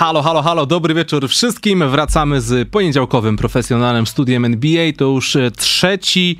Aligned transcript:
Halo, 0.00 0.22
halo, 0.22 0.42
halo, 0.42 0.66
dobry 0.66 0.94
wieczór 0.94 1.28
wszystkim. 1.28 1.90
Wracamy 1.90 2.40
z 2.40 2.68
poniedziałkowym 2.68 3.36
profesjonalnym 3.36 4.06
studiem 4.06 4.44
NBA. 4.44 4.92
To 4.98 5.04
już 5.04 5.36
e, 5.36 5.50
trzeci 5.50 6.38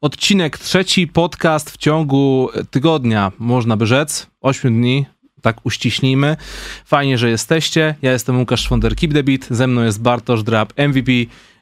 odcinek, 0.00 0.58
trzeci 0.58 1.08
podcast 1.08 1.70
w 1.70 1.76
ciągu 1.76 2.48
tygodnia, 2.70 3.32
można 3.38 3.76
by 3.76 3.86
rzec, 3.86 4.26
8 4.40 4.74
dni, 4.74 5.06
tak 5.42 5.56
uściśnijmy. 5.64 6.36
Fajnie, 6.84 7.18
że 7.18 7.30
jesteście. 7.30 7.94
Ja 8.02 8.12
jestem 8.12 8.38
Łukasz 8.38 8.60
Szwonder, 8.60 8.96
Keep 8.96 9.12
the 9.12 9.22
Beat, 9.22 9.46
ze 9.50 9.66
mną 9.66 9.82
jest 9.82 10.02
Bartosz 10.02 10.42
Drab, 10.42 10.72
MVP. 10.78 11.12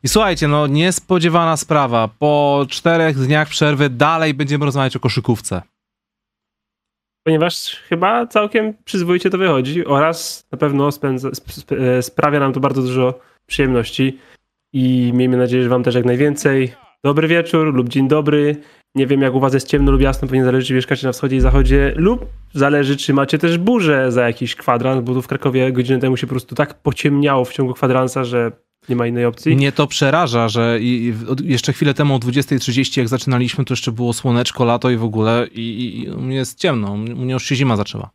I 0.02 0.08
słuchajcie, 0.08 0.48
no 0.48 0.66
niespodziewana 0.66 1.56
sprawa. 1.56 2.08
Po 2.18 2.66
czterech 2.68 3.18
dniach 3.18 3.48
przerwy 3.48 3.90
dalej 3.90 4.34
będziemy 4.34 4.64
rozmawiać 4.64 4.96
o 4.96 5.00
koszykówce 5.00 5.62
ponieważ 7.28 7.76
chyba 7.88 8.26
całkiem 8.26 8.74
przyzwoicie 8.84 9.30
to 9.30 9.38
wychodzi 9.38 9.86
oraz 9.86 10.46
na 10.52 10.58
pewno 10.58 10.92
spędza, 10.92 11.28
sp 11.28 11.46
e, 11.74 12.02
sprawia 12.02 12.40
nam 12.40 12.52
to 12.52 12.60
bardzo 12.60 12.82
dużo 12.82 13.20
przyjemności 13.46 14.18
i 14.72 15.12
miejmy 15.14 15.36
nadzieję, 15.36 15.62
że 15.62 15.68
wam 15.68 15.82
też 15.82 15.94
jak 15.94 16.04
najwięcej. 16.04 16.72
Dobry 17.04 17.28
wieczór 17.28 17.74
lub 17.74 17.88
dzień 17.88 18.08
dobry. 18.08 18.56
Nie 18.94 19.06
wiem, 19.06 19.22
jak 19.22 19.34
u 19.34 19.40
was 19.40 19.54
jest 19.54 19.68
ciemno 19.68 19.92
lub 19.92 20.00
jasno, 20.00 20.28
pewnie 20.28 20.44
zależy, 20.44 20.66
czy 20.66 20.74
mieszkacie 20.74 21.06
na 21.06 21.12
wschodzie 21.12 21.36
i 21.36 21.40
zachodzie, 21.40 21.92
lub 21.96 22.26
zależy, 22.52 22.96
czy 22.96 23.14
macie 23.14 23.38
też 23.38 23.58
burzę 23.58 24.12
za 24.12 24.26
jakiś 24.26 24.56
kwadrans, 24.56 25.04
bo 25.04 25.14
tu 25.14 25.22
w 25.22 25.28
Krakowie 25.28 25.72
godzinę 25.72 25.98
temu 25.98 26.16
się 26.16 26.26
po 26.26 26.30
prostu 26.30 26.54
tak 26.54 26.74
pociemniało 26.74 27.44
w 27.44 27.52
ciągu 27.52 27.74
kwadransa, 27.74 28.24
że 28.24 28.52
nie 28.88 28.96
ma 28.96 29.06
innej 29.06 29.24
opcji. 29.24 29.56
Mnie 29.56 29.72
to 29.72 29.86
przeraża, 29.86 30.48
że 30.48 30.78
i, 30.80 31.14
jeszcze 31.44 31.72
chwilę 31.72 31.94
temu 31.94 32.14
o 32.14 32.18
20.30 32.18 32.98
jak 32.98 33.08
zaczynaliśmy, 33.08 33.64
to 33.64 33.72
jeszcze 33.72 33.92
było 33.92 34.12
słoneczko, 34.12 34.64
lato 34.64 34.90
i 34.90 34.96
w 34.96 35.04
ogóle 35.04 35.46
i, 35.52 36.06
i 36.30 36.34
jest 36.34 36.58
ciemno, 36.58 36.92
u 36.92 36.96
mnie 36.96 37.32
już 37.32 37.44
się 37.44 37.54
zima 37.54 37.76
zaczęła. 37.76 38.10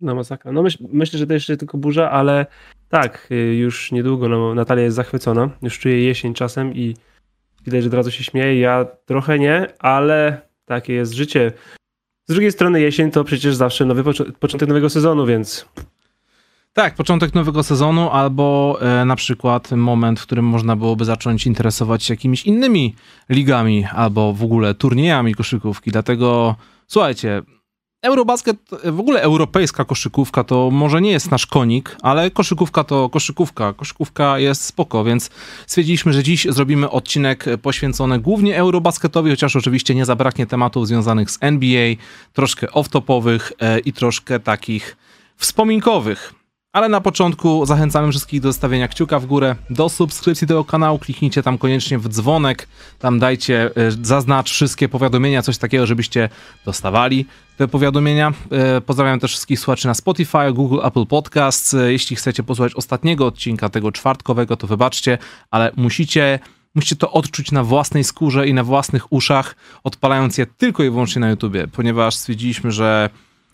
No 0.00 0.14
masakra. 0.14 0.52
No 0.52 0.62
myśl, 0.62 0.84
myślę, 0.92 1.18
że 1.18 1.26
to 1.26 1.32
jeszcze 1.32 1.56
tylko 1.56 1.78
burza, 1.78 2.10
ale 2.10 2.46
tak, 2.88 3.28
y, 3.30 3.34
już 3.34 3.92
niedługo 3.92 4.28
no, 4.28 4.54
Natalia 4.54 4.82
jest 4.82 4.96
zachwycona, 4.96 5.50
już 5.62 5.78
czuje 5.78 6.04
jesień 6.04 6.34
czasem 6.34 6.74
i 6.74 6.96
widać, 7.64 7.82
że 7.82 7.88
od 7.88 7.94
razu 7.94 8.10
się 8.10 8.24
śmieje. 8.24 8.60
Ja 8.60 8.86
trochę 9.06 9.38
nie, 9.38 9.66
ale 9.78 10.40
takie 10.64 10.92
jest 10.92 11.12
życie. 11.12 11.52
Z 12.28 12.32
drugiej 12.32 12.52
strony 12.52 12.80
jesień 12.80 13.10
to 13.10 13.24
przecież 13.24 13.54
zawsze 13.54 13.84
nowy 13.84 14.04
początek 14.40 14.68
nowego 14.68 14.90
sezonu, 14.90 15.26
więc 15.26 15.68
tak, 16.74 16.94
początek 16.94 17.34
nowego 17.34 17.62
sezonu 17.62 18.10
albo 18.10 18.78
e, 18.80 19.04
na 19.04 19.16
przykład 19.16 19.70
moment, 19.72 20.20
w 20.20 20.22
którym 20.22 20.44
można 20.44 20.76
byłoby 20.76 21.04
zacząć 21.04 21.46
interesować 21.46 22.04
się 22.04 22.14
jakimiś 22.14 22.46
innymi 22.46 22.94
ligami 23.30 23.84
albo 23.84 24.32
w 24.32 24.42
ogóle 24.42 24.74
turniejami 24.74 25.34
koszykówki. 25.34 25.90
Dlatego 25.90 26.56
słuchajcie, 26.86 27.42
Eurobasket, 28.04 28.56
w 28.84 29.00
ogóle 29.00 29.22
europejska 29.22 29.84
koszykówka 29.84 30.44
to 30.44 30.70
może 30.70 31.00
nie 31.00 31.10
jest 31.10 31.30
nasz 31.30 31.46
konik, 31.46 31.96
ale 32.02 32.30
koszykówka 32.30 32.84
to 32.84 33.08
koszykówka. 33.08 33.72
Koszykówka 33.72 34.38
jest 34.38 34.64
spoko, 34.64 35.04
więc 35.04 35.30
stwierdziliśmy, 35.66 36.12
że 36.12 36.22
dziś 36.22 36.46
zrobimy 36.50 36.90
odcinek 36.90 37.44
poświęcony 37.62 38.18
głównie 38.18 38.56
Eurobasketowi, 38.56 39.30
chociaż 39.30 39.56
oczywiście 39.56 39.94
nie 39.94 40.04
zabraknie 40.04 40.46
tematów 40.46 40.86
związanych 40.86 41.30
z 41.30 41.38
NBA, 41.40 41.94
troszkę 42.32 42.66
off-topowych 42.66 43.52
e, 43.60 43.78
i 43.78 43.92
troszkę 43.92 44.40
takich 44.40 44.96
wspominkowych. 45.36 46.41
Ale 46.72 46.88
na 46.88 47.00
początku 47.00 47.66
zachęcamy 47.66 48.10
wszystkich 48.10 48.40
do 48.40 48.48
zostawienia 48.48 48.88
kciuka 48.88 49.18
w 49.18 49.26
górę, 49.26 49.56
do 49.70 49.88
subskrypcji 49.88 50.46
tego 50.46 50.64
kanału, 50.64 50.98
kliknijcie 50.98 51.42
tam 51.42 51.58
koniecznie 51.58 51.98
w 51.98 52.08
dzwonek, 52.08 52.68
tam 52.98 53.18
dajcie, 53.18 53.70
e, 53.76 53.90
zaznacz 54.02 54.50
wszystkie 54.50 54.88
powiadomienia, 54.88 55.42
coś 55.42 55.58
takiego, 55.58 55.86
żebyście 55.86 56.28
dostawali 56.64 57.26
te 57.56 57.68
powiadomienia. 57.68 58.32
E, 58.50 58.80
pozdrawiam 58.80 59.20
też 59.20 59.30
wszystkich 59.30 59.60
słuchaczy 59.60 59.86
na 59.86 59.94
Spotify, 59.94 60.52
Google, 60.52 60.78
Apple 60.84 61.06
Podcasts. 61.06 61.74
E, 61.74 61.92
jeśli 61.92 62.16
chcecie 62.16 62.42
posłuchać 62.42 62.74
ostatniego 62.74 63.26
odcinka, 63.26 63.68
tego 63.68 63.92
czwartkowego, 63.92 64.56
to 64.56 64.66
wybaczcie, 64.66 65.18
ale 65.50 65.72
musicie 65.76 66.38
musicie 66.74 66.96
to 66.96 67.12
odczuć 67.12 67.52
na 67.52 67.64
własnej 67.64 68.04
skórze 68.04 68.48
i 68.48 68.54
na 68.54 68.64
własnych 68.64 69.12
uszach, 69.12 69.56
odpalając 69.84 70.38
je 70.38 70.46
tylko 70.46 70.82
i 70.82 70.90
wyłącznie 70.90 71.20
na 71.20 71.30
YouTubie, 71.30 71.68
ponieważ 71.68 72.14
stwierdziliśmy, 72.14 72.70
że 72.70 73.10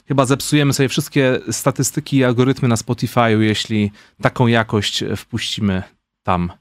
chyba 0.08 0.26
zepsujemy 0.26 0.72
sobie 0.72 0.88
wszystkie 0.88 1.40
statystyki 1.50 2.16
i 2.16 2.24
algorytmy 2.24 2.68
na 2.68 2.74
Spotify'u, 2.74 3.40
jeśli 3.40 3.90
taką 4.22 4.46
jakość 4.46 5.04
wpuścimy 5.16 5.82
tam. 6.22 6.52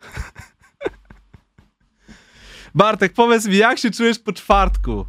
Bartek, 2.74 3.12
powiedz 3.12 3.46
mi, 3.46 3.56
jak 3.56 3.78
się 3.78 3.90
czujesz 3.90 4.18
po 4.18 4.32
czwartku? 4.32 5.06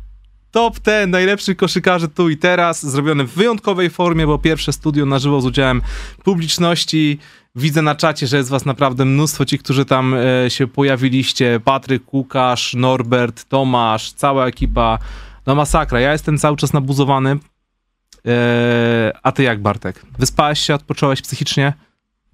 Top 0.51 0.79
ten 0.79 1.09
najlepszych 1.09 1.57
koszykarzy 1.57 2.07
tu 2.07 2.29
i 2.29 2.37
teraz, 2.37 2.85
zrobione 2.85 3.23
w 3.23 3.33
wyjątkowej 3.33 3.89
formie, 3.89 4.27
bo 4.27 4.39
pierwsze 4.39 4.73
studio 4.73 5.05
na 5.05 5.19
żywo 5.19 5.41
z 5.41 5.45
udziałem 5.45 5.81
publiczności. 6.23 7.19
Widzę 7.55 7.81
na 7.81 7.95
czacie, 7.95 8.27
że 8.27 8.37
jest 8.37 8.49
was 8.49 8.65
naprawdę 8.65 9.05
mnóstwo, 9.05 9.45
ci, 9.45 9.59
którzy 9.59 9.85
tam 9.85 10.13
e, 10.13 10.49
się 10.49 10.67
pojawiliście. 10.67 11.59
Patryk, 11.63 12.13
Łukasz, 12.13 12.73
Norbert, 12.73 13.45
Tomasz, 13.49 14.11
cała 14.11 14.47
ekipa. 14.47 14.99
No 15.45 15.55
masakra, 15.55 15.99
ja 15.99 16.11
jestem 16.11 16.37
cały 16.37 16.57
czas 16.57 16.73
nabuzowany. 16.73 17.37
Eee, 18.25 19.11
a 19.23 19.31
ty 19.31 19.43
jak, 19.43 19.59
Bartek? 19.59 20.01
Wyspałeś 20.19 20.59
się, 20.59 20.73
odpocząłeś 20.73 21.21
psychicznie? 21.21 21.73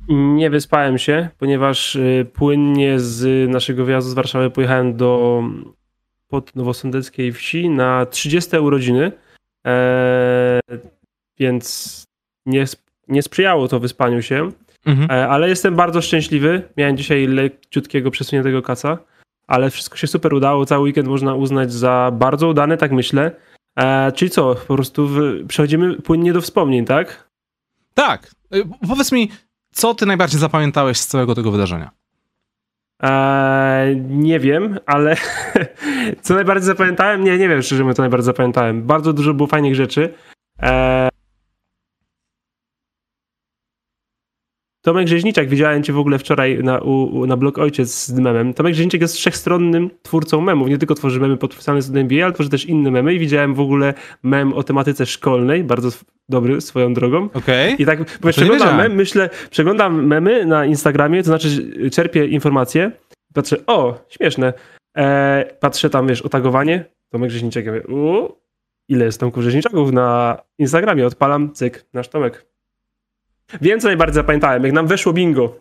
Nie 0.10 0.50
wyspałem 0.50 0.98
się, 0.98 1.30
ponieważ 1.38 1.96
y, 1.96 2.28
płynnie 2.34 3.00
z 3.00 3.50
naszego 3.50 3.86
wyjazdu 3.86 4.12
z 4.12 4.14
Warszawy 4.14 4.50
pojechałem 4.50 4.98
do 4.98 5.44
pod 6.28 6.56
Nowosądeckiej 6.56 7.32
wsi 7.32 7.70
na 7.70 8.06
30 8.06 8.58
urodziny, 8.58 9.12
eee, 9.64 10.62
więc 11.40 12.04
nie, 12.46 12.66
nie 13.08 13.22
sprzyjało 13.22 13.68
to 13.68 13.80
wyspaniu 13.80 14.22
się, 14.22 14.52
mhm. 14.86 15.12
eee, 15.12 15.30
ale 15.30 15.50
jestem 15.50 15.76
bardzo 15.76 16.02
szczęśliwy. 16.02 16.62
Miałem 16.78 16.98
dzisiaj 16.98 17.28
leciutkiego 17.28 18.12
przesuniętego 18.12 18.62
kaca, 18.62 18.98
ale 19.48 19.70
wszystko 19.70 19.98
się 19.98 20.08
super 20.08 20.34
udało. 20.34 20.66
Cały 20.66 20.84
weekend 20.84 21.08
można 21.08 21.36
uznać 21.36 21.74
za 21.74 22.12
bardzo 22.14 22.48
udany, 22.48 22.78
tak 22.78 22.92
myślę. 22.92 23.32
E, 23.80 24.12
czyli 24.12 24.32
co, 24.32 24.56
po 24.56 24.76
prostu 24.76 25.08
w, 25.08 25.20
przechodzimy 25.48 26.02
płynnie 26.02 26.34
do 26.34 26.42
wspomnień, 26.42 26.86
tak? 26.86 27.30
Tak. 27.94 28.32
E, 28.52 28.88
powiedz 28.88 29.12
mi, 29.12 29.32
co 29.72 29.94
ty 29.96 30.06
najbardziej 30.06 30.40
zapamiętałeś 30.40 30.98
z 30.98 31.08
całego 31.08 31.36
tego 31.36 31.52
wydarzenia? 31.52 31.92
E, 33.04 33.96
nie 34.08 34.40
wiem, 34.40 34.80
ale 34.86 35.16
co 36.22 36.36
najbardziej 36.36 36.66
zapamiętałem? 36.66 37.24
Nie, 37.24 37.38
nie 37.38 37.50
wiem 37.50 37.62
szczerze 37.62 37.84
mówiąc, 37.84 37.98
co 37.98 38.04
najbardziej 38.04 38.26
zapamiętałem. 38.26 38.84
Bardzo 38.84 39.14
dużo 39.14 39.34
było 39.34 39.48
fajnych 39.48 39.76
rzeczy. 39.76 40.14
E, 40.62 41.10
Tomek 44.82 45.08
Rzeźniczak, 45.08 45.50
widziałem 45.50 45.84
cię 45.84 45.94
w 45.94 45.98
ogóle 45.98 46.20
wczoraj 46.20 46.64
na, 46.64 46.80
u, 46.80 47.26
na 47.26 47.38
blog 47.38 47.58
Ojciec 47.58 48.06
z 48.06 48.20
memem. 48.20 48.54
Tomek 48.54 48.74
Rzeźniczak 48.74 49.02
jest 49.02 49.16
wszechstronnym 49.16 49.90
twórcą 50.02 50.42
memów. 50.42 50.70
Nie 50.70 50.78
tylko 50.78 50.96
tworzy 50.96 51.20
memy 51.20 51.38
podpisane 51.38 51.82
z 51.82 51.96
NBA, 51.96 52.26
ale 52.26 52.34
tworzy 52.34 52.50
też 52.50 52.66
inne 52.66 52.92
memy 52.92 53.14
i 53.14 53.20
widziałem 53.20 53.54
w 53.54 53.60
ogóle 53.60 53.94
mem 54.24 54.54
o 54.54 54.64
tematyce 54.64 55.06
szkolnej, 55.06 55.64
bardzo 55.64 55.90
dobry 56.30 56.62
swoją 56.62 56.94
drogą. 56.94 57.30
Okay. 57.34 57.72
I 57.80 57.86
tak 57.86 58.20
przeglądam 58.32 58.78
mem, 58.78 58.96
myślę, 58.96 59.30
przeglądam 59.50 60.08
memy 60.08 60.46
na 60.46 60.66
Instagramie, 60.66 61.24
to 61.24 61.26
znaczy 61.26 61.50
czerpię 61.92 62.28
informacje, 62.28 62.92
patrzę, 63.34 63.58
o, 63.68 64.06
śmieszne. 64.10 64.54
E, 64.98 65.46
patrzę 65.60 65.90
tam, 65.90 66.08
wiesz, 66.08 66.22
otagowanie, 66.22 66.86
Tomek 67.10 67.32
Rzeźniczak, 67.32 67.66
ja 67.66 67.72
mówię, 67.72 67.84
ile 68.90 69.06
jest 69.06 69.20
Tomków 69.20 69.44
Rzeźniczaków 69.44 69.92
na 69.92 70.38
Instagramie? 70.60 71.08
Odpalam, 71.08 71.54
cyk, 71.54 71.86
nasz 71.94 72.08
Tomek. 72.08 72.51
Wiem, 73.62 73.80
co 73.80 73.88
najbardziej 73.88 74.16
zapamiętałem. 74.16 74.64
Jak 74.64 74.74
nam 74.74 74.88
weszło 74.88 75.14
bingo, 75.14 75.56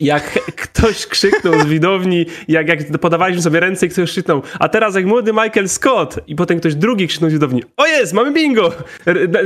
jak 0.00 0.38
ktoś 0.62 1.06
krzyknął 1.06 1.60
z 1.60 1.66
widowni, 1.66 2.26
jak, 2.48 2.68
jak 2.68 2.98
podawaliśmy 2.98 3.42
sobie 3.42 3.60
ręce 3.60 3.86
i 3.86 3.88
ktoś 3.88 4.10
krzyknął, 4.10 4.42
a 4.60 4.68
teraz 4.68 4.94
jak 4.94 5.06
młody 5.06 5.32
Michael 5.32 5.68
Scott 5.68 6.18
i 6.26 6.36
potem 6.36 6.60
ktoś 6.60 6.74
drugi 6.74 7.08
krzyknął 7.08 7.30
z 7.30 7.32
widowni, 7.32 7.62
o 7.76 7.86
jest, 7.86 8.12
mamy 8.12 8.32
bingo! 8.32 8.72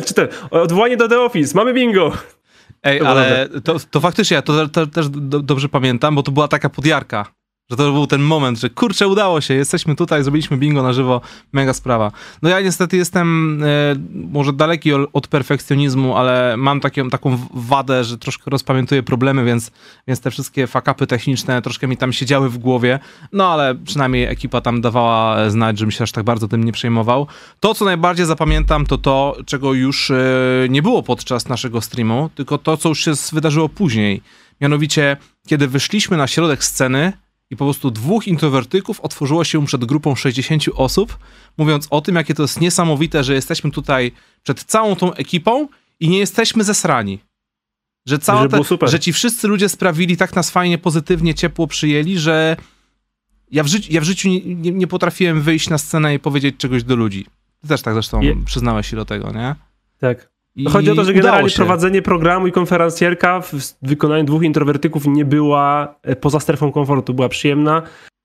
Czy 0.06 0.14
to, 0.14 0.22
odwołanie 0.50 0.96
do 0.96 1.08
The 1.08 1.20
Office, 1.20 1.52
mamy 1.54 1.74
bingo! 1.74 2.12
Ej, 2.82 3.00
to 3.00 3.08
ale 3.08 3.48
to, 3.64 3.76
to 3.90 4.00
faktycznie, 4.00 4.34
ja 4.34 4.42
to, 4.42 4.68
to, 4.68 4.86
też 4.86 5.08
dobrze 5.42 5.68
pamiętam, 5.68 6.14
bo 6.14 6.22
to 6.22 6.32
była 6.32 6.48
taka 6.48 6.70
podjarka. 6.70 7.39
Że 7.70 7.76
to 7.76 7.92
był 7.92 8.06
ten 8.06 8.22
moment, 8.22 8.58
że 8.60 8.70
kurczę, 8.70 9.08
udało 9.08 9.40
się, 9.40 9.54
jesteśmy 9.54 9.96
tutaj, 9.96 10.22
zrobiliśmy 10.22 10.56
bingo 10.56 10.82
na 10.82 10.92
żywo, 10.92 11.20
mega 11.52 11.72
sprawa. 11.72 12.12
No 12.42 12.48
ja 12.48 12.60
niestety 12.60 12.96
jestem 12.96 13.58
e, 13.62 13.66
może 14.12 14.52
daleki 14.52 14.92
od 15.12 15.28
perfekcjonizmu, 15.28 16.16
ale 16.16 16.54
mam 16.56 16.80
takie, 16.80 17.10
taką 17.10 17.38
wadę, 17.54 18.04
że 18.04 18.18
troszkę 18.18 18.50
rozpamiętuję 18.50 19.02
problemy, 19.02 19.44
więc, 19.44 19.70
więc 20.08 20.20
te 20.20 20.30
wszystkie 20.30 20.66
fakapy 20.66 21.06
techniczne 21.06 21.62
troszkę 21.62 21.88
mi 21.88 21.96
tam 21.96 22.12
siedziały 22.12 22.48
w 22.48 22.58
głowie. 22.58 22.98
No 23.32 23.48
ale 23.48 23.74
przynajmniej 23.74 24.24
ekipa 24.24 24.60
tam 24.60 24.80
dawała 24.80 25.50
znać, 25.50 25.78
żebym 25.78 25.90
się 25.90 26.04
aż 26.04 26.12
tak 26.12 26.24
bardzo 26.24 26.48
tym 26.48 26.64
nie 26.64 26.72
przejmował. 26.72 27.26
To, 27.60 27.74
co 27.74 27.84
najbardziej 27.84 28.26
zapamiętam, 28.26 28.86
to 28.86 28.98
to, 28.98 29.36
czego 29.46 29.74
już 29.74 30.10
e, 30.10 30.16
nie 30.68 30.82
było 30.82 31.02
podczas 31.02 31.48
naszego 31.48 31.80
streamu, 31.80 32.30
tylko 32.34 32.58
to, 32.58 32.76
co 32.76 32.88
już 32.88 33.04
się 33.04 33.12
wydarzyło 33.32 33.68
później. 33.68 34.22
Mianowicie, 34.60 35.16
kiedy 35.46 35.68
wyszliśmy 35.68 36.16
na 36.16 36.26
środek 36.26 36.64
sceny, 36.64 37.12
i 37.50 37.56
po 37.56 37.64
prostu 37.64 37.90
dwóch 37.90 38.28
introwertyków 38.28 39.00
otworzyło 39.00 39.44
się 39.44 39.66
przed 39.66 39.84
grupą 39.84 40.16
60 40.16 40.64
osób, 40.74 41.18
mówiąc 41.58 41.86
o 41.90 42.00
tym, 42.00 42.14
jakie 42.14 42.34
to 42.34 42.42
jest 42.42 42.60
niesamowite, 42.60 43.24
że 43.24 43.34
jesteśmy 43.34 43.70
tutaj 43.70 44.12
przed 44.42 44.64
całą 44.64 44.96
tą 44.96 45.14
ekipą 45.14 45.68
i 46.00 46.08
nie 46.08 46.18
jesteśmy 46.18 46.64
zesrani. 46.64 47.18
Że, 48.06 48.18
cała 48.18 48.48
te, 48.48 48.60
że 48.82 49.00
ci 49.00 49.12
wszyscy 49.12 49.48
ludzie 49.48 49.68
sprawili, 49.68 50.16
tak 50.16 50.36
nas 50.36 50.50
fajnie, 50.50 50.78
pozytywnie, 50.78 51.34
ciepło 51.34 51.66
przyjęli, 51.66 52.18
że 52.18 52.56
ja 53.50 53.62
w, 53.62 53.66
życiu, 53.66 53.92
ja 53.92 54.00
w 54.00 54.04
życiu 54.04 54.28
nie, 54.28 54.40
nie, 54.40 54.70
nie, 54.72 54.86
potrafiłem 54.86 55.42
wyjść 55.42 55.68
na 55.68 55.78
scenę 55.78 56.14
i 56.14 56.18
powiedzieć 56.18 56.56
czegoś 56.56 56.84
do 56.84 56.96
ludzi. 56.96 57.26
Ty 57.62 57.68
też 57.68 57.82
tak 57.82 57.94
zresztą 57.94 58.20
Je... 58.20 58.44
przyznałeś 58.44 58.90
się 58.90 58.96
do 58.96 59.04
tego, 59.04 59.32
nie? 59.32 59.54
Tak. 59.98 60.32
I 60.56 60.64
Chodzi 60.64 60.90
o 60.90 60.94
to, 60.94 61.04
że 61.04 61.14
generalnie 61.14 61.50
prowadzenie 61.50 62.02
programu 62.02 62.46
i 62.46 62.52
konferencjerka 62.52 63.40
w 63.40 63.54
wykonaniu 63.82 64.24
dwóch 64.24 64.42
introwertyków 64.42 65.06
nie 65.06 65.24
była 65.24 65.94
e, 66.02 66.16
poza 66.16 66.40
strefą 66.40 66.72
komfortu, 66.72 67.14
była 67.14 67.28
przyjemna. 67.28 67.82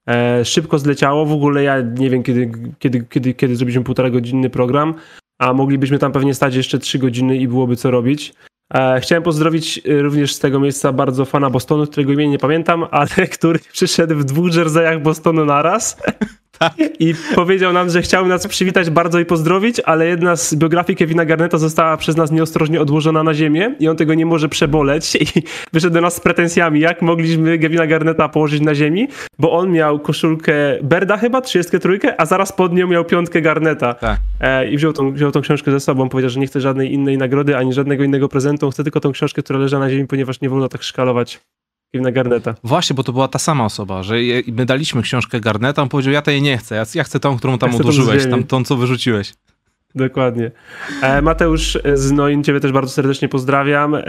E, 0.07 0.45
szybko 0.45 0.79
zleciało. 0.79 1.25
W 1.25 1.31
ogóle 1.31 1.63
ja 1.63 1.81
nie 1.81 2.09
wiem, 2.09 2.23
kiedy, 2.23 2.51
kiedy, 2.79 3.05
kiedy, 3.09 3.33
kiedy 3.33 3.55
zrobiliśmy 3.55 3.83
półtora 3.83 4.09
godzinny 4.09 4.49
program, 4.49 4.93
a 5.39 5.53
moglibyśmy 5.53 5.99
tam 5.99 6.11
pewnie 6.11 6.33
stać 6.33 6.55
jeszcze 6.55 6.79
trzy 6.79 6.99
godziny 6.99 7.37
i 7.37 7.47
byłoby 7.47 7.75
co 7.75 7.91
robić. 7.91 8.33
E, 8.73 8.99
chciałem 8.99 9.23
pozdrowić 9.23 9.81
e, 9.85 10.01
również 10.01 10.35
z 10.35 10.39
tego 10.39 10.59
miejsca 10.59 10.91
bardzo 10.91 11.25
fana 11.25 11.49
Bostonu, 11.49 11.87
którego 11.87 12.13
imienia 12.13 12.31
nie 12.31 12.39
pamiętam, 12.39 12.85
ale 12.91 13.27
który 13.37 13.59
przyszedł 13.71 14.15
w 14.15 14.23
dwóch 14.23 14.55
jerseyach 14.55 15.01
Bostonu 15.01 15.45
naraz. 15.45 16.01
Tak. 16.59 16.73
I 16.99 17.13
powiedział 17.35 17.73
nam, 17.73 17.89
że 17.89 18.01
chciał 18.01 18.27
nas 18.27 18.47
przywitać 18.47 18.89
bardzo 18.89 19.19
i 19.19 19.25
pozdrowić, 19.25 19.79
ale 19.79 20.07
jedna 20.07 20.35
z 20.35 20.55
biografii 20.55 20.97
Kevina 20.97 21.25
Garneta 21.25 21.57
została 21.57 21.97
przez 21.97 22.15
nas 22.15 22.31
nieostrożnie 22.31 22.81
odłożona 22.81 23.23
na 23.23 23.33
ziemię 23.33 23.75
i 23.79 23.87
on 23.87 23.97
tego 23.97 24.13
nie 24.13 24.25
może 24.25 24.49
przeboleć 24.49 25.15
i 25.15 25.25
wyszedł 25.73 25.93
do 25.93 26.01
nas 26.01 26.15
z 26.15 26.19
pretensjami, 26.19 26.79
jak 26.79 27.01
mogliśmy 27.01 27.59
Kevina 27.59 27.87
Garneta 27.87 28.29
położyć 28.29 28.61
na 28.61 28.75
ziemi, 28.75 29.07
bo 29.39 29.51
on 29.51 29.71
miał 29.71 29.99
koszulkę 29.99 30.53
Berda 30.83 31.17
chyba, 31.17 31.41
33, 31.41 31.99
a 32.17 32.25
zaraz 32.25 32.51
pod 32.51 32.73
nią 32.73 32.87
miał 32.87 33.05
piątkę 33.05 33.41
Garneta. 33.41 33.93
Tak. 33.93 34.19
E, 34.41 34.69
I 34.69 34.77
wziął 34.77 34.93
tą, 34.93 35.11
wziął 35.11 35.31
tą 35.31 35.41
książkę 35.41 35.71
ze 35.71 35.79
sobą, 35.79 36.09
powiedział, 36.09 36.29
że 36.29 36.39
nie 36.39 36.47
chce 36.47 36.61
żadnej 36.61 36.93
innej 36.93 37.17
nagrody, 37.17 37.57
ani 37.57 37.73
żadnego 37.73 38.03
innego 38.03 38.29
prezentu, 38.29 38.65
on 38.65 38.71
chce 38.71 38.83
tylko 38.83 38.99
tą 38.99 39.11
książkę, 39.11 39.43
która 39.43 39.59
leży 39.59 39.79
na 39.79 39.89
ziemi, 39.89 40.07
ponieważ 40.07 40.41
nie 40.41 40.49
wolno 40.49 40.69
tak 40.69 40.83
szkalować 40.83 41.39
Kevina 41.95 42.11
Garneta. 42.11 42.55
Właśnie, 42.63 42.93
bo 42.93 43.03
to 43.03 43.13
była 43.13 43.27
ta 43.27 43.39
sama 43.39 43.65
osoba, 43.65 44.03
że 44.03 44.15
my 44.47 44.65
daliśmy 44.65 45.01
książkę 45.01 45.39
Garneta, 45.39 45.81
on 45.81 45.89
powiedział, 45.89 46.13
ja 46.13 46.21
tej 46.21 46.41
nie 46.41 46.57
chcę, 46.57 46.75
ja, 46.75 46.83
ja 46.95 47.03
chcę 47.03 47.19
tą, 47.19 47.37
którą 47.37 47.57
tam 47.57 47.71
ja 47.71 47.77
odłożyłeś, 47.77 48.29
tam, 48.29 48.43
tą, 48.43 48.63
co 48.63 48.77
wyrzuciłeś. 48.77 49.33
Dokładnie. 49.95 50.51
E, 51.01 51.21
Mateusz 51.21 51.77
z 51.93 52.11
Noin, 52.11 52.43
ciebie 52.43 52.59
też 52.59 52.71
bardzo 52.71 52.91
serdecznie 52.91 53.29
pozdrawiam 53.29 53.95
e, 53.95 54.03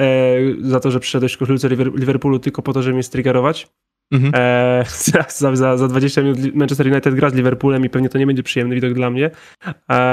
za 0.61 0.81
to, 0.81 0.91
że 0.91 1.01
przyszedłeś 1.01 1.33
w 1.33 1.39
koszulce 1.39 1.69
Liverpoolu 1.95 2.39
tylko 2.39 2.63
po 2.63 2.73
to, 2.73 2.83
żeby 2.83 2.95
mnie 2.95 3.03
striggerować. 3.03 3.69
Mhm. 4.13 4.33
E, 4.37 4.85
za, 5.39 5.57
za, 5.57 5.77
za 5.77 5.89
20 5.89 6.23
minut 6.23 6.55
Manchester 6.55 6.87
United 6.87 7.15
gra 7.15 7.31
z 7.31 7.35
Liverpoolem 7.35 7.85
i 7.85 7.91
pewnie 7.91 8.09
to 8.09 8.19
nie 8.19 8.27
będzie 8.27 8.43
przyjemny 8.43 8.75
widok 8.75 8.93
dla 8.93 9.11
mnie. 9.11 9.31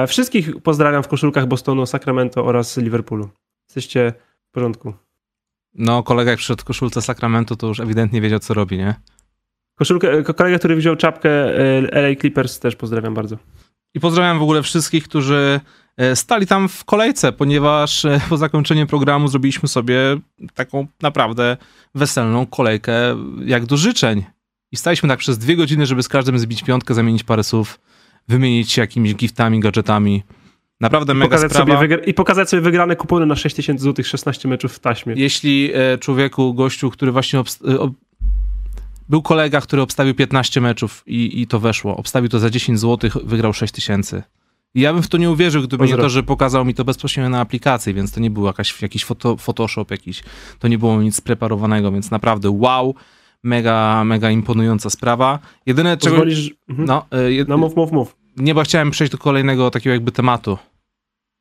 Wszystkich 0.08 0.62
pozdrawiam 0.62 1.04
w 1.04 1.08
koszulkach 1.08 1.48
Bostonu, 1.48 1.86
Sacramento 1.86 2.46
oraz 2.46 2.78
Liverpoolu. 2.78 3.30
Jesteście 3.68 4.14
w 4.50 4.54
porządku. 4.54 4.94
No, 5.76 6.04
kolega 6.04 6.32
jak 6.32 6.38
przyszedł 6.38 6.64
koszulce 6.66 7.02
Sacramento, 7.02 7.56
to 7.56 7.68
już 7.68 7.80
ewidentnie 7.80 8.22
wiedział, 8.22 8.40
co 8.40 8.54
robi, 8.54 8.78
nie? 8.78 8.96
Koszulkę, 9.76 10.24
kolega, 10.24 10.60
który 10.60 10.76
wziął 10.76 10.96
czapkę 10.96 11.30
e, 11.30 11.92
LA 11.92 12.16
Clippers, 12.16 12.60
też 12.60 12.76
pozdrawiam 12.76 13.14
bardzo. 13.14 13.38
I 13.94 14.00
pozdrawiam 14.00 14.40
w 14.40 14.42
ogóle 14.42 14.64
wszystkich, 14.64 15.04
którzy 15.04 15.60
e, 15.98 16.16
stali 16.16 16.48
tam 16.48 16.70
w 16.70 16.86
kolejce, 16.86 17.32
ponieważ 17.32 18.06
e, 18.06 18.22
po 18.30 18.38
zakończeniu 18.38 18.88
programu 18.88 19.28
zrobiliśmy 19.28 19.70
sobie 19.70 19.98
taką 20.54 20.88
naprawdę 21.02 21.58
weselną 21.96 22.46
kolejkę 22.46 22.94
jak 23.46 23.66
do 23.66 23.78
życzeń. 23.78 24.24
I 24.72 24.78
staliśmy 24.78 25.10
tak 25.10 25.20
przez 25.20 25.38
dwie 25.38 25.56
godziny, 25.56 25.86
żeby 25.86 26.04
z 26.04 26.08
każdym 26.08 26.40
zbić 26.40 26.64
piątkę, 26.64 26.94
zamienić 26.94 27.24
parę 27.24 27.44
słów, 27.44 27.80
wymienić 28.28 28.72
się 28.72 28.82
jakimiś 28.82 29.16
giftami, 29.16 29.60
gadżetami. 29.60 30.24
Naprawdę 30.82 31.14
I 31.14 31.16
mega 31.16 31.30
pokazać 31.30 31.52
sprawa. 31.52 31.82
Sobie 31.82 31.98
I 32.06 32.14
pokazać 32.14 32.50
sobie 32.50 32.62
wygrane 32.62 32.96
kupony 32.96 33.26
na 33.26 33.36
6000 33.36 33.84
zł, 33.84 34.06
16 34.06 34.48
meczów 34.48 34.74
w 34.74 34.80
taśmie. 34.80 35.14
Jeśli 35.18 35.72
e, 35.74 35.98
człowieku, 35.98 36.54
gościu, 36.54 36.90
który 36.90 37.12
właśnie 37.12 37.40
e, 37.40 37.44
był 39.10 39.22
kolega, 39.22 39.62
który 39.62 39.82
obstawił 39.82 40.16
15 40.16 40.62
meczów 40.62 41.04
i, 41.06 41.42
i 41.42 41.48
to 41.48 41.60
weszło, 41.60 41.98
obstawił 41.98 42.30
to 42.30 42.40
za 42.40 42.50
10 42.50 42.80
zł, 42.80 43.10
wygrał 43.24 43.54
6000. 43.54 44.24
I 44.76 44.82
ja 44.82 44.94
bym 44.94 45.04
w 45.04 45.08
to 45.08 45.18
nie 45.18 45.32
uwierzył, 45.32 45.64
gdyby 45.64 45.88
nie 45.88 45.98
to, 45.98 46.10
że 46.10 46.24
pokazał 46.24 46.66
mi 46.66 46.74
to 46.74 46.86
bezpośrednio 46.86 47.30
na 47.30 47.40
aplikacji, 47.40 47.94
więc 47.94 48.12
to 48.12 48.20
nie 48.20 48.30
był 48.30 48.46
jakaś, 48.46 48.82
jakiś 48.82 49.06
foto, 49.06 49.38
Photoshop 49.38 49.86
jakiś, 49.92 50.24
to 50.60 50.68
nie 50.68 50.78
było 50.78 51.02
nic 51.02 51.16
spreparowanego, 51.16 51.92
więc 51.92 52.12
naprawdę 52.12 52.50
wow, 52.50 52.96
mega, 53.44 54.04
mega 54.04 54.32
imponująca 54.32 54.90
sprawa. 54.90 55.40
Jedyne 55.66 55.98
czego... 55.98 56.16
Pozwolisz... 56.16 56.52
Mhm. 56.70 56.88
No, 56.88 57.06
e, 57.12 57.32
jed... 57.32 57.48
no 57.48 57.58
mów, 57.58 57.76
mów, 57.76 57.92
mów. 57.92 58.23
Nie, 58.38 58.56
bo 58.56 58.64
chciałem 58.64 58.92
przejść 58.92 59.12
do 59.12 59.18
kolejnego 59.18 59.72
takiego 59.72 59.94
jakby 59.94 60.12
tematu. 60.12 60.58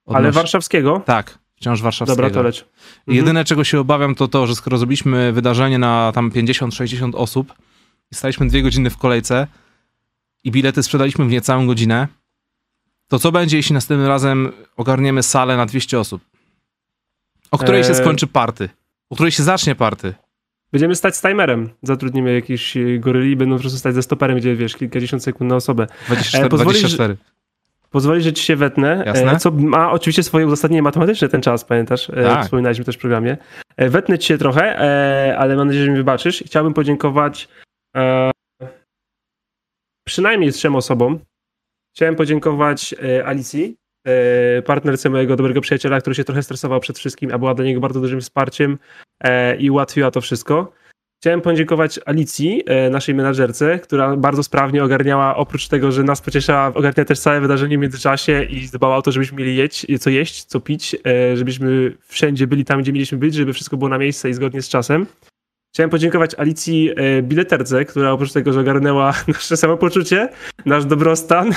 Odnoś... 0.04 0.16
Ale 0.22 0.32
warszawskiego? 0.32 1.02
Tak, 1.06 1.38
wciąż 1.56 1.82
warszawskiego. 1.82 2.22
Dobra, 2.22 2.30
to 2.30 2.42
leć. 2.42 2.60
Mhm. 2.60 3.16
Jedyne, 3.16 3.44
czego 3.44 3.64
się 3.64 3.80
obawiam, 3.80 4.14
to 4.14 4.28
to, 4.28 4.46
że 4.46 4.54
skoro 4.54 4.78
zrobiliśmy 4.78 5.32
wydarzenie 5.32 5.78
na 5.78 6.12
tam 6.14 6.30
50-60 6.30 7.10
osób 7.14 7.54
i 8.12 8.14
staliśmy 8.14 8.48
dwie 8.48 8.62
godziny 8.62 8.90
w 8.90 8.96
kolejce 8.96 9.46
i 10.44 10.50
bilety 10.50 10.82
sprzedaliśmy 10.82 11.24
w 11.24 11.30
niecałą 11.30 11.66
godzinę, 11.66 12.08
to 13.08 13.18
co 13.18 13.32
będzie, 13.32 13.56
jeśli 13.56 13.74
następnym 13.74 14.08
razem 14.08 14.52
ogarniemy 14.76 15.22
salę 15.22 15.56
na 15.56 15.66
200 15.66 16.00
osób? 16.00 16.22
O 17.50 17.58
której 17.58 17.80
eee... 17.80 17.86
się 17.86 17.94
skończy 17.94 18.26
party? 18.26 18.68
O 19.10 19.14
której 19.14 19.32
się 19.32 19.42
zacznie 19.42 19.74
party? 19.74 20.14
Będziemy 20.72 20.94
stać 20.94 21.16
z 21.16 21.22
timerem. 21.22 21.70
Zatrudnimy 21.82 22.34
jakieś 22.34 22.74
goryli 22.98 23.36
będą 23.36 23.56
po 23.56 23.60
prostu 23.60 23.78
stać 23.78 23.94
ze 23.94 24.02
stoperem, 24.02 24.36
gdzie 24.36 24.56
wiesz, 24.56 24.76
kilkadziesiąt 24.76 25.22
sekund 25.22 25.50
na 25.50 25.56
osobę. 25.56 25.86
24, 26.06 26.46
e, 26.46 26.48
pozwolisz, 26.48 26.80
24. 26.80 27.16
Pozwolisz, 27.90 28.24
że 28.24 28.32
ci 28.32 28.44
się 28.44 28.56
wetnę, 28.56 29.04
e, 29.04 29.06
Jasne? 29.06 29.36
co 29.36 29.50
ma 29.50 29.92
oczywiście 29.92 30.22
swoje 30.22 30.46
uzasadnienie 30.46 30.82
matematyczne 30.82 31.28
ten 31.28 31.40
czas, 31.40 31.64
pamiętasz? 31.64 32.10
E, 32.10 32.22
tak. 32.22 32.44
Wspominaliśmy 32.44 32.84
też 32.84 32.96
w 32.96 32.98
programie. 32.98 33.36
E, 33.76 33.88
wetnę 33.88 34.18
ci 34.18 34.28
się 34.28 34.38
trochę, 34.38 34.76
ale 35.38 35.56
mam 35.56 35.66
nadzieję, 35.66 35.84
że 35.84 35.90
mi 35.90 35.96
wybaczysz. 35.96 36.42
Chciałbym 36.46 36.74
podziękować 36.74 37.48
przynajmniej 40.06 40.52
trzem 40.52 40.76
osobom. 40.76 41.18
Chciałem 41.94 42.16
podziękować 42.16 42.94
Alicji, 43.24 43.76
partnerce 44.64 45.10
mojego 45.10 45.36
dobrego 45.36 45.60
przyjaciela, 45.60 46.00
który 46.00 46.14
się 46.14 46.24
trochę 46.24 46.42
stresował 46.42 46.80
przed 46.80 46.98
wszystkim, 46.98 47.30
a 47.34 47.38
była 47.38 47.54
dla 47.54 47.64
niego 47.64 47.80
bardzo 47.80 48.00
dużym 48.00 48.20
wsparciem 48.20 48.78
i 49.58 49.70
ułatwiła 49.70 50.10
to 50.10 50.20
wszystko. 50.20 50.72
Chciałem 51.22 51.40
podziękować 51.40 52.00
Alicji, 52.06 52.62
e, 52.66 52.90
naszej 52.90 53.14
menadżerce, 53.14 53.78
która 53.78 54.16
bardzo 54.16 54.42
sprawnie 54.42 54.84
ogarniała, 54.84 55.36
oprócz 55.36 55.68
tego, 55.68 55.92
że 55.92 56.02
nas 56.02 56.20
pocieszała, 56.20 56.74
ogarnia 56.74 57.04
też 57.04 57.20
całe 57.20 57.40
wydarzenie 57.40 57.78
w 57.78 57.80
międzyczasie 57.80 58.42
i 58.42 58.68
dbała 58.68 58.96
o 58.96 59.02
to, 59.02 59.12
żebyśmy 59.12 59.38
mieli 59.38 59.56
jeść, 59.56 59.86
co 60.00 60.10
jeść, 60.10 60.44
co 60.44 60.60
pić, 60.60 60.96
e, 61.06 61.36
żebyśmy 61.36 61.96
wszędzie 62.06 62.46
byli 62.46 62.64
tam, 62.64 62.82
gdzie 62.82 62.92
mieliśmy 62.92 63.18
być, 63.18 63.34
żeby 63.34 63.52
wszystko 63.52 63.76
było 63.76 63.88
na 63.88 63.98
miejsce 63.98 64.30
i 64.30 64.34
zgodnie 64.34 64.62
z 64.62 64.68
czasem. 64.68 65.06
Chciałem 65.74 65.90
podziękować 65.90 66.34
Alicji 66.34 66.90
e, 66.96 67.22
Bileterce, 67.22 67.84
która 67.84 68.12
oprócz 68.12 68.32
tego, 68.32 68.52
że 68.52 68.60
ogarnęła 68.60 69.14
nasze 69.28 69.56
samopoczucie, 69.56 70.28
nasz 70.66 70.84
dobrostan 70.84 71.50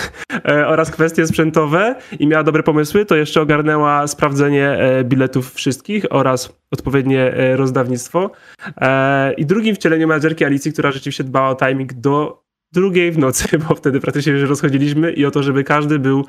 e, 0.45 0.67
oraz 0.67 0.91
kwestie 0.91 1.27
sprzętowe 1.27 1.95
i 2.19 2.27
miała 2.27 2.43
dobre 2.43 2.63
pomysły, 2.63 3.05
to 3.05 3.15
jeszcze 3.15 3.41
ogarnęła 3.41 4.07
sprawdzenie 4.07 4.69
e, 4.69 5.03
biletów 5.03 5.53
wszystkich 5.53 6.05
oraz 6.09 6.57
odpowiednie 6.71 7.33
rozdawnictwo. 7.55 8.31
I 9.37 9.45
drugim 9.45 9.75
wcieleniu 9.75 10.07
menadżerki 10.07 10.45
Alicji, 10.45 10.73
która 10.73 10.91
rzeczywiście 10.91 11.23
dbała 11.23 11.49
o 11.49 11.55
timing 11.55 11.93
do 11.93 12.43
drugiej 12.73 13.11
w 13.11 13.17
nocy, 13.17 13.57
bo 13.69 13.75
wtedy 13.75 13.99
praktycznie 13.99 14.39
się 14.39 14.45
rozchodziliśmy 14.45 15.11
i 15.11 15.25
o 15.25 15.31
to, 15.31 15.43
żeby 15.43 15.63
każdy 15.63 15.99
był 15.99 16.25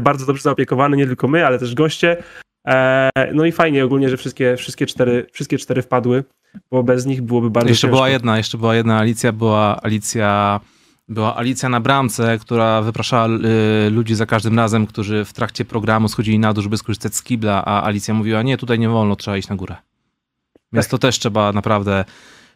bardzo 0.00 0.26
dobrze 0.26 0.42
zaopiekowany, 0.42 0.96
nie 0.96 1.06
tylko 1.06 1.28
my, 1.28 1.46
ale 1.46 1.58
też 1.58 1.74
goście. 1.74 2.16
No 3.34 3.44
i 3.44 3.52
fajnie 3.52 3.84
ogólnie, 3.84 4.08
że 4.08 4.16
wszystkie, 4.16 4.56
wszystkie, 4.56 4.86
cztery, 4.86 5.26
wszystkie 5.32 5.58
cztery 5.58 5.82
wpadły 5.82 6.24
bo 6.70 6.82
bez 6.82 7.06
nich 7.06 7.22
byłoby 7.22 7.50
bardzo 7.50 7.68
Jeszcze 7.68 7.86
ciężko. 7.86 7.96
była 7.96 8.08
jedna, 8.08 8.36
jeszcze 8.36 8.58
była 8.58 8.74
jedna 8.74 8.98
Alicja, 8.98 9.32
była 9.32 9.82
Alicja 9.82 10.60
była 11.10 11.36
Alicja 11.36 11.68
na 11.68 11.80
bramce, 11.80 12.38
która 12.38 12.82
wypraszała 12.82 13.28
y, 13.86 13.90
ludzi 13.90 14.14
za 14.14 14.26
każdym 14.26 14.56
razem, 14.56 14.86
którzy 14.86 15.24
w 15.24 15.32
trakcie 15.32 15.64
programu 15.64 16.08
schodzili 16.08 16.38
na 16.38 16.52
dół, 16.52 16.62
żeby 16.62 16.76
skorzystać 16.76 17.14
z 17.14 17.22
kibla, 17.22 17.64
a 17.64 17.84
Alicja 17.84 18.14
mówiła, 18.14 18.42
nie, 18.42 18.58
tutaj 18.58 18.78
nie 18.78 18.88
wolno, 18.88 19.16
trzeba 19.16 19.36
iść 19.36 19.48
na 19.48 19.56
górę. 19.56 19.76
Więc 20.72 20.86
tak. 20.86 20.90
to 20.90 20.98
też 20.98 21.18
trzeba 21.18 21.52
naprawdę... 21.52 22.04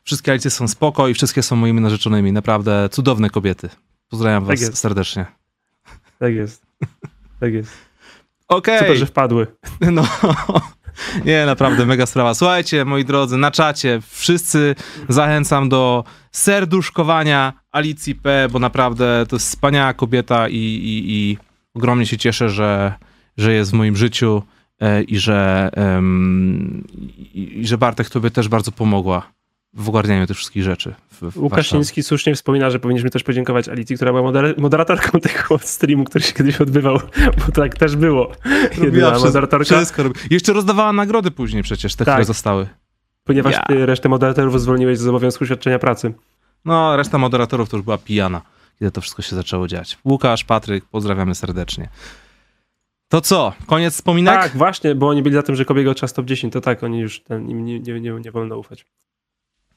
Wszystkie 0.05 0.33
Alicje 0.33 0.51
są 0.51 0.69
spoko 0.69 1.09
i 1.09 1.15
wszystkie 1.15 1.43
są 1.43 1.57
moimi 1.57 1.81
narzeczonymi. 1.81 2.33
Naprawdę 2.33 2.89
cudowne 2.89 3.31
kobiety. 3.31 3.69
Pozdrawiam 4.09 4.43
tak 4.43 4.51
was 4.51 4.61
jest. 4.61 4.79
serdecznie. 4.79 5.27
Tak 6.19 6.35
jest. 6.35 6.67
Tak 7.41 7.53
jest. 7.53 7.73
Okej. 8.49 8.59
Okay. 8.75 8.79
Super, 8.79 8.97
że 8.97 9.07
wpadły. 9.07 9.47
No. 9.93 10.07
Nie, 11.25 11.47
naprawdę 11.47 11.87
mega 11.87 12.07
sprawa. 12.07 12.35
Słuchajcie, 12.35 12.85
moi 12.85 13.05
drodzy, 13.05 13.37
na 13.37 13.51
czacie 13.51 14.01
wszyscy 14.11 14.75
zachęcam 15.09 15.69
do 15.69 16.05
serduszkowania 16.33 17.53
Alicji 17.73 18.15
P, 18.15 18.49
bo 18.53 18.59
naprawdę 18.59 19.27
to 19.29 19.37
jest 19.37 19.47
wspaniała 19.47 19.95
kobieta 19.95 20.49
i, 20.49 20.57
i, 20.57 21.13
i 21.15 21.39
ogromnie 21.75 22.07
się 22.07 22.17
cieszę, 22.17 22.49
że, 22.49 22.95
że 23.37 23.53
jest 23.53 23.71
w 23.71 23.75
moim 23.75 23.97
życiu 23.97 24.43
e, 24.81 25.03
i 25.03 25.19
że, 25.19 25.71
um, 25.77 26.85
i, 27.35 27.61
i, 27.61 27.67
że 27.67 27.79
Bartek 27.79 28.11
tobie 28.11 28.31
też 28.31 28.49
bardzo 28.49 28.73
pomogła 28.73 29.35
w 29.77 29.89
ogarnianiu 29.89 30.27
tych 30.27 30.37
wszystkich 30.37 30.63
rzeczy. 30.63 30.95
W, 31.11 31.31
w 31.31 31.37
Łukaszyński 31.37 32.03
słusznie 32.03 32.35
wspomina, 32.35 32.71
że 32.71 32.79
powinniśmy 32.79 33.11
też 33.11 33.23
podziękować 33.23 33.69
Alicji, 33.69 33.97
która 33.97 34.13
była 34.13 34.33
moderatorką 34.59 35.21
tego 35.31 35.59
streamu, 35.59 36.05
który 36.05 36.25
się 36.25 36.33
kiedyś 36.33 36.61
odbywał, 36.61 36.99
bo 37.47 37.53
tak 37.53 37.79
też 37.79 37.97
było. 37.97 38.33
Jedna 38.83 39.19
moderatorka. 39.19 39.77
Wszystko 39.77 40.03
robi. 40.03 40.21
Jeszcze 40.31 40.53
rozdawała 40.53 40.93
nagrody 40.93 41.31
później 41.31 41.63
przecież, 41.63 41.95
te, 41.95 42.05
tak. 42.05 42.15
które 42.15 42.25
zostały. 42.25 42.69
Ponieważ 43.25 43.53
Ja. 43.53 43.63
ty 43.63 43.87
resztę 43.87 44.09
moderatorów 44.09 44.61
zwolniłeś 44.61 44.99
z 44.99 45.07
obowiązku 45.07 45.47
świadczenia 45.47 45.79
pracy. 45.79 46.15
No, 46.65 46.97
reszta 46.97 47.19
moderatorów 47.19 47.69
to 47.69 47.77
już 47.77 47.85
była 47.85 47.99
pijana, 47.99 48.43
kiedy 48.79 48.91
to 48.91 49.01
wszystko 49.01 49.23
się 49.23 49.37
zaczęło 49.37 49.69
dziać. 49.69 49.99
Łukasz, 50.05 50.45
Patryk, 50.45 50.85
pozdrawiamy 50.85 51.35
serdecznie. 51.35 51.89
To 53.09 53.21
co? 53.21 53.53
Koniec 53.67 53.95
wspominek? 53.95 54.35
Tak, 54.35 54.57
właśnie, 54.57 54.95
bo 54.95 55.09
oni 55.09 55.23
byli 55.23 55.35
za 55.35 55.43
tym, 55.43 55.57
że 55.57 55.65
Kobiego 55.65 55.95
czas 55.95 56.13
top 56.13 56.27
10, 56.27 56.53
to 56.53 56.61
tak, 56.61 56.83
oni 56.83 57.01
już 57.01 57.21
ten, 57.21 57.51
im 57.51 57.65
nie, 57.65 57.81
nie, 57.81 58.01
nie, 58.01 58.11
nie 58.11 58.31
wolno 58.31 58.59
ufać. 58.59 58.87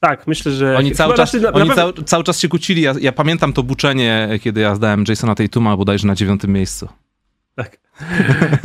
Tak, 0.00 0.26
myślę, 0.26 0.52
że... 0.52 0.76
Oni, 0.76 0.92
cały 0.92 1.14
czas, 1.14 1.34
na- 1.34 1.52
oni 1.52 1.68
na 1.68 1.74
pewno- 1.74 1.92
cały, 1.92 2.04
cały 2.04 2.24
czas 2.24 2.40
się 2.40 2.48
kłócili. 2.48 2.82
Ja, 2.82 2.94
ja 3.00 3.12
pamiętam 3.12 3.52
to 3.52 3.62
buczenie, 3.62 4.28
kiedy 4.42 4.60
ja 4.60 4.74
zdałem 4.74 5.04
Jasona 5.08 5.34
Tatuma 5.34 5.76
bodajże 5.76 6.06
na 6.06 6.14
dziewiątym 6.14 6.52
miejscu. 6.52 6.88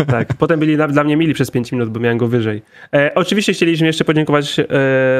Tak, 0.08 0.34
potem 0.40 0.60
byli 0.60 0.78
na, 0.78 0.88
dla 0.88 1.04
mnie 1.04 1.18
mili 1.18 1.34
przez 1.34 1.52
5 1.52 1.72
minut, 1.72 1.90
bo 1.90 2.00
miałem 2.00 2.18
go 2.18 2.28
wyżej. 2.28 2.62
E, 2.96 3.12
oczywiście 3.16 3.54
chcieliśmy 3.54 3.88
jeszcze 3.88 4.06
podziękować 4.06 4.60
e, 4.60 4.66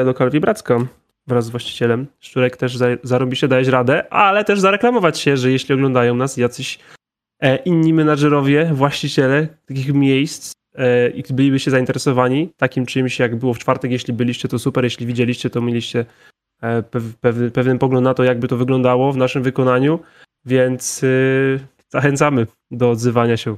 lokalowi 0.04 0.40
Bracko 0.40 0.86
wraz 1.26 1.46
z 1.46 1.50
właścicielem. 1.50 2.06
Szczurek 2.20 2.56
też 2.56 2.76
za, 2.76 2.86
zarobi 3.02 3.36
się 3.36 3.48
dać 3.48 3.68
radę, 3.68 4.12
ale 4.12 4.44
też 4.44 4.60
zareklamować 4.60 5.18
się, 5.18 5.36
że 5.36 5.50
jeśli 5.50 5.74
oglądają 5.74 6.14
nas 6.14 6.36
jacyś 6.36 6.78
e, 7.40 7.56
inni 7.56 7.92
menadżerowie, 7.92 8.70
właściciele 8.74 9.48
takich 9.66 9.94
miejsc 9.94 10.52
i 11.14 11.34
bylibyście 11.34 11.70
zainteresowani 11.70 12.50
takim 12.56 12.86
czymś, 12.86 13.18
jak 13.18 13.36
było 13.36 13.54
w 13.54 13.58
czwartek, 13.58 13.90
jeśli 13.90 14.14
byliście, 14.14 14.48
to 14.48 14.58
super, 14.58 14.84
jeśli 14.84 15.06
widzieliście, 15.06 15.50
to 15.50 15.60
mieliście 15.60 16.04
e, 16.62 16.82
pew, 16.82 17.02
pewny, 17.20 17.50
pewien 17.50 17.78
pogląd 17.78 18.04
na 18.04 18.14
to, 18.14 18.24
jakby 18.24 18.48
to 18.48 18.56
wyglądało 18.56 19.12
w 19.12 19.16
naszym 19.16 19.42
wykonaniu, 19.42 20.00
więc 20.44 21.02
y, 21.02 21.60
zachęcamy 21.88 22.46
do 22.70 22.90
odzywania 22.90 23.36
się. 23.36 23.56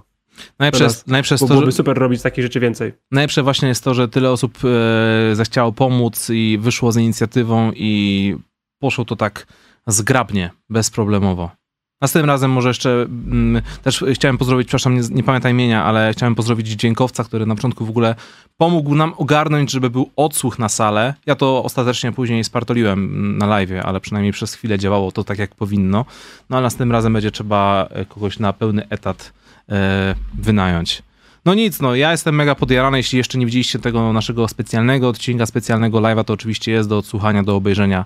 Najlepsze, 0.59 0.85
jest- 0.85 1.07
najlepsze, 1.07 1.35
jest 1.35 1.45
Bo 1.45 1.49
to, 1.49 1.55
byłoby 1.55 1.71
że, 1.71 1.77
super 1.77 1.99
robić 1.99 2.23
takich 2.23 2.45
rzeczy 2.45 2.61
więcej. 2.61 2.93
najlepsze 3.11 3.43
właśnie 3.43 3.69
jest 3.69 3.85
to, 3.85 3.95
że 3.95 4.09
tyle 4.09 4.31
osób 4.31 4.59
e, 4.65 5.35
zechciało 5.35 5.73
pomóc 5.73 6.31
i 6.31 6.59
wyszło 6.61 6.93
z 6.93 6.97
inicjatywą 6.97 7.73
i 7.75 8.37
poszło 8.79 9.05
to 9.05 9.17
tak 9.17 9.47
zgrabnie, 9.87 10.51
bezproblemowo. 10.71 11.51
Następnym 12.01 12.31
razem 12.31 12.51
może 12.51 12.69
jeszcze 12.69 12.91
mm, 13.03 13.63
też 13.83 14.05
chciałem 14.15 14.39
pozdrowić, 14.39 14.69
przepraszam, 14.69 14.95
nie, 14.95 15.03
nie 15.11 15.23
pamiętam 15.23 15.51
imienia, 15.51 15.85
ale 15.85 16.13
chciałem 16.13 16.35
pozdrowić 16.35 16.67
dźwiękowca, 16.67 17.25
który 17.25 17.47
na 17.47 17.55
początku 17.55 17.87
w 17.87 17.91
ogóle 17.91 18.15
pomógł 18.57 18.95
nam 18.95 19.15
ogarnąć, 19.17 19.71
żeby 19.71 19.91
był 19.91 20.11
odsłuch 20.17 20.59
na 20.59 20.69
salę. 20.69 21.15
Ja 21.27 21.35
to 21.35 21.65
ostatecznie 21.65 22.13
później 22.13 22.45
spartoliłem 22.45 22.99
mm, 22.99 23.39
na 23.39 23.47
live, 23.47 23.71
ale 23.85 24.01
przynajmniej 24.01 24.33
przez 24.33 24.55
chwilę 24.55 24.79
działało 24.79 25.13
to 25.13 25.25
tak, 25.25 25.39
jak 25.39 25.55
powinno. 25.55 26.05
No 26.51 26.57
ale 26.57 26.65
następnym 26.65 26.93
razem 26.93 27.13
będzie 27.13 27.31
trzeba 27.31 27.89
e, 27.91 28.05
kogoś 28.05 28.39
na 28.39 28.53
pełny 28.53 28.89
etat 28.89 29.33
e, 29.69 30.15
wynająć. 30.35 31.03
No 31.47 31.55
nic, 31.55 31.81
no 31.81 31.95
ja 31.95 32.11
jestem 32.13 32.35
mega 32.35 32.55
podjarany, 32.55 32.97
jeśli 32.97 33.19
jeszcze 33.19 33.39
nie 33.39 33.47
widzieliście 33.47 33.79
tego 33.79 34.13
naszego 34.13 34.49
specjalnego 34.49 35.09
odcinka, 35.09 35.47
specjalnego 35.47 35.99
live'a, 35.99 36.25
to 36.25 36.33
oczywiście 36.33 36.73
jest 36.73 36.89
do 36.89 36.99
odsłuchania, 36.99 37.43
do 37.43 37.57
obejrzenia 37.57 38.05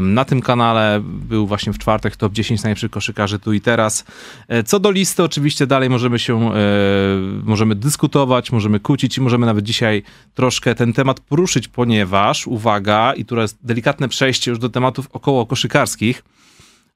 na 0.00 0.24
tym 0.24 0.42
kanale. 0.42 1.00
Był 1.04 1.46
właśnie 1.46 1.72
w 1.72 1.78
czwartek 1.78 2.16
top 2.16 2.32
10 2.32 2.62
najlepszych 2.62 2.90
koszykarzy 2.90 3.38
tu 3.38 3.52
i 3.52 3.60
teraz. 3.60 4.04
E, 4.48 4.62
Co 4.62 4.80
do 4.80 4.90
listy, 4.90 5.22
oczywiście 5.22 5.66
dalej 5.66 5.90
możemy 5.90 6.18
się, 6.18 6.54
e, 6.54 6.58
możemy 7.44 7.74
dyskutować, 7.74 8.52
możemy 8.52 8.80
kłócić 8.80 9.18
i 9.18 9.20
możemy 9.20 9.46
nawet 9.46 9.64
dzisiaj 9.64 10.02
troszkę 10.34 10.74
ten 10.74 10.92
temat 10.92 11.20
poruszyć, 11.20 11.68
ponieważ, 11.68 12.46
uwaga, 12.46 13.12
i 13.14 13.24
tu 13.24 13.36
jest 13.36 13.58
delikatne 13.62 14.08
przejście 14.08 14.50
już 14.50 14.58
do 14.58 14.68
tematów 14.68 15.08
około 15.12 15.46
koszykarskich, 15.46 16.22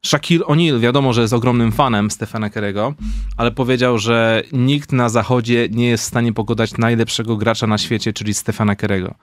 Shaquille 0.07 0.45
O'Neal, 0.45 0.81
wiadomo, 0.81 1.13
że 1.13 1.23
jest 1.23 1.33
ogromnym 1.33 1.73
fanem 1.73 2.11
Stefana 2.11 2.51
Kerego, 2.51 2.95
ale 3.37 3.51
powiedział, 3.51 3.99
że 3.99 4.43
nikt 4.53 4.93
na 4.93 5.09
zachodzie 5.09 5.69
nie 5.71 5.89
jest 5.89 6.05
w 6.05 6.07
stanie 6.07 6.33
pogodać 6.33 6.79
najlepszego 6.79 7.37
gracza 7.37 7.67
na 7.67 7.79
świecie, 7.79 8.13
czyli 8.13 8.35
Stefana 8.35 8.77
Kerego. 8.77 9.15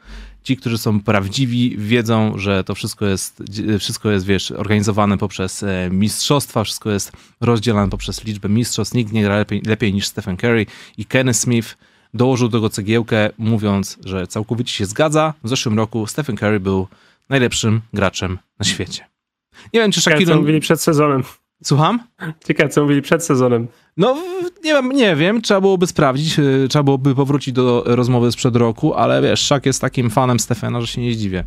Ci, 0.44 0.58
którzy 0.58 0.78
są 0.78 1.00
prawdziwi, 1.00 1.78
wiedzą, 1.78 2.38
że 2.38 2.64
to 2.64 2.76
wszystko 2.76 3.06
jest, 3.06 3.44
wszystko 3.80 4.12
jest 4.12 4.26
wiesz, 4.26 4.52
organizowane 4.52 5.18
poprzez 5.18 5.64
e, 5.64 5.90
mistrzostwa, 5.92 6.64
wszystko 6.64 6.92
jest 6.92 7.12
rozdzielane 7.42 7.90
poprzez 7.90 8.24
liczbę 8.24 8.50
mistrzostw. 8.50 8.96
Nikt 8.96 9.14
nie 9.14 9.24
gra 9.24 9.38
lepiej, 9.38 9.62
lepiej 9.66 9.94
niż 9.94 10.08
Stephen 10.08 10.38
Curry 10.38 10.66
i 10.98 11.06
Kenny 11.06 11.34
Smith 11.34 11.78
dołożył 12.14 12.50
do 12.50 12.58
tego 12.58 12.70
cegiełkę, 12.70 13.30
mówiąc, 13.38 13.98
że 14.06 14.28
całkowicie 14.28 14.74
się 14.74 14.86
zgadza. 14.86 15.34
W 15.44 15.50
zeszłym 15.50 15.78
roku 15.78 16.08
Stephen 16.08 16.38
Curry 16.38 16.60
był 16.60 16.88
najlepszym 17.30 17.82
graczem 17.94 18.40
na 18.60 18.66
świecie. 18.66 19.17
Nie 19.74 19.80
wiem, 19.80 19.92
czy 19.92 20.02
Ciekawe, 20.02 20.20
co 20.20 20.26
Shaquille... 20.26 20.42
mówili 20.42 20.60
przed 20.60 20.82
sezonem. 20.82 21.24
Słucham? 21.64 22.00
Ciekawe, 22.48 22.70
co 22.70 22.82
mówili 22.82 23.02
przed 23.02 23.24
sezonem. 23.24 23.68
No, 23.98 24.16
nie 24.64 24.74
wiem, 24.74 24.90
nie 24.92 25.16
wiem, 25.16 25.42
trzeba 25.42 25.62
byłoby 25.62 25.88
sprawdzić, 25.88 26.38
yy, 26.38 26.68
trzeba 26.70 26.84
byłoby 26.84 27.16
powrócić 27.16 27.54
do 27.54 27.84
rozmowy 27.86 28.32
sprzed 28.32 28.56
roku, 28.56 28.94
ale 28.94 29.22
wiesz, 29.22 29.40
Szak 29.40 29.66
jest 29.66 29.82
takim 29.82 30.10
fanem 30.10 30.40
Stefana, 30.40 30.82
że 30.82 30.88
się 30.88 31.02
nie 31.02 31.14
zdziwię. 31.14 31.44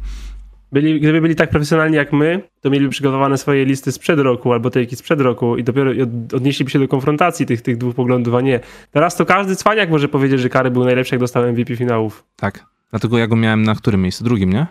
Byli, 0.73 1.01
gdyby 1.01 1.21
byli 1.21 1.35
tak 1.37 1.51
profesjonalni 1.51 1.97
jak 1.97 2.13
my, 2.13 2.43
to 2.61 2.71
mieliby 2.71 2.91
przygotowane 2.91 3.39
swoje 3.39 3.65
listy 3.65 3.93
sprzed 3.93 4.19
roku 4.19 4.53
albo 4.53 4.71
te 4.71 4.81
jakieś 4.81 4.99
sprzed 4.99 5.21
roku 5.21 5.57
i 5.57 5.65
dopiero 5.65 5.91
od- 5.91 6.35
odnieśliby 6.35 6.71
się 6.71 6.79
do 6.79 6.89
konfrontacji 6.89 7.47
tych, 7.47 7.63
tych 7.63 7.77
dwóch 7.79 7.95
poglądów, 7.95 8.35
a 8.35 8.41
nie. 8.41 8.61
Teraz 8.91 9.17
to 9.17 9.27
każdy 9.27 9.57
cwaniak 9.57 9.91
może 9.91 10.09
powiedzieć, 10.09 10.41
że 10.41 10.49
Kary 10.49 10.71
był 10.71 10.85
najlepszy, 10.85 11.15
jak 11.15 11.21
dostał 11.21 11.53
MVP 11.53 11.77
finałów. 11.77 12.25
Tak. 12.37 12.67
Dlatego 12.91 13.19
ja 13.19 13.27
go 13.27 13.37
miałem 13.37 13.63
na 13.63 13.75
którym 13.75 14.03
miejscu? 14.03 14.25
Drugim, 14.25 14.53
nie? 14.53 14.67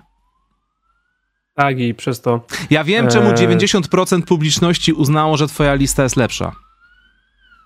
Tak 1.59 1.79
i 1.79 1.93
przez 1.93 2.21
to... 2.21 2.45
Ja 2.69 2.83
wiem, 2.83 3.07
czemu 3.07 3.29
Eee. 3.29 3.35
90% 3.35 4.21
publiczności 4.21 4.93
uznało, 4.93 5.37
że 5.37 5.47
twoja 5.47 5.73
lista 5.73 6.03
jest 6.03 6.15
lepsza. 6.15 6.51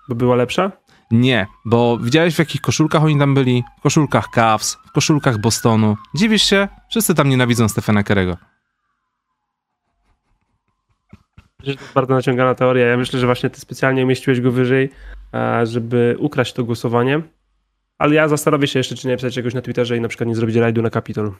Bo 0.08 0.14
była 0.14 0.36
lepsza? 0.36 0.72
Nie, 1.10 1.46
bo 1.64 1.98
widziałeś 1.98 2.34
w 2.34 2.38
jakich 2.38 2.60
koszulkach 2.60 3.04
oni 3.04 3.18
tam 3.18 3.34
byli? 3.34 3.64
W 3.78 3.82
koszulkach 3.82 4.28
Cavs, 4.34 4.78
w 4.86 4.92
koszulkach 4.92 5.38
Bostonu. 5.38 5.96
Dziwisz 6.14 6.42
się? 6.42 6.68
Wszyscy 6.90 7.14
tam 7.14 7.28
nienawidzą 7.28 7.68
Stefana 7.68 8.02
Kerego. 8.02 8.36
Myślę, 11.60 11.72
że 11.72 11.76
to 11.76 11.82
jest 11.82 11.94
bardzo 11.94 12.14
naciągana 12.14 12.54
teoria. 12.54 12.86
Ja 12.86 12.96
myślę, 12.96 13.20
że 13.20 13.26
właśnie 13.26 13.50
ty 13.50 13.60
specjalnie 13.60 14.04
umieściłeś 14.04 14.40
go 14.40 14.52
wyżej, 14.52 14.90
e, 15.34 15.66
żeby 15.66 16.16
ukraść 16.18 16.52
to 16.52 16.64
głosowanie. 16.64 17.22
Ale 17.98 18.14
ja 18.14 18.28
zastanowię 18.28 18.66
się 18.66 18.78
jeszcze, 18.78 18.94
czy 18.94 19.08
nie 19.08 19.16
pisać 19.16 19.34
czegoś 19.34 19.54
na 19.54 19.62
Twitterze 19.62 19.96
i 19.96 20.00
na 20.00 20.08
przykład 20.08 20.28
nie 20.28 20.34
zrobić 20.34 20.56
rajdu 20.56 20.82
na 20.82 20.90
Kapitol. 20.90 21.32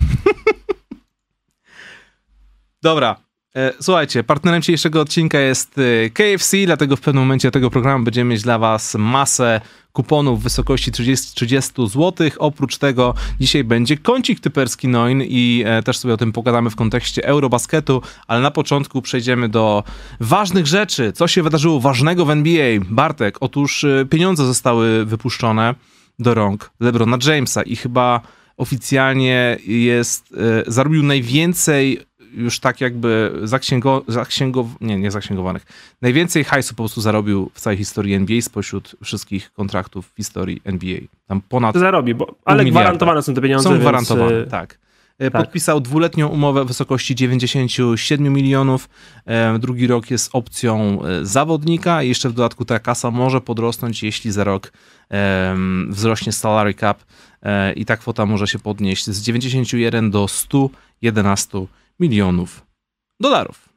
Dobra. 2.82 3.16
E, 3.56 3.72
Słuchajcie, 3.80 4.24
partnerem 4.24 4.62
dzisiejszego 4.62 5.00
odcinka 5.00 5.38
jest 5.38 5.76
e, 5.78 6.10
KFC, 6.10 6.56
dlatego 6.66 6.96
w 6.96 7.00
pewnym 7.00 7.22
momencie 7.22 7.50
tego 7.50 7.70
programu 7.70 8.04
będziemy 8.04 8.30
mieć 8.30 8.42
dla 8.42 8.58
Was 8.58 8.94
masę 8.94 9.60
kuponów 9.92 10.40
w 10.40 10.42
wysokości 10.42 10.92
30, 10.92 11.34
30 11.34 11.72
zł. 11.88 12.30
Oprócz 12.38 12.78
tego 12.78 13.14
dzisiaj 13.40 13.64
będzie 13.64 13.96
kącik 13.96 14.40
typerski 14.40 14.88
Noin 14.88 15.22
i 15.22 15.64
e, 15.66 15.82
też 15.82 15.98
sobie 15.98 16.14
o 16.14 16.16
tym 16.16 16.32
pogadamy 16.32 16.70
w 16.70 16.76
kontekście 16.76 17.24
Eurobasketu, 17.24 18.02
ale 18.26 18.40
na 18.40 18.50
początku 18.50 19.02
przejdziemy 19.02 19.48
do 19.48 19.84
ważnych 20.20 20.66
rzeczy. 20.66 21.12
Co 21.12 21.28
się 21.28 21.42
wydarzyło 21.42 21.80
ważnego 21.80 22.24
w 22.24 22.30
NBA? 22.30 22.80
Bartek, 22.90 23.36
otóż 23.40 23.86
pieniądze 24.10 24.46
zostały 24.46 25.04
wypuszczone 25.04 25.74
do 26.18 26.34
rąk 26.34 26.70
LeBrona 26.80 27.18
Jamesa 27.26 27.62
i 27.62 27.76
chyba 27.76 28.20
oficjalnie 28.56 29.58
jest, 29.66 30.34
zarobił 30.66 31.02
najwięcej 31.02 32.00
już 32.34 32.60
tak 32.60 32.80
jakby 32.80 33.40
zaksięgo, 33.42 34.04
zaksięgow, 34.08 34.66
nie, 34.80 34.96
nie 34.96 35.10
zaksięgowanych, 35.10 35.66
najwięcej 36.02 36.44
hajsu 36.44 36.74
po 36.74 36.82
prostu 36.82 37.00
zarobił 37.00 37.50
w 37.54 37.60
całej 37.60 37.76
historii 37.76 38.14
NBA 38.14 38.42
spośród 38.42 38.96
wszystkich 39.04 39.52
kontraktów 39.52 40.12
w 40.12 40.16
historii 40.16 40.62
NBA. 40.64 40.98
Tam 41.26 41.40
ponad 41.48 41.76
zarobi, 41.76 42.14
bo, 42.14 42.34
ale 42.44 42.64
gwarantowane 42.64 43.22
są 43.22 43.34
te 43.34 43.40
pieniądze. 43.40 43.68
są 43.68 43.78
gwarantowane, 43.78 44.36
e, 44.36 44.46
tak. 44.46 44.78
E, 45.18 45.30
tak. 45.30 45.42
Podpisał 45.42 45.80
dwuletnią 45.80 46.28
umowę 46.28 46.64
w 46.64 46.68
wysokości 46.68 47.14
97 47.14 48.32
milionów. 48.32 48.88
E, 49.26 49.58
Drugi 49.58 49.86
rok 49.86 50.10
jest 50.10 50.30
opcją 50.32 50.98
zawodnika 51.22 52.02
i 52.02 52.08
jeszcze 52.08 52.28
w 52.28 52.32
dodatku 52.32 52.64
ta 52.64 52.78
kasa 52.78 53.10
może 53.10 53.40
podrosnąć, 53.40 54.02
jeśli 54.02 54.32
za 54.32 54.44
rok 54.44 54.72
wzrośnie 55.88 56.32
salary 56.32 56.74
cap 56.74 57.04
i 57.76 57.84
ta 57.84 57.96
kwota 57.96 58.26
może 58.26 58.46
się 58.46 58.58
podnieść 58.58 59.06
z 59.06 59.22
91 59.22 60.10
do 60.10 60.28
111 60.28 61.66
milionów 62.00 62.66
dolarów. 63.20 63.68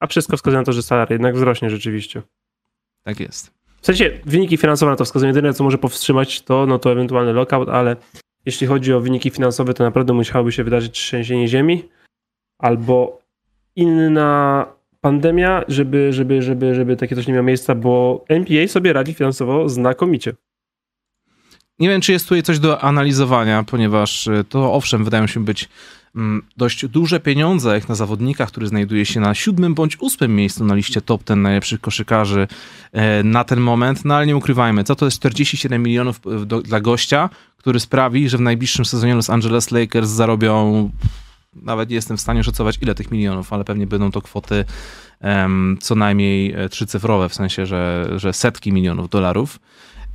A 0.00 0.06
wszystko 0.06 0.36
wskazuje 0.36 0.58
na 0.58 0.64
to, 0.64 0.72
że 0.72 0.82
salary 0.82 1.14
jednak 1.14 1.34
wzrośnie 1.34 1.70
rzeczywiście. 1.70 2.22
Tak 3.02 3.20
jest. 3.20 3.58
W 3.80 3.86
sensie 3.86 4.20
wyniki 4.26 4.56
finansowe 4.56 4.92
na 4.92 4.96
to 4.96 5.04
wskazują. 5.04 5.28
Jedyne, 5.28 5.54
co 5.54 5.64
może 5.64 5.78
powstrzymać 5.78 6.42
to, 6.42 6.66
no 6.66 6.78
to 6.78 6.92
ewentualny 6.92 7.32
lockout, 7.32 7.68
ale 7.68 7.96
jeśli 8.46 8.66
chodzi 8.66 8.92
o 8.92 9.00
wyniki 9.00 9.30
finansowe, 9.30 9.74
to 9.74 9.84
naprawdę 9.84 10.12
musiałoby 10.12 10.52
się 10.52 10.64
wydarzyć 10.64 10.92
trzęsienie 10.92 11.48
ziemi 11.48 11.88
albo 12.58 13.22
inna 13.76 14.66
pandemia, 15.00 15.64
żeby, 15.68 16.12
żeby, 16.12 16.42
żeby, 16.42 16.74
żeby 16.74 16.96
takie 16.96 17.16
coś 17.16 17.26
nie 17.26 17.32
miało 17.32 17.44
miejsca, 17.44 17.74
bo 17.74 18.24
NBA 18.28 18.68
sobie 18.68 18.92
radzi 18.92 19.14
finansowo 19.14 19.68
znakomicie. 19.68 20.32
Nie 21.78 21.88
wiem, 21.88 22.00
czy 22.00 22.12
jest 22.12 22.24
tutaj 22.24 22.42
coś 22.42 22.58
do 22.58 22.80
analizowania, 22.80 23.62
ponieważ 23.62 24.28
to 24.48 24.72
owszem, 24.72 25.04
wydają 25.04 25.26
się 25.26 25.44
być 25.44 25.68
Mm, 26.18 26.42
dość 26.56 26.86
duże 26.86 27.20
pieniądze 27.20 27.74
jak 27.74 27.88
na 27.88 27.94
zawodnika, 27.94 28.46
który 28.46 28.66
znajduje 28.66 29.06
się 29.06 29.20
na 29.20 29.34
siódmym 29.34 29.74
bądź 29.74 29.96
ósmym 30.00 30.36
miejscu 30.36 30.64
na 30.64 30.74
liście 30.74 31.00
top 31.00 31.24
ten 31.24 31.42
najlepszych 31.42 31.80
koszykarzy 31.80 32.48
e, 32.92 33.22
na 33.22 33.44
ten 33.44 33.60
moment, 33.60 34.04
no 34.04 34.14
ale 34.14 34.26
nie 34.26 34.36
ukrywajmy, 34.36 34.84
co 34.84 34.96
to 34.96 35.04
jest 35.04 35.18
47 35.18 35.82
milionów 35.82 36.20
do, 36.46 36.62
dla 36.62 36.80
gościa, 36.80 37.30
który 37.56 37.80
sprawi, 37.80 38.28
że 38.28 38.38
w 38.38 38.40
najbliższym 38.40 38.84
sezonie 38.84 39.14
Los 39.14 39.30
Angeles 39.30 39.70
Lakers 39.70 40.08
zarobią 40.08 40.90
nawet 41.62 41.88
nie 41.88 41.96
jestem 41.96 42.16
w 42.16 42.20
stanie 42.20 42.44
szacować 42.44 42.78
ile 42.82 42.94
tych 42.94 43.10
milionów, 43.10 43.52
ale 43.52 43.64
pewnie 43.64 43.86
będą 43.86 44.10
to 44.10 44.22
kwoty 44.22 44.64
um, 45.20 45.78
co 45.80 45.94
najmniej 45.94 46.52
e, 46.52 46.68
trzycyfrowe, 46.68 47.28
w 47.28 47.34
sensie, 47.34 47.66
że, 47.66 48.10
że 48.16 48.32
setki 48.32 48.72
milionów 48.72 49.08
dolarów. 49.08 49.58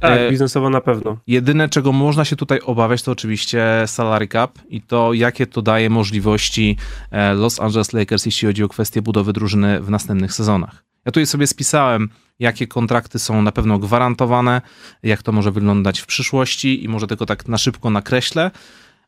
Tak, 0.04 0.20
e, 0.20 0.30
biznesowo 0.30 0.70
na 0.70 0.82
pewno. 0.82 1.18
Jedyne, 1.28 1.70
czego 1.70 1.92
można 1.92 2.26
się 2.26 2.36
tutaj 2.36 2.60
obawiać, 2.60 3.04
to 3.04 3.12
oczywiście 3.12 3.66
salary 3.86 4.28
cap 4.28 4.60
i 4.70 4.82
to, 4.82 5.14
jakie 5.14 5.48
to 5.48 5.62
daje 5.62 5.90
możliwości 5.90 6.78
e, 7.12 7.34
Los 7.34 7.60
Angeles 7.60 7.94
Lakers, 7.94 8.26
jeśli 8.26 8.48
chodzi 8.48 8.64
o 8.64 8.68
kwestię 8.68 9.02
budowy 9.02 9.34
drużyny 9.34 9.82
w 9.82 9.90
następnych 9.90 10.34
sezonach. 10.34 10.84
Ja 11.06 11.12
tutaj 11.12 11.26
sobie 11.26 11.48
spisałem, 11.48 12.10
jakie 12.40 12.68
kontrakty 12.68 13.20
są 13.20 13.42
na 13.42 13.52
pewno 13.52 13.80
gwarantowane, 13.80 14.62
jak 15.04 15.24
to 15.24 15.32
może 15.32 15.52
wyglądać 15.52 16.00
w 16.00 16.06
przyszłości 16.06 16.84
i 16.84 16.90
może 16.90 17.08
tylko 17.08 17.26
tak 17.26 17.48
na 17.48 17.58
szybko 17.58 17.90
nakreślę. 17.90 18.52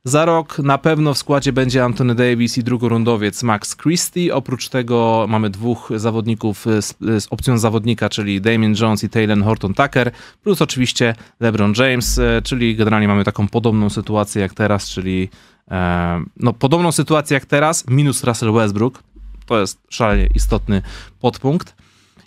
Za 0.08 0.26
rok 0.26 0.60
na 0.60 0.78
pewno 0.78 1.14
w 1.14 1.18
składzie 1.18 1.54
będzie 1.54 1.84
Anthony 1.84 2.16
Davis 2.16 2.58
i 2.58 2.64
drugorundowiec 2.64 3.44
Max 3.44 3.76
Christie. 3.76 4.36
Oprócz 4.36 4.70
tego 4.70 5.26
mamy 5.30 5.50
dwóch 5.50 5.90
zawodników 5.96 6.66
z, 6.82 6.98
z 7.24 7.28
opcją 7.30 7.58
zawodnika, 7.58 8.10
czyli 8.10 8.42
Damien 8.42 8.76
Jones 8.82 9.04
i 9.04 9.10
Taylor 9.10 9.44
Horton 9.44 9.74
Tucker, 9.74 10.12
plus 10.44 10.62
oczywiście 10.62 11.16
LeBron 11.40 11.74
James, 11.78 12.20
e, 12.20 12.42
czyli 12.44 12.76
generalnie 12.76 13.08
mamy 13.08 13.24
taką 13.24 13.48
podobną 13.48 13.90
sytuację 13.90 14.42
jak 14.42 14.54
teraz, 14.54 14.90
czyli 14.90 15.30
e, 15.72 16.24
no, 16.38 16.54
podobną 16.54 16.92
sytuację 16.92 17.36
jak 17.36 17.46
teraz, 17.46 17.88
minus 17.88 18.24
Russell 18.24 18.54
Westbrook. 18.54 19.04
To 19.46 19.60
jest 19.60 19.80
szalenie 19.90 20.30
istotny 20.36 20.82
podpunkt. 21.20 21.76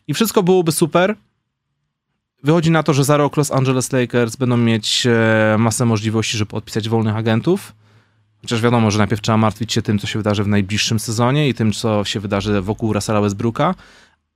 I 0.08 0.14
wszystko 0.14 0.42
byłoby 0.42 0.72
super, 0.72 1.16
Wychodzi 2.42 2.70
na 2.70 2.82
to, 2.82 2.94
że 2.94 3.04
za 3.04 3.16
rok 3.16 3.36
Los 3.36 3.52
Angeles 3.52 3.92
Lakers 3.92 4.36
będą 4.36 4.56
mieć 4.56 5.06
e, 5.06 5.56
masę 5.58 5.84
możliwości, 5.84 6.38
żeby 6.38 6.56
odpisać 6.56 6.88
wolnych 6.88 7.16
agentów. 7.16 7.72
Chociaż 8.40 8.62
wiadomo, 8.62 8.90
że 8.90 8.98
najpierw 8.98 9.22
trzeba 9.22 9.38
martwić 9.38 9.72
się 9.72 9.82
tym, 9.82 9.98
co 9.98 10.06
się 10.06 10.18
wydarzy 10.18 10.44
w 10.44 10.48
najbliższym 10.48 10.98
sezonie 10.98 11.48
i 11.48 11.54
tym, 11.54 11.72
co 11.72 12.04
się 12.04 12.20
wydarzy 12.20 12.60
wokół 12.60 12.92
Russella 12.92 13.20
Westbrooka. 13.20 13.74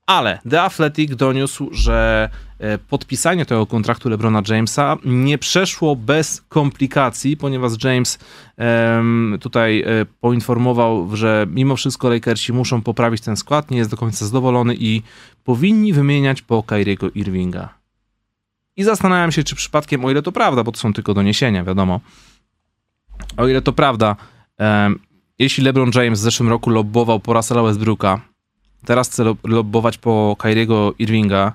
Ale 0.07 0.39
The 0.51 0.63
Athletic 0.63 1.17
doniósł, 1.17 1.69
że 1.73 2.31
e, 2.59 2.79
podpisanie 2.79 3.47
tego 3.47 3.67
kontraktu 3.67 4.09
LeBrona 4.09 4.43
Jamesa 4.49 4.97
nie 5.05 5.39
przeszło 5.39 5.97
bez 5.97 6.43
komplikacji, 6.49 7.37
ponieważ 7.37 7.85
James 7.85 8.19
um, 8.59 9.39
tutaj 9.41 9.81
e, 9.81 9.87
poinformował, 10.21 11.17
że 11.17 11.47
mimo 11.51 11.77
wszystko 11.77 12.09
Lakersi 12.09 12.53
muszą 12.53 12.83
poprawić 12.83 13.21
ten 13.23 13.37
skład, 13.37 13.71
nie 13.71 13.79
jest 13.79 13.91
do 13.91 13.97
końca 13.97 14.27
zadowolony 14.27 14.75
i 14.79 15.03
powinni 15.45 15.93
wymieniać 15.93 16.43
po 16.43 16.63
Kyriego 16.63 17.11
Irvinga. 17.11 17.82
I 18.77 18.85
zastanawiam 18.85 19.33
się, 19.33 19.45
czy 19.45 19.57
przypadkiem, 19.57 20.05
o 20.05 20.11
ile 20.11 20.23
to 20.23 20.33
prawda, 20.33 20.65
bo 20.65 20.73
to 20.73 20.79
są 20.79 20.93
tylko 20.93 21.15
doniesienia, 21.15 21.65
wiadomo, 21.65 22.01
o 23.37 23.49
ile 23.49 23.63
to 23.63 23.73
prawda, 23.73 24.17
jeśli 25.39 25.65
LeBron 25.65 25.91
James 25.95 26.21
w 26.21 26.23
zeszłym 26.23 26.49
roku 26.49 26.71
lobbował 26.71 27.21
po 27.21 27.33
Russella 27.33 27.63
Westbrooka, 27.63 28.21
teraz 28.85 29.09
chce 29.09 29.35
lobbować 29.45 29.99
po 29.99 30.37
Kyriego 30.39 30.95
Irvinga, 30.99 31.53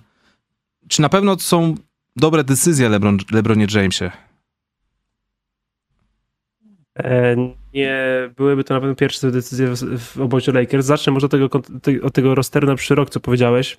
czy 0.87 1.01
na 1.01 1.09
pewno 1.09 1.39
są 1.39 1.75
dobre 2.15 2.43
decyzje 2.43 2.89
LeBron, 2.89 3.17
LeBronie 3.31 3.67
Jamesie? 3.75 4.11
E, 6.99 7.35
nie 7.73 8.29
byłyby 8.37 8.63
to 8.63 8.73
na 8.73 8.79
pewno 8.79 8.95
pierwsze 8.95 9.31
decyzje 9.31 9.67
w, 9.67 9.99
w 9.99 10.21
obozie 10.21 10.51
Lakers. 10.51 10.85
Zacznę 10.85 11.13
może 11.13 11.25
od 11.25 11.31
tego, 11.31 11.49
od 12.03 12.13
tego 12.13 12.35
rosteru 12.35 12.67
na 12.67 12.75
przyszły 12.75 12.95
rok, 12.95 13.09
co 13.09 13.19
powiedziałeś. 13.19 13.77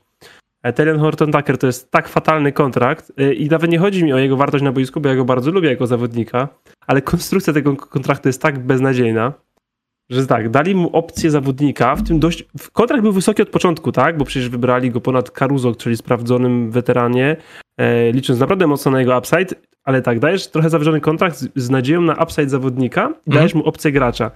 Telen 0.75 0.99
Horton 0.99 1.33
Tucker 1.33 1.59
to 1.59 1.67
jest 1.67 1.91
tak 1.91 2.09
fatalny 2.09 2.53
kontrakt 2.53 3.13
y, 3.21 3.35
i 3.35 3.49
nawet 3.49 3.71
nie 3.71 3.79
chodzi 3.79 4.05
mi 4.05 4.13
o 4.13 4.19
jego 4.19 4.37
wartość 4.37 4.65
na 4.65 4.73
boisku, 4.73 5.01
bo 5.01 5.09
ja 5.09 5.17
go 5.17 5.25
bardzo 5.25 5.51
lubię 5.51 5.69
jako 5.69 5.87
zawodnika, 5.87 6.49
ale 6.87 7.03
konstrukcja 7.03 7.53
tego 7.53 7.77
kontraktu 7.77 8.29
jest 8.29 8.43
tak 8.43 8.59
beznadziejna, 8.59 9.33
że 10.11 10.27
tak, 10.27 10.51
dali 10.51 10.75
mu 10.75 10.97
opcję 10.97 11.31
zawodnika, 11.31 11.97
w 11.97 12.03
tym 12.03 12.21
dość, 12.21 12.45
kontrakt 12.73 13.03
był 13.03 13.13
wysoki 13.13 13.43
od 13.43 13.49
początku, 13.49 13.93
tak, 13.93 14.19
bo 14.19 14.25
przecież 14.25 14.49
wybrali 14.49 14.91
go 14.91 15.01
ponad 15.01 15.31
Caruso, 15.31 15.75
czyli 15.75 15.97
sprawdzonym 15.97 16.71
weteranie, 16.71 17.37
e, 17.77 18.13
licząc 18.13 18.41
naprawdę 18.41 18.67
mocno 18.67 18.91
na 18.91 19.01
jego 19.01 19.19
upside, 19.19 19.55
ale 19.85 20.03
tak, 20.03 20.19
dajesz 20.19 20.49
trochę 20.49 20.71
zawyżony 20.71 21.01
kontrakt 21.01 21.37
z, 21.37 21.49
z 21.55 21.71
nadzieją 21.71 22.01
na 22.01 22.15
upside 22.15 22.49
zawodnika 22.49 23.03
i 23.03 23.05
mhm. 23.07 23.21
dajesz 23.27 23.55
mu 23.55 23.65
opcję 23.65 23.93
gracza. 23.93 24.31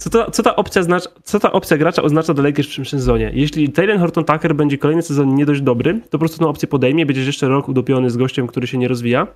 Co, 0.00 0.10
to, 0.10 0.30
co, 0.30 0.42
ta 0.42 0.56
opcja 0.56 0.82
znacza, 0.82 1.10
co 1.24 1.40
ta 1.40 1.52
opcja 1.52 1.76
gracza 1.76 2.02
oznacza 2.02 2.34
dla 2.34 2.44
Lakers 2.44 2.68
w 2.68 2.70
przyszłym 2.70 3.00
sezonie? 3.00 3.30
Jeśli 3.34 3.72
Taylor 3.72 3.98
Horton 3.98 4.24
Tucker 4.24 4.54
będzie 4.54 4.78
kolejny 4.78 5.02
sezon 5.02 5.34
nie 5.34 5.46
dość 5.46 5.60
dobry, 5.60 6.00
to 6.00 6.10
po 6.10 6.18
prostu 6.18 6.38
tę 6.38 6.46
opcję 6.46 6.68
podejmie, 6.68 7.06
będziesz 7.06 7.26
jeszcze 7.26 7.48
rok 7.48 7.68
udopiony 7.68 8.10
z 8.10 8.16
gościem, 8.16 8.46
który 8.46 8.66
się 8.66 8.78
nie 8.78 8.88
rozwija. 8.88 9.26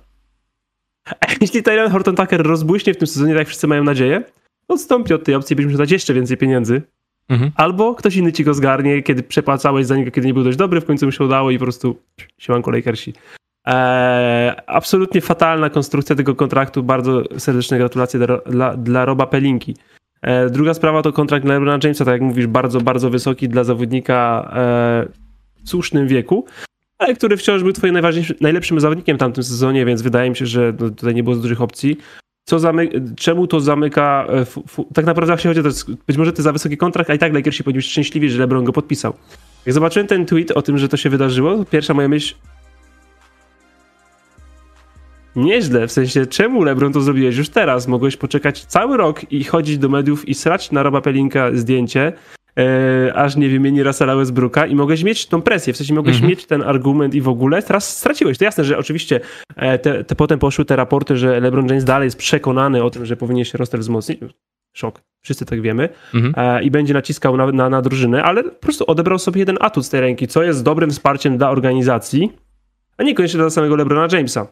A 1.05 1.25
jeśli 1.41 1.63
Taylor 1.63 1.91
Horton 1.91 2.15
Tucker 2.15 2.43
rozbłyśnie 2.43 2.93
w 2.93 2.97
tym 2.97 3.07
sezonie, 3.07 3.33
tak 3.33 3.39
jak 3.39 3.47
wszyscy 3.47 3.67
mają 3.67 3.83
nadzieję, 3.83 4.23
odstąpi 4.67 5.13
od 5.13 5.23
tej 5.23 5.35
opcji 5.35 5.53
i 5.53 5.57
będziesz 5.57 5.77
dać 5.77 5.91
jeszcze 5.91 6.13
więcej 6.13 6.37
pieniędzy. 6.37 6.81
Mhm. 7.29 7.51
Albo 7.55 7.95
ktoś 7.95 8.15
inny 8.15 8.33
ci 8.33 8.43
go 8.43 8.53
zgarnie, 8.53 9.03
kiedy 9.03 9.23
przepłacałeś 9.23 9.85
za 9.85 9.95
niego, 9.95 10.11
kiedy 10.11 10.27
nie 10.27 10.33
był 10.33 10.43
dość 10.43 10.57
dobry, 10.57 10.81
w 10.81 10.85
końcu 10.85 11.05
mu 11.05 11.11
się 11.11 11.23
udało 11.23 11.51
i 11.51 11.57
po 11.57 11.65
prostu 11.65 11.95
siłanko 12.37 12.71
Lakersi. 12.71 13.13
Eee, 13.65 14.53
absolutnie 14.67 15.21
fatalna 15.21 15.69
konstrukcja 15.69 16.15
tego 16.15 16.35
kontraktu. 16.35 16.83
Bardzo 16.83 17.23
serdeczne 17.37 17.77
gratulacje 17.77 18.19
dla, 18.19 18.37
dla, 18.37 18.77
dla 18.77 19.05
Roba 19.05 19.27
Pelinki. 19.27 19.75
E, 20.25 20.49
druga 20.49 20.73
sprawa 20.73 21.01
to 21.01 21.13
kontrakt 21.13 21.45
LeBrona 21.45 21.79
Jamesa, 21.83 22.05
tak 22.05 22.11
jak 22.11 22.21
mówisz, 22.21 22.47
bardzo, 22.47 22.81
bardzo 22.81 23.09
wysoki 23.09 23.49
dla 23.49 23.63
zawodnika 23.63 24.51
e, 24.55 25.07
w 25.63 25.69
słusznym 25.69 26.07
wieku, 26.07 26.45
ale 26.97 27.15
który 27.15 27.37
wciąż 27.37 27.63
był 27.63 27.73
twoim 27.73 27.97
najlepszym 28.41 28.79
zawodnikiem 28.79 29.17
w 29.17 29.19
tamtym 29.19 29.43
sezonie, 29.43 29.85
więc 29.85 30.01
wydaje 30.01 30.29
mi 30.29 30.35
się, 30.35 30.45
że 30.45 30.73
no, 30.79 30.89
tutaj 30.89 31.15
nie 31.15 31.23
było 31.23 31.35
dużych 31.35 31.61
opcji. 31.61 31.97
Co 32.45 32.59
zamy- 32.59 33.15
czemu 33.15 33.47
to 33.47 33.59
zamyka, 33.59 34.27
e, 34.29 34.45
tak 34.93 35.05
naprawdę 35.05 35.37
się 35.37 35.49
chodzi, 35.49 35.61
to 35.61 35.67
jest 35.67 35.91
być 36.07 36.17
może 36.17 36.33
to 36.33 36.41
za 36.41 36.51
wysoki 36.51 36.77
kontrakt, 36.77 37.09
a 37.09 37.13
i 37.13 37.19
tak 37.19 37.33
Lakersi 37.33 37.63
powinni 37.63 37.77
być 37.77 37.85
szczęśliwi, 37.85 38.29
że 38.29 38.39
LeBron 38.39 38.63
go 38.63 38.73
podpisał. 38.73 39.13
Jak 39.65 39.73
zobaczyłem 39.73 40.07
ten 40.07 40.25
tweet 40.25 40.51
o 40.51 40.61
tym, 40.61 40.77
że 40.77 40.89
to 40.89 40.97
się 40.97 41.09
wydarzyło, 41.09 41.65
pierwsza 41.65 41.93
moja 41.93 42.07
myśl, 42.07 42.35
Nieźle, 45.35 45.87
w 45.87 45.91
sensie 45.91 46.25
czemu 46.25 46.63
LeBron 46.63 46.93
to 46.93 47.01
zrobiłeś 47.01 47.37
już 47.37 47.49
teraz? 47.49 47.87
Mogłeś 47.87 48.17
poczekać 48.17 48.65
cały 48.65 48.97
rok 48.97 49.31
i 49.31 49.43
chodzić 49.43 49.77
do 49.77 49.89
mediów 49.89 50.27
i 50.27 50.33
srać 50.33 50.71
na 50.71 50.83
Roba 50.83 51.01
Pelinka 51.01 51.49
zdjęcie, 51.53 52.13
e, 52.59 53.13
aż 53.13 53.35
nie 53.35 53.49
wymieni 53.49 53.83
Russella 53.83 54.15
Westbrooka 54.15 54.65
i 54.65 54.75
mogłeś 54.75 55.03
mieć 55.03 55.27
tą 55.27 55.41
presję, 55.41 55.73
w 55.73 55.77
sensie 55.77 55.93
mogłeś 55.93 56.15
mhm. 56.15 56.29
mieć 56.29 56.45
ten 56.45 56.61
argument 56.61 57.15
i 57.15 57.21
w 57.21 57.29
ogóle, 57.29 57.63
teraz 57.63 57.97
straciłeś. 57.97 58.37
To 58.37 58.45
jasne, 58.45 58.63
że 58.63 58.77
oczywiście 58.77 59.19
e, 59.55 59.79
te, 59.79 60.03
te 60.03 60.15
potem 60.15 60.39
poszły 60.39 60.65
te 60.65 60.75
raporty, 60.75 61.17
że 61.17 61.39
LeBron 61.39 61.67
James 61.67 61.83
dalej 61.83 62.05
jest 62.05 62.17
przekonany 62.17 62.83
o 62.83 62.89
tym, 62.89 63.05
że 63.05 63.17
powinien 63.17 63.45
się 63.45 63.57
roster 63.57 63.79
wzmocnić. 63.79 64.19
Szok, 64.73 65.01
wszyscy 65.21 65.45
tak 65.45 65.61
wiemy. 65.61 65.89
Mhm. 66.13 66.33
E, 66.37 66.63
I 66.63 66.71
będzie 66.71 66.93
naciskał 66.93 67.37
na, 67.37 67.51
na, 67.51 67.69
na 67.69 67.81
drużynę, 67.81 68.23
ale 68.23 68.43
po 68.43 68.49
prostu 68.49 68.83
odebrał 68.87 69.19
sobie 69.19 69.39
jeden 69.39 69.57
atut 69.61 69.85
z 69.85 69.89
tej 69.89 70.01
ręki, 70.01 70.27
co 70.27 70.43
jest 70.43 70.63
dobrym 70.63 70.89
wsparciem 70.91 71.37
dla 71.37 71.49
organizacji, 71.49 72.31
a 72.97 73.03
niekoniecznie 73.03 73.39
dla 73.39 73.49
samego 73.49 73.75
LeBrona 73.75 74.07
Jamesa. 74.17 74.47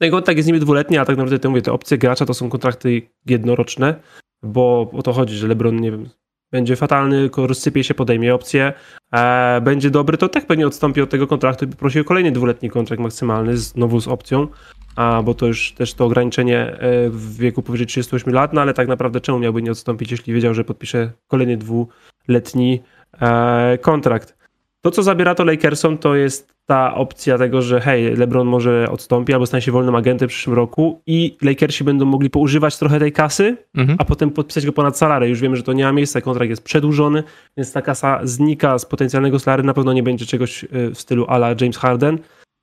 No 0.00 0.06
i 0.06 0.10
kontrakt 0.10 0.36
jest 0.36 0.46
niby 0.46 0.60
dwuletni, 0.60 0.98
a 0.98 1.04
tak 1.04 1.16
naprawdę 1.16 1.38
to 1.38 1.50
mówię, 1.50 1.62
te 1.62 1.72
opcje 1.72 1.98
gracza 1.98 2.26
to 2.26 2.34
są 2.34 2.50
kontrakty 2.50 3.02
jednoroczne, 3.26 3.94
bo 4.42 4.90
o 4.92 5.02
to 5.02 5.12
chodzi, 5.12 5.36
że 5.36 5.48
LeBron, 5.48 5.80
nie 5.80 5.90
wiem, 5.90 6.08
będzie 6.52 6.76
fatalny, 6.76 7.30
rozsypie 7.36 7.84
się, 7.84 7.94
podejmie 7.94 8.34
opcję, 8.34 8.72
e, 9.14 9.60
będzie 9.60 9.90
dobry, 9.90 10.18
to 10.18 10.28
tak 10.28 10.46
pewnie 10.46 10.66
odstąpi 10.66 11.00
od 11.00 11.10
tego 11.10 11.26
kontraktu 11.26 11.64
i 11.64 11.68
poprosi 11.68 12.00
o 12.00 12.04
kolejny 12.04 12.32
dwuletni 12.32 12.70
kontrakt 12.70 13.02
maksymalny, 13.02 13.56
znowu 13.56 14.00
z 14.00 14.08
opcją, 14.08 14.48
a, 14.96 15.22
bo 15.22 15.34
to 15.34 15.46
już 15.46 15.72
też 15.72 15.94
to 15.94 16.04
ograniczenie 16.04 16.58
e, 16.58 17.10
w 17.10 17.36
wieku 17.36 17.62
powyżej 17.62 17.86
38 17.86 18.34
lat, 18.34 18.52
no 18.52 18.60
ale 18.60 18.74
tak 18.74 18.88
naprawdę 18.88 19.20
czemu 19.20 19.38
miałby 19.38 19.62
nie 19.62 19.70
odstąpić, 19.70 20.10
jeśli 20.10 20.34
wiedział, 20.34 20.54
że 20.54 20.64
podpisze 20.64 21.12
kolejny 21.26 21.56
dwuletni 21.56 22.82
e, 23.20 23.78
kontrakt. 23.78 24.43
To, 24.84 24.90
co 24.90 25.02
zabiera 25.02 25.34
to 25.34 25.44
Lakersom, 25.44 25.98
to 25.98 26.14
jest 26.14 26.54
ta 26.66 26.94
opcja 26.94 27.38
tego, 27.38 27.62
że 27.62 27.80
hej, 27.80 28.16
LeBron 28.16 28.48
może 28.48 28.88
odstąpi 28.90 29.32
albo 29.32 29.46
stanie 29.46 29.62
się 29.62 29.72
wolnym 29.72 29.94
agentem 29.94 30.28
w 30.28 30.32
przyszłym 30.32 30.56
roku 30.56 31.02
i 31.06 31.36
Lakersi 31.42 31.84
będą 31.84 32.04
mogli 32.04 32.30
poużywać 32.30 32.78
trochę 32.78 32.98
tej 32.98 33.12
kasy, 33.12 33.56
mhm. 33.74 33.98
a 34.00 34.04
potem 34.04 34.30
podpisać 34.30 34.66
go 34.66 34.72
ponad 34.72 34.98
salary. 34.98 35.28
Już 35.28 35.40
wiemy, 35.40 35.56
że 35.56 35.62
to 35.62 35.72
nie 35.72 35.84
ma 35.84 35.92
miejsca, 35.92 36.20
kontrakt 36.20 36.50
jest 36.50 36.64
przedłużony, 36.64 37.22
więc 37.56 37.72
ta 37.72 37.82
kasa 37.82 38.20
znika 38.22 38.78
z 38.78 38.86
potencjalnego 38.86 39.38
salary. 39.38 39.62
Na 39.62 39.74
pewno 39.74 39.92
nie 39.92 40.02
będzie 40.02 40.26
czegoś 40.26 40.64
e, 40.64 40.68
w 40.90 40.98
stylu 40.98 41.26
ala 41.28 41.54
James 41.60 41.78
Harden 41.78 42.18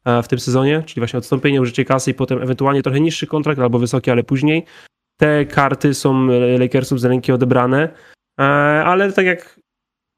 e, 0.05 0.23
w 0.23 0.27
tym 0.27 0.39
sezonie, 0.39 0.83
czyli 0.85 1.01
właśnie 1.01 1.19
odstąpienie, 1.19 1.61
użycie 1.61 1.85
kasy 1.85 2.11
i 2.11 2.13
potem 2.13 2.41
ewentualnie 2.41 2.83
trochę 2.83 2.99
niższy 2.99 3.27
kontrakt 3.27 3.59
albo 3.59 3.79
wysoki, 3.79 4.11
ale 4.11 4.23
później. 4.23 4.65
Te 5.17 5.45
karty 5.45 5.93
są 5.93 6.27
Lakersów 6.59 6.99
z 6.99 7.05
ręki 7.05 7.31
odebrane, 7.31 7.89
e, 8.39 8.43
ale 8.85 9.13
tak 9.13 9.25
jak 9.25 9.60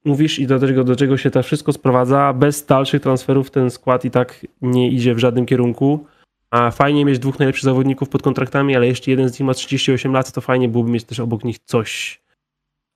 mówisz 0.04 0.38
i 0.38 0.46
do 0.46 0.58
tego, 0.58 0.84
do 0.84 0.96
czego 0.96 1.16
się 1.16 1.30
to 1.30 1.42
wszystko 1.42 1.72
sprowadza, 1.72 2.32
bez 2.32 2.66
dalszych 2.66 3.02
transferów 3.02 3.50
ten 3.50 3.70
skład 3.70 4.04
i 4.04 4.10
tak 4.10 4.46
nie 4.62 4.90
idzie 4.90 5.14
w 5.14 5.18
żadnym 5.18 5.46
kierunku. 5.46 6.06
a 6.50 6.70
fajnie 6.70 7.04
mieć 7.04 7.18
dwóch 7.18 7.38
najlepszych 7.38 7.64
zawodników 7.64 8.08
pod 8.08 8.22
kontraktami, 8.22 8.76
ale 8.76 8.86
jeszcze 8.86 9.10
jeden 9.10 9.28
z 9.28 9.32
nich 9.32 9.46
ma 9.46 9.54
38 9.54 10.12
lat, 10.12 10.32
to 10.32 10.40
fajnie 10.40 10.68
byłoby 10.68 10.90
mieć 10.90 11.04
też 11.04 11.20
obok 11.20 11.44
nich 11.44 11.58
coś. 11.64 12.22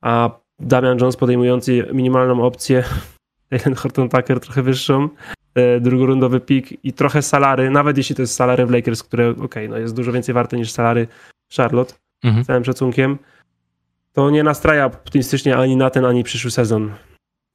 A 0.02 0.30
Damian 0.58 0.98
Jones 0.98 1.16
podejmujący 1.16 1.88
minimalną 1.92 2.42
opcję, 2.42 2.84
Jalen 3.50 3.74
Horton 3.74 4.08
Tucker 4.08 4.40
trochę 4.40 4.62
wyższą, 4.62 5.08
e, 5.54 5.80
drugorundowy 5.80 6.40
pik 6.40 6.84
i 6.84 6.92
trochę 6.92 7.22
salary, 7.22 7.70
nawet 7.70 7.96
jeśli 7.96 8.14
to 8.14 8.22
jest 8.22 8.34
salary 8.34 8.66
w 8.66 8.70
Lakers, 8.70 9.02
które 9.02 9.30
ok, 9.30 9.54
no 9.68 9.78
jest 9.78 9.96
dużo 9.96 10.12
więcej 10.12 10.34
warte 10.34 10.56
niż 10.56 10.72
salary 10.72 11.06
Charlotte, 11.56 11.94
mhm. 12.24 12.44
z 12.44 12.46
całym 12.46 12.64
szacunkiem, 12.64 13.18
to 14.18 14.30
nie 14.30 14.42
nastraja 14.42 14.86
optymistycznie 14.86 15.56
ani 15.56 15.76
na 15.76 15.90
ten, 15.90 16.04
ani 16.04 16.24
przyszły 16.24 16.50
sezon. 16.50 16.90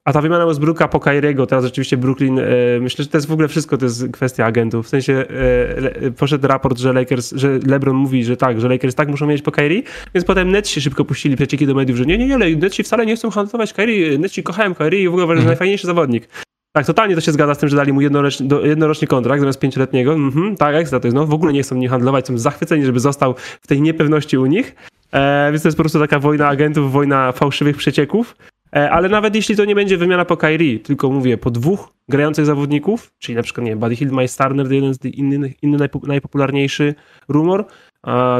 A 0.04 0.12
ta 0.12 0.20
wymiana 0.20 0.46
Westbrooka 0.46 0.88
po 0.88 1.00
Kyriego, 1.00 1.46
teraz 1.46 1.64
rzeczywiście 1.64 1.96
Brooklyn, 1.96 2.38
e, 2.38 2.42
myślę, 2.80 3.04
że 3.04 3.10
to 3.10 3.16
jest 3.16 3.28
w 3.28 3.32
ogóle 3.32 3.48
wszystko, 3.48 3.78
to 3.78 3.84
jest 3.84 4.12
kwestia 4.12 4.46
agentów. 4.46 4.86
W 4.86 4.88
sensie 4.88 5.12
e, 5.12 6.10
poszedł 6.10 6.48
raport, 6.48 6.78
że 6.78 6.92
Lakers, 6.92 7.32
że 7.36 7.58
LeBron 7.66 7.96
mówi, 7.96 8.24
że 8.24 8.36
tak, 8.36 8.60
że 8.60 8.68
Lakers 8.68 8.94
tak 8.94 9.08
muszą 9.08 9.26
mieć 9.26 9.42
po 9.42 9.52
Kyrie, 9.52 9.82
więc 10.14 10.26
potem 10.26 10.50
Netsi 10.50 10.80
szybko 10.80 11.04
puścili 11.04 11.36
przecieki 11.36 11.66
do 11.66 11.74
mediów, 11.74 11.98
że 11.98 12.06
nie, 12.06 12.18
nie, 12.18 12.26
nie, 12.26 12.56
Netsi 12.56 12.82
wcale 12.82 13.06
nie 13.06 13.16
chcą 13.16 13.30
handlować 13.30 13.72
Kyrie, 13.72 14.18
Netsi 14.18 14.42
kochałem 14.42 14.74
Kyrie 14.74 15.02
i 15.02 15.08
w 15.08 15.10
ogóle 15.10 15.24
uważam, 15.24 15.46
najfajniejszy 15.46 15.86
zawodnik. 15.86 16.28
Tak, 16.76 16.86
totalnie 16.86 17.14
to 17.14 17.20
się 17.20 17.32
zgadza 17.32 17.54
z 17.54 17.58
tym, 17.58 17.68
że 17.68 17.76
dali 17.76 17.92
mu 17.92 18.00
jednoroczny, 18.00 18.48
jednoroczny 18.62 19.06
kontrakt 19.06 19.40
zamiast 19.40 19.60
pięcioletniego. 19.60 20.12
Mhm, 20.12 20.56
tak, 20.56 20.74
ekstra, 20.74 21.00
to 21.00 21.06
jest, 21.06 21.14
no 21.14 21.26
w 21.26 21.32
ogóle 21.32 21.52
nie 21.52 21.62
chcą 21.62 21.74
nim 21.74 21.90
handlować, 21.90 22.26
są 22.26 22.38
zachwyceni, 22.38 22.84
żeby 22.84 23.00
został 23.00 23.34
w 23.60 23.66
tej 23.66 23.82
niepewności 23.82 24.38
u 24.38 24.46
nich. 24.46 24.74
E, 25.12 25.48
więc 25.50 25.62
to 25.62 25.68
jest 25.68 25.76
po 25.76 25.82
prostu 25.82 25.98
taka 25.98 26.18
wojna 26.18 26.48
agentów, 26.48 26.92
wojna 26.92 27.32
fałszywych 27.32 27.76
przecieków. 27.76 28.36
E, 28.76 28.90
ale 28.90 29.08
nawet 29.08 29.34
jeśli 29.34 29.56
to 29.56 29.64
nie 29.64 29.74
będzie 29.74 29.96
wymiana 29.96 30.24
po 30.24 30.36
Kyrie, 30.36 30.78
tylko 30.78 31.10
mówię 31.10 31.38
po 31.38 31.50
dwóch 31.50 31.88
grających 32.08 32.46
zawodników, 32.46 33.12
czyli 33.18 33.36
na 33.36 33.42
przykład, 33.42 33.64
nie 33.64 33.70
wiem, 33.70 33.78
Buddy 33.78 33.96
Hield, 33.96 34.12
Miles 34.12 34.36
Turner, 34.36 34.72
jeden 34.72 34.94
z 34.94 35.04
innych, 35.04 35.62
inny 35.62 35.88
najpopularniejszy 36.02 36.94
rumor, 37.28 37.64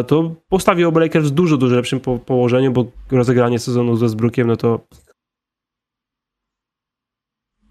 to 0.07 0.35
postawił 0.49 0.99
Lakers 0.99 1.27
w 1.27 1.31
dużo, 1.31 1.57
dużo 1.57 1.77
lepszym 1.77 2.01
po 2.01 2.19
położeniu, 2.19 2.73
bo 2.73 2.85
rozegranie 3.11 3.59
sezonu 3.59 3.97
z 3.97 4.01
Westbrookiem, 4.01 4.47
no 4.47 4.57
to... 4.57 4.81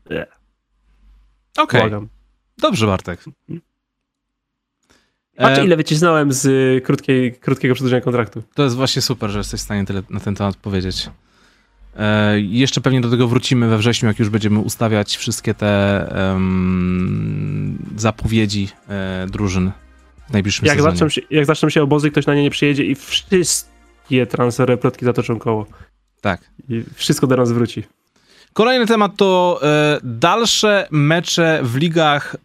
Yeah. 0.09 0.42
Okej. 1.57 1.87
Okay. 1.87 2.07
Dobrze, 2.57 2.87
Bartek. 2.87 3.23
Patrz, 5.37 5.59
e, 5.59 5.65
ile 5.65 5.77
wycisnąłem 5.77 6.33
z 6.33 6.83
krótkiej, 6.83 7.33
krótkiego 7.33 7.73
przedłużenia 7.73 8.01
kontraktu. 8.01 8.43
To 8.53 8.63
jest 8.63 8.75
właśnie 8.75 9.01
super, 9.01 9.29
że 9.29 9.37
jesteś 9.37 9.59
w 9.59 9.63
stanie 9.63 9.85
tyle 9.85 10.03
na 10.09 10.19
ten 10.19 10.35
temat 10.35 10.55
powiedzieć. 10.55 11.09
E, 11.95 12.39
jeszcze 12.39 12.81
pewnie 12.81 13.01
do 13.01 13.09
tego 13.09 13.27
wrócimy 13.27 13.67
we 13.67 13.77
wrześniu, 13.77 14.07
jak 14.07 14.19
już 14.19 14.29
będziemy 14.29 14.59
ustawiać 14.59 15.17
wszystkie 15.17 15.53
te 15.53 16.13
um, 16.33 17.77
zapowiedzi 17.97 18.67
e, 18.89 19.27
drużyn 19.29 19.71
w 20.29 20.33
najbliższym 20.33 20.65
jak 20.65 20.75
sezonie. 20.75 20.91
Zaczną 20.91 21.09
się, 21.09 21.21
jak 21.29 21.45
zaczną 21.45 21.69
się 21.69 21.83
obozy, 21.83 22.11
ktoś 22.11 22.25
na 22.25 22.35
nie 22.35 22.43
nie 22.43 22.49
przyjedzie 22.49 22.83
i 22.83 22.95
wszystkie 22.95 24.25
transfery, 24.29 24.77
plotki 24.77 25.05
zatoczą 25.05 25.39
koło. 25.39 25.65
Tak. 26.21 26.41
I 26.69 26.83
wszystko 26.95 27.27
do 27.27 27.37
nas 27.37 27.51
wróci. 27.51 27.83
Kolejny 28.53 28.85
temat 28.85 29.15
to 29.15 29.59
e, 29.63 29.99
dalsze 30.03 30.87
mecze 30.91 31.59
w 31.63 31.75
ligach 31.75 32.35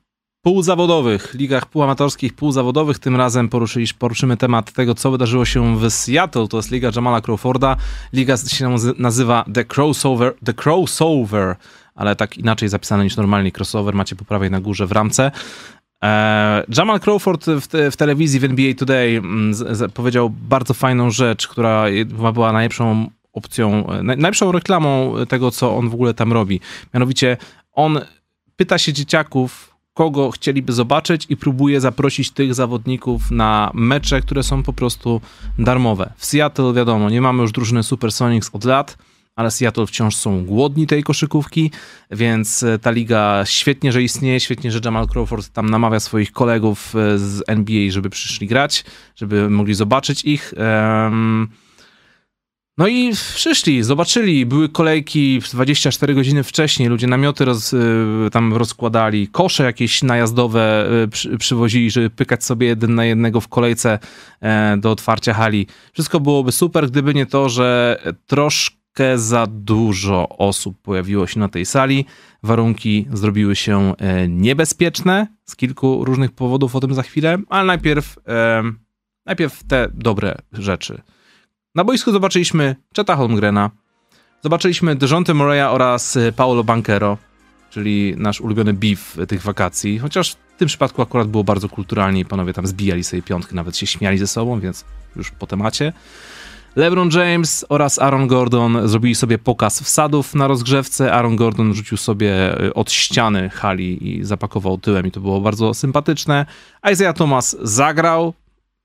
półzawodowych, 0.44 1.34
ligach 1.34 1.66
półamatorskich, 1.66 2.34
półzawodowych. 2.34 2.98
Tym 2.98 3.16
razem 3.16 3.48
poruszymy 3.98 4.36
temat 4.36 4.72
tego, 4.72 4.94
co 4.94 5.10
wydarzyło 5.10 5.44
się 5.44 5.76
w 5.76 5.90
Seattle. 5.90 6.48
To 6.48 6.56
jest 6.56 6.70
liga 6.70 6.90
Jamala 6.96 7.20
Crawforda. 7.20 7.76
Liga 8.12 8.36
się 8.36 8.76
nazywa 8.98 9.44
The 9.54 9.64
Crossover, 9.64 10.34
The 10.44 10.54
Crossover 10.64 11.56
ale 11.98 12.16
tak 12.16 12.38
inaczej 12.38 12.68
zapisane 12.68 13.04
niż 13.04 13.16
normalnie 13.16 13.52
crossover. 13.58 13.94
Macie 13.94 14.16
po 14.16 14.24
prawej 14.24 14.50
na 14.50 14.60
górze 14.60 14.86
w 14.86 14.92
ramce. 14.92 15.30
E, 16.04 16.64
Jamal 16.76 17.00
Crawford 17.00 17.46
w, 17.46 17.66
te, 17.66 17.90
w, 17.90 17.96
telewizji 17.96 18.40
w 18.40 18.44
NBA 18.44 18.74
Today 18.74 19.16
mm, 19.16 19.54
z, 19.54 19.78
z, 19.78 19.92
powiedział 19.92 20.30
bardzo 20.30 20.74
fajną 20.74 21.10
rzecz, 21.10 21.48
która 21.48 21.84
była 22.32 22.52
najlepszą 22.52 23.10
opcją, 23.32 23.86
najlepszą 24.02 24.52
reklamą 24.52 25.14
tego, 25.28 25.50
co 25.50 25.76
on 25.76 25.88
w 25.88 25.94
ogóle 25.94 26.14
tam 26.14 26.32
robi. 26.32 26.60
Mianowicie 26.94 27.36
on 27.72 28.00
pyta 28.56 28.78
się 28.78 28.92
dzieciaków, 28.92 29.76
kogo 29.94 30.30
chcieliby 30.30 30.72
zobaczyć 30.72 31.26
i 31.28 31.36
próbuje 31.36 31.80
zaprosić 31.80 32.30
tych 32.30 32.54
zawodników 32.54 33.30
na 33.30 33.70
mecze, 33.74 34.20
które 34.20 34.42
są 34.42 34.62
po 34.62 34.72
prostu 34.72 35.20
darmowe. 35.58 36.12
W 36.16 36.26
Seattle 36.26 36.72
wiadomo, 36.72 37.10
nie 37.10 37.20
mamy 37.20 37.42
już 37.42 37.52
drużyny 37.52 37.82
Supersonics 37.82 38.50
od 38.52 38.64
lat, 38.64 38.98
ale 39.36 39.50
Seattle 39.50 39.86
wciąż 39.86 40.16
są 40.16 40.44
głodni 40.44 40.86
tej 40.86 41.02
koszykówki, 41.02 41.70
więc 42.10 42.62
e, 42.62 42.78
ta 42.78 42.90
liga 42.90 43.42
świetnie, 43.46 43.92
że 43.92 44.02
istnieje, 44.02 44.40
świetnie, 44.40 44.72
że 44.72 44.80
Jamal 44.84 45.06
Crawford 45.06 45.48
tam 45.48 45.70
namawia 45.70 46.00
swoich 46.00 46.32
kolegów 46.32 46.96
e, 46.96 47.18
z 47.18 47.42
NBA, 47.46 47.90
żeby 47.90 48.10
przyszli 48.10 48.46
grać, 48.46 48.84
żeby 49.16 49.50
mogli 49.50 49.74
zobaczyć 49.74 50.24
ich. 50.24 50.54
Um, 50.56 51.48
no 52.78 52.88
i 52.88 53.12
przyszli, 53.34 53.82
zobaczyli, 53.82 54.46
były 54.46 54.68
kolejki 54.68 55.40
24 55.52 56.14
godziny 56.14 56.42
wcześniej, 56.42 56.88
ludzie 56.88 57.06
namioty 57.06 57.44
roz, 57.44 57.72
y, 57.72 58.28
tam 58.32 58.54
rozkładali, 58.54 59.28
kosze 59.28 59.64
jakieś 59.64 60.02
najazdowe 60.02 60.88
y, 61.04 61.08
przy, 61.08 61.38
przywozili, 61.38 61.90
żeby 61.90 62.10
pykać 62.10 62.44
sobie 62.44 62.66
jeden 62.66 62.94
na 62.94 63.04
jednego 63.04 63.40
w 63.40 63.48
kolejce 63.48 63.98
e, 64.40 64.76
do 64.76 64.90
otwarcia 64.90 65.34
hali. 65.34 65.66
Wszystko 65.92 66.20
byłoby 66.20 66.52
super, 66.52 66.90
gdyby 66.90 67.14
nie 67.14 67.26
to, 67.26 67.48
że 67.48 67.98
troszkę 68.26 69.18
za 69.18 69.46
dużo 69.46 70.28
osób 70.28 70.82
pojawiło 70.82 71.26
się 71.26 71.40
na 71.40 71.48
tej 71.48 71.66
sali. 71.66 72.04
Warunki 72.42 73.06
zrobiły 73.12 73.56
się 73.56 73.94
e, 73.98 74.28
niebezpieczne 74.28 75.26
z 75.44 75.56
kilku 75.56 76.04
różnych 76.04 76.32
powodów, 76.32 76.76
o 76.76 76.80
tym 76.80 76.94
za 76.94 77.02
chwilę, 77.02 77.38
ale 77.48 77.64
najpierw, 77.64 78.18
e, 78.28 78.62
najpierw 79.26 79.64
te 79.64 79.88
dobre 79.94 80.34
rzeczy. 80.52 81.00
Na 81.74 81.84
boisku 81.84 82.12
zobaczyliśmy 82.12 82.76
Cheta 82.96 83.16
Holmgrena, 83.16 83.70
zobaczyliśmy 84.42 84.96
Dejonte 84.96 85.34
Moreya 85.34 85.72
oraz 85.72 86.16
y, 86.16 86.32
Paolo 86.36 86.64
Banquero, 86.64 87.18
czyli 87.70 88.14
nasz 88.16 88.40
ulubiony 88.40 88.74
beef 88.74 89.16
tych 89.28 89.42
wakacji, 89.42 89.98
chociaż 89.98 90.32
w 90.32 90.58
tym 90.58 90.68
przypadku 90.68 91.02
akurat 91.02 91.28
było 91.28 91.44
bardzo 91.44 91.68
kulturalnie 91.68 92.20
i 92.20 92.24
panowie 92.24 92.52
tam 92.52 92.66
zbijali 92.66 93.04
sobie 93.04 93.22
piątki, 93.22 93.54
nawet 93.54 93.76
się 93.76 93.86
śmiali 93.86 94.18
ze 94.18 94.26
sobą, 94.26 94.60
więc 94.60 94.84
już 95.16 95.30
po 95.30 95.46
temacie. 95.46 95.92
LeBron 96.76 97.10
James 97.10 97.66
oraz 97.68 97.98
Aaron 97.98 98.26
Gordon 98.26 98.88
zrobili 98.88 99.14
sobie 99.14 99.38
pokaz 99.38 99.82
wsadów 99.82 100.34
na 100.34 100.46
rozgrzewce. 100.46 101.12
Aaron 101.12 101.36
Gordon 101.36 101.74
rzucił 101.74 101.96
sobie 101.96 102.60
y, 102.64 102.74
od 102.74 102.92
ściany 102.92 103.50
hali 103.50 104.08
i 104.08 104.24
zapakował 104.24 104.78
tyłem 104.78 105.06
i 105.06 105.10
to 105.10 105.20
było 105.20 105.40
bardzo 105.40 105.74
sympatyczne. 105.74 106.46
Isaiah 106.92 107.16
Thomas 107.16 107.56
zagrał, 107.62 108.34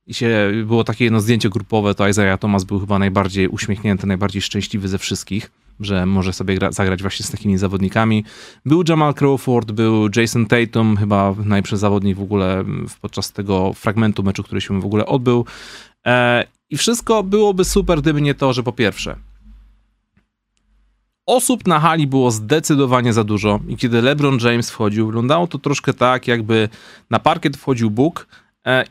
i 0.07 0.13
się 0.13 0.51
było 0.65 0.83
takie 0.83 1.03
jedno 1.03 1.21
zdjęcie 1.21 1.49
grupowe, 1.49 1.95
to 1.95 2.07
Isaiah 2.07 2.39
Thomas 2.39 2.63
był 2.63 2.79
chyba 2.79 2.99
najbardziej 2.99 3.47
uśmiechnięty, 3.47 4.07
najbardziej 4.07 4.41
szczęśliwy 4.41 4.87
ze 4.87 4.97
wszystkich, 4.97 5.51
że 5.79 6.05
może 6.05 6.33
sobie 6.33 6.55
gra, 6.55 6.71
zagrać 6.71 7.01
właśnie 7.01 7.25
z 7.25 7.31
takimi 7.31 7.57
zawodnikami. 7.57 8.23
Był 8.65 8.83
Jamal 8.89 9.13
Crawford, 9.13 9.71
był 9.71 10.09
Jason 10.15 10.45
Tatum, 10.45 10.97
chyba 10.97 11.35
najlepszy 11.45 11.77
zawodnik 11.77 12.17
w 12.17 12.21
ogóle 12.21 12.63
podczas 13.01 13.31
tego 13.31 13.73
fragmentu 13.73 14.23
meczu, 14.23 14.43
który 14.43 14.61
się 14.61 14.81
w 14.81 14.85
ogóle 14.85 15.05
odbył. 15.05 15.45
E, 16.05 16.47
I 16.69 16.77
wszystko 16.77 17.23
byłoby 17.23 17.65
super, 17.65 18.01
gdyby 18.01 18.21
nie 18.21 18.35
to, 18.35 18.53
że 18.53 18.63
po 18.63 18.71
pierwsze 18.71 19.15
osób 21.25 21.67
na 21.67 21.79
hali 21.79 22.07
było 22.07 22.31
zdecydowanie 22.31 23.13
za 23.13 23.23
dużo 23.23 23.59
i 23.67 23.77
kiedy 23.77 24.01
LeBron 24.01 24.37
James 24.41 24.71
wchodził, 24.71 25.05
wyglądało 25.05 25.47
to 25.47 25.57
troszkę 25.57 25.93
tak, 25.93 26.27
jakby 26.27 26.69
na 27.09 27.19
parkiet 27.19 27.57
wchodził 27.57 27.91
Bóg, 27.91 28.27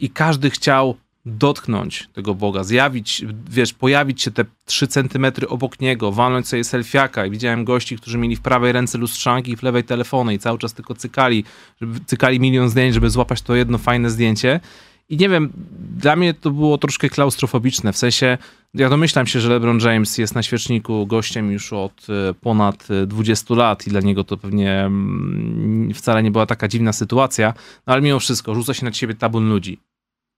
i 0.00 0.10
każdy 0.10 0.50
chciał 0.50 0.96
dotknąć 1.26 2.08
tego 2.12 2.34
Boga, 2.34 2.64
zjawić, 2.64 3.24
wiesz, 3.50 3.72
pojawić 3.72 4.22
się 4.22 4.30
te 4.30 4.44
3 4.64 4.86
centymetry 4.86 5.48
obok 5.48 5.80
niego, 5.80 6.12
walnąć 6.12 6.48
sobie 6.48 6.64
selfiaka. 6.64 7.26
I 7.26 7.30
widziałem 7.30 7.64
gości, 7.64 7.96
którzy 7.96 8.18
mieli 8.18 8.36
w 8.36 8.40
prawej 8.40 8.72
ręce 8.72 8.98
lustrzanki 8.98 9.52
i 9.52 9.56
w 9.56 9.62
lewej 9.62 9.84
telefony 9.84 10.34
i 10.34 10.38
cały 10.38 10.58
czas 10.58 10.74
tylko 10.74 10.94
cykali, 10.94 11.44
żeby, 11.80 12.00
cykali 12.06 12.40
milion 12.40 12.68
zdjęć, 12.68 12.94
żeby 12.94 13.10
złapać 13.10 13.42
to 13.42 13.54
jedno 13.54 13.78
fajne 13.78 14.10
zdjęcie 14.10 14.60
i 15.08 15.16
nie 15.16 15.28
wiem, 15.28 15.52
dla 15.96 16.16
mnie 16.16 16.34
to 16.34 16.50
było 16.50 16.78
troszkę 16.78 17.08
klaustrofobiczne, 17.08 17.92
w 17.92 17.96
sensie 17.96 18.38
ja 18.74 18.88
domyślam 18.88 19.26
się, 19.26 19.40
że 19.40 19.48
LeBron 19.48 19.78
James 19.80 20.18
jest 20.18 20.34
na 20.34 20.42
świeczniku 20.42 21.06
gościem 21.06 21.52
już 21.52 21.72
od 21.72 22.06
e, 22.08 22.34
ponad 22.34 22.88
20 23.06 23.54
e, 23.54 23.56
lat 23.56 23.86
i 23.86 23.90
dla 23.90 24.00
niego 24.00 24.24
to 24.24 24.36
pewnie 24.36 24.80
mm, 24.80 25.94
wcale 25.94 26.22
nie 26.22 26.30
była 26.30 26.46
taka 26.46 26.68
dziwna 26.68 26.92
sytuacja, 26.92 27.54
no 27.86 27.92
ale 27.92 28.02
mimo 28.02 28.18
wszystko 28.20 28.54
rzuca 28.54 28.74
się 28.74 28.84
na 28.84 28.90
ciebie 28.90 29.14
tabun 29.14 29.48
ludzi. 29.48 29.78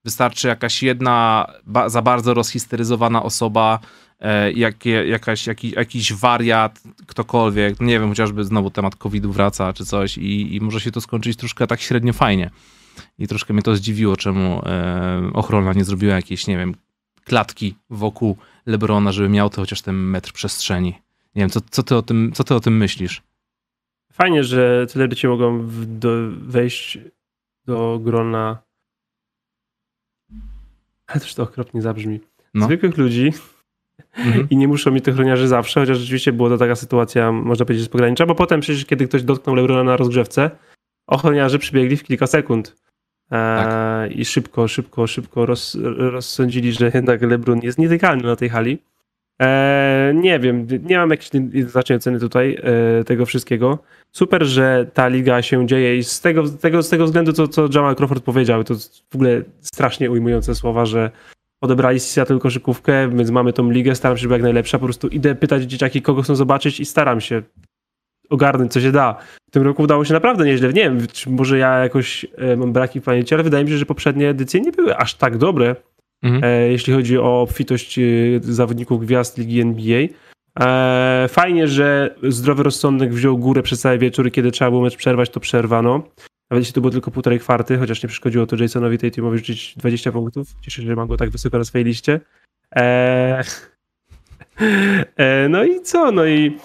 Wystarczy 0.05 0.49
jakaś 0.49 0.83
jedna 0.83 1.47
ba 1.67 1.89
za 1.89 2.03
bardzo 2.03 2.35
rozhisteryzowana 2.35 3.23
osoba, 3.23 3.79
e, 4.21 4.53
jakie, 4.53 4.91
jakaś, 5.07 5.47
jakiś, 5.47 5.73
jakiś 5.73 6.13
wariat, 6.13 6.81
ktokolwiek, 7.07 7.81
nie 7.81 8.01
wiem, 8.01 8.09
chociażby 8.09 8.45
znowu 8.45 8.71
temat 8.71 8.97
COVID-u 8.97 9.33
wraca 9.33 9.73
czy 9.73 9.85
coś 9.85 10.19
i, 10.19 10.57
i 10.57 10.61
może 10.61 10.81
się 10.81 10.91
to 10.91 11.01
skończyć 11.01 11.39
troszkę 11.39 11.67
tak 11.67 11.81
średnio 11.81 12.13
fajnie. 12.13 12.51
I 13.19 13.29
troszkę 13.29 13.55
mnie 13.55 13.63
to 13.63 13.77
zdziwiło, 13.77 14.17
czemu 14.17 14.63
e, 14.67 15.31
ochrona 15.35 15.73
nie 15.73 15.85
zrobiła 15.85 16.15
jakiejś, 16.15 16.47
nie 16.47 16.57
wiem, 16.57 16.75
klatki 17.25 17.75
wokół 17.91 18.37
Lebrona, 18.67 19.13
żeby 19.13 19.29
miał 19.29 19.51
to 19.51 19.61
chociaż 19.61 19.83
ten 19.83 19.97
metr 19.97 20.33
przestrzeni. 20.33 20.95
Nie 21.35 21.43
wiem, 21.43 21.51
co, 21.51 21.61
co, 21.71 21.83
ty, 21.83 21.97
o 21.97 22.03
tym, 22.03 22.33
co 22.35 22.45
ty 22.45 22.55
o 22.55 22.61
tym 22.61 22.77
myślisz? 22.77 23.23
Fajnie, 24.13 24.45
że 24.45 24.87
celebryci 24.89 25.27
mogą 25.27 25.59
w, 25.59 25.87
do, 25.99 26.09
wejść 26.31 26.99
do 27.67 28.01
grona 28.03 28.65
ale 31.07 31.21
też 31.21 31.35
to 31.35 31.43
okropnie 31.43 31.83
zabrzmi, 31.83 32.21
no. 32.55 32.67
zwykłych 32.67 32.97
ludzi 32.97 33.33
mhm. 34.17 34.47
i 34.51 34.57
nie 34.57 34.69
muszą 34.69 34.91
mieć 34.91 35.05
tych 35.05 35.15
chroniarzy 35.15 35.49
zawsze, 35.49 35.81
chociaż 35.81 35.99
rzeczywiście 35.99 36.33
była 36.33 36.49
to 36.49 36.59
taka 36.59 36.77
sytuacja, 36.77 37.33
można 37.33 37.65
powiedzieć, 37.65 37.87
z 37.87 37.89
pogranicza, 37.89 38.27
bo 38.27 38.35
potem 38.35 38.61
przecież, 38.61 38.87
kiedy 38.87 39.09
ktoś 39.09 39.23
dotknął 39.23 39.57
Lebrona 39.57 39.85
na 39.85 39.97
rozgrzewce, 39.97 40.51
ochroniarze 41.07 41.59
przybiegli 41.59 41.97
w 41.97 42.05
kilka 42.05 42.27
sekund. 42.27 42.77
Tak. 43.29 43.69
E, 43.71 44.09
I 44.09 44.25
szybko, 44.25 44.69
szybko, 44.69 45.07
szybko 45.07 45.47
roz, 45.47 45.77
rozsądzili, 45.97 46.73
że 46.73 46.91
jednak 46.95 47.23
LeBron 47.23 47.61
jest 47.63 47.79
nietykalny 47.79 48.23
na 48.23 48.37
tej 48.37 48.49
hali. 48.49 48.79
E, 49.43 50.13
nie 50.15 50.39
wiem, 50.39 50.67
nie 50.83 50.99
mam 50.99 51.11
jakiejś 51.11 51.31
znacznej 51.67 51.97
oceny 51.97 52.21
tutaj 52.21 52.59
e, 53.01 53.05
tego 53.05 53.27
wszystkiego. 53.27 53.79
Super, 54.13 54.45
że 54.45 54.87
ta 54.95 55.09
liga 55.09 55.43
się 55.43 55.67
dzieje 55.67 55.97
i 55.97 56.05
z 56.05 56.21
tego, 56.21 56.49
tego, 56.49 56.83
z 56.83 56.89
tego 56.89 57.05
względu, 57.05 57.33
co, 57.33 57.49
co 57.49 57.69
Jamal 57.75 57.97
Crawford 57.97 58.25
powiedział, 58.25 58.65
to 58.65 58.75
w 59.11 59.15
ogóle 59.15 59.43
strasznie 59.61 60.11
ujmujące 60.11 60.55
słowa, 60.55 60.87
że 60.87 61.11
odebrali 61.61 62.01
z 62.01 62.11
Seattle 62.11 62.39
koszykówkę, 62.39 63.09
więc 63.09 63.31
mamy 63.31 63.53
tą 63.53 63.71
ligę, 63.71 63.95
staram 63.95 64.17
się, 64.17 64.23
żeby 64.23 64.35
jak 64.35 64.43
najlepsza, 64.43 64.79
po 64.79 64.85
prostu 64.85 65.09
idę 65.09 65.35
pytać 65.35 65.63
dzieciaki, 65.63 66.03
kogo 66.03 66.23
chcą 66.23 66.35
zobaczyć 66.35 66.81
i 66.81 66.85
staram 66.85 67.21
się 67.21 67.43
ogarnąć, 68.31 68.73
co 68.73 68.81
się 68.81 68.93
da. 68.93 69.17
W 69.55 69.57
tym 69.57 69.63
roku 69.63 69.83
udało 69.83 70.05
się 70.05 70.15
naprawdę 70.15 70.45
nieźle. 70.45 70.69
Nie 70.69 70.83
wiem, 70.83 71.07
czy 71.13 71.31
może 71.31 71.59
ja 71.59 71.79
jakoś 71.79 72.27
e, 72.37 72.57
mam 72.57 72.73
braki 72.73 73.01
w 73.01 73.05
pamięci, 73.05 73.35
ale 73.35 73.43
wydaje 73.43 73.65
mi 73.65 73.71
się, 73.71 73.77
że 73.77 73.87
poprzednie 73.87 74.29
edycje 74.29 74.61
nie 74.61 74.73
były 74.73 74.97
aż 74.97 75.15
tak 75.15 75.39
dobre, 75.39 75.77
mhm. 76.23 76.45
e, 76.45 76.71
jeśli 76.73 76.93
chodzi 76.93 77.19
o 77.19 77.41
obfitość 77.41 77.99
e, 77.99 78.03
zawodników 78.41 79.01
gwiazd 79.01 79.39
ligi 79.39 79.61
NBA. 79.61 80.07
Fajnie, 81.29 81.69
że 81.69 82.15
zdrowy 82.23 82.63
rozsądek 82.63 83.15
wziął 83.15 83.39
górę 83.39 83.63
przez 83.63 83.81
cały 83.81 83.99
wieczór 83.99 84.33
kiedy 84.33 84.51
trzeba 84.51 84.71
było 84.71 84.83
mecz 84.83 84.97
przerwać, 84.97 85.31
to 85.31 85.41
przerwano. 85.41 86.03
Nawet 86.51 86.61
jeśli 86.61 86.75
to 86.75 86.81
było 86.81 86.91
tylko 86.91 87.11
półtorej 87.11 87.41
kwarty, 87.41 87.79
chociaż 87.79 88.03
nie 88.03 88.09
przeszkodziło 88.09 88.47
to 88.47 88.57
Jasonowi 88.57 88.99
Tatumowi 88.99 89.39
rzucić 89.39 89.75
20 89.77 90.13
punktów. 90.13 90.49
Cieszę 90.61 90.83
się, 90.83 90.89
że 90.89 90.97
mam 90.97 91.09
go 91.09 91.17
tak 91.17 91.31
wysoko 91.31 91.59
na 91.59 91.65
swojej 91.65 91.85
liście. 91.85 92.21
E, 92.77 93.45
e, 95.17 95.49
no 95.49 95.65
i 95.65 95.81
co? 95.81 96.13
No 96.13 96.27
i 96.27 96.59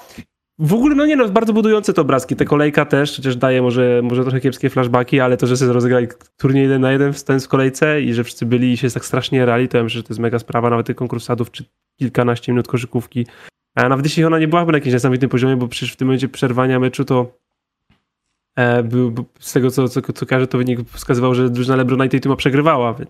w 0.59 0.73
ogóle, 0.73 0.95
no 0.95 1.05
nie 1.05 1.15
no, 1.15 1.29
bardzo 1.29 1.53
budujące 1.53 1.93
to 1.93 2.01
obrazki. 2.01 2.35
Te 2.35 2.45
kolejka 2.45 2.85
też, 2.85 3.15
chociaż 3.15 3.35
daje 3.35 3.61
może, 3.61 4.01
może 4.03 4.23
trochę 4.23 4.39
kiepskie 4.39 4.69
flashbacki, 4.69 5.19
ale 5.19 5.37
to, 5.37 5.47
że 5.47 5.57
sobie 5.57 5.73
rozegrali 5.73 6.07
turniej 6.37 6.63
jeden 6.63 6.81
na 6.81 6.91
jeden 6.91 7.13
ten 7.13 7.39
w 7.39 7.47
kolejce 7.47 8.01
i 8.01 8.13
że 8.13 8.23
wszyscy 8.23 8.45
byli 8.45 8.71
i 8.71 8.77
się 8.77 8.89
tak 8.89 9.05
strasznie 9.05 9.45
rali, 9.45 9.67
to 9.67 9.77
ja 9.77 9.83
myślę, 9.83 9.97
że 9.97 10.03
to 10.03 10.13
jest 10.13 10.19
mega 10.19 10.39
sprawa. 10.39 10.69
Nawet 10.69 10.87
tych 10.87 10.95
konkursadów 10.95 11.51
czy 11.51 11.63
kilkanaście 11.99 12.51
minut 12.51 12.67
koszykówki. 12.67 13.27
A 13.75 13.89
nawet 13.89 14.05
jeśli 14.05 14.25
ona 14.25 14.39
nie 14.39 14.47
byłaby 14.47 14.71
na 14.71 14.77
jakimś 14.77 14.93
niesamowitym 14.93 15.29
poziomie, 15.29 15.55
bo 15.55 15.67
przecież 15.67 15.93
w 15.93 15.95
tym 15.95 16.07
momencie 16.07 16.29
przerwania 16.29 16.79
meczu 16.79 17.05
to 17.05 17.37
e, 18.55 18.83
był, 18.83 19.13
z 19.39 19.53
tego, 19.53 19.71
co, 19.71 19.89
co, 19.89 20.01
co 20.01 20.25
każe, 20.25 20.47
to 20.47 20.57
wynik 20.57 20.79
wskazywał, 20.89 21.35
że 21.35 21.49
drużyna 21.49 21.75
LeBrona 21.75 22.05
i 22.05 22.09
Tatum 22.09 22.37
przegrywała, 22.37 22.93
więc 22.93 23.09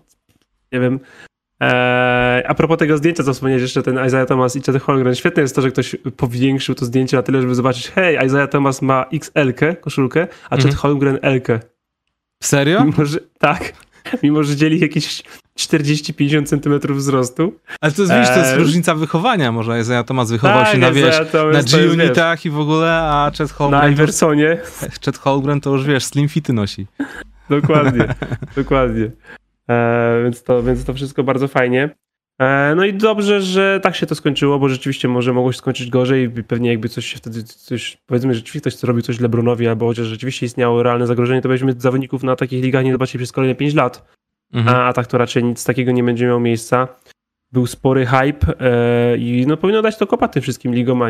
nie 0.72 0.80
wiem, 0.80 1.00
Eee, 1.60 2.19
a 2.46 2.54
propos 2.54 2.78
tego 2.78 2.96
zdjęcia, 2.96 3.22
co 3.22 3.34
wspomniałeś 3.34 3.62
jeszcze, 3.62 3.82
ten 3.82 4.06
Isaiah 4.06 4.28
Thomas 4.28 4.56
i 4.56 4.62
Chet 4.62 4.82
Holmgren, 4.82 5.14
świetne 5.14 5.42
jest 5.42 5.54
to, 5.54 5.62
że 5.62 5.70
ktoś 5.70 5.96
powiększył 6.16 6.74
to 6.74 6.84
zdjęcie 6.84 7.16
na 7.16 7.22
tyle, 7.22 7.40
żeby 7.40 7.54
zobaczyć, 7.54 7.88
hej, 7.88 8.26
Isaiah 8.26 8.50
Thomas 8.50 8.82
ma 8.82 9.04
XL-kę, 9.12 9.76
koszulkę, 9.76 10.26
a 10.50 10.54
mhm. 10.54 10.62
Chet 10.62 10.80
Holmgren 10.80 11.18
L-kę. 11.22 11.60
Serio? 12.42 12.84
Mimo, 12.84 13.04
że, 13.04 13.18
tak. 13.38 13.72
Mimo, 14.22 14.42
że 14.42 14.56
dzieli 14.56 14.80
jakieś 14.80 15.22
40-50 15.58 16.46
centymetrów 16.46 16.98
wzrostu. 16.98 17.54
Ale 17.80 17.92
to 17.92 18.02
jest, 18.02 18.14
wiesz, 18.14 18.28
to 18.28 18.38
jest 18.38 18.50
eee. 18.50 18.58
różnica 18.58 18.94
wychowania. 18.94 19.52
Może 19.52 19.80
Isaiah 19.80 20.06
Thomas 20.06 20.30
wychował 20.30 20.64
tak, 20.64 20.72
się 20.72 20.78
na, 20.78 20.92
wiesz, 20.92 21.20
na 21.52 21.62
G-Unitach 21.62 22.44
i 22.44 22.50
w 22.50 22.58
ogóle, 22.58 22.92
a 22.92 23.30
Chet 23.38 23.50
Holmgren... 23.50 23.82
Na 23.82 23.88
Iversonie. 23.88 24.58
Chet 25.04 25.18
Holmgren 25.18 25.60
to 25.60 25.70
już, 25.70 25.84
wiesz, 25.84 26.04
slim 26.04 26.28
fity 26.28 26.52
nosi. 26.52 26.86
Dokładnie, 27.50 28.14
dokładnie. 28.56 29.10
E, 29.70 30.20
więc, 30.24 30.42
to, 30.42 30.62
więc 30.62 30.84
to 30.84 30.94
wszystko 30.94 31.22
bardzo 31.22 31.48
fajnie. 31.48 31.90
E, 32.40 32.74
no 32.76 32.84
i 32.84 32.94
dobrze, 32.94 33.42
że 33.42 33.80
tak 33.82 33.96
się 33.96 34.06
to 34.06 34.14
skończyło, 34.14 34.58
bo 34.58 34.68
rzeczywiście 34.68 35.08
może 35.08 35.32
mogło 35.32 35.52
się 35.52 35.58
skończyć 35.58 35.90
gorzej 35.90 36.24
i 36.38 36.44
pewnie 36.44 36.70
jakby 36.70 36.88
coś 36.88 37.06
się 37.06 37.16
wtedy, 37.16 37.42
coś, 37.42 37.98
powiedzmy, 38.06 38.34
że 38.34 38.38
rzeczywiście 38.38 38.60
ktoś 38.60 38.76
zrobił 38.80 39.02
coś 39.02 39.20
Lebronowi, 39.20 39.68
albo 39.68 39.86
chociaż 39.86 40.06
rzeczywiście 40.06 40.46
istniało 40.46 40.82
realne 40.82 41.06
zagrożenie, 41.06 41.42
to 41.42 41.48
byśmy 41.48 41.74
zawodników 41.78 42.22
na 42.22 42.36
takich 42.36 42.64
ligach 42.64 42.84
nie 42.84 42.92
zobaczyli 42.92 43.18
przez 43.18 43.32
kolejne 43.32 43.54
5 43.54 43.74
lat. 43.74 44.14
Mhm. 44.52 44.76
A, 44.76 44.84
a 44.84 44.92
tak 44.92 45.06
to 45.06 45.18
raczej 45.18 45.44
nic 45.44 45.64
takiego 45.64 45.92
nie 45.92 46.04
będzie 46.04 46.26
miało 46.26 46.40
miejsca. 46.40 46.88
Był 47.52 47.66
spory 47.66 48.06
hype 48.06 48.60
e, 48.60 49.16
i 49.18 49.44
no 49.46 49.56
powinno 49.56 49.82
dać 49.82 49.98
to 49.98 50.06
kopa 50.06 50.28
tym 50.28 50.42
wszystkim 50.42 50.74
ligom, 50.74 51.02
a 51.02 51.08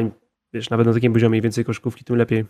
wiesz, 0.52 0.70
nawet 0.70 0.86
na 0.86 0.92
takim 0.92 1.12
poziomie 1.12 1.40
więcej 1.40 1.64
koszkówki, 1.64 2.04
tym 2.04 2.16
lepiej. 2.16 2.44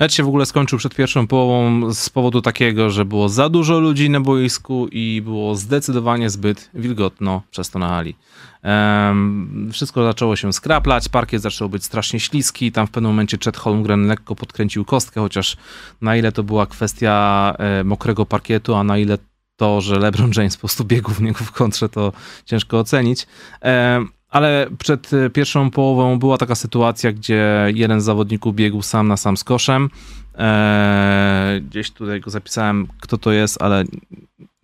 Mecz 0.00 0.14
się 0.14 0.22
w 0.22 0.28
ogóle 0.28 0.46
skończył 0.46 0.78
przed 0.78 0.94
pierwszą 0.94 1.26
połową 1.26 1.92
z 1.94 2.10
powodu 2.10 2.42
takiego, 2.42 2.90
że 2.90 3.04
było 3.04 3.28
za 3.28 3.48
dużo 3.48 3.80
ludzi 3.80 4.10
na 4.10 4.20
boisku 4.20 4.88
i 4.92 5.22
było 5.24 5.54
zdecydowanie 5.54 6.30
zbyt 6.30 6.70
wilgotno 6.74 7.42
przez 7.50 7.70
to 7.70 7.78
na 7.78 7.88
hali. 7.88 8.16
Um, 8.64 9.70
wszystko 9.72 10.04
zaczęło 10.04 10.36
się 10.36 10.52
skraplać, 10.52 11.08
parkiet 11.08 11.42
zaczął 11.42 11.68
być 11.68 11.84
strasznie 11.84 12.20
śliski, 12.20 12.72
tam 12.72 12.86
w 12.86 12.90
pewnym 12.90 13.10
momencie 13.10 13.38
Chet 13.44 13.56
Holmgren 13.56 14.06
lekko 14.06 14.34
podkręcił 14.34 14.84
kostkę, 14.84 15.20
chociaż 15.20 15.56
na 16.00 16.16
ile 16.16 16.32
to 16.32 16.42
była 16.42 16.66
kwestia 16.66 17.54
e, 17.58 17.84
mokrego 17.84 18.26
parkietu, 18.26 18.74
a 18.74 18.84
na 18.84 18.98
ile 18.98 19.18
to, 19.56 19.80
że 19.80 19.98
LeBron 19.98 20.30
James 20.36 20.56
po 20.56 20.60
prostu 20.60 20.84
biegł 20.84 21.10
w 21.10 21.22
niego 21.22 21.44
w 21.44 21.52
kontrze, 21.52 21.88
to 21.88 22.12
ciężko 22.44 22.78
ocenić. 22.78 23.26
Um, 23.62 24.19
ale 24.30 24.66
przed 24.78 25.12
e, 25.12 25.30
pierwszą 25.30 25.70
połową 25.70 26.18
była 26.18 26.38
taka 26.38 26.54
sytuacja, 26.54 27.12
gdzie 27.12 27.66
jeden 27.74 28.00
z 28.00 28.04
zawodników 28.04 28.54
biegł 28.54 28.82
sam 28.82 29.08
na 29.08 29.16
sam 29.16 29.36
z 29.36 29.44
koszem. 29.44 29.90
Eee, 30.34 31.62
gdzieś 31.62 31.90
tutaj 31.90 32.20
go 32.20 32.30
zapisałem, 32.30 32.86
kto 33.00 33.18
to 33.18 33.32
jest, 33.32 33.62
ale 33.62 33.84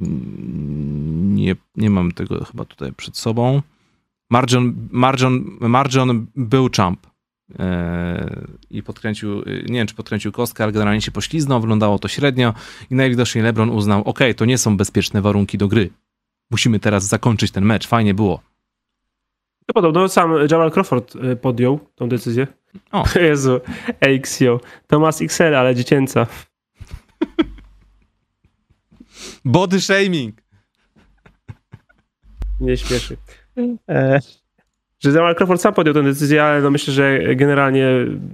nie, 0.01 1.57
nie 1.77 1.91
mam 1.91 2.13
tego 2.13 2.45
chyba 2.45 2.65
tutaj 2.65 2.93
przed 2.93 3.17
sobą. 3.17 3.63
Marjon, 4.31 4.75
Marjon, 4.91 5.45
Marjon 5.61 6.27
był 6.37 6.69
champ 6.77 7.07
eee, 7.59 7.67
i 8.71 8.83
podkręcił, 8.83 9.37
nie 9.47 9.79
wiem 9.79 9.87
czy 9.87 9.95
podkręcił 9.95 10.33
kostkę, 10.33 10.65
ale 10.65 10.73
generalnie 10.73 11.01
się 11.01 11.13
pośliznął, 11.13 11.61
wyglądało 11.61 11.99
to 11.99 12.09
średnio 12.09 12.55
i 12.91 12.95
najwidoczniej 12.95 13.45
LeBron 13.45 13.71
uznał, 13.71 14.03
ok, 14.05 14.19
to 14.37 14.45
nie 14.45 14.59
są 14.59 14.77
bezpieczne 14.77 15.23
warunki 15.23 15.59
do 15.59 15.69
gry. 15.69 15.91
Musimy 16.51 16.81
teraz 16.81 17.07
zakończyć 17.07 17.51
ten 17.51 17.65
mecz, 17.65 17.87
fajnie 17.87 18.15
było. 18.15 18.41
To 19.67 19.73
podobno 19.75 20.09
sam 20.09 20.35
Jamal 20.51 20.71
Crawford 20.71 21.17
y, 21.17 21.37
podjął 21.37 21.79
tą 21.95 22.09
decyzję. 22.09 22.47
O. 22.93 23.05
Jezu, 23.21 23.61
AXIO. 24.01 24.61
Thomas 24.87 25.23
XL, 25.23 25.55
ale 25.55 25.75
dziecięca. 25.75 26.27
Body 29.45 29.81
shaming. 29.81 30.43
Nie 32.61 32.77
śmieszy. 32.77 33.17
E, 33.89 34.21
że 35.01 35.11
Jamal 35.11 35.35
Crawford 35.35 35.61
sam 35.61 35.75
podjął 35.75 35.95
tę 35.95 36.03
decyzję, 36.03 36.45
ale 36.45 36.63
no 36.63 36.71
myślę, 36.71 36.95
że 36.95 37.35
generalnie, 37.37 37.87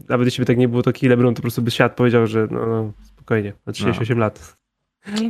nawet 0.08 0.26
jeśli 0.26 0.42
by 0.42 0.46
tak 0.46 0.58
nie 0.58 0.68
było, 0.68 0.82
to 0.82 0.92
LeBron 1.02 1.34
to 1.34 1.38
po 1.38 1.42
prostu 1.42 1.62
by 1.62 1.70
świat 1.70 1.94
powiedział, 1.94 2.26
że 2.26 2.48
no, 2.50 2.66
no 2.66 2.92
spokojnie, 3.02 3.52
na 3.66 3.72
38 3.72 4.18
no. 4.18 4.20
lat. 4.20 4.56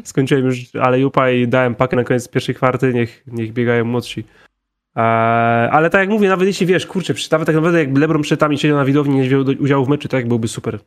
Skończyłem 0.05 0.45
już 0.45 0.75
ale 0.75 1.01
Jupa 1.01 1.31
i 1.31 1.49
dałem 1.49 1.75
pakę 1.75 1.97
na 1.97 2.05
koniec 2.05 2.29
pierwszej 2.29 2.55
kwarty, 2.55 2.95
niech, 2.95 3.23
niech 3.27 3.53
biegają 3.53 3.85
młodsi. 3.85 4.25
Eee, 4.97 5.71
ale 5.71 5.91
tak 5.91 6.01
jak 6.01 6.11
mówię, 6.11 6.29
nawet 6.29 6.47
jeśli 6.47 6.67
wiesz, 6.67 6.87
kurczę, 6.87 7.15
nawet 7.31 7.47
tak 7.47 7.55
naprawdę 7.55 7.79
jak 7.79 7.99
LeBron 7.99 8.23
przy 8.23 8.37
tam 8.37 8.53
i 8.53 8.59
siedział 8.59 8.77
na 8.77 8.85
widowni 8.85 9.15
nie 9.15 9.23
wziął 9.23 9.45
udziału 9.61 9.85
w 9.85 9.89
meczu, 9.89 10.09
to 10.09 10.17
jak 10.17 10.29
byłby 10.29 10.49
super 10.49 10.79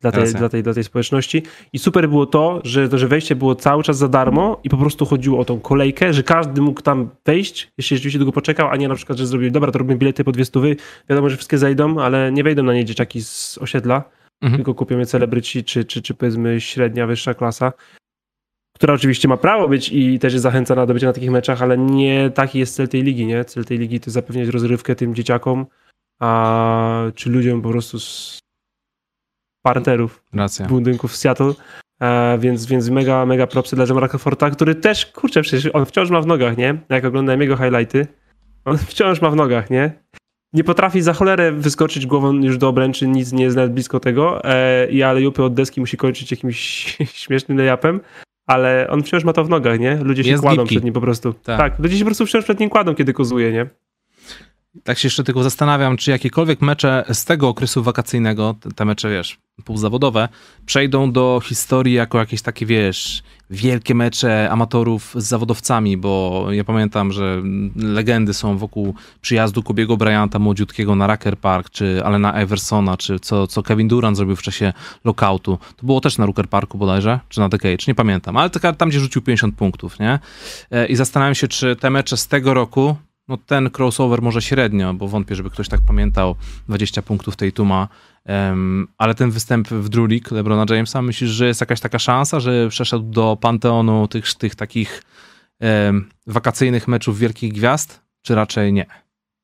dla 0.00 0.12
tej, 0.12 0.34
dla, 0.34 0.48
tej, 0.48 0.62
dla 0.62 0.74
tej 0.74 0.84
społeczności. 0.84 1.42
I 1.72 1.78
super 1.78 2.08
było 2.08 2.26
to 2.26 2.60
że, 2.64 2.88
to, 2.88 2.98
że 2.98 3.08
wejście 3.08 3.36
było 3.36 3.54
cały 3.54 3.82
czas 3.82 3.98
za 3.98 4.08
darmo 4.08 4.60
i 4.64 4.68
po 4.68 4.76
prostu 4.76 5.06
chodziło 5.06 5.38
o 5.38 5.44
tą 5.44 5.60
kolejkę, 5.60 6.12
że 6.12 6.22
każdy 6.22 6.60
mógł 6.60 6.82
tam 6.82 7.10
wejść, 7.26 7.72
jeśli 7.78 7.96
rzeczywiście 7.96 8.18
długo 8.18 8.32
poczekał, 8.32 8.68
a 8.68 8.76
nie 8.76 8.88
na 8.88 8.94
przykład, 8.94 9.18
że 9.18 9.26
zrobili, 9.26 9.52
dobra, 9.52 9.72
to 9.72 9.78
robimy 9.78 9.98
bilety 9.98 10.24
po 10.24 10.32
dwie 10.32 10.44
stówy, 10.44 10.76
wiadomo, 11.08 11.30
że 11.30 11.36
wszystkie 11.36 11.58
zejdą, 11.58 12.00
ale 12.00 12.32
nie 12.32 12.44
wejdą 12.44 12.62
na 12.62 12.74
nie 12.74 12.84
dzieciaki 12.84 13.22
z 13.22 13.58
osiedla, 13.60 14.04
mhm. 14.42 14.58
tylko 14.58 14.74
kupią 14.74 14.98
je 14.98 15.06
celebryci, 15.06 15.64
czy, 15.64 15.84
czy, 15.84 16.02
czy 16.02 16.14
powiedzmy 16.14 16.60
średnia, 16.60 17.06
wyższa 17.06 17.34
klasa 17.34 17.72
która 18.80 18.94
oczywiście 18.94 19.28
ma 19.28 19.36
prawo 19.36 19.68
być 19.68 19.88
i 19.92 20.18
też 20.18 20.32
jest 20.32 20.42
zachęcana 20.42 20.86
do 20.86 20.94
bycia 20.94 21.06
na 21.06 21.12
takich 21.12 21.30
meczach, 21.30 21.62
ale 21.62 21.78
nie 21.78 22.30
taki 22.30 22.58
jest 22.58 22.74
cel 22.74 22.88
tej 22.88 23.02
ligi, 23.02 23.26
nie? 23.26 23.44
Cel 23.44 23.64
tej 23.64 23.78
ligi 23.78 24.00
to 24.00 24.10
zapewniać 24.10 24.48
rozrywkę 24.48 24.96
tym 24.96 25.14
dzieciakom, 25.14 25.66
a, 26.20 27.02
czy 27.14 27.30
ludziom 27.30 27.62
po 27.62 27.70
prostu 27.70 27.98
z 27.98 28.38
parterów 29.62 30.24
Racja. 30.32 30.66
budynków 30.66 31.12
w 31.12 31.16
Seattle. 31.16 31.52
E, 32.02 32.38
więc, 32.38 32.66
więc 32.66 32.88
mega, 32.88 33.26
mega 33.26 33.46
propsy 33.46 33.76
dla 33.76 33.84
Jamara 33.86 34.08
Crawforda, 34.08 34.50
który 34.50 34.74
też, 34.74 35.06
kurczę, 35.06 35.42
przecież 35.42 35.70
on 35.74 35.86
wciąż 35.86 36.10
ma 36.10 36.20
w 36.20 36.26
nogach, 36.26 36.56
nie? 36.56 36.78
Jak 36.88 37.04
oglądałem 37.04 37.40
jego 37.40 37.56
highlighty, 37.56 38.06
on 38.64 38.78
wciąż 38.88 39.20
ma 39.20 39.30
w 39.30 39.36
nogach, 39.36 39.70
nie? 39.70 39.92
Nie 40.52 40.64
potrafi 40.64 41.02
za 41.02 41.12
cholerę 41.12 41.52
wyskoczyć 41.52 42.06
głową 42.06 42.32
już 42.32 42.58
do 42.58 42.68
obręczy, 42.68 43.08
nic 43.08 43.32
nie 43.32 43.44
jest 43.44 43.56
nawet 43.56 43.72
blisko 43.72 44.00
tego 44.00 44.44
e, 44.44 44.90
i 44.90 45.02
ale 45.02 45.20
jupy 45.20 45.44
od 45.44 45.54
deski 45.54 45.80
musi 45.80 45.96
kończyć 45.96 46.30
jakimś 46.30 46.58
śmiesznym 47.22 47.58
layupem, 47.58 48.00
ale 48.50 48.86
on 48.90 49.02
wciąż 49.02 49.24
ma 49.24 49.32
to 49.32 49.44
w 49.44 49.48
nogach, 49.48 49.80
nie? 49.80 49.96
Ludzie 49.96 50.24
się 50.24 50.30
jest 50.30 50.42
kładą 50.42 50.62
gipki. 50.62 50.74
przed 50.74 50.84
nim 50.84 50.94
po 50.94 51.00
prostu. 51.00 51.32
Tak. 51.32 51.58
tak. 51.58 51.78
ludzie 51.78 51.96
się 51.96 52.04
po 52.04 52.08
prostu 52.08 52.26
wciąż 52.26 52.44
przed 52.44 52.60
nim 52.60 52.70
kładą, 52.70 52.94
kiedy 52.94 53.12
kozuje, 53.12 53.52
nie? 53.52 53.66
Tak 54.84 54.98
się 54.98 55.06
jeszcze 55.06 55.24
tylko 55.24 55.42
zastanawiam, 55.42 55.96
czy 55.96 56.10
jakiekolwiek 56.10 56.60
mecze 56.60 57.04
z 57.12 57.24
tego 57.24 57.48
okresu 57.48 57.82
wakacyjnego, 57.82 58.54
te, 58.76 58.84
mecze, 58.84 59.10
wiesz, 59.10 59.38
półzawodowe, 59.64 60.28
przejdą 60.66 61.12
do 61.12 61.40
historii 61.44 61.94
jako 61.94 62.18
jakieś 62.18 62.42
takie, 62.42 62.66
wiesz, 62.66 63.22
wielkie 63.50 63.94
mecze 63.94 64.50
amatorów 64.50 65.14
z 65.16 65.24
zawodowcami, 65.24 65.96
bo 65.96 66.46
ja 66.50 66.64
pamiętam, 66.64 67.12
że 67.12 67.42
legendy 67.76 68.34
są 68.34 68.58
wokół 68.58 68.94
przyjazdu 69.20 69.62
Kobiego 69.62 69.96
Bryanta 69.96 70.38
młodziutkiego 70.38 70.94
na 70.94 71.06
Rucker 71.06 71.38
Park, 71.38 71.70
czy 71.70 72.04
Alena 72.04 72.42
Iversona, 72.42 72.96
czy 72.96 73.20
co, 73.20 73.46
co 73.46 73.62
Kevin 73.62 73.88
Durant 73.88 74.16
zrobił 74.16 74.36
w 74.36 74.42
czasie 74.42 74.72
lockoutu. 75.04 75.58
To 75.76 75.86
było 75.86 76.00
też 76.00 76.18
na 76.18 76.26
Rucker 76.26 76.48
Parku 76.48 76.78
bodajże, 76.78 77.20
czy 77.28 77.40
na 77.40 77.48
The 77.48 77.58
Cage, 77.58 77.84
nie 77.88 77.94
pamiętam, 77.94 78.36
ale 78.36 78.50
tam, 78.50 78.88
gdzie 78.88 79.00
rzucił 79.00 79.22
50 79.22 79.54
punktów, 79.54 79.98
nie? 79.98 80.18
E, 80.70 80.86
I 80.86 80.96
zastanawiam 80.96 81.34
się, 81.34 81.48
czy 81.48 81.76
te 81.76 81.90
mecze 81.90 82.16
z 82.16 82.28
tego 82.28 82.54
roku, 82.54 82.96
no 83.30 83.36
ten 83.36 83.70
crossover 83.78 84.22
może 84.22 84.42
średnio, 84.42 84.94
bo 84.94 85.08
wątpię, 85.08 85.34
żeby 85.34 85.50
ktoś 85.50 85.68
tak 85.68 85.80
pamiętał 85.86 86.34
20 86.68 87.02
punktów 87.02 87.36
tej 87.36 87.52
Tuma, 87.52 87.88
um, 88.26 88.88
ale 88.98 89.14
ten 89.14 89.30
występ 89.30 89.68
w 89.68 89.88
Drew 89.88 90.10
League 90.10 90.34
LeBrona 90.34 90.74
Jamesa, 90.74 91.02
myślisz, 91.02 91.30
że 91.30 91.46
jest 91.46 91.60
jakaś 91.60 91.80
taka 91.80 91.98
szansa, 91.98 92.40
że 92.40 92.68
przeszedł 92.68 93.04
do 93.04 93.38
panteonu 93.40 94.08
tych, 94.08 94.34
tych 94.34 94.54
takich 94.54 95.02
um, 95.60 96.08
wakacyjnych 96.26 96.88
meczów 96.88 97.18
wielkich 97.18 97.52
gwiazd, 97.52 98.02
czy 98.22 98.34
raczej 98.34 98.72
nie? 98.72 98.86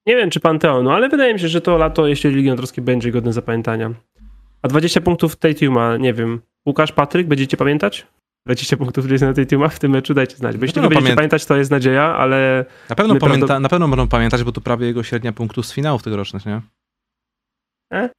Nie 0.07 0.17
wiem, 0.17 0.31
czy 0.31 0.41
panteonu, 0.41 0.91
ale 0.91 1.09
wydaje 1.09 1.35
mi 1.35 1.41
się, 1.41 1.49
że 1.49 1.61
to 1.61 1.79
lato, 1.79 2.07
jeśli 2.07 2.31
Ligi 2.31 2.49
Notorskiej 2.49 2.85
będzie 2.85 3.11
godne 3.11 3.33
zapamiętania. 3.33 3.91
A 4.63 4.69
20 4.69 5.01
punktów 5.01 5.37
tej 5.37 5.55
Tuma, 5.55 5.97
nie 5.97 6.15
wiem, 6.15 6.41
Łukasz, 6.67 6.93
Patryk, 6.93 7.27
będziecie 7.27 7.57
pamiętać? 7.57 8.07
20 8.47 8.77
punktów 8.77 9.11
Jasona 9.11 9.33
Tatuma 9.33 9.69
w 9.69 9.79
tym 9.79 9.91
meczu, 9.93 10.15
dajcie 10.15 10.37
znać. 10.37 10.57
Bo 10.57 10.65
jeśli 10.65 10.83
nie 10.83 10.89
będziecie 10.89 11.15
pamiętać, 11.15 11.47
to 11.47 11.57
jest 11.57 11.71
nadzieja, 11.71 12.17
ale... 12.17 12.65
Na 12.89 12.97
pewno, 12.97 13.17
pamięta, 13.17 13.61
na 13.61 13.69
pewno 13.69 13.89
będą 13.89 14.09
pamiętać, 14.09 14.45
bo 14.45 14.53
to 14.53 14.61
prawie 14.61 14.87
jego 14.87 15.03
średnia 15.03 15.33
punktów 15.33 15.67
z 15.67 15.73
finałów 15.73 16.03
tegorocznych, 16.03 16.47
nie? 16.47 16.61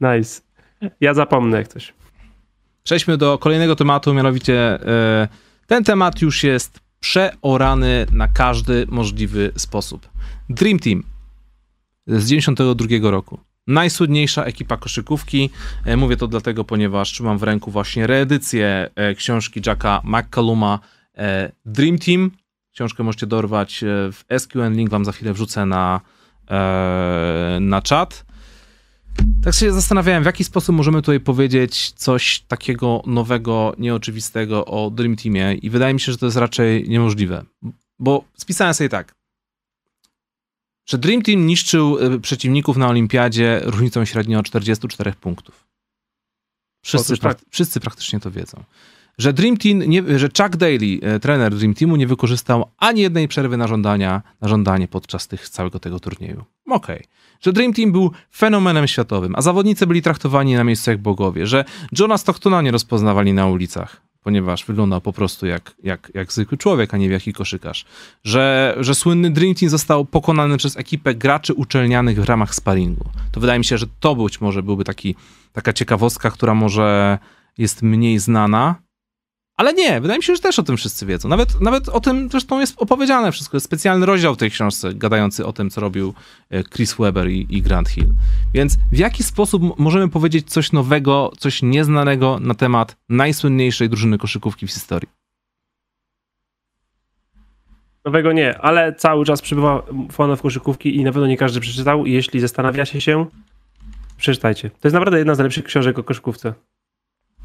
Nice. 0.00 0.40
Ja 1.00 1.14
zapomnę 1.14 1.56
jak 1.56 1.68
coś. 1.68 1.94
Przejdźmy 2.82 3.16
do 3.16 3.38
kolejnego 3.38 3.76
tematu, 3.76 4.14
mianowicie 4.14 4.54
e, 4.86 5.28
ten 5.66 5.84
temat 5.84 6.22
już 6.22 6.44
jest 6.44 6.80
przeorany 7.00 8.06
na 8.12 8.28
każdy 8.28 8.86
możliwy 8.88 9.52
sposób. 9.56 10.08
Dream 10.48 10.78
Team 10.78 11.02
z 12.06 12.26
92 12.26 13.10
roku 13.10 13.40
najsłynniejsza 13.66 14.44
ekipa 14.44 14.76
koszykówki. 14.76 15.50
E, 15.84 15.96
mówię 15.96 16.16
to 16.16 16.28
dlatego, 16.28 16.64
ponieważ 16.64 17.12
trzymam 17.12 17.38
w 17.38 17.42
ręku 17.42 17.70
właśnie 17.70 18.06
reedycję 18.06 18.90
e, 18.94 19.14
książki 19.14 19.60
Jacka 19.66 20.02
McCalluma 20.04 20.78
e, 21.14 21.52
Dream 21.64 21.98
Team. 21.98 22.30
Książkę 22.72 23.02
możecie 23.02 23.26
dorwać 23.26 23.84
w 23.86 24.24
SQN, 24.38 24.74
link 24.74 24.90
wam 24.90 25.04
za 25.04 25.12
chwilę 25.12 25.32
wrzucę 25.32 25.66
na, 25.66 26.00
na 27.60 27.82
czat. 27.82 28.24
Tak 29.44 29.54
się 29.54 29.72
zastanawiałem, 29.72 30.22
w 30.22 30.26
jaki 30.26 30.44
sposób 30.44 30.76
możemy 30.76 31.02
tutaj 31.02 31.20
powiedzieć 31.20 31.90
coś 31.90 32.40
takiego 32.40 33.02
nowego, 33.06 33.74
nieoczywistego 33.78 34.64
o 34.64 34.90
Dream 34.90 35.16
Teamie 35.16 35.54
i 35.54 35.70
wydaje 35.70 35.94
mi 35.94 36.00
się, 36.00 36.12
że 36.12 36.18
to 36.18 36.26
jest 36.26 36.36
raczej 36.36 36.88
niemożliwe. 36.88 37.44
Bo 37.98 38.24
spisałem 38.36 38.74
sobie 38.74 38.88
tak, 38.88 39.14
że 40.86 40.98
Dream 40.98 41.22
Team 41.22 41.46
niszczył 41.46 41.98
y, 41.98 42.20
przeciwników 42.20 42.76
na 42.76 42.88
olimpiadzie 42.88 43.60
różnicą 43.64 44.04
średnio 44.04 44.42
44 44.42 45.12
punktów. 45.12 45.66
Wszyscy, 46.84 47.18
tak. 47.18 47.38
wszyscy 47.50 47.80
praktycznie 47.80 48.20
to 48.20 48.30
wiedzą. 48.30 48.64
Że 49.18 49.32
Dream 49.32 49.56
Team, 49.56 49.78
nie, 49.78 50.18
że 50.18 50.28
Chuck 50.28 50.56
Daly, 50.56 51.00
y, 51.16 51.20
trener 51.20 51.54
Dream 51.54 51.74
Teamu, 51.74 51.96
nie 51.96 52.06
wykorzystał 52.06 52.70
ani 52.78 53.00
jednej 53.00 53.28
przerwy 53.28 53.56
na, 53.56 53.66
żądania, 53.66 54.22
na 54.40 54.48
żądanie 54.48 54.88
podczas 54.88 55.28
tych, 55.28 55.48
całego 55.48 55.78
tego 55.80 56.00
turnieju. 56.00 56.44
Okej. 56.66 56.96
Okay. 56.96 57.08
Że 57.40 57.52
Dream 57.52 57.72
Team 57.72 57.92
był 57.92 58.10
fenomenem 58.36 58.86
światowym, 58.86 59.34
a 59.36 59.42
zawodnicy 59.42 59.86
byli 59.86 60.02
traktowani 60.02 60.54
na 60.54 60.64
miejscu 60.64 60.90
jak 60.90 61.02
bogowie, 61.02 61.46
że 61.46 61.64
Johna 61.98 62.18
Stocktona 62.18 62.62
nie 62.62 62.70
rozpoznawali 62.70 63.32
na 63.32 63.46
ulicach 63.46 64.02
ponieważ 64.24 64.64
wyglądał 64.64 65.00
po 65.00 65.12
prostu 65.12 65.46
jak, 65.46 65.74
jak, 65.82 66.10
jak 66.14 66.32
zwykły 66.32 66.58
człowiek, 66.58 66.94
a 66.94 66.96
nie 66.96 67.08
wielki 67.08 67.32
koszykarz. 67.32 67.84
Że, 68.24 68.76
że 68.80 68.94
słynny 68.94 69.30
Dream 69.30 69.54
Team 69.54 69.70
został 69.70 70.04
pokonany 70.04 70.56
przez 70.56 70.76
ekipę 70.76 71.14
graczy 71.14 71.54
uczelnianych 71.54 72.20
w 72.20 72.24
ramach 72.24 72.54
sparingu. 72.54 73.04
To 73.32 73.40
wydaje 73.40 73.58
mi 73.58 73.64
się, 73.64 73.78
że 73.78 73.86
to 74.00 74.16
być 74.16 74.40
może 74.40 74.62
byłby 74.62 74.84
taki, 74.84 75.14
taka 75.52 75.72
ciekawostka, 75.72 76.30
która 76.30 76.54
może 76.54 77.18
jest 77.58 77.82
mniej 77.82 78.18
znana, 78.18 78.74
ale 79.56 79.74
nie, 79.74 80.00
wydaje 80.00 80.18
mi 80.18 80.22
się, 80.22 80.34
że 80.36 80.42
też 80.42 80.58
o 80.58 80.62
tym 80.62 80.76
wszyscy 80.76 81.06
wiedzą. 81.06 81.28
Nawet, 81.28 81.60
nawet 81.60 81.88
o 81.88 82.00
tym 82.00 82.28
zresztą 82.30 82.60
jest 82.60 82.74
opowiedziane 82.78 83.32
wszystko. 83.32 83.56
Jest 83.56 83.66
specjalny 83.66 84.06
rozdział 84.06 84.34
w 84.34 84.38
tej 84.38 84.50
książce 84.50 84.94
gadający 84.94 85.46
o 85.46 85.52
tym, 85.52 85.70
co 85.70 85.80
robił 85.80 86.14
e, 86.50 86.64
Chris 86.64 86.94
Webber 86.94 87.30
i, 87.30 87.46
i 87.50 87.62
Grant 87.62 87.88
Hill. 87.88 88.08
Więc 88.54 88.76
w 88.92 88.98
jaki 88.98 89.22
sposób 89.22 89.78
możemy 89.78 90.08
powiedzieć 90.08 90.50
coś 90.50 90.72
nowego, 90.72 91.32
coś 91.38 91.62
nieznanego 91.62 92.38
na 92.40 92.54
temat 92.54 92.96
najsłynniejszej 93.08 93.88
drużyny 93.88 94.18
koszykówki 94.18 94.66
w 94.66 94.70
historii? 94.70 95.08
Nowego 98.04 98.32
nie, 98.32 98.58
ale 98.58 98.94
cały 98.94 99.24
czas 99.24 99.42
przybywa 99.42 99.82
fanów 100.12 100.42
koszykówki 100.42 100.96
i 100.96 101.04
na 101.04 101.12
pewno 101.12 101.26
nie 101.26 101.36
każdy 101.36 101.60
przeczytał. 101.60 102.06
I 102.06 102.12
jeśli 102.12 102.40
zastanawia 102.40 102.84
się 102.84 103.00
się, 103.00 103.26
przeczytajcie. 104.16 104.70
To 104.70 104.88
jest 104.88 104.94
naprawdę 104.94 105.18
jedna 105.18 105.34
z 105.34 105.38
najlepszych 105.38 105.64
książek 105.64 105.98
o 105.98 106.04
koszykówce. 106.04 106.54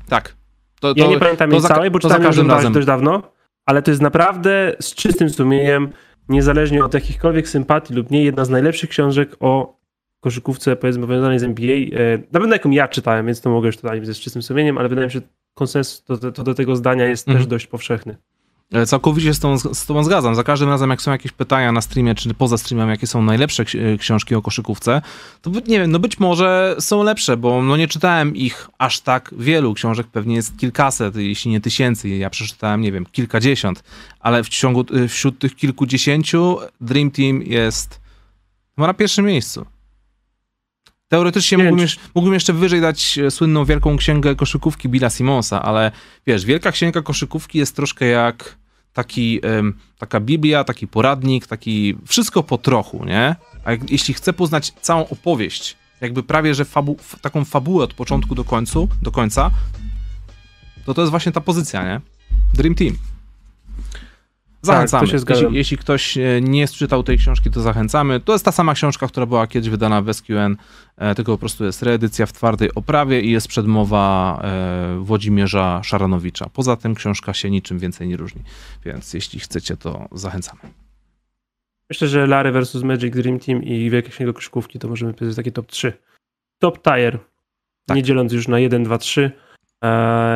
Tak, 0.08 0.36
to, 0.80 0.94
to, 0.94 1.02
ja 1.02 1.08
nie 1.08 1.20
pamiętam 1.20 1.52
jej 1.52 1.62
całej, 1.62 1.92
bo 1.92 2.00
czytałem 2.00 2.24
ją 2.24 2.48
razem. 2.48 2.74
dość 2.74 2.88
dawno, 2.88 3.22
ale 3.66 3.82
to 3.82 3.92
jest 3.92 4.02
naprawdę 4.02 4.76
z 4.80 4.96
czystym 4.96 5.30
sumieniem, 5.30 5.90
niezależnie 6.30 6.86
od 6.86 6.94
jakichkolwiek 6.94 7.50
sympatii 7.50 7.94
lub 7.94 8.12
nie, 8.12 8.24
jedna 8.24 8.46
z 8.46 8.50
najlepszych 8.50 8.90
książek 8.90 9.36
o 9.40 9.80
koszykówce, 10.20 10.76
powiedzmy, 10.76 11.08
powiązanej 11.08 11.40
z 11.40 11.44
NBA. 11.44 11.76
E, 11.76 12.18
na 12.32 12.40
pewno 12.40 12.56
jaką 12.56 12.70
ja 12.70 12.88
czytałem, 12.88 13.26
więc 13.26 13.42
to 13.42 13.50
mogę 13.50 13.68
już 13.68 13.78
tutaj 13.78 14.06
ze 14.06 14.14
czystym 14.14 14.42
sumieniem, 14.42 14.78
ale 14.78 14.90
wydaje 14.90 15.08
mi 15.08 15.14
się, 15.14 15.20
że 15.20 15.26
konsensus 15.54 16.04
to, 16.04 16.32
to 16.32 16.44
do 16.44 16.54
tego 16.54 16.76
zdania 16.76 17.06
jest 17.06 17.28
mhm. 17.28 17.38
też 17.38 17.48
dość 17.48 17.68
powszechny. 17.68 18.18
E, 18.74 18.86
całkowicie 18.86 19.34
z, 19.34 19.40
tą, 19.40 19.58
z 19.58 19.86
Tobą 19.86 20.04
zgadzam. 20.04 20.36
Za 20.36 20.44
każdym 20.44 20.70
razem, 20.70 20.90
jak 20.90 21.02
są 21.02 21.12
jakieś 21.12 21.32
pytania 21.32 21.72
na 21.72 21.82
streamie, 21.82 22.16
czy 22.16 22.34
poza 22.34 22.58
streamem, 22.58 22.90
jakie 22.90 23.08
są 23.08 23.22
najlepsze 23.22 23.64
e, 23.64 23.98
książki 23.98 24.36
o 24.36 24.42
koszykówce, 24.42 25.02
to 25.42 25.50
nie 25.50 25.80
wiem, 25.80 25.92
no 25.92 26.00
być 26.00 26.20
może 26.20 26.76
są 26.80 27.04
lepsze, 27.04 27.38
bo 27.38 27.64
no 27.64 27.78
nie 27.78 27.88
czytałem 27.88 28.36
ich 28.36 28.70
aż 28.78 29.00
tak 29.00 29.34
wielu. 29.38 29.74
Książek 29.74 30.08
pewnie 30.08 30.36
jest 30.36 30.58
kilkaset, 30.58 31.16
jeśli 31.16 31.52
nie 31.52 31.62
tysięcy. 31.62 32.10
Ja 32.10 32.30
przeczytałem, 32.30 32.82
nie 32.82 32.92
wiem, 32.92 33.06
kilkadziesiąt, 33.06 33.84
ale 34.20 34.44
w 34.44 34.50
ciągu, 34.50 34.86
e, 34.94 35.08
wśród 35.08 35.40
tych 35.40 35.56
kilkudziesięciu 35.56 36.58
Dream 36.82 37.12
Team 37.12 37.42
jest 37.42 38.02
na 38.78 38.94
pierwszym 38.94 39.26
miejscu. 39.26 39.66
Teoretycznie 41.10 41.58
mógłbym, 41.58 41.88
mógłbym, 42.16 42.34
jeszcze 42.34 42.54
wyżej 42.54 42.82
dać 42.82 43.20
słynną 43.30 43.66
wielką 43.66 43.98
księgę 43.98 44.36
koszykówki 44.36 44.90
Billa 44.90 45.10
Simonsa, 45.10 45.62
ale 45.62 45.92
wiesz, 46.28 46.46
wielka 46.46 46.72
księga 46.72 47.02
koszykówki 47.02 47.58
jest 47.58 47.76
troszkę 47.76 48.06
jak 48.06 48.58
taki, 48.94 49.42
taka 49.98 50.20
Biblia, 50.20 50.64
taki 50.64 50.88
poradnik, 50.88 51.48
taki 51.48 51.98
wszystko 52.06 52.44
po 52.44 52.58
trochu, 52.58 53.06
nie? 53.06 53.36
A 53.64 53.72
jak, 53.72 53.92
jeśli 53.92 54.14
chcę 54.14 54.34
poznać 54.34 54.72
całą 54.82 55.08
opowieść, 55.08 55.78
jakby 56.02 56.24
prawie, 56.24 56.56
że 56.56 56.66
fabu, 56.66 56.98
taką 57.22 57.46
fabułę 57.46 57.84
od 57.84 57.94
początku 57.94 58.36
do, 58.36 58.44
końcu, 58.44 58.90
do 59.02 59.12
końca, 59.12 59.52
to 60.86 60.94
to 60.94 61.02
jest 61.02 61.12
właśnie 61.12 61.32
ta 61.32 61.42
pozycja, 61.42 61.84
nie? 61.84 62.02
Dream 62.54 62.76
Team. 62.76 62.98
Zachęcamy. 64.62 65.08
Tak, 65.08 65.30
jeśli, 65.30 65.56
jeśli, 65.56 65.78
ktoś 65.78 66.18
e, 66.18 66.42
nie 66.42 66.68
czytał 66.68 67.04
tej 67.04 67.18
książki, 67.18 67.52
to 67.52 67.62
zachęcamy. 67.62 68.20
To 68.20 68.34
jest 68.34 68.46
ta 68.46 68.52
sama 68.52 68.74
książka, 68.74 69.08
która 69.08 69.26
była 69.26 69.48
kiedyś 69.48 69.70
wydana 69.70 70.02
w 70.02 70.14
SQN, 70.14 70.56
e, 70.98 71.16
tylko 71.16 71.32
po 71.32 71.38
prostu 71.38 71.66
jest 71.66 71.84
reedycja 71.84 72.26
w 72.26 72.34
twardej 72.34 72.76
oprawie 72.76 73.22
i 73.22 73.32
jest 73.32 73.48
przedmowa 73.48 74.40
e, 74.44 75.00
Włodzimierza 75.00 75.82
Szaranowicza. 75.84 76.50
Poza 76.54 76.76
tym 76.76 76.96
książka 76.96 77.34
się 77.34 77.50
niczym 77.50 77.80
więcej 77.80 78.08
nie 78.08 78.18
różni, 78.18 78.42
więc 78.86 79.14
jeśli 79.14 79.40
chcecie, 79.40 79.78
to 79.78 80.08
zachęcamy. 80.12 80.62
Myślę, 81.90 82.08
że 82.08 82.28
Larry 82.28 82.52
versus 82.52 82.84
Magic 82.84 83.14
Dream 83.14 83.40
Team 83.40 83.64
i 83.64 83.90
Wielkie 83.90 84.10
Księgo 84.10 84.34
Koszykówki 84.34 84.80
to 84.80 84.88
możemy 84.88 85.14
powiedzieć 85.14 85.36
takie 85.36 85.52
top 85.52 85.68
3. 85.68 85.94
Top 86.60 86.82
tier, 86.82 87.20
tak. 87.86 87.98
nie 87.98 88.04
dzieląc 88.04 88.34
już 88.34 88.48
na 88.48 88.60
1, 88.60 88.84
2, 88.84 88.98
3 88.98 89.32
E, 89.32 89.49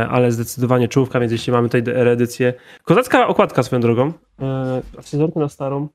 ale 0.10 0.32
zdecydowanie 0.32 0.88
czołówka, 0.88 1.20
więc 1.20 1.32
jeśli 1.32 1.54
mamy 1.54 1.70
tutaj 1.70 1.84
reedycję. 1.86 2.54
Kozacka 2.84 3.28
okładka 3.28 3.64
swoją 3.64 3.82
drogą. 3.82 4.14
E, 4.42 4.82
a 5.36 5.40
na 5.40 5.50
starą. 5.50 5.90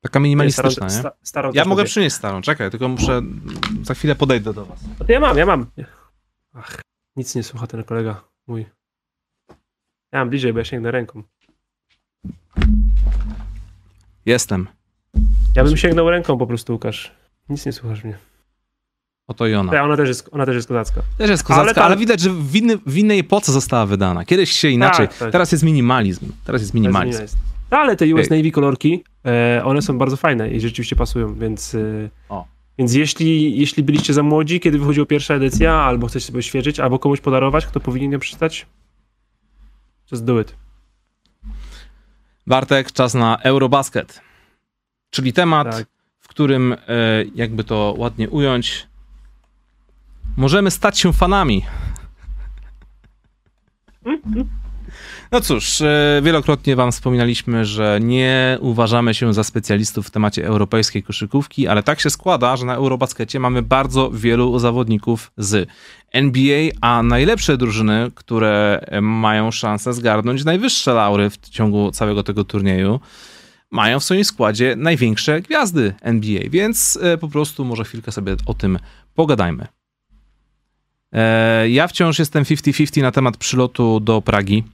Taka 0.00 0.20
minimalistyczna, 0.20 0.86
nie? 0.86 1.02
Starą 1.22 1.50
ja 1.54 1.64
mogę 1.64 1.84
przynieść 1.84 2.16
starą, 2.16 2.42
czekaj, 2.42 2.70
tylko 2.70 2.88
muszę, 2.88 3.22
za 3.82 3.94
chwilę 3.94 4.14
podejdę 4.14 4.54
do 4.54 4.64
was. 4.64 4.80
Ja 5.08 5.20
mam, 5.20 5.38
ja 5.38 5.46
mam. 5.46 5.66
Ach, 6.54 6.80
nic 7.16 7.34
nie 7.34 7.42
słucha 7.42 7.66
ten 7.66 7.84
kolega 7.84 8.24
mój. 8.46 8.66
Ja 10.12 10.18
mam 10.18 10.28
bliżej, 10.28 10.52
bo 10.52 10.58
ja 10.58 10.64
sięgnę 10.64 10.90
ręką. 10.90 11.22
Jestem. 14.26 14.68
Ja 15.56 15.64
bym 15.64 15.76
sięgnął 15.76 16.10
ręką 16.10 16.38
po 16.38 16.46
prostu, 16.46 16.72
Łukasz. 16.72 17.12
Nic 17.48 17.66
nie 17.66 17.72
słuchasz 17.72 18.04
mnie. 18.04 18.18
Oto 19.28 19.46
i 19.46 19.54
ona. 19.54 19.74
Ja, 19.74 19.84
ona, 19.84 19.96
też 19.96 20.08
jest, 20.08 20.28
ona 20.32 20.46
też 20.46 20.54
jest 20.54 20.68
kozacka. 20.68 21.02
Też 21.18 21.30
jest 21.30 21.42
kozacka, 21.42 21.62
ale, 21.62 21.74
tam... 21.74 21.84
ale 21.84 21.96
widać, 21.96 22.20
że 22.20 22.30
w, 22.30 22.56
inny, 22.56 22.78
w, 22.86 22.96
innej 22.96 23.18
epoce 23.18 23.52
została 23.52 23.86
wydana. 23.86 24.24
Kiedyś 24.24 24.52
się 24.52 24.68
inaczej. 24.68 25.08
Tak, 25.08 25.18
tak. 25.18 25.32
Teraz 25.32 25.52
jest 25.52 25.64
minimalizm. 25.64 26.32
Teraz 26.44 26.60
jest 26.62 26.74
minimalizm. 26.74 27.22
Jest. 27.22 27.36
ale 27.70 27.96
te 27.96 28.14
US 28.14 28.30
Navy 28.30 28.50
kolorki 28.50 29.04
e, 29.24 29.62
one 29.64 29.82
są 29.82 29.98
bardzo 29.98 30.16
fajne 30.16 30.50
i 30.50 30.60
rzeczywiście 30.60 30.96
pasują, 30.96 31.34
więc, 31.34 31.74
e, 31.74 31.78
o. 32.28 32.46
więc 32.78 32.94
jeśli, 32.94 33.58
jeśli 33.58 33.82
byliście 33.82 34.14
za 34.14 34.22
młodzi, 34.22 34.60
kiedy 34.60 34.78
wychodziła 34.78 35.06
pierwsza 35.06 35.34
edycja, 35.34 35.74
albo 35.74 36.06
chcecie 36.06 36.26
sobie 36.26 36.42
świeżyć, 36.42 36.80
albo 36.80 36.98
komuś 36.98 37.20
podarować, 37.20 37.66
kto 37.66 37.80
powinien 37.80 38.12
ją 38.12 38.18
przeczytać, 38.18 38.66
just 40.12 40.24
do 40.24 40.40
it. 40.40 40.56
Bartek, 42.46 42.92
czas 42.92 43.14
na 43.14 43.38
Eurobasket, 43.42 44.20
czyli 45.10 45.32
temat, 45.32 45.70
tak. 45.70 45.86
w 46.20 46.28
którym, 46.28 46.72
e, 46.72 46.76
jakby 47.34 47.64
to 47.64 47.94
ładnie 47.98 48.30
ująć, 48.30 48.91
możemy 50.36 50.70
stać 50.70 50.98
się 50.98 51.12
fanami. 51.12 51.62
No 55.32 55.40
cóż, 55.40 55.80
e, 55.80 56.20
wielokrotnie 56.22 56.76
Wam 56.76 56.92
wspominaliśmy, 56.92 57.64
że 57.64 57.98
nie 58.02 58.58
uważamy 58.60 59.14
się 59.14 59.34
za 59.34 59.44
specjalistów 59.44 60.06
w 60.06 60.10
temacie 60.10 60.46
europejskiej 60.46 61.02
koszykówki, 61.02 61.68
ale 61.68 61.82
tak 61.82 62.00
się 62.00 62.10
składa, 62.10 62.56
że 62.56 62.66
na 62.66 62.74
Eurobaskecie 62.74 63.40
mamy 63.40 63.62
bardzo 63.62 64.10
wielu 64.10 64.58
zawodników 64.58 65.32
z 65.36 65.68
NBA, 66.12 66.70
a 66.80 67.02
najlepsze 67.02 67.56
drużyny, 67.56 68.10
które 68.14 68.84
mają 69.02 69.50
szansę 69.50 69.92
zgarnąć 69.92 70.44
najwyższe 70.44 70.94
laury 70.94 71.30
w 71.30 71.38
ciągu 71.38 71.90
całego 71.90 72.22
tego 72.22 72.44
turnieju, 72.44 73.00
mają 73.70 74.00
w 74.00 74.04
swoim 74.04 74.24
składzie 74.24 74.74
największe 74.76 75.40
gwiazdy 75.40 75.94
NBA, 76.00 76.42
więc 76.50 76.98
e, 77.02 77.18
po 77.18 77.28
prostu 77.28 77.64
może 77.64 77.84
chwilkę 77.84 78.12
sobie 78.12 78.36
o 78.46 78.54
tym 78.54 78.78
pogadajmy. 79.14 79.81
E, 81.12 81.68
ja 81.68 81.88
wciąż 81.88 82.18
jestem 82.18 82.44
50-50 82.44 83.02
na 83.02 83.12
temat 83.12 83.36
przylotu 83.36 84.00
do 84.00 84.22
Pragi 84.22 84.64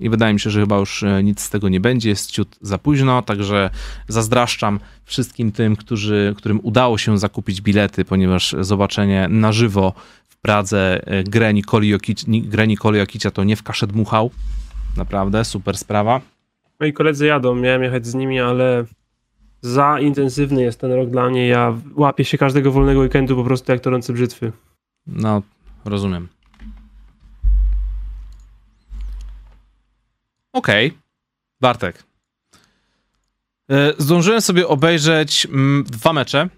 i 0.00 0.10
wydaje 0.10 0.34
mi 0.34 0.40
się, 0.40 0.50
że 0.50 0.60
chyba 0.60 0.78
już 0.78 1.02
e, 1.02 1.22
nic 1.22 1.40
z 1.40 1.50
tego 1.50 1.68
nie 1.68 1.80
będzie, 1.80 2.08
jest 2.08 2.30
ciut 2.30 2.58
za 2.60 2.78
późno, 2.78 3.22
także 3.22 3.70
zazdraszczam 4.08 4.80
wszystkim 5.04 5.52
tym, 5.52 5.76
którzy, 5.76 6.34
którym 6.36 6.60
udało 6.62 6.98
się 6.98 7.18
zakupić 7.18 7.60
bilety, 7.60 8.04
ponieważ 8.04 8.54
zobaczenie 8.60 9.28
na 9.30 9.52
żywo 9.52 9.92
rozumiem. 25.90 26.28
Okej. 30.52 30.86
Okay. 30.86 31.00
Bartek. 31.60 32.04
E, 33.70 33.92
zdążyłem 33.98 34.40
sobie 34.40 34.68
obejrzeć 34.68 35.46
mm, 35.46 35.84
dwa 35.84 36.12
mecze. 36.12 36.48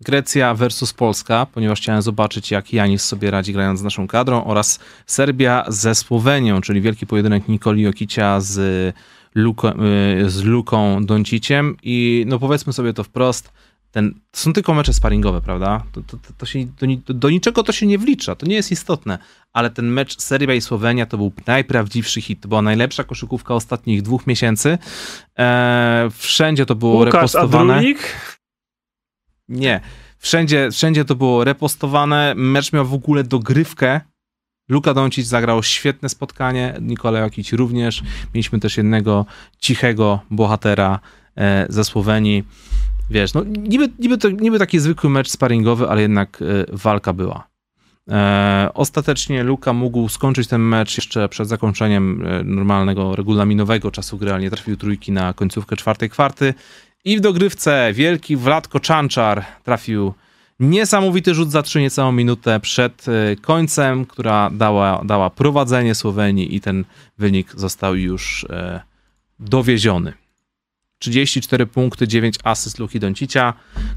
Grecja 0.00 0.54
versus 0.54 0.92
Polska, 0.92 1.46
ponieważ 1.46 1.80
chciałem 1.80 2.02
zobaczyć, 2.02 2.50
jak 2.50 2.72
Janis 2.72 3.04
sobie 3.04 3.30
radzi 3.30 3.52
grając 3.52 3.80
z 3.80 3.82
naszą 3.82 4.06
kadrą, 4.06 4.44
oraz 4.44 4.78
Serbia 5.06 5.64
ze 5.68 5.94
Słowenią, 5.94 6.60
czyli 6.60 6.80
wielki 6.80 7.06
pojedynek 7.06 7.48
Nikoli 7.48 7.82
Jokicia 7.82 8.40
z, 8.40 8.94
Luko, 9.34 9.68
e, 9.68 9.74
z 10.30 10.42
Luką 10.42 11.06
Donciciem. 11.06 11.76
I 11.82 12.24
no 12.28 12.38
powiedzmy 12.38 12.72
sobie 12.72 12.92
to 12.92 13.04
wprost, 13.04 13.52
ten, 13.94 14.14
to 14.30 14.40
są 14.40 14.52
tylko 14.52 14.74
mecze 14.74 14.92
sparingowe, 14.92 15.40
prawda? 15.40 15.84
To, 15.92 16.02
to, 16.02 16.16
to, 16.38 16.46
się, 16.46 16.66
do, 16.66 17.14
do, 17.14 17.30
niczego 17.30 17.62
to 17.62 17.72
się 17.72 17.86
nie 17.86 17.98
wlicza, 17.98 18.34
to 18.34 18.46
nie 18.46 18.54
jest 18.54 18.72
istotne, 18.72 19.18
ale 19.52 19.70
ten 19.70 19.86
mecz 19.86 20.20
Serbia 20.20 20.54
i 20.54 20.60
Słowenia 20.60 21.06
to 21.06 21.16
był 21.16 21.32
najprawdziwszy 21.46 22.20
hit, 22.20 22.40
to 22.40 22.48
była 22.48 22.62
najlepsza 22.62 23.04
koszykówka 23.04 23.54
ostatnich 23.54 24.02
dwóch 24.02 24.26
miesięcy. 24.26 24.78
E, 25.38 26.08
wszędzie 26.12 26.66
to 26.66 26.74
było 26.74 26.94
Łukasz, 26.94 27.14
repostowane. 27.14 27.74
A 27.74 27.82
Nie, 29.48 29.80
wszędzie, 30.18 30.68
wszędzie 30.72 31.04
to 31.04 31.14
było 31.14 31.44
repostowane, 31.44 32.34
mecz 32.36 32.72
miał 32.72 32.86
w 32.86 32.94
ogóle 32.94 33.24
dogrywkę, 33.24 34.00
Luka 34.68 34.94
Doncic 34.94 35.26
zagrał 35.26 35.62
świetne 35.62 36.08
spotkanie, 36.08 36.74
Nikola 36.80 37.18
Jokic 37.18 37.52
również. 37.52 38.02
Mieliśmy 38.34 38.60
też 38.60 38.76
jednego 38.76 39.26
cichego 39.58 40.20
bohatera 40.30 41.00
e, 41.36 41.66
ze 41.68 41.84
Słowenii 41.84 42.44
wiesz, 43.10 43.34
no 43.34 43.44
niby, 43.44 43.88
niby, 43.98 44.18
to, 44.18 44.30
niby 44.30 44.58
taki 44.58 44.78
zwykły 44.78 45.10
mecz 45.10 45.30
sparingowy, 45.30 45.88
ale 45.88 46.02
jednak 46.02 46.42
y, 46.42 46.66
walka 46.72 47.12
była. 47.12 47.54
E, 48.10 48.70
ostatecznie 48.74 49.42
Luka 49.42 49.72
mógł 49.72 50.08
skończyć 50.08 50.48
ten 50.48 50.60
mecz 50.60 50.96
jeszcze 50.96 51.28
przed 51.28 51.48
zakończeniem 51.48 52.26
e, 52.26 52.44
normalnego, 52.44 53.16
regulaminowego 53.16 53.90
czasu 53.90 54.18
gry, 54.18 54.32
ale 54.32 54.40
nie 54.40 54.50
trafił 54.50 54.76
trójki 54.76 55.12
na 55.12 55.32
końcówkę 55.32 55.76
czwartej 55.76 56.10
kwarty. 56.10 56.54
I 57.04 57.16
w 57.16 57.20
dogrywce 57.20 57.90
wielki 57.92 58.36
Wladko 58.36 58.80
Czanczar 58.80 59.44
trafił 59.64 60.14
niesamowity 60.60 61.34
rzut 61.34 61.50
za 61.50 61.62
trzy 61.62 61.80
niecałą 61.80 62.12
minutę 62.12 62.60
przed 62.60 63.06
e, 63.08 63.36
końcem, 63.36 64.06
która 64.06 64.50
dała, 64.50 65.04
dała 65.04 65.30
prowadzenie 65.30 65.94
Słowenii 65.94 66.56
i 66.56 66.60
ten 66.60 66.84
wynik 67.18 67.52
został 67.56 67.96
już 67.96 68.46
e, 68.50 68.80
dowieziony. 69.40 70.12
34 70.98 71.66
punkty, 71.66 72.08
9 72.08 72.38
asyst 72.44 72.78
Luki 72.78 73.00
Doncicia, 73.00 73.54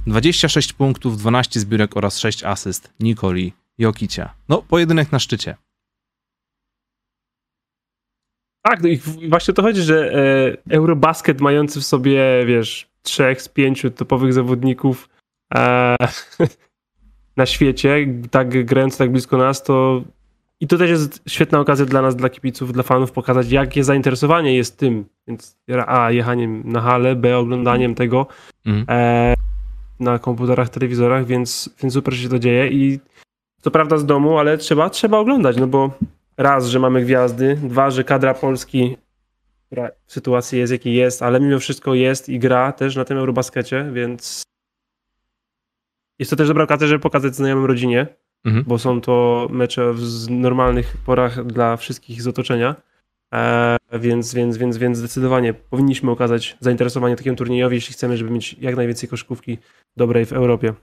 26 0.07 0.73
punktów, 0.73 1.17
12 1.17 1.59
zbiórek 1.59 1.97
oraz 1.97 2.19
6 2.19 2.43
asyst 2.43 2.93
Nikoli 2.99 3.53
Jokicia. 3.77 4.33
No, 4.49 4.61
pojedynek 4.61 5.11
na 5.11 5.19
szczycie. 5.19 5.55
Tak, 8.61 8.83
no 8.83 8.89
i 8.89 8.97
właśnie 9.29 9.53
to 9.53 9.61
chodzi, 9.61 9.81
że 9.81 10.13
e, 10.13 10.73
Eurobasket 10.73 11.41
mający 11.41 11.79
w 11.81 11.85
sobie, 11.85 12.45
wiesz, 12.45 12.89
trzech 13.01 13.41
z 13.41 13.49
pięciu 13.49 13.91
topowych 13.91 14.33
zawodników 14.33 15.09
e, 15.55 15.95
na 17.37 17.45
świecie, 17.45 18.07
tak 18.31 18.65
grając 18.65 18.97
tak 18.97 19.11
blisko 19.11 19.37
nas, 19.37 19.63
to 19.63 20.03
i 20.59 20.67
to 20.67 20.77
też 20.77 20.89
jest 20.89 21.21
świetna 21.27 21.59
okazja 21.59 21.85
dla 21.85 22.01
nas, 22.01 22.15
dla 22.15 22.29
kibiców, 22.29 22.73
dla 22.73 22.83
fanów, 22.83 23.11
pokazać, 23.11 23.51
jakie 23.51 23.83
zainteresowanie 23.83 24.55
jest 24.55 24.77
tym. 24.77 25.05
Więc 25.27 25.57
A, 25.87 26.11
jechaniem 26.11 26.63
na 26.65 26.81
halę, 26.81 27.15
B, 27.15 27.37
oglądaniem 27.37 27.95
tego 27.95 28.27
mhm. 28.65 28.85
e, 28.89 29.33
na 29.99 30.19
komputerach, 30.19 30.69
telewizorach, 30.69 31.25
więc, 31.25 31.69
więc 31.81 31.93
super 31.93 32.17
się 32.17 32.29
to 32.29 32.39
dzieje. 32.39 32.67
I 32.67 32.99
co 33.61 33.71
prawda 33.71 33.97
z 33.97 34.05
domu, 34.05 34.37
ale 34.37 34.57
trzeba, 34.57 34.89
trzeba 34.89 35.17
oglądać, 35.17 35.57
no 35.57 35.67
bo 35.67 35.91
raz, 36.37 36.67
że 36.67 36.79
mamy 36.79 37.01
gwiazdy, 37.01 37.55
dwa, 37.55 37.91
że 37.91 38.03
kadra 38.03 38.33
Polski, 38.33 38.97
która 39.65 39.89
w 40.05 40.13
sytuacji 40.13 40.59
jest 40.59 40.71
jaki 40.71 40.93
jest, 40.93 41.23
ale 41.23 41.39
mimo 41.39 41.59
wszystko 41.59 41.93
jest 41.93 42.29
i 42.29 42.39
gra 42.39 42.71
też 42.71 42.95
na 42.95 43.05
tym 43.05 43.17
Eurobaskecie, 43.17 43.89
więc 43.93 44.43
jest 46.19 46.31
to 46.31 46.35
też 46.37 46.47
dobra 46.47 46.63
okazja, 46.63 46.87
żeby 46.87 46.99
pokazać 46.99 47.35
znajomym 47.35 47.65
rodzinie, 47.65 48.07
mhm. 48.45 48.63
bo 48.67 48.79
są 48.79 49.01
to 49.01 49.47
mecze 49.51 49.93
w 49.93 50.29
normalnych 50.29 50.97
porach 51.05 51.45
dla 51.45 51.77
wszystkich 51.77 52.21
z 52.21 52.27
otoczenia. 52.27 52.75
E, 53.33 53.77
więc, 53.93 54.33
więc, 54.33 54.57
więc, 54.57 54.77
więc 54.77 54.97
zdecydowanie 54.97 55.53
powinniśmy 55.53 56.11
okazać 56.11 56.57
zainteresowanie 56.59 57.15
takim 57.15 57.35
turniejowi, 57.35 57.75
jeśli 57.75 57.93
chcemy, 57.93 58.17
żeby 58.17 58.31
mieć 58.31 58.55
jak 58.59 58.75
najwięcej 58.75 59.09
koszkówki 59.09 59.57
dobrej 59.97 60.25
w 60.25 60.33
Europie. 60.33 60.73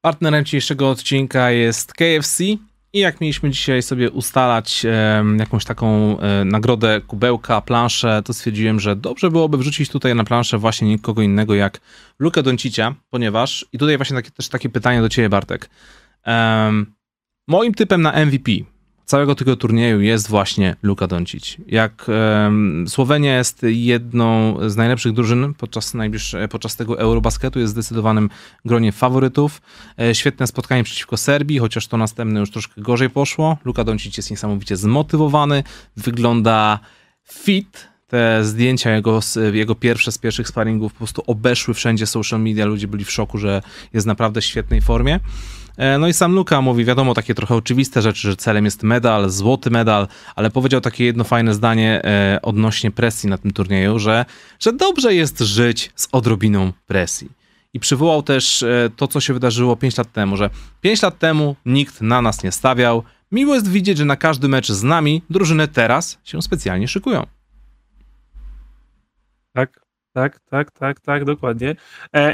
Partnerem 0.00 0.44
dzisiejszego 0.44 0.90
odcinka 0.90 1.50
jest 1.50 1.92
KFC. 1.92 2.44
I 2.92 2.98
jak 2.98 3.20
mieliśmy 3.20 3.50
dzisiaj 3.50 3.82
sobie 3.82 4.10
ustalać 4.10 4.84
e, 4.84 5.24
jakąś 5.38 5.64
taką 5.64 6.18
e, 6.18 6.44
nagrodę, 6.44 7.00
kubełka, 7.06 7.60
planszę, 7.60 8.22
to 8.24 8.32
stwierdziłem, 8.32 8.80
że 8.80 8.96
dobrze 8.96 9.30
byłoby 9.30 9.58
wrzucić 9.58 9.88
tutaj 9.90 10.14
na 10.14 10.24
planszę 10.24 10.58
właśnie 10.58 10.88
nikogo 10.88 11.22
innego 11.22 11.54
jak 11.54 11.80
Lukę 12.18 12.42
Doncicia, 12.42 12.94
ponieważ, 13.10 13.66
i 13.72 13.78
tutaj 13.78 13.96
właśnie 13.96 14.16
takie, 14.16 14.30
też 14.30 14.48
takie 14.48 14.68
pytanie 14.68 15.00
do 15.00 15.08
ciebie 15.08 15.28
Bartek, 15.28 15.70
moim 17.48 17.74
typem 17.74 18.02
na 18.02 18.26
MVP 18.26 18.52
całego 19.10 19.34
tego 19.34 19.56
turnieju 19.56 20.00
jest 20.00 20.28
właśnie 20.28 20.76
Luka 20.82 21.06
Doncic. 21.06 21.56
Jak 21.66 22.06
Słowenia 22.86 23.36
jest 23.36 23.62
jedną 23.68 24.56
z 24.70 24.76
najlepszych 24.76 25.12
drużyn 25.12 25.54
podczas, 25.54 25.92
podczas 26.50 26.76
tego 26.76 26.98
Eurobasketu, 26.98 27.60
jest 27.60 27.72
w 27.72 27.76
zdecydowanym 27.76 28.30
gronie 28.64 28.92
faworytów. 28.92 29.62
E, 30.00 30.14
świetne 30.14 30.46
spotkanie 30.46 30.84
przeciwko 30.84 31.16
Serbii, 31.16 31.58
chociaż 31.58 31.86
to 31.86 31.96
następne 31.96 32.40
już 32.40 32.50
troszkę 32.50 32.82
gorzej 32.82 33.10
poszło. 33.10 33.58
Luka 33.64 33.84
Doncic 33.84 34.16
jest 34.16 34.30
niesamowicie 34.30 34.76
zmotywowany, 34.76 35.64
wygląda 35.96 36.78
fit, 37.28 37.88
te 38.06 38.44
zdjęcia 38.44 38.90
jego, 38.90 39.20
jego 39.52 39.74
pierwsze 39.74 40.12
z 40.12 40.18
pierwszych 40.18 40.48
sparingów 40.48 40.92
po 40.92 40.98
prostu 40.98 41.22
obeszły 41.26 41.74
wszędzie 41.74 42.06
social 42.06 42.40
media, 42.40 42.66
ludzie 42.66 42.88
byli 42.88 43.04
w 43.04 43.10
szoku, 43.10 43.38
że 43.38 43.62
jest 43.92 44.06
naprawdę 44.06 44.40
w 44.40 44.44
świetnej 44.44 44.80
formie. 44.80 45.20
E, 45.80 45.98
no 45.98 46.08
i 46.08 46.12
sam 46.12 46.34
Luka 46.34 46.60
mówi, 46.60 46.84
wiadomo, 46.84 47.14
takie 47.14 47.34
trochę 47.34 47.54
oczywiste 47.54 48.02
rzeczy, 48.02 48.28
że 48.28 48.36
celem 48.36 48.64
jest 48.64 48.82
medal, 48.82 49.30
złoty 49.30 49.70
medal, 49.70 50.08
ale 50.36 50.50
powiedział 50.50 50.80
takie 50.80 51.04
jedno 51.04 51.24
fajne 51.24 51.54
zdanie 51.54 52.04
e, 52.04 52.38
odnośnie 52.42 52.90
presji 52.90 53.28
na 53.28 53.38
tym 53.38 53.50
turnieju, 53.50 53.98
że, 53.98 54.24
że 54.58 54.72
dobrze 54.72 55.14
jest 55.14 55.40
żyć 55.40 55.90
z 55.94 56.08
odrobiną 56.12 56.72
presji. 56.86 57.30
I 57.74 57.80
przywołał 57.80 58.22
też 58.22 58.62
e, 58.62 58.90
to, 58.96 59.08
co 59.08 59.20
się 59.20 59.34
wydarzyło 59.34 59.76
5 59.76 59.98
lat 59.98 60.12
temu, 60.12 60.36
że 60.36 60.50
5 60.80 61.02
lat 61.02 61.18
temu 61.18 61.56
nikt 61.66 62.00
na 62.00 62.22
nas 62.22 62.42
nie 62.42 62.52
stawiał. 62.52 63.02
Miło 63.32 63.54
jest 63.54 63.70
widzieć, 63.70 63.98
że 63.98 64.04
na 64.04 64.16
każdy 64.16 64.48
mecz 64.48 64.72
z 64.72 64.82
nami 64.82 65.22
drużyny 65.30 65.68
teraz 65.68 66.18
się 66.24 66.42
specjalnie 66.42 66.88
szykują. 66.88 67.26
Tak. 69.52 69.80
Tak, 70.12 70.40
tak, 70.50 70.70
tak, 70.70 71.00
tak, 71.00 71.24
dokładnie. 71.24 71.76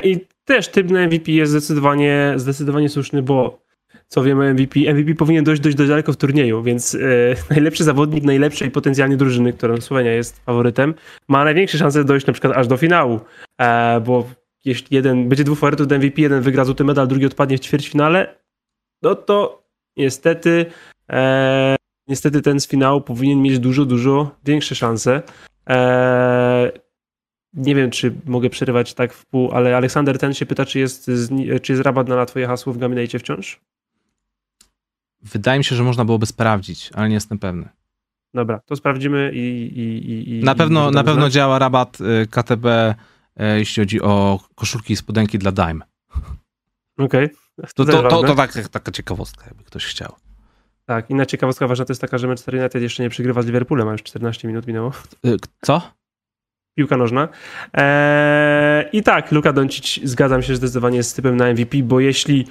I 0.02 0.20
też 0.46 0.68
typ 0.68 0.90
na 0.90 1.06
MVP 1.06 1.32
jest 1.32 1.52
zdecydowanie, 1.52 2.32
zdecydowanie 2.36 2.88
słuszny, 2.88 3.22
bo 3.22 3.66
co 4.08 4.22
wiemy 4.22 4.54
MVP, 4.54 4.80
MVP 4.94 5.14
powinien 5.14 5.44
dojść 5.44 5.62
dość 5.62 5.76
daleko 5.76 6.12
w 6.12 6.16
turnieju, 6.16 6.62
więc 6.62 6.94
e, 6.94 6.98
najlepszy 7.54 7.84
zawodnik 7.84 8.24
najlepszej 8.24 8.70
potencjalnie 8.70 9.16
drużyny, 9.16 9.52
którą 9.52 9.80
Słowenia 9.80 10.12
jest 10.12 10.44
faworytem, 10.44 10.94
ma 11.28 11.44
największe 11.44 11.78
szanse 11.78 12.04
dojść 12.04 12.26
na 12.26 12.32
przykład 12.32 12.56
aż 12.56 12.66
do 12.66 12.76
finału, 12.76 13.20
e, 13.60 14.00
bo 14.00 14.30
jeśli 14.64 14.96
jeden 14.96 15.28
będzie 15.28 15.44
dwóch 15.44 15.58
faworytów 15.58 15.86
do 15.86 15.98
MVP, 15.98 16.22
jeden 16.22 16.42
wygra 16.42 16.64
złoty 16.64 16.84
medal, 16.84 17.08
drugi 17.08 17.26
odpadnie 17.26 17.58
w 17.58 17.60
ćwierćfinale, 17.60 18.34
no 19.02 19.14
to 19.14 19.66
niestety 19.96 20.66
e, 21.10 21.76
niestety 22.08 22.42
ten 22.42 22.60
z 22.60 22.68
finału 22.68 23.00
powinien 23.00 23.42
mieć 23.42 23.58
dużo, 23.58 23.84
dużo 23.84 24.30
większe 24.44 24.74
szanse. 24.74 25.22
E, 25.70 26.85
nie 27.56 27.74
wiem, 27.74 27.90
czy 27.90 28.14
mogę 28.24 28.50
przerywać 28.50 28.94
tak 28.94 29.12
w 29.12 29.26
pół, 29.26 29.52
ale 29.52 29.76
Aleksander 29.76 30.18
ten 30.18 30.34
się 30.34 30.46
pyta, 30.46 30.64
czy 30.64 30.78
jest, 30.78 31.10
czy 31.62 31.72
jest 31.72 31.84
rabat 31.84 32.08
na 32.08 32.26
twoje 32.26 32.46
hasło 32.46 32.72
w 32.72 32.78
Gaminate 32.78 33.18
wciąż? 33.18 33.60
Wydaje 35.22 35.58
mi 35.58 35.64
się, 35.64 35.76
że 35.76 35.82
można 35.82 36.04
byłoby 36.04 36.26
sprawdzić, 36.26 36.90
ale 36.94 37.08
nie 37.08 37.14
jestem 37.14 37.38
pewny. 37.38 37.68
Dobra, 38.34 38.60
to 38.66 38.76
sprawdzimy 38.76 39.30
i. 39.34 39.38
i, 39.78 40.38
i 40.40 40.44
na 40.44 40.54
pewno, 40.54 40.90
na 40.90 41.04
pewno 41.04 41.30
działa 41.30 41.58
rabat 41.58 41.98
y, 42.00 42.26
KTB, 42.30 42.66
y, 42.66 42.94
jeśli 43.58 43.82
chodzi 43.82 44.02
o 44.02 44.40
koszulki 44.54 44.92
i 44.92 44.96
spodenki 44.96 45.38
dla 45.38 45.52
Dime. 45.52 45.84
Okej. 46.98 47.24
Okay. 47.24 47.36
To, 47.74 47.84
to, 47.84 48.02
to, 48.02 48.22
to, 48.22 48.34
tak, 48.34 48.68
taka 48.68 48.92
ciekawostka, 48.92 49.44
jakby 49.46 49.64
ktoś 49.64 49.84
chciał. 49.84 50.12
Tak, 50.86 51.10
inna 51.10 51.26
ciekawostka 51.26 51.68
ważna 51.68 51.84
to 51.84 51.92
jest 51.92 52.00
taka, 52.00 52.18
że 52.18 52.26
Manchester 52.26 52.54
United 52.54 52.82
jeszcze 52.82 53.02
nie 53.02 53.10
przegrywa 53.10 53.42
z 53.42 53.46
Liverpoolem, 53.46 53.88
a 53.88 53.92
już 53.92 54.02
14 54.02 54.48
minut 54.48 54.66
minęło. 54.66 54.92
Y, 55.26 55.36
co? 55.62 55.95
Piłka 56.76 56.96
nożna. 56.96 57.28
Eee, 57.74 58.84
I 58.92 59.02
tak, 59.02 59.32
Luka 59.32 59.52
Doncic, 59.52 60.00
zgadzam 60.04 60.42
się 60.42 60.56
zdecydowanie 60.56 61.02
z 61.02 61.14
typem 61.14 61.36
na 61.36 61.52
MVP, 61.52 61.78
bo 61.82 62.00
jeśli 62.00 62.46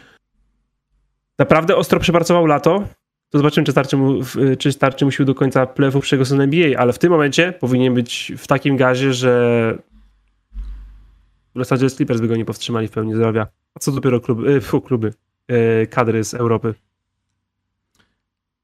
naprawdę 1.40 1.76
ostro 1.76 2.00
przepracował 2.00 2.46
lato, 2.46 2.84
to 3.30 3.38
zobaczymy, 3.38 3.66
czy 3.66 3.72
starczy 3.72 3.98
mu, 3.98 4.20
czy 4.60 4.72
starczy 4.72 5.06
mu 5.06 5.12
do 5.20 5.36
końca 5.36 5.66
playoffów 5.66 6.02
przyszłego 6.02 6.26
sezonu 6.26 6.42
NBA, 6.42 6.80
ale 6.80 6.94
w 6.94 7.00
tym 7.00 7.12
momencie 7.12 7.52
powinien 7.52 7.94
być 7.94 8.34
w 8.38 8.48
takim 8.48 8.78
gazie, 8.78 9.14
że 9.14 9.78
Los 11.56 11.72
Angeles 11.72 11.96
Clippers 11.96 12.22
by 12.22 12.28
go 12.28 12.36
nie 12.36 12.46
powstrzymali 12.46 12.88
w 12.88 12.92
pełni 12.92 13.14
zdrowia. 13.14 13.48
A 13.76 13.80
co 13.80 13.92
dopiero 13.92 14.20
kluby, 14.20 14.62
e, 14.74 14.82
kluby 14.82 15.14
e, 15.48 15.88
kadry 15.88 16.24
z 16.24 16.34
Europy. 16.34 16.74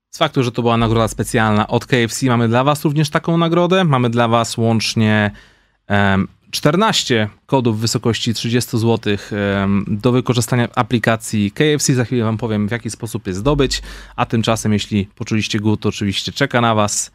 Z 0.09 0.18
faktu, 0.18 0.43
że 0.43 0.51
to 0.51 0.62
była 0.62 0.78
nagroda 0.78 1.07
specjalna 1.07 1.68
od 1.68 1.86
KFC, 1.86 2.26
mamy 2.26 2.47
dla 2.47 2.64
Was 2.64 2.84
również 2.84 3.09
taką 3.09 3.38
nagrodę. 3.38 3.84
Mamy 3.84 4.09
dla 4.09 4.28
Was 4.28 4.57
łącznie 4.57 5.32
14 6.52 7.30
kodów 7.46 7.78
w 7.78 7.82
wysokości 7.82 8.34
30 8.34 8.80
zł 8.80 9.18
do 9.88 10.12
wykorzystania 10.12 10.68
aplikacji 10.76 11.52
KFC. 11.52 11.96
Za 11.96 12.06
chwilę 12.06 12.24
Wam 12.24 12.38
powiem, 12.38 12.68
w 12.68 12.72
jaki 12.72 12.89
sposób 12.89 13.28
je 13.28 13.34
zdobyć. 13.34 13.82
A 14.16 14.26
tymczasem, 14.26 14.74
jeśli 14.74 15.06
poczuliście 15.06 15.60
głód, 15.60 15.82
to 15.82 15.89
oczywiście 15.89 16.32
czeka 16.32 16.62
na 16.62 16.76
Was. 16.76 17.12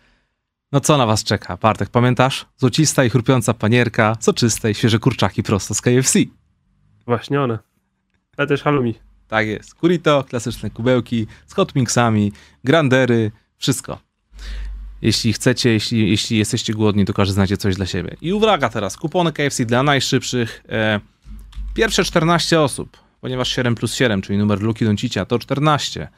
No 0.73 0.81
co 0.81 0.97
na 0.97 1.07
Was 1.07 1.25
czeka? 1.25 1.57
Bartek, 1.57 1.89
pamiętasz? 1.89 2.47
Złocista 2.57 3.05
i 3.05 3.11
chrupiąca 3.11 3.55
panierka, 3.55 4.17
soczyste 4.21 4.71
i 4.71 4.75
świeże 4.75 4.99
kurczaki 4.99 5.43
prosto 5.43 5.75
z 5.75 5.81
KFC. 5.81 6.19
Właśnie 7.07 7.41
one. 7.41 7.59
Ale 8.37 8.47
też 8.47 8.63
halloumi. 8.63 8.95
Tak 9.29 9.47
jest. 9.47 9.75
Kurito, 9.75 10.25
klasyczne 10.29 10.71
kubełki 10.71 11.27
z 11.47 11.55
hot 11.55 11.75
mixami, 11.75 12.33
grandery, 12.65 13.31
wszystko. 13.57 14.06
Jeśli 15.03 15.33
chcecie, 15.33 15.73
jeśli, 15.73 16.11
jeśli 16.11 16.39
jesteście 16.39 16.73
głodni, 16.73 17.05
to 17.05 17.15
każdy 17.15 17.35
znajdzie 17.35 17.57
coś 17.57 17.77
dla 17.77 17.87
siebie. 17.87 18.17
I 18.21 18.33
uwaga 18.33 18.69
teraz, 18.69 18.97
kupony 18.97 19.33
KFC 19.33 19.65
dla 19.65 19.83
najszybszych. 19.83 20.63
E, 20.69 21.01
pierwsze 21.75 22.05
14 22.05 22.61
osób, 22.61 22.97
ponieważ 23.21 23.49
7 23.49 23.75
plus 23.75 23.95
7, 23.95 24.23
czyli 24.23 24.39
numer 24.39 24.63
Luki 24.63 24.85
Doncicia, 24.85 25.25
to 25.25 25.39
14, 25.39 26.09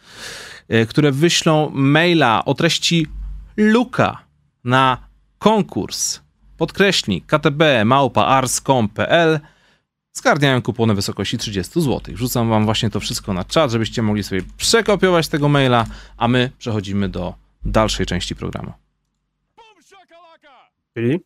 e, 0.68 0.86
które 0.86 1.12
wyślą 1.12 1.70
maila 1.70 2.44
o 2.44 2.54
treści 2.54 3.06
Luka 3.56 4.18
na 4.64 4.98
konkurs 5.38 6.20
podkreślnik 6.56 7.26
ktb 7.26 7.84
małpa 7.84 8.42
zgarniają 10.12 10.62
kupony 10.62 10.94
wysokości 10.94 11.38
30 11.38 11.80
zł. 11.80 12.14
Wrzucam 12.14 12.48
wam 12.48 12.64
właśnie 12.64 12.90
to 12.90 13.00
wszystko 13.00 13.32
na 13.32 13.44
czat, 13.44 13.70
żebyście 13.70 14.02
mogli 14.02 14.22
sobie 14.22 14.42
przekopiować 14.56 15.28
tego 15.28 15.48
maila, 15.48 15.86
a 16.16 16.28
my 16.28 16.50
przechodzimy 16.58 17.08
do 17.08 17.34
dalszej 17.64 18.06
części 18.06 18.36
programu. 18.36 18.72
Czyli? 20.94 21.20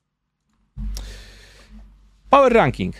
Power 2.30 2.52
Ranking. 2.52 2.94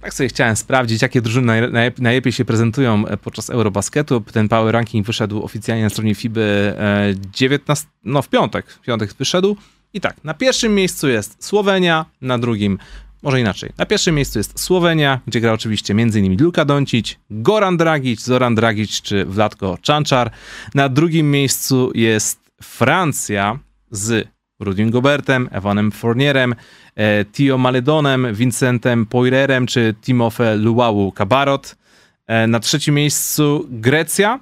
Tak 0.00 0.14
sobie 0.14 0.28
chciałem 0.28 0.56
sprawdzić, 0.56 1.02
jakie 1.02 1.22
drużyny 1.22 1.70
najlepiej 1.98 2.32
się 2.32 2.44
prezentują 2.44 3.06
e, 3.06 3.16
podczas 3.16 3.50
Eurobasketu. 3.50 4.20
Ten 4.20 4.48
Power 4.48 4.74
Ranking 4.74 5.06
wyszedł 5.06 5.44
oficjalnie 5.44 5.84
na 5.84 5.90
stronie 5.90 6.14
FIBY 6.14 6.74
19, 7.32 7.86
e, 7.86 7.90
no 8.04 8.22
w 8.22 8.28
piątek, 8.28 8.70
w 8.70 8.80
piątek 8.80 9.14
wyszedł. 9.14 9.56
I 9.94 10.00
tak, 10.00 10.24
na 10.24 10.34
pierwszym 10.34 10.74
miejscu 10.74 11.08
jest 11.08 11.44
Słowenia, 11.44 12.06
na 12.20 12.38
drugim 12.38 12.78
może 13.22 13.40
inaczej. 13.40 13.70
Na 13.78 13.86
pierwszym 13.86 14.14
miejscu 14.14 14.38
jest 14.38 14.60
Słowenia, 14.60 15.20
gdzie 15.26 15.40
gra 15.40 15.52
oczywiście 15.52 15.92
m.in. 15.92 16.42
Luka 16.42 16.64
Doncic, 16.64 17.16
Goran 17.30 17.76
Dragic, 17.76 18.24
Zoran 18.24 18.54
Dragic 18.54 19.02
czy 19.02 19.24
Wladko 19.24 19.78
Czanczar. 19.82 20.30
Na 20.74 20.88
drugim 20.88 21.30
miejscu 21.30 21.90
jest 21.94 22.47
Francja 22.62 23.58
z 23.90 24.28
Rudim 24.60 24.90
Gobertem, 24.90 25.48
Evanem 25.52 25.92
Fournierem, 25.92 26.54
e, 26.96 27.24
Tio 27.24 27.58
Maledonem, 27.58 28.34
Vincentem 28.34 29.06
Poirerem 29.06 29.66
czy 29.66 29.94
Timofe 30.02 30.56
Luau 30.56 31.12
Kabarot. 31.12 31.76
E, 32.26 32.46
na 32.46 32.60
trzecim 32.60 32.94
miejscu 32.94 33.66
Grecja, 33.70 34.40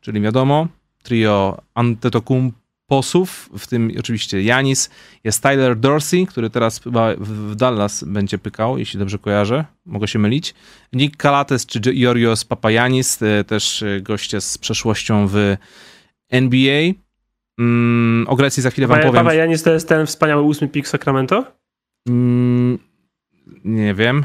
czyli 0.00 0.20
wiadomo, 0.20 0.68
trio 1.02 1.62
Antetokounmposów, 1.74 3.50
w 3.58 3.66
tym 3.66 3.92
oczywiście 3.98 4.42
Janis, 4.42 4.90
jest 5.24 5.42
Tyler 5.42 5.76
Dorsey, 5.76 6.26
który 6.26 6.50
teraz 6.50 6.80
chyba 6.80 7.14
w 7.18 7.54
Dallas 7.54 8.04
będzie 8.04 8.38
pykał, 8.38 8.78
jeśli 8.78 8.98
dobrze 8.98 9.18
kojarzę, 9.18 9.64
mogę 9.86 10.08
się 10.08 10.18
mylić. 10.18 10.54
Nick 10.92 11.16
Kalates 11.16 11.66
czy 11.66 11.80
Georgios 11.80 12.44
Papayanis, 12.44 13.22
e, 13.22 13.44
też 13.44 13.84
goście 14.02 14.40
z 14.40 14.58
przeszłością 14.58 15.26
w 15.28 15.56
NBA. 16.30 16.92
Mm, 17.60 18.28
o 18.28 18.36
Grecji 18.36 18.62
za 18.62 18.70
chwilę 18.70 18.86
wam 18.86 18.98
powiem. 18.98 19.14
Paweł 19.14 19.38
Janis 19.38 19.62
to 19.62 19.72
jest 19.72 19.88
ten 19.88 20.06
wspaniały 20.06 20.42
ósmy 20.42 20.68
pik 20.68 20.88
Sacramento? 20.88 21.44
Mm, 22.08 22.78
nie 23.64 23.94
wiem. 23.94 24.24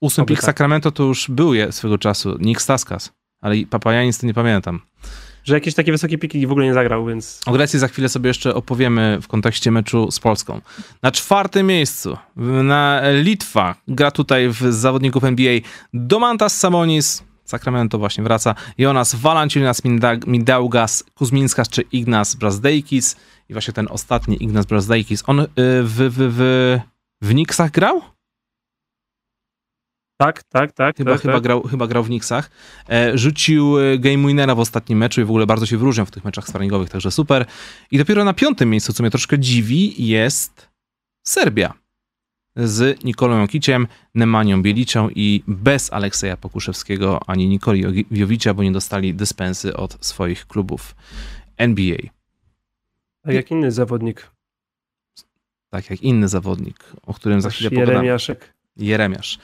Ósmy 0.00 0.26
pik 0.26 0.38
tak. 0.38 0.44
Sacramento 0.44 0.90
to 0.90 1.02
już 1.02 1.30
był 1.30 1.54
je 1.54 1.72
swego 1.72 1.98
czasu. 1.98 2.36
Nick 2.40 2.62
Staskas. 2.62 3.12
Ale 3.40 3.54
Papa 3.70 3.92
Janis 3.92 4.18
to 4.18 4.26
nie 4.26 4.34
pamiętam. 4.34 4.80
Że 5.44 5.54
jakieś 5.54 5.74
takie 5.74 5.92
wysokie 5.92 6.18
piki 6.18 6.46
w 6.46 6.50
ogóle 6.52 6.66
nie 6.66 6.74
zagrał, 6.74 7.06
więc... 7.06 7.40
O 7.46 7.52
Grecji 7.52 7.78
za 7.78 7.88
chwilę 7.88 8.08
sobie 8.08 8.28
jeszcze 8.28 8.54
opowiemy 8.54 9.18
w 9.22 9.28
kontekście 9.28 9.70
meczu 9.70 10.10
z 10.10 10.20
Polską. 10.20 10.60
Na 11.02 11.10
czwartym 11.10 11.66
miejscu 11.66 12.16
na 12.62 13.02
Litwa 13.22 13.74
gra 13.88 14.10
tutaj 14.10 14.48
w 14.48 14.60
zawodników 14.72 15.24
NBA 15.24 15.60
Domantas 15.94 16.58
Sabonis, 16.58 17.24
Sacramento 17.44 17.98
właśnie 17.98 18.24
wraca. 18.24 18.54
Jonas 18.78 19.14
Valanciunas, 19.14 19.82
Mindaugas, 20.26 21.04
Kuzminskas 21.14 21.68
czy 21.68 21.82
Ignas 21.82 22.34
Brazdeikis. 22.34 23.16
I 23.48 23.52
właśnie 23.52 23.74
ten 23.74 23.88
ostatni 23.90 24.42
Ignas 24.42 24.66
Brazdeikis, 24.66 25.22
on 25.26 25.40
y, 25.40 25.46
w, 25.82 26.10
w, 26.10 26.18
w, 26.18 26.78
w 27.22 27.30
Knicksach 27.30 27.70
grał? 27.70 28.02
Tak, 30.20 30.42
tak, 30.42 30.72
tak. 30.72 30.96
Chyba, 30.96 31.12
tak, 31.12 31.20
chyba, 31.20 31.34
tak. 31.34 31.42
Grał, 31.42 31.62
chyba 31.62 31.86
grał 31.86 32.02
w 32.02 32.06
Knicksach. 32.06 32.50
E, 32.88 33.18
rzucił 33.18 33.78
e, 33.78 33.98
game 33.98 34.26
winnera 34.28 34.54
w 34.54 34.60
ostatnim 34.60 34.98
meczu 34.98 35.20
i 35.20 35.24
w 35.24 35.30
ogóle 35.30 35.46
bardzo 35.46 35.66
się 35.66 35.78
wyróżniał 35.78 36.06
w 36.06 36.10
tych 36.10 36.24
meczach 36.24 36.48
sparingowych, 36.48 36.90
także 36.90 37.10
super. 37.10 37.46
I 37.90 37.98
dopiero 37.98 38.24
na 38.24 38.34
piątym 38.34 38.70
miejscu, 38.70 38.92
co 38.92 39.02
mnie 39.02 39.10
troszkę 39.10 39.38
dziwi, 39.38 40.06
jest 40.08 40.68
Serbia 41.26 41.81
z 42.56 43.04
Nikolą 43.04 43.40
Jokiciem, 43.40 43.86
Nemanią 44.14 44.62
Bieliczą 44.62 45.08
i 45.14 45.42
bez 45.46 45.92
Alekseja 45.92 46.36
Pokuszewskiego 46.36 47.20
ani 47.26 47.48
Nikoli 47.48 48.06
Jowicza, 48.10 48.54
bo 48.54 48.62
nie 48.62 48.72
dostali 48.72 49.14
dyspensy 49.14 49.76
od 49.76 50.06
swoich 50.06 50.46
klubów 50.46 50.94
NBA. 51.56 51.96
Tak 53.22 53.34
jak 53.34 53.50
inny 53.50 53.70
zawodnik. 53.72 54.30
Tak 55.70 55.90
jak 55.90 56.02
inny 56.02 56.28
zawodnik, 56.28 56.92
o 57.06 57.14
którym 57.14 57.40
za 57.40 57.50
chwilę. 57.50 57.80
Jeremiaszek. 57.80 58.54
Jeremiasz. 58.76 59.38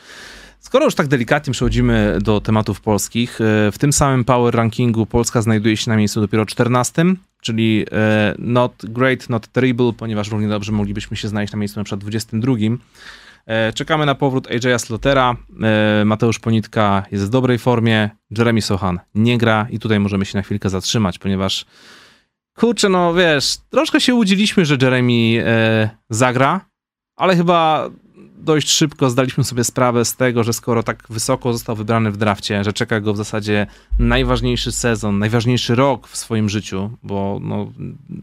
Skoro 0.61 0.85
już 0.85 0.95
tak 0.95 1.09
delikatnie 1.09 1.53
przechodzimy 1.53 2.19
do 2.23 2.41
tematów 2.41 2.81
polskich, 2.81 3.41
e, 3.41 3.73
w 3.73 3.79
tym 3.79 3.93
samym 3.93 4.25
Power 4.25 4.55
Rankingu 4.55 5.07
Polska 5.07 5.43
znajduje 5.43 5.77
się 5.77 5.91
na 5.91 5.97
miejscu 5.97 6.21
dopiero 6.21 6.47
14, 6.47 7.05
czyli 7.41 7.87
e, 7.93 8.35
not 8.39 8.73
great, 8.83 9.31
not 9.31 9.49
terrible, 9.49 9.93
ponieważ 9.93 10.31
równie 10.31 10.49
dobrze 10.49 10.73
moglibyśmy 10.73 11.17
się 11.17 11.29
znaleźć 11.29 11.53
na 11.53 11.59
miejscu 11.59 11.81
na 11.81 11.85
przykład 11.85 12.01
22. 12.01 12.53
E, 13.47 13.73
czekamy 13.73 14.07
na 14.07 14.15
powrót 14.15 14.49
AJ'a 14.49 14.79
Slotera. 14.79 15.37
Mateusz 16.05 16.39
Ponitka 16.39 17.03
jest 17.13 17.25
w 17.25 17.29
dobrej 17.29 17.59
formie. 17.59 18.11
Jeremy 18.39 18.63
Sohan 18.63 19.01
nie 19.15 19.39
gra 19.39 19.67
i 19.71 19.79
tutaj 19.79 20.01
możemy 20.01 20.25
się 20.25 20.39
na 20.39 20.43
chwilkę 20.43 20.71
zatrzymać, 20.71 21.19
ponieważ 21.19 21.67
kurczę, 22.57 22.89
no 22.89 23.15
wiesz, 23.15 23.57
troszkę 23.71 24.01
się 24.01 24.15
łudziliśmy, 24.15 24.65
że 24.65 24.77
Jeremy 24.83 25.45
zagra, 26.11 26.61
ale 27.17 27.37
chyba 27.37 27.91
dość 28.41 28.71
szybko 28.71 29.11
zdaliśmy 29.11 29.45
sobie 29.45 29.65
sprawę 29.65 30.05
z 30.05 30.17
tego, 30.17 30.45
że 30.45 30.53
skoro 30.53 30.83
tak 30.83 31.05
wysoko 31.11 31.53
został 31.53 31.77
wybrany 31.77 32.11
w 32.11 32.17
drafcie, 32.17 32.65
że 32.65 32.73
czeka 32.73 33.01
go 33.01 33.13
w 33.13 33.17
zasadzie 33.17 33.67
najważniejszy 33.99 34.73
sezon, 34.73 35.19
najważniejszy 35.19 35.75
rok 35.75 36.09
w 36.09 36.17
swoim 36.17 36.49
życiu, 36.49 36.91
bo 37.03 37.39
no, 37.43 37.73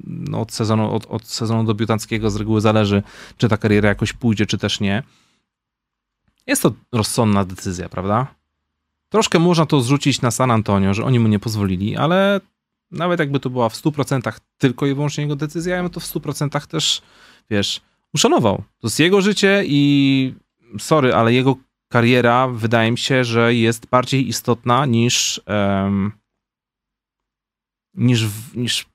no 0.05 0.41
od, 0.41 0.53
sezonu, 0.53 0.95
od, 0.95 1.05
od 1.05 1.27
sezonu 1.27 1.63
debiutanckiego 1.63 2.29
z 2.29 2.35
reguły 2.35 2.61
zależy, 2.61 3.03
czy 3.37 3.49
ta 3.49 3.57
kariera 3.57 3.89
jakoś 3.89 4.13
pójdzie, 4.13 4.45
czy 4.45 4.57
też 4.57 4.79
nie. 4.79 5.03
Jest 6.47 6.61
to 6.61 6.73
rozsądna 6.91 7.45
decyzja, 7.45 7.89
prawda? 7.89 8.27
Troszkę 9.09 9.39
można 9.39 9.65
to 9.65 9.81
zrzucić 9.81 10.21
na 10.21 10.31
San 10.31 10.51
Antonio, 10.51 10.93
że 10.93 11.03
oni 11.03 11.19
mu 11.19 11.27
nie 11.27 11.39
pozwolili, 11.39 11.97
ale 11.97 12.41
nawet 12.91 13.19
jakby 13.19 13.39
to 13.39 13.49
była 13.49 13.69
w 13.69 13.75
100% 13.75 14.39
tylko 14.57 14.85
i 14.85 14.93
wyłącznie 14.93 15.23
jego 15.23 15.35
decyzja, 15.35 15.75
ja 15.75 15.89
to 15.89 15.99
w 15.99 16.03
100% 16.03 16.67
też, 16.67 17.01
wiesz, 17.49 17.81
uszanował. 18.15 18.55
To 18.57 18.87
jest 18.87 18.99
jego 18.99 19.21
życie 19.21 19.63
i 19.65 20.33
sorry, 20.79 21.13
ale 21.13 21.33
jego 21.33 21.55
kariera 21.91 22.47
wydaje 22.47 22.91
mi 22.91 22.97
się, 22.97 23.23
że 23.23 23.53
jest 23.53 23.85
bardziej 23.89 24.27
istotna 24.27 24.85
niż 24.85 25.41
um, 25.47 26.11
niż, 27.93 28.27
niż 28.55 28.85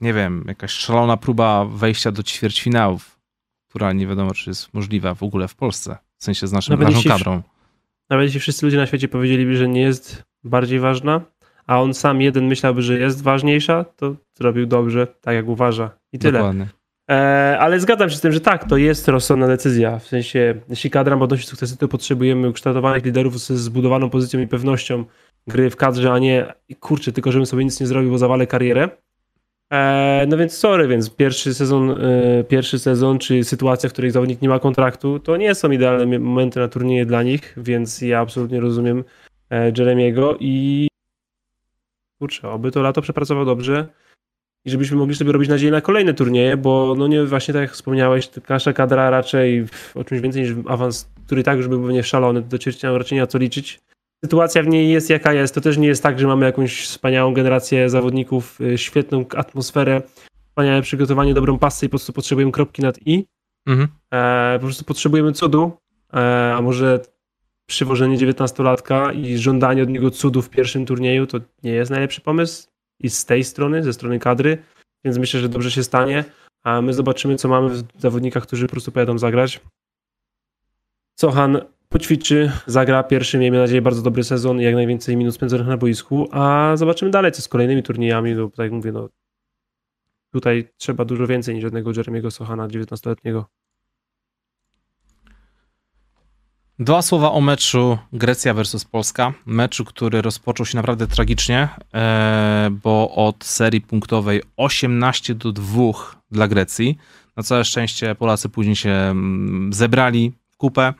nie 0.00 0.12
wiem, 0.12 0.44
jakaś 0.48 0.72
szalona 0.72 1.16
próba 1.16 1.64
wejścia 1.64 2.12
do 2.12 2.22
ćwierćfinałów, 2.22 3.18
która 3.68 3.92
nie 3.92 4.06
wiadomo, 4.06 4.34
czy 4.34 4.50
jest 4.50 4.74
możliwa 4.74 5.14
w 5.14 5.22
ogóle 5.22 5.48
w 5.48 5.54
Polsce, 5.54 5.98
w 6.18 6.24
sensie 6.24 6.46
z 6.46 6.52
naszym, 6.52 6.80
naszą 6.80 7.08
kadrą. 7.08 7.42
Nawet 8.10 8.24
jeśli 8.24 8.40
wszyscy 8.40 8.66
ludzie 8.66 8.76
na 8.76 8.86
świecie 8.86 9.08
powiedzieliby, 9.08 9.56
że 9.56 9.68
nie 9.68 9.80
jest 9.80 10.24
bardziej 10.44 10.80
ważna, 10.80 11.20
a 11.66 11.82
on 11.82 11.94
sam 11.94 12.20
jeden 12.20 12.46
myślałby, 12.46 12.82
że 12.82 12.98
jest 12.98 13.22
ważniejsza, 13.22 13.84
to 13.84 14.16
zrobił 14.34 14.66
dobrze, 14.66 15.06
tak 15.06 15.34
jak 15.34 15.48
uważa. 15.48 15.90
I 16.12 16.18
tyle. 16.18 16.38
Dokładnie. 16.38 16.68
E, 17.10 17.58
ale 17.60 17.80
zgadzam 17.80 18.10
się 18.10 18.16
z 18.16 18.20
tym, 18.20 18.32
że 18.32 18.40
tak, 18.40 18.68
to 18.68 18.76
jest 18.76 19.08
rozsądna 19.08 19.46
decyzja. 19.46 19.98
W 19.98 20.06
sensie, 20.06 20.54
jeśli 20.68 20.90
kadra 20.90 21.16
ma 21.16 21.24
odnosić 21.24 21.48
sukcesy, 21.48 21.76
to 21.76 21.88
potrzebujemy 21.88 22.48
ukształtowanych 22.48 23.04
liderów 23.04 23.38
z 23.38 23.50
zbudowaną 23.52 24.10
pozycją 24.10 24.40
i 24.40 24.46
pewnością 24.46 25.04
gry 25.46 25.70
w 25.70 25.76
kadrze, 25.76 26.12
a 26.12 26.18
nie 26.18 26.54
kurczę, 26.80 27.12
tylko 27.12 27.32
żebym 27.32 27.46
sobie 27.46 27.64
nic 27.64 27.80
nie 27.80 27.86
zrobił, 27.86 28.10
bo 28.10 28.18
zawalę 28.18 28.46
karierę. 28.46 28.88
E, 29.72 30.26
no 30.28 30.36
więc 30.36 30.52
sorry, 30.52 30.88
więc 30.88 31.10
pierwszy 31.10 31.54
sezon, 31.54 31.90
e, 31.90 32.44
pierwszy 32.44 32.78
sezon, 32.78 33.18
czy 33.18 33.44
sytuacja, 33.44 33.88
w 33.88 33.92
której 33.92 34.10
zawodnik 34.10 34.42
nie 34.42 34.48
ma 34.48 34.58
kontraktu, 34.58 35.18
to 35.18 35.36
nie 35.36 35.54
są 35.54 35.70
idealne 35.70 36.18
momenty 36.18 36.60
na 36.60 36.68
turnieje 36.68 37.06
dla 37.06 37.22
nich, 37.22 37.54
więc 37.56 38.00
ja 38.00 38.20
absolutnie 38.20 38.60
rozumiem 38.60 39.04
Jeremiego 39.78 40.36
i 40.40 40.88
kurczę, 42.18 42.50
oby 42.50 42.70
to 42.70 42.82
lato 42.82 43.02
przepracował 43.02 43.44
dobrze 43.44 43.88
i 44.66 44.70
żebyśmy 44.70 44.96
mogli 44.96 45.14
sobie 45.14 45.32
robić 45.32 45.48
nadzieję 45.48 45.72
na 45.72 45.80
kolejne 45.80 46.14
turnieje, 46.14 46.56
bo 46.56 46.94
no 46.98 47.06
nie, 47.06 47.24
właśnie 47.24 47.54
tak 47.54 47.60
jak 47.60 47.72
wspomniałeś, 47.72 48.30
nasza 48.48 48.72
kadra 48.72 49.10
raczej 49.10 49.66
o 49.94 50.04
czymś 50.04 50.20
więcej 50.20 50.42
niż 50.42 50.52
awans, 50.68 51.08
który 51.26 51.42
tak 51.42 51.56
już 51.56 51.68
był 51.68 51.90
nie 51.90 52.02
szalony, 52.02 52.42
do 52.42 52.58
ćwierćfinału 52.58 52.98
raczej 52.98 53.16
nie 53.16 53.22
ma 53.22 53.26
co 53.26 53.38
liczyć. 53.38 53.80
Sytuacja 54.24 54.62
w 54.62 54.66
niej 54.66 54.90
jest 54.90 55.10
jaka 55.10 55.32
jest, 55.32 55.54
to 55.54 55.60
też 55.60 55.78
nie 55.78 55.88
jest 55.88 56.02
tak, 56.02 56.20
że 56.20 56.26
mamy 56.26 56.46
jakąś 56.46 56.84
wspaniałą 56.84 57.34
generację 57.34 57.90
zawodników, 57.90 58.60
y, 58.60 58.78
świetną 58.78 59.24
atmosferę, 59.36 60.02
wspaniałe 60.48 60.82
przygotowanie, 60.82 61.34
dobrą 61.34 61.58
pasę 61.58 61.86
i 61.86 61.88
po 61.88 61.90
prostu 61.90 62.12
potrzebujemy 62.12 62.52
kropki 62.52 62.82
nad 62.82 62.98
i. 63.06 63.26
Mhm. 63.66 63.88
E, 64.12 64.58
po 64.58 64.66
prostu 64.66 64.84
potrzebujemy 64.84 65.32
cudu, 65.32 65.72
e, 66.14 66.54
a 66.54 66.62
może 66.62 67.00
przywożenie 67.66 68.18
19-latka 68.18 69.14
i 69.14 69.38
żądanie 69.38 69.82
od 69.82 69.88
niego 69.88 70.10
cudu 70.10 70.42
w 70.42 70.50
pierwszym 70.50 70.86
turnieju 70.86 71.26
to 71.26 71.38
nie 71.62 71.70
jest 71.70 71.90
najlepszy 71.90 72.20
pomysł 72.20 72.68
i 73.00 73.10
z 73.10 73.24
tej 73.24 73.44
strony, 73.44 73.82
ze 73.82 73.92
strony 73.92 74.18
kadry, 74.18 74.58
więc 75.04 75.18
myślę, 75.18 75.40
że 75.40 75.48
dobrze 75.48 75.70
się 75.70 75.82
stanie, 75.82 76.24
a 76.64 76.82
my 76.82 76.94
zobaczymy, 76.94 77.36
co 77.36 77.48
mamy 77.48 77.68
w 77.68 78.00
zawodnikach, 78.00 78.42
którzy 78.42 78.66
po 78.66 78.70
prostu 78.70 78.92
pojadą 78.92 79.18
zagrać. 79.18 79.60
Sochan 81.20 81.60
poćwiczy, 81.88 82.52
zagra 82.66 83.02
pierwszy, 83.02 83.38
miejmy 83.38 83.58
nadzieję, 83.58 83.82
bardzo 83.82 84.02
dobry 84.02 84.24
sezon 84.24 84.60
i 84.60 84.64
jak 84.64 84.74
najwięcej 84.74 85.16
minut 85.16 85.34
spędzonych 85.34 85.66
na 85.66 85.76
boisku, 85.76 86.28
a 86.30 86.72
zobaczymy 86.76 87.10
dalej, 87.10 87.32
co 87.32 87.42
z 87.42 87.48
kolejnymi 87.48 87.82
turniejami, 87.82 88.34
no 88.34 88.48
tak 88.48 88.58
jak 88.58 88.72
mówię, 88.72 88.92
no 88.92 89.08
tutaj 90.32 90.68
trzeba 90.76 91.04
dużo 91.04 91.26
więcej 91.26 91.54
niż 91.54 91.64
jednego 91.64 91.92
Jeremiego 91.96 92.30
Sochana, 92.30 92.68
19-letniego. 92.68 93.44
Dwa 96.78 97.02
słowa 97.02 97.32
o 97.32 97.40
meczu 97.40 97.98
Grecja 98.12 98.54
versus 98.54 98.84
Polska. 98.84 99.32
Meczu, 99.46 99.84
który 99.84 100.22
rozpoczął 100.22 100.66
się 100.66 100.76
naprawdę 100.76 101.06
tragicznie, 101.06 101.68
e, 101.94 102.70
bo 102.82 103.10
od 103.14 103.44
serii 103.44 103.80
punktowej 103.80 104.42
18 104.56 105.34
do 105.34 105.52
2 105.52 105.92
dla 106.30 106.48
Grecji. 106.48 106.98
Na 107.36 107.42
całe 107.42 107.64
szczęście 107.64 108.14
Polacy 108.14 108.48
później 108.48 108.76
się 108.76 108.90
mm, 108.90 109.72
zebrali 109.72 110.32
w 110.50 110.56
kupę, 110.56 110.94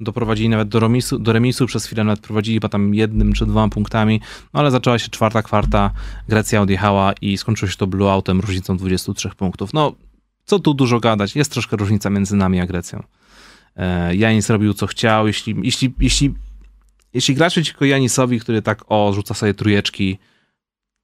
doprowadzili 0.00 0.48
nawet 0.48 0.68
do 0.68 0.80
remisu, 0.80 1.18
do 1.18 1.32
remisu 1.32 1.66
przez 1.66 1.86
chwilę 1.86 2.04
nawet 2.04 2.20
prowadzili 2.20 2.56
chyba 2.56 2.68
tam 2.68 2.94
jednym 2.94 3.32
czy 3.32 3.46
dwoma 3.46 3.68
punktami, 3.68 4.20
no 4.54 4.60
ale 4.60 4.70
zaczęła 4.70 4.98
się 4.98 5.08
czwarta 5.08 5.42
kwarta, 5.42 5.90
Grecja 6.28 6.60
odjechała 6.60 7.12
i 7.12 7.38
skończyło 7.38 7.70
się 7.70 7.76
to 7.76 7.86
blowoutem 7.86 8.40
różnicą 8.40 8.76
23 8.76 9.28
punktów. 9.28 9.72
No, 9.72 9.92
co 10.44 10.58
tu 10.58 10.74
dużo 10.74 11.00
gadać, 11.00 11.36
jest 11.36 11.52
troszkę 11.52 11.76
różnica 11.76 12.10
między 12.10 12.36
nami 12.36 12.60
a 12.60 12.66
Grecją. 12.66 13.02
E, 13.80 14.16
Janis 14.16 14.50
robił 14.50 14.74
co 14.74 14.86
chciał. 14.86 15.26
Jeśli, 15.26 15.56
jeśli, 15.62 15.94
jeśli, 16.00 16.34
jeśli 17.14 17.34
grać 17.34 17.52
przeciwko 17.52 17.84
Janisowi, 17.84 18.40
który 18.40 18.62
tak 18.62 18.84
o, 18.88 19.12
rzuca 19.12 19.34
sobie 19.34 19.54
trójeczki, 19.54 20.18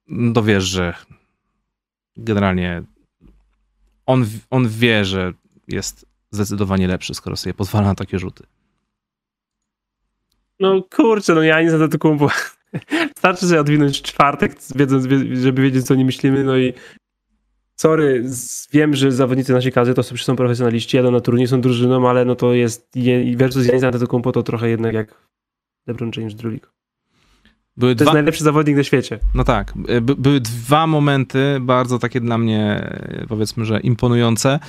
no 0.07 0.33
to 0.33 0.43
wiesz, 0.43 0.63
że 0.63 0.93
generalnie 2.17 2.83
on, 4.05 4.25
on 4.49 4.69
wie, 4.69 5.05
że 5.05 5.33
jest 5.67 6.05
zdecydowanie 6.31 6.87
lepszy, 6.87 7.13
skoro 7.13 7.35
sobie 7.35 7.53
pozwala 7.53 7.87
na 7.87 7.95
takie 7.95 8.19
rzuty. 8.19 8.43
No 10.59 10.83
kurczę, 10.95 11.35
no 11.35 11.43
Janis 11.43 11.71
za 11.71 11.87
to 11.87 11.99
kumpu. 11.99 12.29
Starczy 13.17 13.47
sobie 13.47 13.61
odwinąć 13.61 14.01
czwartek, 14.01 14.55
wiedząc, 14.75 15.07
żeby 15.33 15.61
wiedzieć, 15.61 15.85
co 15.85 15.95
nie 15.95 16.05
myślimy, 16.05 16.43
no 16.43 16.57
i 16.57 16.73
sorry, 17.77 18.23
wiem, 18.73 18.95
że 18.95 19.11
zawodnicy 19.11 19.53
naszej 19.53 19.71
kadry 19.71 19.93
to 19.93 20.03
są 20.03 20.35
profesjonaliści, 20.35 20.97
jadą 20.97 21.11
na 21.11 21.19
turniej, 21.19 21.47
są 21.47 21.61
drużyną, 21.61 22.09
ale 22.09 22.25
no 22.25 22.35
to 22.35 22.53
jest 22.53 22.89
versus 23.35 23.65
Janis 23.65 23.83
Antetokounmpo 23.83 24.31
to 24.31 24.43
trochę 24.43 24.69
jednak 24.69 24.93
jak 24.93 25.27
LeBron 25.87 26.11
James 26.17 26.35
drugi. 26.35 26.59
Były 27.77 27.95
to 27.95 27.97
dwa... 27.97 28.03
jest 28.03 28.13
najlepszy 28.13 28.43
zawodnik 28.43 28.77
na 28.77 28.83
świecie. 28.83 29.19
No 29.35 29.43
tak. 29.43 29.73
By, 30.01 30.15
były 30.15 30.39
dwa 30.39 30.87
momenty 30.87 31.57
bardzo 31.61 31.99
takie 31.99 32.21
dla 32.21 32.37
mnie, 32.37 32.89
powiedzmy, 33.27 33.65
że 33.65 33.79
imponujące. 33.79 34.59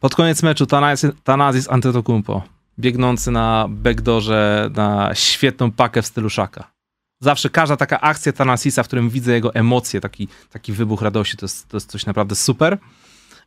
Pod 0.00 0.14
koniec 0.14 0.42
meczu 0.42 0.66
Tanazis, 0.66 1.10
Tanazis 1.24 1.70
Antetokounmpo, 1.70 2.42
biegnący 2.78 3.30
na 3.30 3.66
backdoorze 3.70 4.70
na 4.76 5.14
świetną 5.14 5.70
pakę 5.70 6.02
w 6.02 6.06
stylu 6.06 6.30
Szaka. 6.30 6.75
Zawsze 7.20 7.50
każda 7.50 7.76
taka 7.76 8.00
akcja 8.00 8.32
Tanasisa, 8.32 8.82
w 8.82 8.86
którym 8.86 9.10
widzę 9.10 9.32
jego 9.32 9.54
emocje, 9.54 10.00
taki, 10.00 10.28
taki 10.50 10.72
wybuch 10.72 11.02
radości, 11.02 11.36
to 11.36 11.44
jest, 11.44 11.68
to 11.68 11.76
jest 11.76 11.90
coś 11.90 12.06
naprawdę 12.06 12.34
super. 12.34 12.78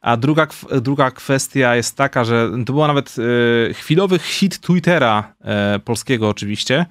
A 0.02 0.18
druga, 0.18 0.48
druga 0.82 1.12
kwestia 1.12 1.76
jest 1.76 1.96
taka, 1.96 2.24
że 2.24 2.50
to 2.66 2.74
był 2.74 2.88
nawet 2.88 3.16
e, 3.70 3.74
chwilowy 3.74 4.20
hit 4.20 4.60
Twittera 4.60 5.36
e, 5.42 5.80
polskiego 5.80 6.30
oczywiście. 6.30 6.86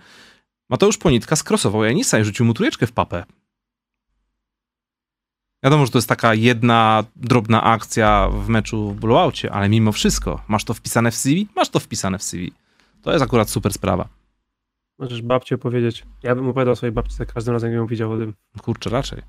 Mateusz 0.71 0.99
Ponitka 0.99 1.37
skrosował 1.37 1.85
Janisa 1.85 2.19
i 2.19 2.25
rzucił 2.25 2.47
mu 2.47 2.55
trójeczkę 2.55 2.87
w 2.87 2.93
papę. 2.93 3.25
Wiadomo, 5.65 5.87
że 5.87 5.93
to 5.93 5.99
jest 5.99 6.09
taka 6.09 6.35
jedna 6.35 7.05
drobna 7.17 7.65
akcja 7.65 8.29
w 8.33 8.49
meczu 8.49 8.91
w 8.91 9.01
blowoutie, 9.01 9.53
ale 9.53 9.69
mimo 9.69 9.93
wszystko, 9.93 10.43
masz 10.49 10.65
to 10.65 10.75
wpisane 10.75 11.11
w 11.11 11.15
CV? 11.15 11.49
Masz 11.57 11.69
to 11.69 11.81
wpisane 11.81 12.19
w 12.19 12.23
CV. 12.23 12.53
To 13.03 13.13
jest 13.13 13.25
akurat 13.25 13.51
super 13.51 13.73
sprawa. 13.73 14.18
Możesz 14.99 15.23
babci 15.23 15.55
opowiedzieć. 15.55 16.05
Ja 16.23 16.35
bym 16.35 16.49
opowiadał 16.49 16.77
swojej 16.77 16.93
babci 16.93 17.15
za 17.15 17.27
każdym 17.27 17.55
razem, 17.55 17.71
jak 17.71 17.77
ją 17.77 17.87
widział 17.87 18.13
o 18.13 18.19
tym. 18.19 18.35
Kurczę, 18.63 18.91
raczej. 18.91 19.23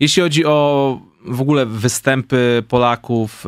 Jeśli 0.00 0.22
chodzi 0.22 0.44
o 0.44 0.98
w 1.26 1.40
ogóle 1.40 1.66
występy 1.66 2.62
Polaków, 2.68 3.44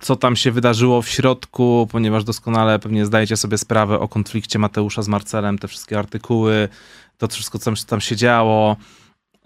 co 0.00 0.16
tam 0.16 0.36
się 0.36 0.50
wydarzyło 0.50 1.02
w 1.02 1.08
środku, 1.08 1.88
ponieważ 1.90 2.24
doskonale 2.24 2.78
pewnie 2.78 3.06
zdajecie 3.06 3.36
sobie 3.36 3.58
sprawę 3.58 3.98
o 3.98 4.08
konflikcie 4.08 4.58
Mateusza 4.58 5.02
z 5.02 5.08
Marcelem, 5.08 5.58
te 5.58 5.68
wszystkie 5.68 5.98
artykuły, 5.98 6.68
to 7.18 7.28
wszystko, 7.28 7.58
co 7.58 7.72
tam 7.86 8.00
się 8.00 8.16
działo. 8.16 8.76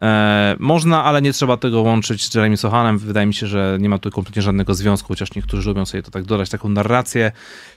E, 0.05 0.57
można, 0.59 1.05
ale 1.05 1.23
nie 1.23 1.33
trzeba 1.33 1.57
tego 1.57 1.83
łączyć 1.83 2.25
z 2.25 2.35
Jeremy 2.35 2.57
Sohanem. 2.57 2.99
Wydaje 2.99 3.27
mi 3.27 3.35
się, 3.35 3.47
że 3.47 3.79
nie 3.81 3.89
ma 3.89 3.99
tu 3.99 4.11
kompletnie 4.11 4.43
żadnego 4.43 4.75
związku, 4.75 5.09
chociaż 5.09 5.35
niektórzy 5.35 5.69
lubią 5.69 5.87
sobie 5.87 6.03
to 6.03 6.11
tak 6.11 6.25
dodać, 6.25 6.51
taką 6.51 6.69
narrację. 6.69 7.33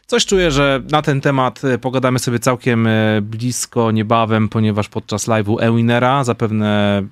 Coś 0.06 0.26
czuję, 0.26 0.52
że 0.52 0.82
na 0.92 1.02
ten 1.02 1.22
temat 1.22 1.64
e, 1.64 1.78
pogadamy 1.78 2.20
sobie 2.20 2.40
całkiem 2.40 2.88
e, 2.88 3.22
blisko, 3.22 3.92
niebawem, 3.92 4.50
ponieważ 4.50 4.90
podczas 4.90 5.28
live'u 5.28 5.58
Ewinera, 5.60 6.24
zapewne 6.24 7.04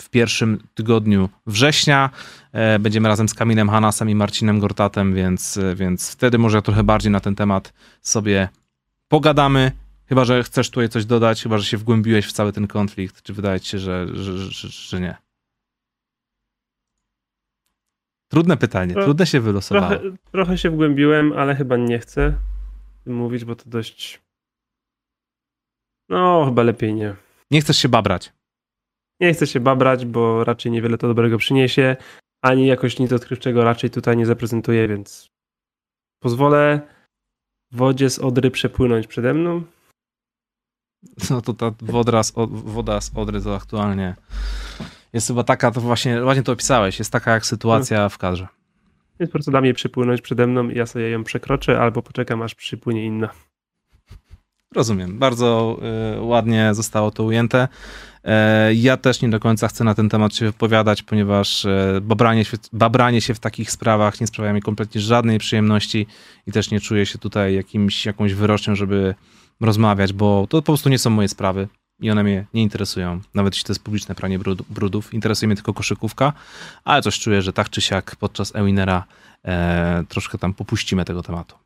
w 0.00 0.10
pierwszym 0.10 0.58
tygodniu 0.74 1.28
września, 1.46 2.10
będziemy 2.80 3.08
razem 3.08 3.28
z 3.28 3.34
Kamilem 3.34 3.68
Hanasem 3.68 4.10
i 4.10 4.14
Marcinem 4.14 4.60
Gortatem, 4.60 5.14
więc, 5.14 5.58
więc 5.74 6.10
wtedy 6.10 6.38
może 6.38 6.62
trochę 6.62 6.82
bardziej 6.82 7.12
na 7.12 7.20
ten 7.20 7.34
temat 7.34 7.72
sobie 8.02 8.48
pogadamy. 9.08 9.72
Chyba, 10.08 10.24
że 10.24 10.42
chcesz 10.42 10.70
tutaj 10.70 10.88
coś 10.88 11.04
dodać, 11.04 11.42
chyba, 11.42 11.58
że 11.58 11.64
się 11.64 11.76
wgłębiłeś 11.76 12.26
w 12.26 12.32
cały 12.32 12.52
ten 12.52 12.66
konflikt, 12.66 13.22
czy 13.22 13.32
wydaje 13.32 13.60
ci 13.60 13.68
się, 13.68 13.78
że, 13.78 14.06
że, 14.12 14.38
że, 14.38 14.68
że 14.68 15.00
nie? 15.00 15.16
Trudne 18.28 18.56
pytanie, 18.56 18.94
Tro, 18.94 19.04
trudne 19.04 19.26
się 19.26 19.40
wylosowało. 19.40 19.88
Trochę, 19.88 20.16
trochę 20.32 20.58
się 20.58 20.70
wgłębiłem, 20.70 21.32
ale 21.32 21.54
chyba 21.54 21.76
nie 21.76 21.98
chcę 21.98 22.38
mówić, 23.06 23.44
bo 23.44 23.56
to 23.56 23.70
dość... 23.70 24.22
No, 26.08 26.44
chyba 26.44 26.62
lepiej 26.62 26.94
nie. 26.94 27.16
Nie 27.50 27.60
chcesz 27.60 27.76
się 27.76 27.88
babrać. 27.88 28.32
Nie 29.20 29.34
chcę 29.34 29.46
się 29.46 29.60
babrać, 29.60 30.06
bo 30.06 30.44
raczej 30.44 30.72
niewiele 30.72 30.98
to 30.98 31.08
dobrego 31.08 31.38
przyniesie, 31.38 31.96
ani 32.42 32.66
jakoś 32.66 32.98
nic 32.98 33.12
odkrywczego 33.12 33.64
raczej 33.64 33.90
tutaj 33.90 34.16
nie 34.16 34.26
zaprezentuje, 34.26 34.88
więc 34.88 35.30
pozwolę 36.22 36.80
wodzie 37.72 38.10
z 38.10 38.18
Odry 38.18 38.50
przepłynąć 38.50 39.06
przede 39.06 39.34
mną. 39.34 39.62
No 41.30 41.40
to 41.40 41.54
ta 41.54 41.72
woda 41.80 42.22
z, 42.22 42.32
woda 42.48 43.00
z 43.00 43.10
Odry 43.14 43.42
to 43.42 43.56
aktualnie 43.56 44.14
jest 45.14 45.26
chyba 45.26 45.44
taka, 45.44 45.70
to 45.70 45.80
właśnie, 45.80 46.22
właśnie 46.22 46.42
to 46.42 46.52
opisałeś, 46.52 46.98
jest 46.98 47.12
taka 47.12 47.32
jak 47.32 47.46
sytuacja 47.46 48.00
no. 48.02 48.08
w 48.08 48.18
kadrze. 48.18 48.48
Więc 49.20 49.30
po 49.30 49.32
prostu 49.32 49.50
da 49.50 49.60
mnie 49.60 49.74
przypłynąć 49.74 50.20
przede 50.20 50.46
mną 50.46 50.68
i 50.68 50.78
ja 50.78 50.86
sobie 50.86 51.10
ją 51.10 51.24
przekroczę, 51.24 51.80
albo 51.80 52.02
poczekam 52.02 52.42
aż 52.42 52.54
przypłynie 52.54 53.06
inna. 53.06 53.28
Rozumiem, 54.74 55.18
bardzo 55.18 55.78
y, 56.16 56.20
ładnie 56.20 56.74
zostało 56.74 57.10
to 57.10 57.24
ujęte. 57.24 57.68
E, 58.24 58.74
ja 58.74 58.96
też 58.96 59.22
nie 59.22 59.28
do 59.28 59.40
końca 59.40 59.68
chcę 59.68 59.84
na 59.84 59.94
ten 59.94 60.08
temat 60.08 60.34
się 60.34 60.46
wypowiadać, 60.46 61.02
ponieważ 61.02 61.64
e, 61.64 62.00
babranie 62.02 62.44
się, 62.44 62.56
babranie 62.72 63.20
się 63.20 63.34
w 63.34 63.40
takich 63.40 63.70
sprawach 63.70 64.20
nie 64.20 64.26
sprawia 64.26 64.52
mi 64.52 64.62
kompletnie 64.62 65.00
żadnej 65.00 65.38
przyjemności 65.38 66.06
i 66.46 66.52
też 66.52 66.70
nie 66.70 66.80
czuję 66.80 67.06
się 67.06 67.18
tutaj 67.18 67.54
jakimś, 67.54 68.06
jakąś 68.06 68.34
wyrocznią, 68.34 68.74
żeby 68.74 69.14
rozmawiać, 69.64 70.12
bo 70.12 70.46
to 70.50 70.56
po 70.56 70.62
prostu 70.62 70.88
nie 70.88 70.98
są 70.98 71.10
moje 71.10 71.28
sprawy 71.28 71.68
i 72.00 72.10
one 72.10 72.22
mnie 72.22 72.46
nie 72.54 72.62
interesują, 72.62 73.20
nawet 73.34 73.54
jeśli 73.54 73.66
to 73.66 73.72
jest 73.72 73.84
publiczne 73.84 74.14
pranie 74.14 74.38
brudów. 74.68 75.14
Interesuje 75.14 75.46
mnie 75.46 75.56
tylko 75.56 75.74
koszykówka, 75.74 76.32
ale 76.84 77.02
coś 77.02 77.18
czuję, 77.18 77.42
że 77.42 77.52
tak 77.52 77.70
czy 77.70 77.80
siak 77.80 78.16
podczas 78.16 78.56
Ewinera 78.56 79.04
e, 79.44 80.04
troszkę 80.08 80.38
tam 80.38 80.54
popuścimy 80.54 81.04
tego 81.04 81.22
tematu. 81.22 81.56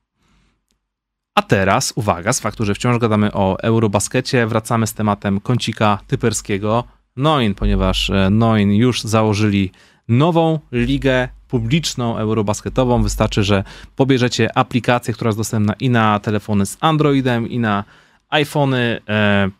A 1.35 1.43
teraz, 1.43 1.93
uwaga, 1.97 2.33
z 2.33 2.41
faktu, 2.41 2.65
że 2.65 2.75
wciąż 2.75 2.99
gadamy 2.99 3.33
o 3.33 3.61
Eurobaskecie, 3.63 4.47
wracamy 4.47 4.87
z 4.87 4.95
tematem 4.95 5.41
kącika 5.41 5.99
typerskiego 6.07 6.85
Noin, 7.17 7.55
ponieważ 7.55 8.11
e, 8.11 8.31
Noin 8.31 8.73
już 8.73 9.03
założyli 9.03 9.73
nową 10.09 10.59
ligę 10.73 11.29
publiczną 11.49 12.17
eurobasketową. 12.17 13.03
Wystarczy, 13.03 13.43
że 13.43 13.65
pobierzecie 13.97 14.59
aplikację, 14.59 15.15
która 15.15 15.29
jest 15.29 15.39
dostępna 15.39 15.75
i 15.81 15.91
na 15.91 16.21
telefony 16.21 16.67
z 16.67 16.77
Androidem, 16.81 17.49
i 17.49 17.59
na 17.59 17.85
iPhony. 18.29 19.01
E, 19.09 19.51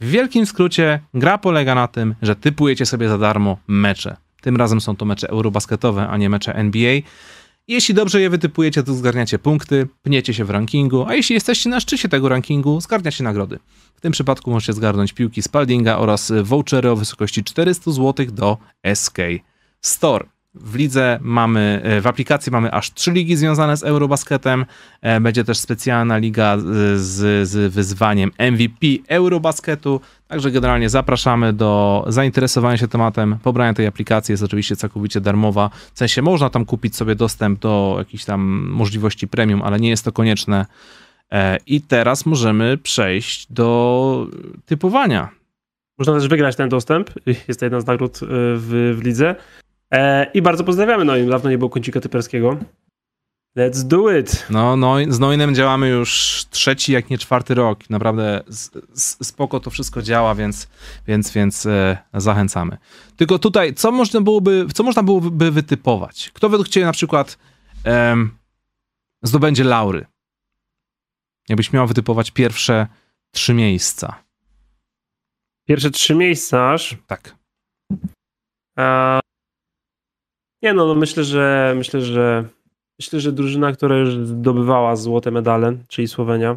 w 0.00 0.10
wielkim 0.10 0.46
skrócie, 0.46 1.00
gra 1.14 1.38
polega 1.38 1.74
na 1.74 1.88
tym, 1.88 2.14
że 2.22 2.36
typujecie 2.36 2.86
sobie 2.86 3.08
za 3.08 3.18
darmo 3.18 3.58
mecze. 3.66 4.16
Tym 4.40 4.56
razem 4.56 4.80
są 4.80 4.96
to 4.96 5.04
mecze 5.04 5.28
eurobasketowe, 5.28 6.08
a 6.08 6.16
nie 6.16 6.30
mecze 6.30 6.54
NBA. 6.54 7.00
Jeśli 7.68 7.94
dobrze 7.94 8.20
je 8.20 8.30
wytypujecie, 8.30 8.82
to 8.82 8.94
zgarniacie 8.94 9.38
punkty, 9.38 9.88
pniecie 10.02 10.34
się 10.34 10.44
w 10.44 10.50
rankingu, 10.50 11.04
a 11.08 11.14
jeśli 11.14 11.34
jesteście 11.34 11.70
na 11.70 11.80
szczycie 11.80 12.08
tego 12.08 12.28
rankingu, 12.28 12.80
zgarniacie 12.80 13.24
nagrody. 13.24 13.58
W 13.94 14.00
tym 14.00 14.12
przypadku 14.12 14.50
możecie 14.50 14.72
zgarnąć 14.72 15.12
piłki 15.12 15.42
Spaldinga 15.42 15.96
oraz 15.96 16.32
vouchery 16.42 16.90
o 16.90 16.96
wysokości 16.96 17.44
400 17.44 17.90
zł 17.90 18.26
do 18.26 18.58
SK 18.94 19.18
Store. 19.80 20.31
W 20.54 20.74
lidze 20.76 21.18
mamy, 21.22 21.80
e, 21.84 22.00
w 22.00 22.06
aplikacji 22.06 22.52
mamy 22.52 22.72
aż 22.72 22.94
trzy 22.94 23.10
ligi 23.10 23.36
związane 23.36 23.76
z 23.76 23.82
Eurobasketem. 23.82 24.64
E, 25.00 25.20
będzie 25.20 25.44
też 25.44 25.58
specjalna 25.58 26.18
liga 26.18 26.58
z, 26.96 27.48
z 27.48 27.72
wyzwaniem 27.72 28.30
MVP 28.38 28.86
Eurobasketu. 29.08 30.00
Także 30.28 30.50
generalnie 30.50 30.88
zapraszamy 30.88 31.52
do 31.52 32.04
zainteresowania 32.08 32.76
się 32.76 32.88
tematem. 32.88 33.38
Pobrania 33.42 33.74
tej 33.74 33.86
aplikacji 33.86 34.32
jest 34.32 34.42
oczywiście 34.42 34.76
całkowicie 34.76 35.20
darmowa. 35.20 35.70
W 35.94 35.98
sensie 35.98 36.22
można 36.22 36.50
tam 36.50 36.64
kupić 36.64 36.96
sobie 36.96 37.14
dostęp 37.14 37.60
do 37.60 37.94
jakichś 37.98 38.24
tam 38.24 38.40
możliwości 38.70 39.28
premium, 39.28 39.62
ale 39.62 39.80
nie 39.80 39.90
jest 39.90 40.04
to 40.04 40.12
konieczne. 40.12 40.66
E, 41.32 41.58
I 41.66 41.80
teraz 41.80 42.26
możemy 42.26 42.78
przejść 42.78 43.52
do 43.52 44.26
typowania. 44.66 45.28
Można 45.98 46.14
też 46.14 46.28
wygrać 46.28 46.56
ten 46.56 46.68
dostęp. 46.68 47.10
Jest 47.48 47.60
to 47.60 47.66
jedna 47.66 47.80
z 47.80 47.86
nagród 47.86 48.18
w, 48.22 48.96
w 48.98 49.04
lidze. 49.04 49.36
E, 49.92 50.30
I 50.34 50.42
bardzo 50.42 50.64
pozdrawiamy 50.64 51.04
Noin. 51.04 51.30
Dawno 51.30 51.50
nie 51.50 51.58
było 51.58 51.70
kącika 51.70 52.00
typerskiego. 52.00 52.56
Let's 53.56 53.82
do 53.84 54.18
it! 54.18 54.46
No, 54.50 54.76
no, 54.76 54.96
z 55.08 55.18
Noinem 55.18 55.54
działamy 55.54 55.88
już 55.88 56.42
trzeci, 56.50 56.92
jak 56.92 57.10
nie 57.10 57.18
czwarty 57.18 57.54
rok. 57.54 57.90
Naprawdę 57.90 58.42
spoko 59.22 59.60
to 59.60 59.70
wszystko 59.70 60.02
działa, 60.02 60.34
więc, 60.34 60.68
więc, 61.06 61.32
więc 61.32 61.66
e, 61.66 61.98
zachęcamy. 62.14 62.78
Tylko 63.16 63.38
tutaj, 63.38 63.74
co 63.74 63.92
można 63.92 64.20
byłoby, 64.20 64.66
co 64.74 64.82
można 64.82 65.02
byłoby 65.02 65.50
wytypować? 65.50 66.30
Kto 66.34 66.48
według 66.48 66.68
ciebie 66.68 66.86
na 66.86 66.92
przykład 66.92 67.38
zdobędzie 69.22 69.64
laury? 69.64 70.06
Jakbyś 71.48 71.72
miał 71.72 71.86
wytypować 71.86 72.30
pierwsze 72.30 72.86
trzy 73.30 73.54
miejsca. 73.54 74.24
Pierwsze 75.68 75.90
trzy 75.90 76.14
miejsca 76.14 76.72
aż? 76.72 76.96
Tak. 77.06 77.36
A, 78.76 79.20
nie 80.62 80.74
no, 80.74 80.86
no 80.86 80.94
myślę, 80.94 81.24
że 81.24 81.74
myślę, 81.76 82.00
że 82.00 82.44
myślę, 82.98 83.20
że 83.20 83.32
drużyna, 83.32 83.72
która 83.72 83.96
już 83.96 84.16
zdobywała 84.26 84.96
złote 84.96 85.30
medale, 85.30 85.76
czyli 85.88 86.08
Słowenia, 86.08 86.56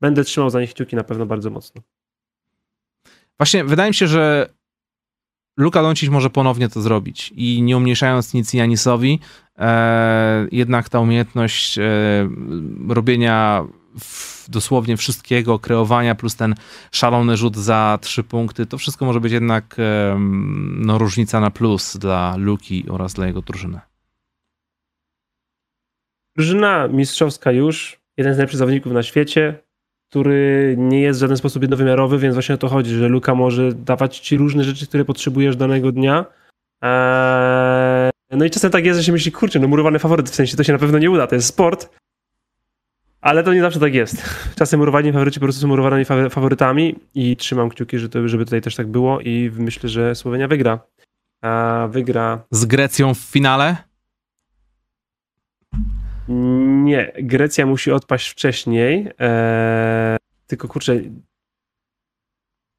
będę 0.00 0.24
trzymał 0.24 0.50
za 0.50 0.60
nich 0.60 0.74
kciuki 0.74 0.96
na 0.96 1.04
pewno 1.04 1.26
bardzo 1.26 1.50
mocno. 1.50 1.82
Właśnie 3.38 3.64
wydaje 3.64 3.90
mi 3.90 3.94
się, 3.94 4.06
że 4.06 4.48
Luka 5.56 5.82
Doncic 5.82 6.10
może 6.10 6.30
ponownie 6.30 6.68
to 6.68 6.80
zrobić 6.80 7.32
i 7.36 7.62
nie 7.62 7.76
umniejszając 7.76 8.34
nic 8.34 8.54
Janisowi, 8.54 9.20
e, 9.58 10.46
jednak 10.52 10.88
ta 10.88 11.00
umiejętność 11.00 11.78
e, 11.78 11.82
robienia 12.88 13.64
dosłownie 14.48 14.96
wszystkiego, 14.96 15.58
kreowania 15.58 16.14
plus 16.14 16.36
ten 16.36 16.54
szalony 16.92 17.36
rzut 17.36 17.56
za 17.56 17.98
trzy 18.02 18.24
punkty, 18.24 18.66
to 18.66 18.78
wszystko 18.78 19.04
może 19.04 19.20
być 19.20 19.32
jednak 19.32 19.76
no, 20.76 20.98
różnica 20.98 21.40
na 21.40 21.50
plus 21.50 21.96
dla 21.96 22.36
Luki 22.36 22.84
oraz 22.88 23.14
dla 23.14 23.26
jego 23.26 23.42
drużyny. 23.42 23.80
Drużyna 26.36 26.88
mistrzowska 26.88 27.52
już, 27.52 28.00
jeden 28.16 28.34
z 28.34 28.36
najlepszych 28.36 28.58
zawodników 28.58 28.92
na 28.92 29.02
świecie, 29.02 29.62
który 30.10 30.74
nie 30.78 31.00
jest 31.00 31.18
w 31.18 31.20
żaden 31.20 31.36
sposób 31.36 31.62
jednowymiarowy, 31.62 32.18
więc 32.18 32.34
właśnie 32.34 32.54
o 32.54 32.58
to 32.58 32.68
chodzi, 32.68 32.94
że 32.94 33.08
Luka 33.08 33.34
może 33.34 33.72
dawać 33.72 34.18
ci 34.18 34.36
różne 34.36 34.64
rzeczy, 34.64 34.86
które 34.86 35.04
potrzebujesz 35.04 35.56
danego 35.56 35.92
dnia. 35.92 36.24
Eee, 36.82 38.10
no 38.30 38.44
i 38.44 38.50
czasem 38.50 38.70
tak 38.70 38.84
jest, 38.84 39.00
że 39.00 39.04
się 39.04 39.12
myśli, 39.12 39.32
kurczę, 39.32 39.58
no 39.58 39.68
murowany 39.68 39.98
faworyt, 39.98 40.30
w 40.30 40.34
sensie 40.34 40.56
to 40.56 40.64
się 40.64 40.72
na 40.72 40.78
pewno 40.78 40.98
nie 40.98 41.10
uda, 41.10 41.26
to 41.26 41.34
jest 41.34 41.48
sport, 41.48 41.96
ale 43.26 43.42
to 43.44 43.54
nie 43.54 43.60
zawsze 43.60 43.80
tak 43.80 43.94
jest. 43.94 44.22
Czasem 44.56 44.80
murowani 44.80 45.12
faworyci 45.12 45.40
po 45.40 45.46
prostu 45.46 45.60
są 45.60 45.68
murowanymi 45.68 46.04
faworytami 46.30 46.98
i 47.14 47.36
trzymam 47.36 47.68
kciuki, 47.68 47.98
żeby, 47.98 48.44
tutaj 48.44 48.60
też 48.60 48.76
tak 48.76 48.86
było 48.86 49.20
i 49.20 49.50
myślę, 49.54 49.88
że 49.88 50.14
Słowenia 50.14 50.48
wygra. 50.48 50.80
A 51.42 51.88
wygra... 51.90 52.44
Z 52.50 52.64
Grecją 52.64 53.14
w 53.14 53.18
finale? 53.18 53.76
Nie, 56.28 57.12
Grecja 57.22 57.66
musi 57.66 57.92
odpaść 57.92 58.28
wcześniej. 58.28 59.08
Eee, 59.18 60.18
tylko 60.46 60.68
kurczę, 60.68 61.00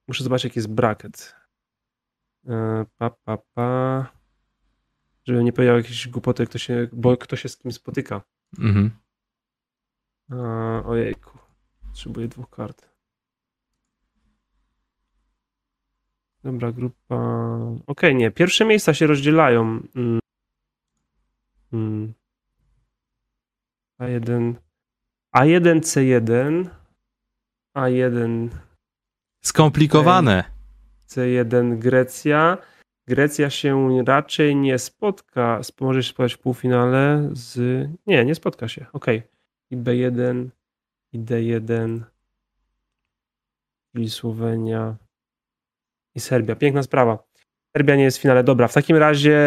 muszę 0.08 0.24
zobaczyć, 0.24 0.44
jaki 0.44 0.60
jest 0.60 0.70
bracket. 0.70 1.36
Eee, 2.50 2.86
pa, 2.98 3.10
pa, 3.10 3.38
pa. 3.54 4.12
Żebym 5.26 5.46
nie 5.46 5.54
powiedział 5.54 5.78
jakieś 5.78 6.08
głupoty, 6.08 6.46
kto 6.46 6.58
się, 6.58 6.88
bo 6.94 7.18
kto 7.18 7.36
się 7.36 7.50
z 7.50 7.58
kim 7.58 7.72
spotyka. 7.72 8.22
Mhm. 8.60 8.92
Eee, 10.32 10.84
ojejku. 10.86 11.38
Potrzebuję 11.88 12.28
dwóch 12.28 12.50
kart. 12.50 12.90
Dobra, 16.44 16.72
grupa. 16.72 17.16
Okej, 17.72 17.84
okay, 17.88 18.14
nie. 18.14 18.32
Pierwsze 18.32 18.66
miejsca 18.66 18.94
się 18.94 19.08
rozdzielają. 19.08 19.62
Mm. 19.96 20.20
Mm. 21.74 22.14
A1. 24.00 24.54
A1, 25.36 25.80
C1. 25.80 26.70
A1. 27.78 28.50
Skomplikowane. 29.42 30.44
C1 31.08 31.78
Grecja. 31.78 32.58
Grecja 33.08 33.50
się 33.50 34.04
raczej 34.06 34.56
nie 34.56 34.80
spotka. 34.80 35.62
Może 35.82 36.04
się 36.04 36.10
spotkać 36.10 36.34
w 36.34 36.40
półfinale 36.40 37.30
z. 37.34 37.58
Nie, 38.08 38.26
nie 38.26 38.36
spotka 38.36 38.68
się. 38.68 38.86
Okej. 38.94 39.18
Okay 39.18 39.37
i 39.72 39.78
B1 39.78 40.48
i 41.14 41.20
D1 41.20 42.02
czyli 43.98 44.10
Słowenia 44.10 44.96
i 46.16 46.20
Serbia. 46.20 46.56
Piękna 46.56 46.84
sprawa. 46.84 47.24
Serbia 47.78 47.96
nie 47.96 48.04
jest 48.04 48.18
w 48.18 48.22
finale. 48.22 48.44
Dobra, 48.44 48.68
w 48.68 48.74
takim 48.74 48.98
razie 48.98 49.38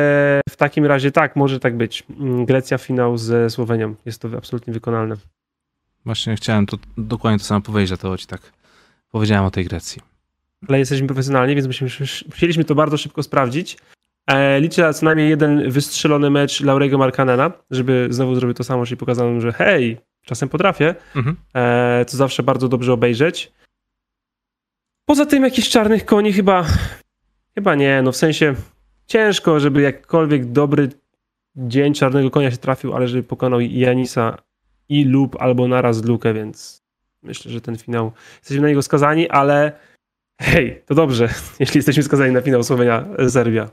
w 0.48 0.56
takim 0.56 0.86
razie 0.86 1.12
tak, 1.12 1.36
może 1.36 1.60
tak 1.60 1.76
być. 1.76 2.04
Mm, 2.20 2.46
Grecja 2.46 2.78
finał 2.78 3.18
ze 3.18 3.50
Słowenią. 3.50 3.94
Jest 4.06 4.22
to 4.22 4.28
absolutnie 4.36 4.72
wykonalne. 4.72 5.16
Właśnie 6.04 6.36
chciałem 6.36 6.66
to 6.66 6.76
dokładnie 6.98 7.38
to 7.38 7.44
samo 7.44 7.60
powiedzieć, 7.60 8.00
to 8.00 8.18
ci 8.18 8.26
tak 8.26 8.52
powiedziałem 9.10 9.44
o 9.44 9.50
tej 9.50 9.64
Grecji. 9.64 10.02
Ale 10.68 10.78
jesteśmy 10.78 11.06
profesjonalni, 11.06 11.54
więc 11.54 11.66
myśmy, 11.66 11.88
chcieliśmy 12.30 12.64
to 12.64 12.74
bardzo 12.74 12.96
szybko 12.96 13.22
sprawdzić. 13.22 13.78
E, 14.26 14.60
liczę 14.60 14.82
na 14.82 14.92
co 14.92 15.06
najmniej 15.06 15.30
jeden 15.30 15.70
wystrzelony 15.70 16.30
mecz 16.30 16.60
Laurego 16.60 16.98
Markanena, 16.98 17.52
żeby 17.70 18.06
znowu 18.10 18.34
zrobił 18.34 18.54
to 18.54 18.64
samo, 18.64 18.86
czyli 18.86 18.96
pokazano, 18.96 19.40
że 19.40 19.52
hej, 19.52 19.98
czasem 20.22 20.48
potrafię, 20.48 20.94
mhm. 21.16 21.36
e, 21.54 22.04
to 22.04 22.16
zawsze 22.16 22.42
bardzo 22.42 22.68
dobrze 22.68 22.92
obejrzeć. 22.92 23.52
Poza 25.04 25.26
tym 25.26 25.44
jakichś 25.44 25.68
czarnych 25.68 26.04
koni 26.04 26.32
chyba, 26.32 26.66
chyba 27.54 27.74
nie, 27.74 28.02
no 28.02 28.12
w 28.12 28.16
sensie 28.16 28.54
ciężko, 29.06 29.60
żeby 29.60 29.82
jakkolwiek 29.82 30.52
dobry 30.52 30.88
dzień 31.56 31.94
czarnego 31.94 32.30
konia 32.30 32.50
się 32.50 32.56
trafił, 32.56 32.94
ale 32.94 33.08
żeby 33.08 33.22
pokonał 33.22 33.60
Janisa 33.60 34.38
i 34.88 35.04
lub 35.04 35.36
albo 35.40 35.68
naraz 35.68 36.04
Lukę, 36.04 36.34
więc 36.34 36.82
myślę, 37.22 37.52
że 37.52 37.60
ten 37.60 37.78
finał 37.78 38.12
jesteśmy 38.38 38.62
na 38.62 38.68
niego 38.68 38.82
skazani, 38.82 39.28
ale 39.28 39.72
hej, 40.40 40.82
to 40.86 40.94
dobrze, 40.94 41.28
jeśli 41.60 41.78
jesteśmy 41.78 42.02
skazani 42.02 42.32
na 42.32 42.40
finał 42.40 42.62
Słowenia-Serbia. 42.62 43.68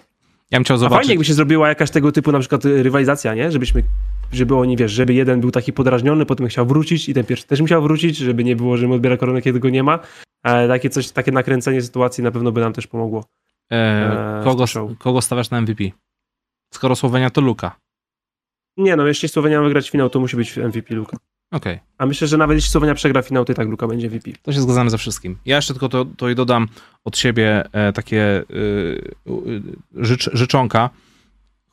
Ja 0.51 0.57
bym 0.59 0.63
chciał 0.63 0.77
zobaczyć. 0.77 0.95
A 0.95 0.99
fajnie, 0.99 1.13
jakby 1.13 1.25
się 1.25 1.33
zrobiła 1.33 1.69
jakaś 1.69 1.91
tego 1.91 2.11
typu 2.11 2.31
na 2.31 2.39
przykład 2.39 2.65
rywalizacja, 2.65 3.33
nie? 3.33 3.51
Żebyśmy, 3.51 3.83
żeby 4.31 4.55
oni, 4.55 4.77
wiesz, 4.77 4.91
żeby 4.91 5.13
jeden 5.13 5.41
był 5.41 5.51
taki 5.51 5.73
podrażniony, 5.73 6.25
potem 6.25 6.47
chciał 6.47 6.65
wrócić 6.65 7.09
i 7.09 7.13
ten 7.13 7.25
pierwszy 7.25 7.47
też 7.47 7.61
musiał 7.61 7.81
wrócić, 7.81 8.17
żeby 8.17 8.43
nie 8.43 8.55
było, 8.55 8.77
że 8.77 8.87
mu 8.87 8.93
odbiera 8.93 9.17
koronę, 9.17 9.41
kiedy 9.41 9.59
go 9.59 9.69
nie 9.69 9.83
ma. 9.83 9.99
E, 10.43 10.67
takie 10.67 10.89
coś, 10.89 11.11
takie 11.11 11.31
nakręcenie 11.31 11.81
sytuacji 11.81 12.23
na 12.23 12.31
pewno 12.31 12.51
by 12.51 12.61
nam 12.61 12.73
też 12.73 12.87
pomogło. 12.87 13.25
E, 13.71 13.75
e 13.75 14.43
kogo, 14.43 14.65
kogo 14.99 15.21
stawiasz 15.21 15.49
na 15.49 15.61
MVP? 15.61 15.83
Skoro 16.73 16.95
Słowenia 16.95 17.29
to 17.29 17.41
Luka. 17.41 17.75
Nie 18.77 18.95
no, 18.95 19.07
jeśli 19.07 19.29
Słowenia 19.29 19.59
ma 19.59 19.63
wygrać 19.63 19.89
finał, 19.89 20.09
to 20.09 20.19
musi 20.19 20.37
być 20.37 20.57
MVP 20.57 20.95
Luka. 20.95 21.17
Okej. 21.51 21.73
Okay. 21.73 21.87
A 21.97 22.05
myślę, 22.05 22.27
że 22.27 22.37
nawet 22.37 22.57
jeśli 22.57 22.71
Słowenia 22.71 22.93
przegra 22.95 23.21
finał, 23.21 23.45
to 23.45 23.53
i 23.53 23.55
tak 23.55 23.67
Luka 23.67 23.87
będzie 23.87 24.07
MVP. 24.07 24.31
To 24.41 24.53
się 24.53 24.61
zgadzamy 24.61 24.89
ze 24.89 24.97
wszystkim. 24.97 25.37
Ja 25.45 25.55
jeszcze 25.55 25.73
tylko 25.73 25.89
to, 25.89 26.05
to 26.05 26.29
i 26.29 26.35
dodam 26.35 26.67
od 27.03 27.17
siebie 27.17 27.63
e, 27.71 27.93
takie 27.93 28.21
e, 28.23 28.43
życz, 29.95 30.29
życzonka. 30.33 30.89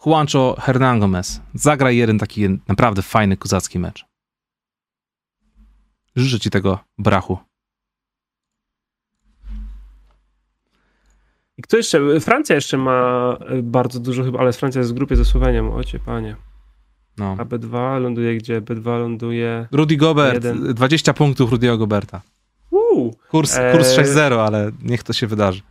Juancho 0.06 0.56
Hernan 0.60 1.00
Gomez. 1.00 1.40
Zagraj 1.54 1.96
jeden 1.96 2.18
taki 2.18 2.48
naprawdę 2.68 3.02
fajny, 3.02 3.36
kozacki 3.36 3.78
mecz. 3.78 4.04
Życzę 6.16 6.40
ci 6.40 6.50
tego 6.50 6.78
brachu. 6.98 7.38
I 11.58 11.62
kto 11.62 11.76
jeszcze? 11.76 12.20
Francja 12.20 12.54
jeszcze 12.54 12.78
ma 12.78 13.36
e, 13.40 13.62
bardzo 13.62 14.00
dużo 14.00 14.24
chyba, 14.24 14.38
ale 14.38 14.52
Francja 14.52 14.78
jest 14.78 14.90
w 14.90 14.94
grupie 14.94 15.16
ze 15.16 15.24
Słowenią. 15.24 15.74
Ocie 15.74 15.98
panie. 15.98 16.36
No. 17.18 17.36
A 17.38 17.44
B2 17.44 18.00
ląduje 18.00 18.36
gdzie? 18.36 18.60
B2 18.60 18.98
ląduje... 18.98 19.66
Rudy 19.72 19.96
Gobert, 19.96 20.34
jeden. 20.34 20.74
20 20.74 21.14
punktów 21.14 21.50
Rudy'ego 21.50 21.78
Goberta. 21.78 22.20
Uu, 22.70 23.14
kurs 23.30 23.58
kurs 23.72 23.98
e... 23.98 24.04
6-0, 24.04 24.46
ale 24.46 24.70
niech 24.82 25.02
to 25.02 25.12
się 25.12 25.26
wydarzy. 25.26 25.62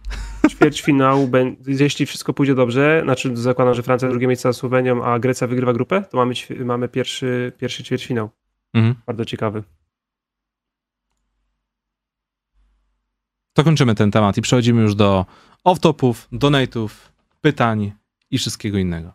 Ćwierćfinał, 0.50 1.30
jeśli 1.68 2.06
wszystko 2.06 2.34
pójdzie 2.34 2.56
dobrze, 2.56 3.02
znaczy 3.04 3.38
zakładam, 3.38 3.74
że 3.74 3.84
Francja 3.84 4.10
drugie 4.10 4.28
miejsce 4.28 4.50
za 4.50 4.54
Słowenią, 4.54 5.04
a 5.04 5.20
Grecja 5.20 5.48
wygrywa 5.48 5.74
grupę, 5.74 6.04
to 6.10 6.18
mamy, 6.18 6.34
mamy 6.66 6.90
pierwszy, 6.90 7.52
pierwszy 7.58 7.84
ćwierćfinał. 7.84 8.30
Mhm. 8.74 8.96
Bardzo 9.06 9.26
ciekawy. 9.26 9.64
To 13.54 13.64
kończymy 13.64 13.96
ten 13.96 14.12
temat 14.12 14.38
i 14.38 14.42
przechodzimy 14.42 14.82
już 14.82 14.96
do 14.96 15.26
off-topów, 15.66 16.14
donate'ów, 16.32 16.90
pytań 17.42 17.92
i 18.32 18.38
wszystkiego 18.38 18.78
innego. 18.78 19.14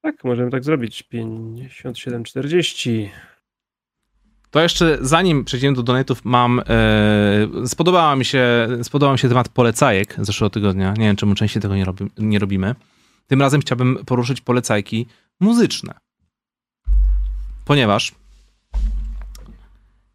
Tak, 0.00 0.24
możemy 0.24 0.50
tak 0.50 0.64
zrobić. 0.64 1.04
57,40. 1.12 3.08
To 4.52 4.60
jeszcze 4.60 4.98
zanim 5.00 5.44
przejdziemy 5.44 5.76
do 5.76 5.82
donatów, 5.82 6.24
mam. 6.24 6.60
E, 6.60 6.64
spodobała 7.66 8.16
mi 8.16 8.24
się, 8.24 8.68
spodobał 8.82 9.12
mi 9.12 9.18
się 9.18 9.28
temat 9.28 9.48
polecajek 9.48 10.16
z 10.18 10.26
zeszłego 10.26 10.50
tygodnia. 10.50 10.94
Nie 10.98 11.04
wiem, 11.04 11.16
czemu 11.16 11.34
częściej 11.34 11.62
tego 11.62 11.76
nie, 11.76 11.84
robi, 11.84 12.04
nie 12.18 12.38
robimy. 12.38 12.74
Tym 13.26 13.40
razem 13.40 13.60
chciałbym 13.60 13.98
poruszyć 14.06 14.40
polecajki 14.40 15.06
muzyczne. 15.40 15.94
Ponieważ 17.64 18.12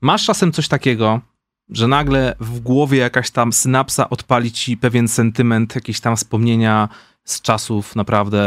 masz 0.01 0.25
czasem 0.25 0.51
coś 0.51 0.67
takiego, 0.67 1.21
że 1.69 1.87
nagle 1.87 2.35
w 2.39 2.59
głowie 2.59 2.97
jakaś 2.97 3.31
tam 3.31 3.53
synapsa 3.53 4.09
odpali 4.09 4.51
ci 4.51 4.77
pewien 4.77 5.07
sentyment, 5.07 5.75
jakieś 5.75 5.99
tam 5.99 6.15
wspomnienia 6.15 6.89
z 7.23 7.41
czasów 7.41 7.95
naprawdę 7.95 8.43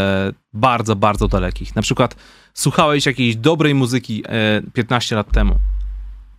bardzo, 0.53 0.97
bardzo 0.97 1.29
dalekich. 1.29 1.77
Na 1.77 1.83
przykład 1.83 2.17
słuchałeś 2.55 3.07
jakiejś 3.07 3.37
dobrej 3.37 3.75
muzyki 3.75 4.25
15 4.73 5.15
e, 5.15 5.17
lat 5.17 5.33
temu 5.33 5.59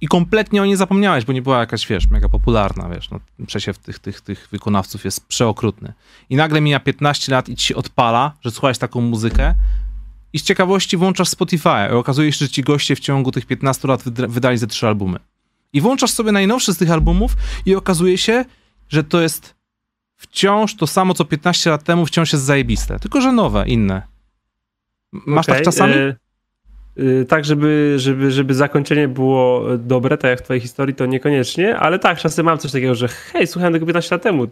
i 0.01 0.07
kompletnie 0.07 0.61
o 0.61 0.65
niej 0.65 0.75
zapomniałeś, 0.75 1.25
bo 1.25 1.33
nie 1.33 1.41
była 1.41 1.59
jakaś, 1.59 1.87
wiesz, 1.87 2.07
mega 2.07 2.29
popularna, 2.29 2.89
wiesz, 2.89 3.09
no, 3.09 3.19
przesiew 3.47 3.77
tych, 3.77 3.99
tych, 3.99 4.21
tych 4.21 4.47
wykonawców 4.51 5.05
jest 5.05 5.27
przeokrutny. 5.27 5.93
I 6.29 6.35
nagle 6.35 6.61
mija 6.61 6.79
15 6.79 7.31
lat 7.31 7.49
i 7.49 7.55
ci 7.55 7.67
się 7.67 7.75
odpala, 7.75 8.33
że 8.41 8.51
słuchałeś 8.51 8.77
taką 8.77 9.01
muzykę 9.01 9.55
i 10.33 10.39
z 10.39 10.43
ciekawości 10.43 10.97
włączasz 10.97 11.29
Spotify 11.29 11.87
i 11.91 11.93
okazuje 11.93 12.31
się, 12.31 12.45
że 12.45 12.49
ci 12.49 12.63
goście 12.63 12.95
w 12.95 12.99
ciągu 12.99 13.31
tych 13.31 13.45
15 13.45 13.87
lat 13.87 14.03
wydali 14.09 14.57
ze 14.57 14.67
trzy 14.67 14.87
albumy. 14.87 15.19
I 15.73 15.81
włączasz 15.81 16.11
sobie 16.11 16.31
najnowszy 16.31 16.73
z 16.73 16.77
tych 16.77 16.91
albumów 16.91 17.35
i 17.65 17.75
okazuje 17.75 18.17
się, 18.17 18.45
że 18.89 19.03
to 19.03 19.21
jest 19.21 19.55
wciąż 20.17 20.75
to 20.75 20.87
samo, 20.87 21.13
co 21.13 21.25
15 21.25 21.69
lat 21.69 21.83
temu, 21.83 22.05
wciąż 22.05 22.33
jest 22.33 22.45
zajebiste. 22.45 22.99
Tylko, 22.99 23.21
że 23.21 23.31
nowe, 23.31 23.67
inne. 23.67 24.01
Masz 25.11 25.45
okay. 25.45 25.55
tak 25.55 25.65
czasami? 25.65 25.93
Y 25.93 26.20
tak, 27.27 27.45
żeby, 27.45 27.93
żeby, 27.97 28.31
żeby 28.31 28.53
zakończenie 28.53 29.07
było 29.07 29.65
dobre, 29.77 30.17
tak 30.17 30.29
jak 30.29 30.39
w 30.39 30.43
twojej 30.43 30.61
historii, 30.61 30.95
to 30.95 31.05
niekoniecznie, 31.05 31.77
ale 31.77 31.99
tak, 31.99 32.17
czasem 32.17 32.45
mam 32.45 32.57
coś 32.57 32.71
takiego, 32.71 32.95
że 32.95 33.07
hej, 33.07 33.47
słuchałem 33.47 33.73
tego 33.73 33.85
15 33.85 34.15
lat 34.15 34.21
temu 34.21 34.47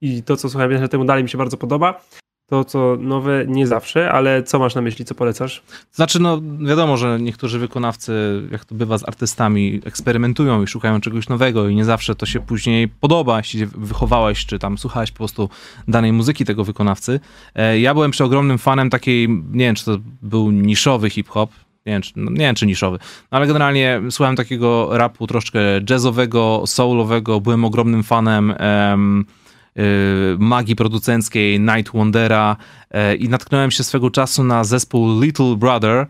i 0.00 0.22
to, 0.22 0.36
co 0.36 0.48
słuchałem 0.48 0.70
15 0.70 0.82
lat 0.82 0.90
temu, 0.90 1.04
dalej 1.04 1.22
mi 1.22 1.30
się 1.30 1.38
bardzo 1.38 1.56
podoba 1.56 2.00
to, 2.46 2.64
co 2.64 2.96
nowe, 3.00 3.44
nie 3.46 3.66
zawsze, 3.66 4.12
ale 4.12 4.42
co 4.42 4.58
masz 4.58 4.74
na 4.74 4.80
myśli, 4.80 5.04
co 5.04 5.14
polecasz? 5.14 5.62
Znaczy, 5.92 6.20
no 6.20 6.40
wiadomo, 6.66 6.96
że 6.96 7.18
niektórzy 7.20 7.58
wykonawcy, 7.58 8.42
jak 8.50 8.64
to 8.64 8.74
bywa 8.74 8.98
z 8.98 9.08
artystami, 9.08 9.80
eksperymentują 9.84 10.62
i 10.62 10.66
szukają 10.66 11.00
czegoś 11.00 11.28
nowego 11.28 11.68
i 11.68 11.74
nie 11.74 11.84
zawsze 11.84 12.14
to 12.14 12.26
się 12.26 12.40
później 12.40 12.88
podoba, 12.88 13.38
jeśli 13.38 13.66
wychowałeś, 13.66 14.46
czy 14.46 14.58
tam 14.58 14.78
słuchałeś 14.78 15.10
po 15.10 15.18
prostu 15.18 15.48
danej 15.88 16.12
muzyki 16.12 16.44
tego 16.44 16.64
wykonawcy. 16.64 17.20
E, 17.54 17.80
ja 17.80 17.94
byłem 17.94 18.10
przeogromnym 18.10 18.58
fanem 18.58 18.90
takiej, 18.90 19.28
nie 19.28 19.64
wiem, 19.64 19.74
czy 19.74 19.84
to 19.84 19.98
był 20.22 20.50
niszowy 20.50 21.10
hip-hop, 21.10 21.50
nie 21.86 21.92
wiem, 21.92 22.02
czy, 22.02 22.12
no, 22.16 22.30
nie 22.30 22.38
wiem, 22.38 22.54
czy 22.54 22.66
niszowy, 22.66 22.98
no, 23.32 23.38
ale 23.38 23.46
generalnie 23.46 24.00
słuchałem 24.10 24.36
takiego 24.36 24.98
rapu 24.98 25.26
troszkę 25.26 25.60
jazzowego, 25.90 26.62
soulowego, 26.66 27.40
byłem 27.40 27.64
ogromnym 27.64 28.02
fanem 28.02 28.54
um, 28.90 29.24
Y, 29.78 30.36
magii 30.38 30.76
producenckiej 30.76 31.60
Night 31.60 31.92
Wondera 31.94 32.56
y, 33.12 33.16
i 33.16 33.28
natknąłem 33.28 33.70
się 33.70 33.84
swego 33.84 34.10
czasu 34.10 34.44
na 34.44 34.64
zespół 34.64 35.20
Little 35.20 35.56
Brother 35.56 36.06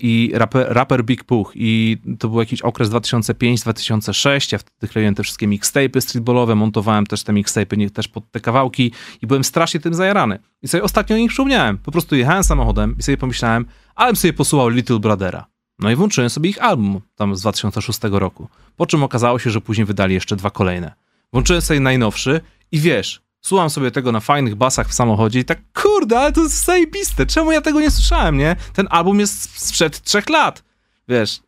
i 0.00 0.30
rapper, 0.34 0.66
rapper 0.70 1.04
Big 1.04 1.24
Puch 1.24 1.52
i 1.54 1.98
to 2.18 2.28
był 2.28 2.40
jakiś 2.40 2.62
okres 2.62 2.90
2005-2006, 2.90 4.52
ja 4.52 4.58
wtedy 4.58 4.92
kleiłem 4.92 5.14
te 5.14 5.22
wszystkie 5.22 5.48
mixtape'y 5.48 6.00
streetballowe, 6.00 6.54
montowałem 6.54 7.06
też 7.06 7.24
te 7.24 7.32
mixtape'y 7.32 7.90
też 7.90 8.08
pod 8.08 8.30
te 8.30 8.40
kawałki 8.40 8.92
i 9.22 9.26
byłem 9.26 9.44
strasznie 9.44 9.80
tym 9.80 9.94
zajarany. 9.94 10.38
I 10.62 10.68
sobie 10.68 10.82
ostatnio 10.82 11.16
o 11.16 11.18
nich 11.18 11.30
przypomniałem. 11.30 11.78
Po 11.78 11.92
prostu 11.92 12.16
jechałem 12.16 12.44
samochodem 12.44 12.96
i 12.98 13.02
sobie 13.02 13.16
pomyślałem, 13.16 13.66
ale 13.94 14.16
sobie 14.16 14.32
posłuchał 14.32 14.68
Little 14.68 14.98
Brothera. 14.98 15.46
No 15.78 15.90
i 15.90 15.96
włączyłem 15.96 16.30
sobie 16.30 16.50
ich 16.50 16.62
album 16.62 17.00
tam 17.16 17.36
z 17.36 17.40
2006 17.40 18.00
roku. 18.02 18.48
Po 18.76 18.86
czym 18.86 19.02
okazało 19.02 19.38
się, 19.38 19.50
że 19.50 19.60
później 19.60 19.84
wydali 19.84 20.14
jeszcze 20.14 20.36
dwa 20.36 20.50
kolejne. 20.50 20.92
Włączyłem 21.32 21.62
sobie 21.62 21.80
najnowszy 21.80 22.40
i 22.72 22.80
wiesz, 22.80 23.22
słucham 23.40 23.70
sobie 23.70 23.90
tego 23.90 24.12
na 24.12 24.20
fajnych 24.20 24.54
basach 24.54 24.88
w 24.88 24.94
samochodzie 24.94 25.40
i 25.40 25.44
tak, 25.44 25.58
kurde, 25.82 26.20
ale 26.20 26.32
to 26.32 26.42
jest 26.42 26.64
zajebiste, 26.64 27.26
czemu 27.26 27.52
ja 27.52 27.60
tego 27.60 27.80
nie 27.80 27.90
słyszałem, 27.90 28.36
nie? 28.36 28.56
Ten 28.72 28.86
album 28.90 29.20
jest 29.20 29.60
sprzed 29.60 30.02
trzech 30.02 30.28
lat, 30.28 30.64
wiesz, 31.08 31.40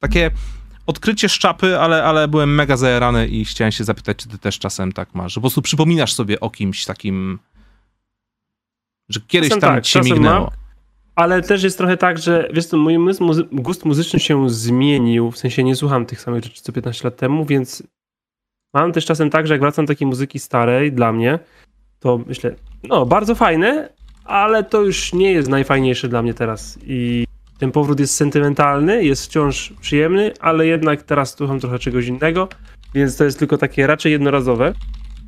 takie 0.00 0.30
odkrycie 0.86 1.28
szczapy, 1.28 1.78
ale, 1.78 2.04
ale 2.04 2.28
byłem 2.28 2.54
mega 2.54 2.76
zajarany 2.76 3.28
i 3.28 3.44
chciałem 3.44 3.72
się 3.72 3.84
zapytać, 3.84 4.16
czy 4.16 4.28
ty 4.28 4.38
też 4.38 4.58
czasem 4.58 4.92
tak 4.92 5.14
masz, 5.14 5.32
że 5.32 5.34
po 5.34 5.40
prostu 5.40 5.62
przypominasz 5.62 6.12
sobie 6.12 6.40
o 6.40 6.50
kimś 6.50 6.84
takim, 6.84 7.38
że 9.08 9.20
kiedyś 9.20 9.48
czasem 9.48 9.60
tam 9.60 9.74
tak, 9.74 9.84
ci 9.84 10.00
mignęło. 10.00 10.52
Ale 11.14 11.42
też 11.42 11.62
jest 11.62 11.78
trochę 11.78 11.96
tak, 11.96 12.18
że 12.18 12.48
wiesz 12.52 12.66
co, 12.66 12.76
mój 12.76 12.98
gust 13.52 13.84
muzyczny 13.84 14.20
się 14.20 14.50
zmienił, 14.50 15.30
w 15.30 15.38
sensie 15.38 15.64
nie 15.64 15.76
słucham 15.76 16.06
tych 16.06 16.20
samych 16.20 16.44
rzeczy 16.44 16.62
co 16.62 16.72
15 16.72 17.04
lat 17.04 17.16
temu, 17.16 17.44
więc 17.44 17.82
Mam 18.74 18.92
też 18.92 19.04
czasem 19.04 19.30
tak, 19.30 19.46
że 19.46 19.54
jak 19.54 19.60
wracam 19.60 19.84
do 19.84 19.92
takiej 19.92 20.06
muzyki 20.06 20.38
starej 20.38 20.92
dla 20.92 21.12
mnie, 21.12 21.38
to 22.00 22.20
myślę, 22.26 22.54
no 22.82 23.06
bardzo 23.06 23.34
fajne, 23.34 23.88
ale 24.24 24.64
to 24.64 24.82
już 24.82 25.12
nie 25.12 25.32
jest 25.32 25.48
najfajniejsze 25.48 26.08
dla 26.08 26.22
mnie 26.22 26.34
teraz. 26.34 26.78
I 26.86 27.26
ten 27.58 27.72
powrót 27.72 28.00
jest 28.00 28.14
sentymentalny, 28.14 29.04
jest 29.04 29.26
wciąż 29.26 29.72
przyjemny, 29.80 30.32
ale 30.40 30.66
jednak 30.66 31.02
teraz 31.02 31.36
słucham 31.36 31.60
trochę 31.60 31.78
czegoś 31.78 32.06
innego, 32.06 32.48
więc 32.94 33.16
to 33.16 33.24
jest 33.24 33.38
tylko 33.38 33.58
takie 33.58 33.86
raczej 33.86 34.12
jednorazowe. 34.12 34.72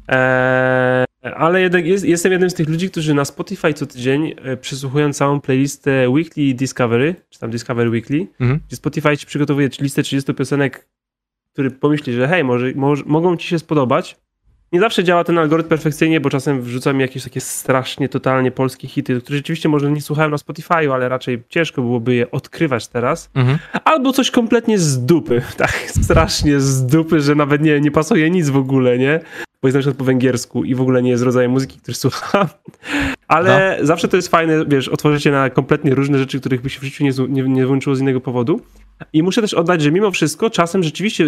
Eee, 0.08 1.06
ale 1.36 1.60
jednak 1.60 1.86
jest, 1.86 2.04
jestem 2.04 2.32
jednym 2.32 2.50
z 2.50 2.54
tych 2.54 2.68
ludzi, 2.68 2.90
którzy 2.90 3.14
na 3.14 3.24
Spotify 3.24 3.74
co 3.74 3.86
tydzień 3.86 4.34
e, 4.42 4.56
przysłuchują 4.56 5.12
całą 5.12 5.40
playlistę 5.40 6.10
Weekly 6.10 6.54
Discovery, 6.54 7.14
czy 7.30 7.38
tam 7.40 7.50
Discovery 7.50 7.90
Weekly, 7.90 8.26
mhm. 8.40 8.60
gdzie 8.66 8.76
Spotify 8.76 9.16
ci 9.16 9.26
przygotowuje 9.26 9.68
listę 9.80 10.02
30 10.02 10.34
piosenek 10.34 10.88
który 11.56 11.70
pomyśli, 11.70 12.12
że 12.12 12.28
hej, 12.28 12.44
może, 12.44 12.72
może, 12.74 13.02
mogą 13.06 13.36
ci 13.36 13.48
się 13.48 13.58
spodobać 13.58 14.16
nie 14.72 14.80
zawsze 14.80 15.04
działa 15.04 15.24
ten 15.24 15.38
algorytm 15.38 15.68
perfekcyjnie, 15.68 16.20
bo 16.20 16.30
czasem 16.30 16.62
wrzuca 16.62 16.92
mi 16.92 17.00
jakieś 17.00 17.24
takie 17.24 17.40
strasznie, 17.40 18.08
totalnie 18.08 18.50
polskie 18.50 18.88
hity, 18.88 19.20
które 19.20 19.36
rzeczywiście 19.36 19.68
może 19.68 19.90
nie 19.90 20.00
słuchałem 20.00 20.30
na 20.30 20.36
Spotify'u, 20.36 20.92
ale 20.92 21.08
raczej 21.08 21.42
ciężko 21.48 21.82
byłoby 21.82 22.14
je 22.14 22.30
odkrywać 22.30 22.88
teraz. 22.88 23.30
Mhm. 23.34 23.58
Albo 23.84 24.12
coś 24.12 24.30
kompletnie 24.30 24.78
z 24.78 25.06
dupy, 25.06 25.42
tak 25.56 25.72
strasznie 26.02 26.60
z 26.60 26.86
dupy, 26.86 27.20
że 27.20 27.34
nawet 27.34 27.62
nie, 27.62 27.80
nie 27.80 27.90
pasuje 27.90 28.30
nic 28.30 28.48
w 28.48 28.56
ogóle, 28.56 28.98
nie? 28.98 29.20
Bo 29.62 29.68
jest 29.68 29.74
na 29.74 29.80
przykład 29.80 29.96
po 29.96 30.04
węgiersku 30.04 30.64
i 30.64 30.74
w 30.74 30.80
ogóle 30.80 31.02
nie 31.02 31.10
jest 31.10 31.22
rodzajem 31.22 31.50
muzyki, 31.50 31.78
który 31.78 31.94
słucham. 32.04 32.46
Ale 33.28 33.76
no. 33.80 33.86
zawsze 33.86 34.08
to 34.08 34.16
jest 34.16 34.28
fajne, 34.28 34.64
wiesz, 34.68 34.88
otworzycie 34.88 35.30
na 35.30 35.50
kompletnie 35.50 35.94
różne 35.94 36.18
rzeczy, 36.18 36.40
których 36.40 36.60
by 36.60 36.70
się 36.70 36.80
w 36.80 36.84
życiu 36.84 37.04
nie, 37.04 37.12
nie, 37.28 37.42
nie 37.42 37.66
włączyło 37.66 37.96
z 37.96 38.00
innego 38.00 38.20
powodu. 38.20 38.60
I 39.12 39.22
muszę 39.22 39.40
też 39.40 39.54
oddać, 39.54 39.82
że 39.82 39.92
mimo 39.92 40.10
wszystko 40.10 40.50
czasem 40.50 40.82
rzeczywiście 40.82 41.26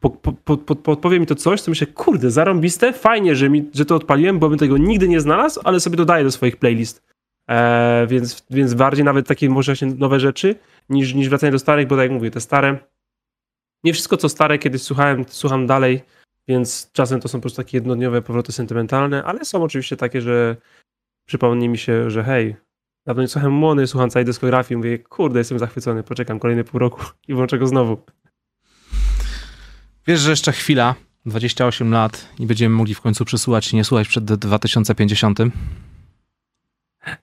po, 0.00 0.10
po, 0.10 0.56
po, 0.56 0.76
podpowie 0.76 1.20
mi 1.20 1.26
to 1.26 1.34
coś, 1.34 1.60
co 1.60 1.70
myślę, 1.70 1.86
kurde, 1.86 2.30
zarąbiste, 2.30 2.92
fajnie, 2.92 3.36
że, 3.36 3.50
mi, 3.50 3.70
że 3.74 3.84
to 3.84 3.96
odpaliłem, 3.96 4.38
bo 4.38 4.48
bym 4.48 4.58
tego 4.58 4.78
nigdy 4.78 5.08
nie 5.08 5.20
znalazł, 5.20 5.60
ale 5.64 5.80
sobie 5.80 5.96
dodaję 5.96 6.24
do 6.24 6.30
swoich 6.30 6.56
playlist. 6.56 7.02
E, 7.50 8.06
więc, 8.06 8.46
więc 8.50 8.74
bardziej 8.74 9.04
nawet 9.04 9.26
takie 9.26 9.50
może 9.50 9.76
się 9.76 9.86
nowe 9.86 10.20
rzeczy, 10.20 10.56
niż, 10.88 11.14
niż 11.14 11.28
wracanie 11.28 11.52
do 11.52 11.58
starych, 11.58 11.88
bo 11.88 11.96
tak 11.96 12.02
jak 12.02 12.12
mówię, 12.12 12.30
te 12.30 12.40
stare, 12.40 12.78
nie 13.84 13.92
wszystko 13.92 14.16
co 14.16 14.28
stare 14.28 14.58
kiedyś 14.58 14.82
słuchałem, 14.82 15.24
słucham 15.28 15.66
dalej, 15.66 16.02
więc 16.48 16.90
czasem 16.92 17.20
to 17.20 17.28
są 17.28 17.38
po 17.38 17.42
prostu 17.42 17.62
takie 17.62 17.76
jednodniowe 17.76 18.22
powroty 18.22 18.52
sentymentalne, 18.52 19.24
ale 19.24 19.44
są 19.44 19.62
oczywiście 19.62 19.96
takie, 19.96 20.20
że 20.20 20.56
przypomni 21.26 21.68
mi 21.68 21.78
się, 21.78 22.10
że 22.10 22.24
hej, 22.24 22.56
dawno 23.06 23.22
nie 23.22 23.28
słuchałem 23.28 23.54
Młony, 23.54 23.86
słucham 23.86 24.10
całej 24.10 24.26
dyskografii, 24.26 24.76
mówię, 24.76 24.98
kurde, 24.98 25.38
jestem 25.38 25.58
zachwycony, 25.58 26.02
poczekam 26.02 26.38
kolejne 26.38 26.64
pół 26.64 26.80
roku 26.80 27.02
i 27.28 27.34
włączę 27.34 27.58
go 27.58 27.66
znowu. 27.66 27.98
Wiesz, 30.06 30.20
że 30.20 30.30
jeszcze 30.30 30.52
chwila, 30.52 30.94
28 31.26 31.90
lat 31.90 32.28
i 32.38 32.46
będziemy 32.46 32.74
mogli 32.74 32.94
w 32.94 33.00
końcu 33.00 33.24
przesłuchać 33.24 33.72
i 33.72 33.76
nie 33.76 33.84
słuchać 33.84 34.08
przed 34.08 34.24
2050. 34.24 35.38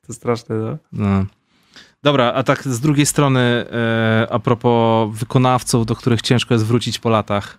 To 0.08 0.14
straszne, 0.14 0.56
no. 0.56 0.78
no. 0.92 1.26
Dobra, 2.04 2.34
a 2.34 2.44
tak 2.44 2.64
z 2.64 2.80
drugiej 2.80 3.06
strony, 3.06 3.40
e, 3.40 4.28
a 4.32 4.40
propos 4.40 5.18
wykonawców, 5.18 5.86
do 5.86 5.96
których 5.96 6.22
ciężko 6.22 6.54
jest 6.54 6.66
wrócić 6.66 7.00
po 7.00 7.10
latach. 7.10 7.58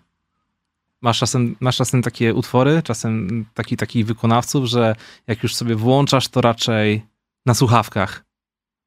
Masz 1.01 1.19
czasem, 1.19 1.57
masz 1.61 1.77
czasem 1.77 2.03
takie 2.03 2.35
utwory, 2.35 2.83
czasem 2.83 3.45
taki, 3.55 3.77
takich 3.77 4.07
wykonawców, 4.07 4.65
że 4.65 4.97
jak 5.27 5.43
już 5.43 5.55
sobie 5.55 5.75
włączasz, 5.75 6.29
to 6.29 6.41
raczej 6.41 7.03
na 7.47 7.55
słuchawkach. 7.55 8.25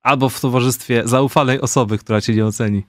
Albo 0.03 0.29
w 0.29 0.41
towarzystwie 0.41 1.07
zaufanej 1.07 1.61
osoby, 1.61 1.97
która 1.97 2.21
cię 2.21 2.33
nie 2.33 2.45
oceni. 2.45 2.83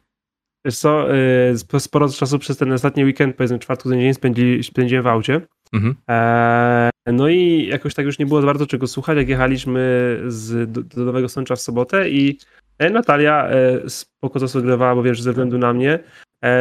Wiesz 0.64 0.78
co, 0.78 1.14
y, 1.14 1.80
sporo 1.80 2.08
czasu 2.08 2.38
przez 2.38 2.56
ten 2.56 2.72
ostatni 2.72 3.04
weekend, 3.04 3.36
powiedzmy 3.36 3.58
czwartku 3.58 3.90
dzień 3.90 4.14
spędzi, 4.14 4.60
spędziłem 4.62 5.04
w 5.04 5.06
aucie. 5.06 5.40
Mhm. 5.72 5.94
E, 6.10 6.90
no 7.12 7.28
i 7.28 7.66
jakoś 7.66 7.94
tak 7.94 8.06
już 8.06 8.18
nie 8.18 8.26
było 8.26 8.42
bardzo 8.42 8.66
czego 8.66 8.86
słuchać, 8.86 9.16
jak 9.16 9.28
jechaliśmy 9.28 9.80
z, 10.26 10.72
do, 10.72 10.82
do 10.82 11.04
Nowego 11.04 11.28
Sącza 11.28 11.56
w 11.56 11.60
sobotę 11.60 12.10
i 12.10 12.38
e, 12.78 12.90
Natalia 12.90 13.48
e, 13.48 13.90
spoko 13.90 14.38
zasugerowała, 14.38 14.94
bo 14.94 15.02
wiem, 15.02 15.14
że 15.14 15.22
ze 15.22 15.30
względu 15.30 15.58
na 15.58 15.72
mnie, 15.72 15.98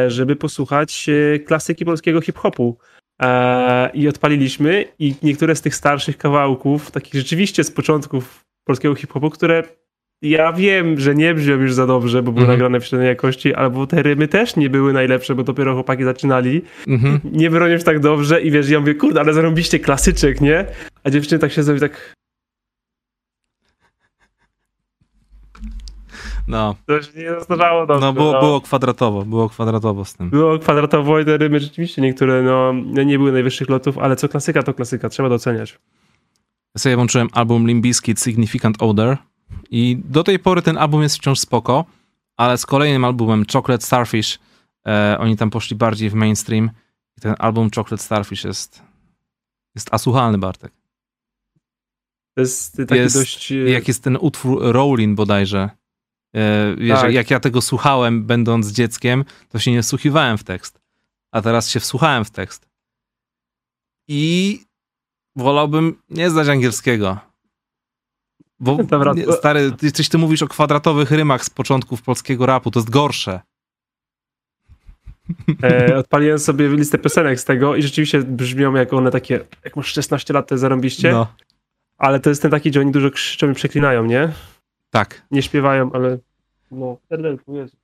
żeby 0.08 0.36
posłuchać 0.36 1.06
klasyki 1.46 1.84
polskiego 1.84 2.20
hip-hopu. 2.20 2.78
I 3.94 4.08
odpaliliśmy 4.08 4.84
i 4.98 5.14
niektóre 5.22 5.56
z 5.56 5.62
tych 5.62 5.74
starszych 5.74 6.18
kawałków, 6.18 6.90
takich 6.90 7.14
rzeczywiście 7.14 7.64
z 7.64 7.70
początków 7.70 8.45
polskiego 8.66 8.94
hip-hopu, 8.94 9.30
które 9.30 9.62
ja 10.22 10.52
wiem, 10.52 11.00
że 11.00 11.14
nie 11.14 11.34
brzmią 11.34 11.54
już 11.54 11.74
za 11.74 11.86
dobrze, 11.86 12.22
bo 12.22 12.32
były 12.32 12.44
mm. 12.44 12.54
nagrane 12.56 12.80
w 12.80 12.84
średniej 12.84 13.08
jakości, 13.08 13.54
albo 13.54 13.86
te 13.86 14.02
rymy 14.02 14.28
też 14.28 14.56
nie 14.56 14.70
były 14.70 14.92
najlepsze, 14.92 15.34
bo 15.34 15.42
dopiero 15.42 15.74
chłopaki 15.74 16.04
zaczynali. 16.04 16.62
Mm 16.86 17.00
-hmm. 17.00 17.18
Nie 17.32 17.50
bronią 17.50 17.78
się 17.78 17.84
tak 17.84 18.00
dobrze 18.00 18.40
i 18.42 18.50
wiesz, 18.50 18.68
ja 18.68 18.80
mówię, 18.80 18.94
kurde, 18.94 19.20
ale 19.20 19.32
zarobiście 19.34 19.78
klasyczek, 19.78 20.40
nie? 20.40 20.64
A 21.04 21.10
dziewczyny 21.10 21.38
tak 21.38 21.52
się 21.52 21.62
zrobi 21.62 21.80
tak... 21.80 22.16
No. 26.48 26.74
To 26.86 27.02
się 27.02 27.10
nie 27.18 27.40
zdarzało 27.40 27.86
dobrze. 27.86 28.06
No 28.06 28.12
było, 28.12 28.32
no. 28.32 28.40
było 28.40 28.60
kwadratowo, 28.60 29.24
było 29.24 29.48
kwadratowo 29.48 30.04
z 30.04 30.14
tym. 30.14 30.30
Było 30.30 30.58
kwadratowo 30.58 31.20
i 31.20 31.24
te 31.24 31.36
rymy 31.36 31.60
rzeczywiście 31.60 32.02
niektóre, 32.02 32.42
no, 32.42 32.72
nie 33.04 33.18
były 33.18 33.32
najwyższych 33.32 33.68
lotów, 33.68 33.98
ale 33.98 34.16
co 34.16 34.28
klasyka, 34.28 34.62
to 34.62 34.74
klasyka, 34.74 35.08
trzeba 35.08 35.28
doceniać. 35.28 35.78
Ja 36.76 36.80
sobie 36.80 36.96
włączyłem 36.96 37.28
album 37.32 37.66
Limbiskit 37.66 38.20
Significant 38.20 38.82
Odor 38.82 39.16
i 39.70 39.98
do 40.04 40.24
tej 40.24 40.38
pory 40.38 40.62
ten 40.62 40.78
album 40.78 41.02
jest 41.02 41.16
wciąż 41.16 41.38
spoko, 41.38 41.84
ale 42.36 42.58
z 42.58 42.66
kolejnym 42.66 43.04
albumem 43.04 43.44
Chocolate 43.52 43.86
Starfish 43.86 44.38
e, 44.86 45.16
oni 45.20 45.36
tam 45.36 45.50
poszli 45.50 45.76
bardziej 45.76 46.10
w 46.10 46.14
mainstream 46.14 46.70
i 47.18 47.20
ten 47.20 47.34
album 47.38 47.70
Chocolate 47.74 48.04
Starfish 48.04 48.44
jest 48.44 48.82
jest 49.74 49.94
asłuchalny, 49.94 50.38
Bartek. 50.38 50.72
To 52.34 52.40
jest 52.40 52.76
taki 52.88 53.00
jest, 53.00 53.16
dość... 53.16 53.52
E, 53.52 53.54
jak 53.54 53.88
jest 53.88 54.02
ten 54.02 54.18
utwór 54.20 54.58
Rolling 54.62 55.16
bodajże. 55.16 55.70
E, 56.34 56.74
wiesz, 56.78 57.00
tak. 57.00 57.12
jak 57.12 57.30
ja 57.30 57.40
tego 57.40 57.60
słuchałem 57.60 58.24
będąc 58.24 58.72
dzieckiem, 58.72 59.24
to 59.48 59.58
się 59.58 59.72
nie 59.72 59.82
wsłuchiwałem 59.82 60.38
w 60.38 60.44
tekst. 60.44 60.80
A 61.32 61.42
teraz 61.42 61.68
się 61.68 61.80
wsłuchałem 61.80 62.24
w 62.24 62.30
tekst. 62.30 62.68
I 64.08 64.65
wolałbym 65.36 66.02
nie 66.10 66.30
znać 66.30 66.48
angielskiego. 66.48 67.18
Bo 68.60 68.76
to... 69.26 69.32
stary, 69.32 69.72
ty, 69.72 69.92
coś 69.92 70.08
ty 70.08 70.18
mówisz 70.18 70.42
o 70.42 70.48
kwadratowych 70.48 71.10
rymach 71.10 71.44
z 71.44 71.50
początków 71.50 72.02
polskiego 72.02 72.46
rapu, 72.46 72.70
to 72.70 72.80
jest 72.80 72.90
gorsze. 72.90 73.40
E, 75.62 75.96
odpaliłem 75.96 76.38
sobie 76.38 76.68
listę 76.68 76.98
piosenek 76.98 77.40
z 77.40 77.44
tego 77.44 77.76
i 77.76 77.82
rzeczywiście 77.82 78.22
brzmią 78.22 78.74
jak 78.74 78.92
one 78.92 79.10
takie, 79.10 79.40
jak 79.64 79.76
masz 79.76 79.86
16 79.86 80.34
lat, 80.34 80.48
to 80.48 80.58
zarąbiście. 80.58 81.12
No. 81.12 81.26
Ale 81.98 82.20
to 82.20 82.30
jest 82.30 82.42
ten 82.42 82.50
taki, 82.50 82.72
że 82.72 82.80
oni 82.80 82.92
dużo 82.92 83.10
krzyczą 83.10 83.50
i 83.50 83.54
przeklinają, 83.54 84.04
nie? 84.04 84.32
Tak. 84.90 85.22
Nie 85.30 85.42
śpiewają, 85.42 85.92
ale 85.92 86.18
no, 86.70 86.96
Terdel, 87.08 87.38
Jezu, 87.48 87.76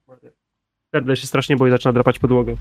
się 1.15 1.27
strasznie 1.27 1.57
boi, 1.57 1.71
zaczyna 1.71 1.93
drapać 1.93 2.19
podłogę. 2.19 2.57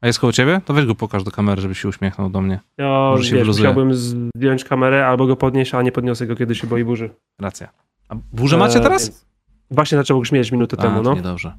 A 0.00 0.06
jest 0.06 0.18
koło 0.18 0.32
ciebie? 0.32 0.60
To 0.64 0.74
weź 0.74 0.86
go 0.86 0.94
pokaż 0.94 1.24
do 1.24 1.30
kamery, 1.30 1.62
żeby 1.62 1.74
się 1.74 1.88
uśmiechnął 1.88 2.30
do 2.30 2.40
mnie. 2.40 2.60
Ja 2.78 2.88
Może 2.88 3.24
się 3.24 3.36
wiesz, 3.36 3.46
musiałbym 3.46 3.94
zdjąć 3.94 4.64
kamerę 4.64 5.06
albo 5.06 5.26
go 5.26 5.36
podnieść, 5.36 5.74
a 5.74 5.82
nie 5.82 5.92
podniosę 5.92 6.26
go, 6.26 6.36
kiedy 6.36 6.54
się 6.54 6.66
boi 6.66 6.84
burzy. 6.84 7.10
Racja. 7.40 7.68
A 8.08 8.14
burzę 8.32 8.56
macie 8.56 8.80
teraz? 8.80 9.08
Więc 9.08 9.26
właśnie 9.70 9.98
zaczął 9.98 10.24
śmieć 10.24 10.52
minutę 10.52 10.76
a, 10.80 10.82
temu, 10.82 11.02
no. 11.02 11.14
Niedobrze. 11.14 11.54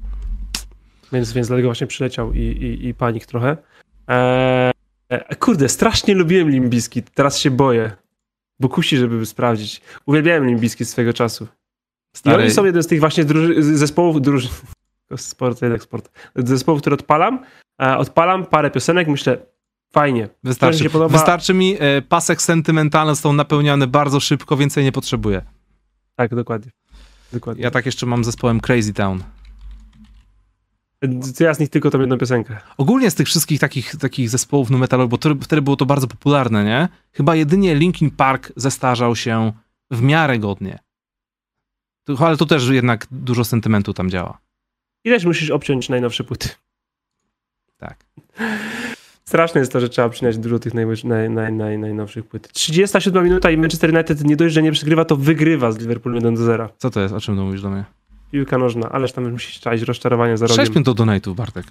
Więc, 1.12 1.32
więc 1.32 1.48
dlatego 1.48 1.68
właśnie 1.68 1.86
przyleciał 1.86 2.32
i, 2.32 2.38
i, 2.38 2.86
i 2.88 2.94
panik 2.94 3.26
trochę. 3.26 3.56
Eee, 4.08 4.72
kurde, 5.38 5.68
strasznie 5.68 6.14
lubiłem 6.14 6.50
Limbiski, 6.50 7.02
teraz 7.02 7.38
się 7.38 7.50
boję. 7.50 7.90
Bo 8.60 8.68
kusi, 8.68 8.96
żeby 8.96 9.26
sprawdzić. 9.26 9.80
Uwielbiałem 10.06 10.46
Limbiski 10.46 10.84
swego 10.84 11.12
czasu. 11.12 11.46
Stary... 12.16 12.42
I 12.42 12.44
oni 12.44 12.54
są 12.54 12.64
jeden 12.64 12.82
z 12.82 12.86
tych 12.86 13.00
właśnie 13.00 13.24
druży- 13.24 13.62
zespołów, 13.62 14.20
druży- 14.22 14.48
sport, 15.16 15.62
jednak 15.62 15.82
sport, 15.82 16.10
zespołów, 16.36 16.80
które 16.80 16.94
odpalam, 16.94 17.34
E, 17.34 17.44
odpalam 17.80 18.46
parę 18.46 18.70
piosenek, 18.70 19.08
myślę, 19.08 19.38
fajnie. 19.92 20.28
Wystarczy. 20.44 20.88
Wystarczy 21.08 21.54
mi 21.54 21.76
e, 21.78 22.02
pasek 22.02 22.42
sentymentalny, 22.42 23.16
są 23.16 23.32
napełniane 23.32 23.86
bardzo 23.86 24.20
szybko, 24.20 24.56
więcej 24.56 24.84
nie 24.84 24.92
potrzebuję. 24.92 25.42
Tak, 26.16 26.34
dokładnie. 26.34 26.70
dokładnie. 27.32 27.62
Ja 27.62 27.70
tak 27.70 27.86
jeszcze 27.86 28.06
mam 28.06 28.24
zespołem 28.24 28.60
Crazy 28.60 28.92
Town. 28.92 29.22
To 31.38 31.44
ja 31.44 31.54
z 31.54 31.60
nich 31.60 31.68
tylko 31.68 31.90
tą 31.90 32.00
jedną 32.00 32.18
piosenkę. 32.18 32.56
Ogólnie 32.76 33.10
z 33.10 33.14
tych 33.14 33.26
wszystkich 33.26 33.60
takich, 33.60 33.96
takich 33.96 34.30
zespołów 34.30 34.70
nu 34.70 34.78
metalowych, 34.78 35.10
bo 35.10 35.18
to, 35.18 35.34
wtedy 35.42 35.62
było 35.62 35.76
to 35.76 35.86
bardzo 35.86 36.06
popularne, 36.06 36.64
nie? 36.64 36.88
Chyba 37.12 37.36
jedynie 37.36 37.74
Linkin 37.74 38.10
Park 38.10 38.52
zestarzał 38.56 39.16
się 39.16 39.52
w 39.90 40.02
miarę 40.02 40.38
godnie. 40.38 40.78
Ale 42.18 42.36
to 42.36 42.46
też 42.46 42.68
jednak 42.68 43.06
dużo 43.10 43.44
sentymentu 43.44 43.94
tam 43.94 44.10
działa. 44.10 44.38
I 45.04 45.10
też 45.10 45.24
musisz 45.24 45.50
obciąć 45.50 45.88
najnowsze 45.88 46.24
płyty. 46.24 46.48
Tak. 47.80 48.04
Straszne 49.24 49.60
jest 49.60 49.72
to, 49.72 49.80
że 49.80 49.88
trzeba 49.88 50.08
przynać 50.08 50.38
dużo 50.38 50.58
tych 50.58 50.74
naj, 50.74 50.86
naj, 51.04 51.30
naj, 51.30 51.52
naj, 51.52 51.78
najnowszych 51.78 52.26
płyt. 52.26 52.52
37 52.52 53.24
minuta 53.24 53.50
i 53.50 53.56
Manchester 53.56 53.94
United 53.94 54.24
nie 54.24 54.36
dość, 54.36 54.54
że 54.54 54.62
nie 54.62 54.72
przegrywa, 54.72 55.04
to 55.04 55.16
wygrywa 55.16 55.72
z 55.72 55.78
Liverpool 55.78 56.14
1 56.14 56.34
do 56.34 56.44
0. 56.44 56.68
Co 56.78 56.90
to 56.90 57.00
jest? 57.00 57.14
O 57.14 57.20
czym 57.20 57.36
to 57.36 57.44
mówisz 57.44 57.62
do 57.62 57.70
mnie? 57.70 57.84
Piłka 58.32 58.58
nożna, 58.58 58.88
ależ 58.88 59.12
tam 59.12 59.32
musisz 59.32 59.60
czaić 59.60 59.82
rozczarowanie 59.82 60.36
za 60.36 60.46
rogiem. 60.46 60.66
6 60.66 60.80
do 60.80 60.92
donate'ów, 60.92 61.34
Bartek. 61.34 61.66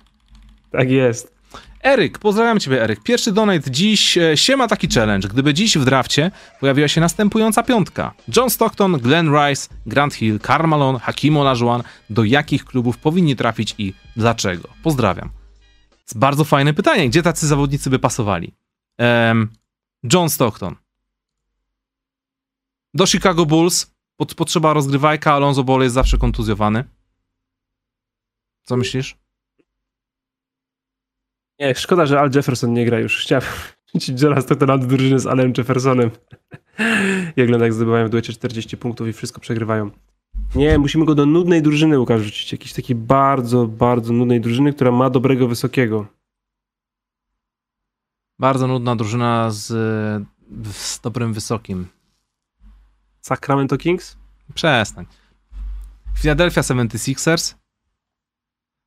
Tak 0.71 0.91
jest. 0.91 1.39
Eryk, 1.83 2.19
pozdrawiam 2.19 2.59
ciebie 2.59 2.83
Eryk. 2.83 3.03
Pierwszy 3.03 3.31
donate 3.31 3.71
dziś, 3.71 4.17
e, 4.17 4.37
siema 4.37 4.67
taki 4.67 4.87
challenge. 4.87 5.27
Gdyby 5.27 5.53
dziś 5.53 5.77
w 5.77 5.85
drafcie 5.85 6.31
pojawiła 6.59 6.87
się 6.87 7.01
następująca 7.01 7.63
piątka. 7.63 8.13
John 8.35 8.49
Stockton, 8.49 8.97
Glenn 8.97 9.29
Rice, 9.35 9.67
Grant 9.85 10.13
Hill, 10.13 10.39
Carmalon, 10.39 10.97
Hakim 10.97 11.37
Olajuwon. 11.37 11.83
Do 12.09 12.23
jakich 12.23 12.65
klubów 12.65 12.97
powinni 12.97 13.35
trafić 13.35 13.75
i 13.77 13.93
dlaczego? 14.17 14.67
Pozdrawiam 14.83 15.38
jest 16.09 16.19
bardzo 16.19 16.43
fajne 16.43 16.73
pytanie. 16.73 17.09
Gdzie 17.09 17.23
tacy 17.23 17.47
zawodnicy 17.47 17.89
by 17.89 17.99
pasowali? 17.99 18.53
Um, 18.97 19.49
John 20.13 20.29
Stockton. 20.29 20.75
Do 22.93 23.05
Chicago 23.05 23.45
Bulls 23.45 23.95
pot, 24.17 24.35
potrzeba 24.35 24.73
rozgrywajka, 24.73 25.33
Alonso 25.33 25.63
Ball 25.63 25.81
jest 25.81 25.95
zawsze 25.95 26.17
kontuzjowany. 26.17 26.83
Co 28.63 28.77
myślisz? 28.77 29.17
Nie, 31.59 31.75
szkoda, 31.75 32.05
że 32.05 32.19
Al 32.19 32.31
Jefferson 32.35 32.73
nie 32.73 32.85
gra 32.85 32.99
już. 32.99 33.21
Chciałbym, 33.21 33.49
Johna 34.21 34.41
Stocktona 34.41 34.77
do 34.77 34.87
drużyny 34.87 35.19
z 35.19 35.27
Alem 35.27 35.53
Jeffersonem. 35.57 36.11
Jak 37.35 37.49
jak 37.49 37.73
zdobywają 37.73 38.07
w 38.07 38.09
duecie 38.09 38.33
40 38.33 38.77
punktów 38.77 39.07
i 39.07 39.13
wszystko 39.13 39.41
przegrywają. 39.41 39.91
Nie, 40.55 40.79
musimy 40.79 41.05
go 41.05 41.15
do 41.15 41.25
nudnej 41.25 41.61
drużyny 41.61 41.99
Łukasz 41.99 42.21
rzucić. 42.21 42.51
Jakiejś 42.51 42.73
takiej 42.73 42.95
bardzo, 42.95 43.67
bardzo 43.67 44.13
nudnej 44.13 44.41
drużyny, 44.41 44.73
która 44.73 44.91
ma 44.91 45.09
dobrego 45.09 45.47
wysokiego. 45.47 46.05
Bardzo 48.39 48.67
nudna 48.67 48.95
drużyna 48.95 49.51
z, 49.51 49.67
z 50.71 50.99
dobrym 50.99 51.33
wysokim. 51.33 51.87
Sacramento 53.21 53.77
Kings? 53.77 54.17
Przestań. 54.53 55.05
Philadelphia 56.21 56.61
76ers? 56.61 57.55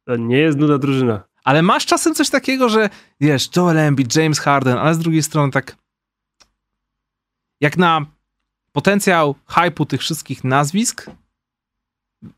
To 0.04 0.16
nie 0.16 0.38
jest 0.38 0.58
nuda 0.58 0.78
drużyna. 0.78 1.22
Ale 1.44 1.62
masz 1.62 1.86
czasem 1.86 2.14
coś 2.14 2.30
takiego, 2.30 2.68
że 2.68 2.90
wiesz, 3.20 3.50
Joel 3.56 3.78
Embiid, 3.78 4.16
James 4.16 4.40
Harden, 4.40 4.78
ale 4.78 4.94
z 4.94 4.98
drugiej 4.98 5.22
strony 5.22 5.52
tak 5.52 5.76
jak 7.60 7.76
na 7.76 8.06
potencjał 8.72 9.34
hypu 9.48 9.86
tych 9.86 10.00
wszystkich 10.00 10.44
nazwisk, 10.44 11.10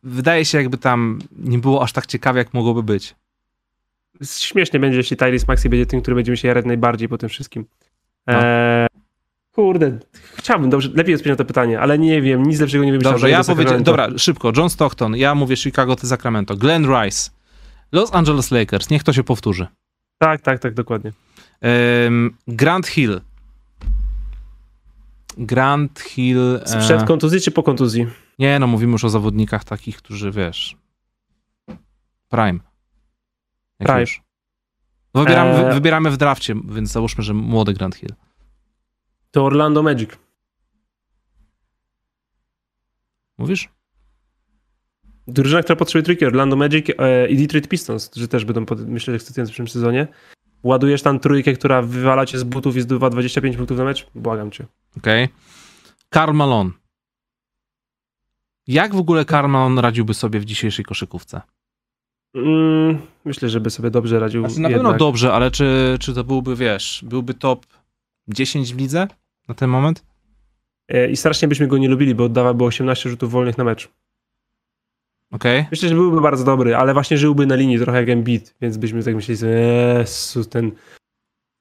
wydaje 0.03 0.45
się 0.45 0.59
jakby 0.59 0.79
tam 0.79 1.19
nie 1.39 1.59
było 1.59 1.83
aż 1.83 1.93
tak 1.93 2.07
ciekawie, 2.07 2.39
jak 2.39 2.55
mogłoby 2.55 2.83
być. 2.83 3.15
Śmiesznie 4.23 4.81
będzie, 4.81 4.99
jeśli 4.99 5.17
Tyrese 5.17 5.45
Maxi 5.49 5.69
będzie 5.69 5.87
tym, 5.87 6.01
który 6.01 6.15
będziemy 6.15 6.37
się 6.37 6.49
jarać 6.49 6.65
najbardziej 6.67 7.09
po 7.09 7.19
tym 7.19 7.29
wszystkim. 7.29 7.65
No. 8.27 8.35
Eee, 8.35 8.87
kurde, 9.53 9.99
chciałbym, 10.35 10.71
dobrze, 10.71 10.89
lepiej 10.89 11.15
odpowiedzieć 11.15 11.27
na 11.27 11.37
to 11.37 11.45
pytanie, 11.45 11.81
ale 11.81 11.99
nie 11.99 12.23
wiem, 12.23 12.43
nic 12.43 12.61
lepszego 12.61 12.85
nie 12.85 12.93
wiem. 12.93 13.03
Dobrze, 13.03 13.31
ja 13.31 13.45
powiedziałem, 13.45 13.83
dobra, 13.83 14.09
szybko, 14.19 14.53
John 14.57 14.71
Stockton, 14.71 15.17
ja 15.17 15.35
mówię 15.35 15.57
Chicago, 15.57 15.97
ty 15.97 16.07
Sacramento, 16.07 16.57
Glenn 16.57 16.87
Rice, 16.87 17.31
Los 17.93 18.15
Angeles 18.15 18.51
Lakers, 18.51 18.91
niech 18.91 19.03
to 19.03 19.13
się 19.13 19.25
powtórzy. 19.25 19.67
Tak, 20.19 20.41
tak, 20.41 20.59
tak, 20.59 20.75
dokładnie. 20.75 21.13
Um, 22.05 22.37
Grant 22.49 22.87
Hill. 22.87 23.21
Grant 25.39 26.01
Hill. 26.01 26.61
Sprzed 26.65 27.03
e... 27.03 27.05
kontuzji 27.05 27.41
czy 27.41 27.51
po 27.51 27.63
kontuzji? 27.63 28.07
Nie, 28.39 28.59
no 28.59 28.67
mówimy 28.67 28.93
już 28.93 29.05
o 29.05 29.09
zawodnikach 29.09 29.65
takich, 29.65 29.97
którzy 29.97 30.31
wiesz. 30.31 30.77
Prime. 32.29 32.59
Jak 33.81 33.89
Prime. 33.89 34.01
Już. 34.01 34.23
Wybieramy, 35.15 35.51
e... 35.51 35.75
wybieramy 35.75 36.11
w 36.11 36.17
drafcie, 36.17 36.55
więc 36.69 36.93
załóżmy, 36.93 37.25
że 37.25 37.35
młody 37.35 37.73
Grant 37.75 37.97
Hill. 37.97 38.15
To 39.31 39.45
Orlando 39.45 39.83
Magic. 39.83 40.11
Mówisz? 43.39 43.69
Drużyna, 45.27 45.63
która 45.63 45.77
potrzebuje 45.77 46.03
trójki, 46.03 46.27
Orlando 46.27 46.57
Magic 46.57 46.87
e, 46.99 47.29
i 47.29 47.37
Detroit 47.37 47.69
Pistons, 47.69 48.09
którzy 48.09 48.29
też 48.29 48.45
będą, 48.45 48.67
pod, 48.67 48.89
myślę, 48.89 49.15
ekscytujący 49.15 49.51
w 49.51 49.53
przyszłym 49.53 49.69
sezonie. 49.69 50.09
Ładujesz 50.63 51.03
tam 51.03 51.21
trójkę, 51.21 51.53
która 51.53 51.83
wywala 51.83 52.27
cię 52.27 52.39
z 52.39 52.45
butów 52.45 52.77
i 52.77 52.81
zdobywa 52.81 53.11
25 53.11 53.57
punktów 53.57 53.79
na 53.79 53.85
mecz? 53.85 54.07
Błagam 54.15 54.51
cię. 54.51 54.67
Okej. 54.97 55.25
Okay. 55.25 55.37
Karl 56.11 56.33
Malone. 56.33 56.71
Jak 58.67 58.95
w 58.95 58.99
ogóle 58.99 59.25
Karl 59.25 59.49
Malone 59.49 59.83
radziłby 59.83 60.15
sobie 60.15 60.41
w 60.41 60.45
dzisiejszej 60.45 60.85
koszykówce? 60.85 61.41
Mm, 62.35 62.99
myślę, 63.25 63.49
że 63.49 63.61
by 63.61 63.71
sobie 63.71 63.91
dobrze 63.91 64.21
radził. 64.21 64.41
Znaczy, 64.41 64.61
na 64.61 64.69
pewno 64.69 64.93
dobrze, 64.93 65.33
ale 65.33 65.51
czy, 65.51 65.97
czy 66.01 66.15
to 66.15 66.25
byłby, 66.25 66.57
wiesz, 66.57 67.05
byłby 67.09 67.35
top 67.35 67.67
10 68.29 68.75
w 68.75 68.79
lidze 68.79 69.09
na 69.49 69.55
ten 69.55 69.71
moment? 69.71 70.05
E, 70.89 71.11
I 71.11 71.17
strasznie 71.17 71.49
byśmy 71.49 71.67
go 71.67 71.79
nie 71.79 71.89
lubili, 71.89 72.15
bo 72.15 72.25
oddawałby 72.25 72.65
18 72.65 73.11
rzutów 73.11 73.31
wolnych 73.31 73.59
na 73.59 73.65
mecz. 73.65 73.89
Okay. 75.31 75.67
Myślę, 75.71 75.89
że 75.89 75.95
byłby 75.95 76.21
bardzo 76.21 76.45
dobry, 76.45 76.77
ale 76.77 76.93
właśnie 76.93 77.19
żyłby 77.19 77.47
na 77.47 77.55
linii 77.55 77.79
trochę 77.79 78.01
jak 78.01 78.09
Embiid, 78.09 78.55
więc 78.61 78.77
byśmy 78.77 79.03
tak 79.03 79.15
myśleli, 79.15 79.41
Jezu, 79.43 80.45
ten 80.45 80.73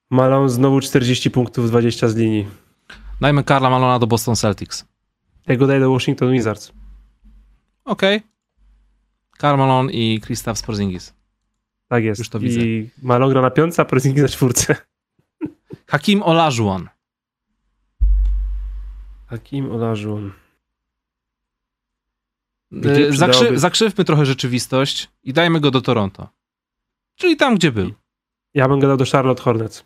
Malone 0.10 0.50
znowu 0.50 0.82
40 0.82 1.32
punktów, 1.32 1.68
20 1.68 2.10
z 2.10 2.16
linii. 2.16 2.48
Dajmy 3.22 3.44
Karla 3.44 3.70
Malona 3.70 4.00
do 4.00 4.08
Boston 4.08 4.36
Celtics. 4.36 4.86
Ja 5.48 5.56
go 5.56 5.68
daję 5.68 5.80
do 5.80 5.92
Washington 5.92 6.32
Wizards. 6.32 6.72
Okej. 7.86 8.18
Okay. 8.18 8.30
Karl 9.38 9.58
Malone 9.58 9.92
i 9.92 10.20
Kristaps 10.20 10.62
Porzingis. 10.62 11.14
Tak 11.88 12.04
jest. 12.04 12.20
Już 12.20 12.30
to 12.30 12.40
widzę. 12.40 12.60
I 12.60 12.90
Malone 13.02 13.34
gra 13.34 13.42
na 13.42 13.52
piątce, 13.52 13.82
a 13.82 13.86
Porzingis 13.86 14.22
na 14.22 14.30
czwórce. 14.30 14.76
Hakim 15.92 16.24
Olajuwon. 16.24 16.90
Hakim 19.28 19.72
Olajuwon. 19.72 20.32
Zakrzy, 23.10 23.58
zakrzywmy 23.60 24.06
trochę 24.06 24.26
rzeczywistość 24.26 25.10
i 25.24 25.34
dajmy 25.34 25.60
go 25.60 25.72
do 25.72 25.82
Toronto. 25.82 26.30
Czyli 27.16 27.38
tam, 27.38 27.56
gdzie 27.56 27.72
był. 27.72 27.94
Ja 28.54 28.68
bym 28.68 28.80
go 28.80 28.88
dał 28.88 28.98
do 28.98 29.06
Charlotte 29.12 29.44
Hornets. 29.44 29.86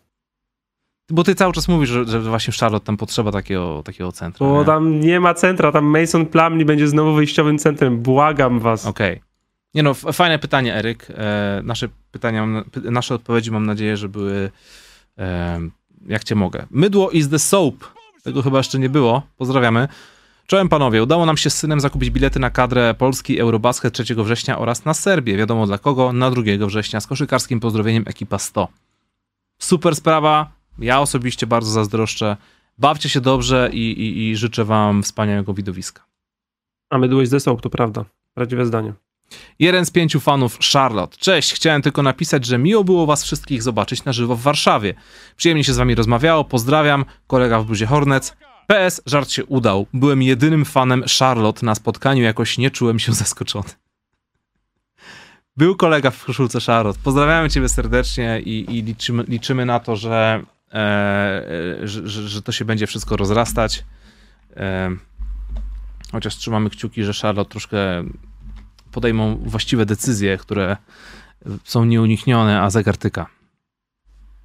Bo 1.10 1.24
ty 1.24 1.34
cały 1.34 1.52
czas 1.52 1.68
mówisz, 1.68 1.88
że, 1.88 2.04
że 2.04 2.20
właśnie 2.20 2.52
w 2.52 2.56
Charlotte 2.56 2.86
tam 2.86 2.96
potrzeba 2.96 3.32
takiego, 3.32 3.82
takiego 3.82 4.12
centra. 4.12 4.46
Bo 4.46 4.60
nie? 4.60 4.64
tam 4.64 5.00
nie 5.00 5.20
ma 5.20 5.34
centra, 5.34 5.72
tam 5.72 5.84
Mason 5.84 6.26
Plumlee 6.26 6.64
będzie 6.64 6.88
znowu 6.88 7.14
wyjściowym 7.14 7.58
centrum. 7.58 7.98
Błagam 7.98 8.60
was. 8.60 8.86
Okej. 8.86 9.12
Okay. 9.12 9.28
Nie 9.74 9.82
no, 9.82 9.94
fajne 9.94 10.38
pytanie, 10.38 10.74
Eryk. 10.74 11.06
E, 11.10 11.60
nasze 11.64 11.88
pytania, 12.10 12.46
nasze 12.84 13.14
odpowiedzi 13.14 13.50
mam 13.50 13.66
nadzieję, 13.66 13.96
że 13.96 14.08
były 14.08 14.50
e, 15.18 15.60
jak 16.06 16.24
cię 16.24 16.34
mogę. 16.34 16.66
Mydło 16.70 17.10
is 17.10 17.28
the 17.28 17.38
soap. 17.38 17.74
Tego 18.22 18.42
chyba 18.42 18.58
jeszcze 18.58 18.78
nie 18.78 18.88
było. 18.88 19.22
Pozdrawiamy. 19.36 19.88
Czołem 20.46 20.68
panowie, 20.68 21.02
udało 21.02 21.26
nam 21.26 21.36
się 21.36 21.50
z 21.50 21.54
synem 21.54 21.80
zakupić 21.80 22.10
bilety 22.10 22.40
na 22.40 22.50
kadrę 22.50 22.94
Polski 22.94 23.40
Eurobasket 23.40 23.94
3 23.94 24.14
września 24.14 24.58
oraz 24.58 24.84
na 24.84 24.94
Serbię. 24.94 25.36
Wiadomo 25.36 25.66
dla 25.66 25.78
kogo, 25.78 26.12
na 26.12 26.30
2 26.30 26.42
września 26.66 27.00
z 27.00 27.06
koszykarskim 27.06 27.60
pozdrowieniem 27.60 28.04
ekipa 28.06 28.38
100. 28.38 28.68
Super 29.58 29.96
sprawa, 29.96 30.50
ja 30.78 31.00
osobiście 31.00 31.46
bardzo 31.46 31.70
zazdroszczę. 31.70 32.36
Bawcie 32.78 33.08
się 33.08 33.20
dobrze 33.20 33.70
i, 33.72 33.92
i, 33.92 34.28
i 34.28 34.36
życzę 34.36 34.64
wam 34.64 35.02
wspaniałego 35.02 35.54
widowiska. 35.54 36.04
A 36.90 36.98
my 36.98 37.08
byłeś 37.08 37.28
ze 37.28 37.40
to 37.40 37.70
prawda. 37.70 38.04
Prawdziwe 38.34 38.66
zdanie. 38.66 38.92
Jeden 39.58 39.86
z 39.86 39.90
pięciu 39.90 40.20
fanów 40.20 40.58
Charlotte. 40.72 41.16
Cześć, 41.16 41.52
chciałem 41.52 41.82
tylko 41.82 42.02
napisać, 42.02 42.46
że 42.46 42.58
miło 42.58 42.84
było 42.84 43.06
was 43.06 43.24
wszystkich 43.24 43.62
zobaczyć 43.62 44.04
na 44.04 44.12
żywo 44.12 44.36
w 44.36 44.42
Warszawie. 44.42 44.94
Przyjemnie 45.36 45.64
się 45.64 45.72
z 45.72 45.76
wami 45.76 45.94
rozmawiało, 45.94 46.44
pozdrawiam, 46.44 47.04
kolega 47.26 47.60
w 47.60 47.66
bluzie 47.66 47.86
Hornets. 47.86 48.36
PS, 48.66 49.00
żart 49.06 49.30
się 49.30 49.44
udał. 49.44 49.86
Byłem 49.92 50.22
jedynym 50.22 50.64
fanem 50.64 51.04
Charlotte 51.18 51.66
na 51.66 51.74
spotkaniu, 51.74 52.22
jakoś 52.22 52.58
nie 52.58 52.70
czułem 52.70 52.98
się 52.98 53.12
zaskoczony. 53.12 53.68
Był 55.56 55.76
kolega 55.76 56.10
w 56.10 56.24
koszulce 56.24 56.60
Charlotte. 56.60 57.00
Pozdrawiamy 57.04 57.50
ciebie 57.50 57.68
serdecznie 57.68 58.40
i, 58.44 58.76
i 58.76 58.82
liczymy, 58.82 59.24
liczymy, 59.28 59.66
na 59.66 59.80
to, 59.80 59.96
że, 59.96 60.42
że, 61.82 62.08
że, 62.08 62.28
że, 62.28 62.42
to 62.42 62.52
się 62.52 62.64
będzie 62.64 62.86
wszystko 62.86 63.16
rozrastać. 63.16 63.84
E, 64.56 64.90
chociaż 66.12 66.36
trzymamy 66.36 66.70
kciuki, 66.70 67.04
że 67.04 67.12
Charlotte 67.22 67.50
troszkę 67.50 67.78
podejmą 68.92 69.36
właściwe 69.36 69.86
decyzje, 69.86 70.36
które 70.36 70.76
są 71.64 71.84
nieuniknione, 71.84 72.60
a 72.62 72.70
zegar 72.70 72.96
tyka. 72.96 73.26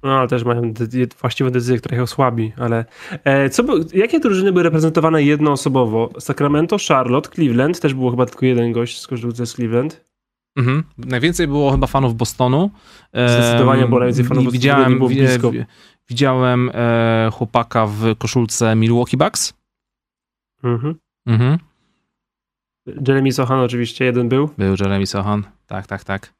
No, 0.02 0.18
ale 0.18 0.28
też 0.28 0.44
mają 0.44 0.74
właściwe 1.20 1.50
decyzje, 1.50 1.78
które 1.78 1.96
ich 1.96 2.02
osłabi, 2.02 2.52
ale 2.56 2.84
e, 3.24 3.50
co 3.50 3.64
by, 3.64 3.72
jakie 3.94 4.20
drużyny 4.20 4.52
były 4.52 4.62
reprezentowane 4.62 5.22
jednoosobowo? 5.22 6.10
Sacramento, 6.18 6.76
Charlotte, 6.88 7.30
Cleveland, 7.30 7.80
też 7.80 7.94
było 7.94 8.10
chyba 8.10 8.26
tylko 8.26 8.46
jeden 8.46 8.72
gość 8.72 9.00
z 9.00 9.06
koszulce 9.06 9.46
z 9.46 9.54
Cleveland. 9.54 10.04
Mhm. 10.56 10.84
Najwięcej 10.98 11.46
było 11.46 11.70
chyba 11.70 11.86
fanów 11.86 12.14
Bostonu. 12.16 12.70
Zdecydowanie 13.12 13.86
było 13.86 13.98
najwięcej 13.98 14.24
fanów 14.24 14.44
Bostonu. 14.44 14.52
Widziałem, 14.52 14.98
było 14.98 15.08
blisko. 15.08 15.50
Widziałem 16.08 16.70
e, 16.74 17.30
chłopaka 17.32 17.86
w 17.86 18.16
koszulce 18.18 18.76
Milwaukee 18.76 19.16
Bucks. 19.16 19.54
Mhm. 20.64 20.94
mhm. 21.26 21.58
Jeremy 23.08 23.32
Sohan 23.32 23.60
oczywiście 23.60 24.04
jeden 24.04 24.28
był. 24.28 24.50
Był 24.58 24.76
Jeremy 24.80 25.06
Sohan, 25.06 25.44
tak, 25.66 25.86
tak, 25.86 26.04
tak. 26.04 26.34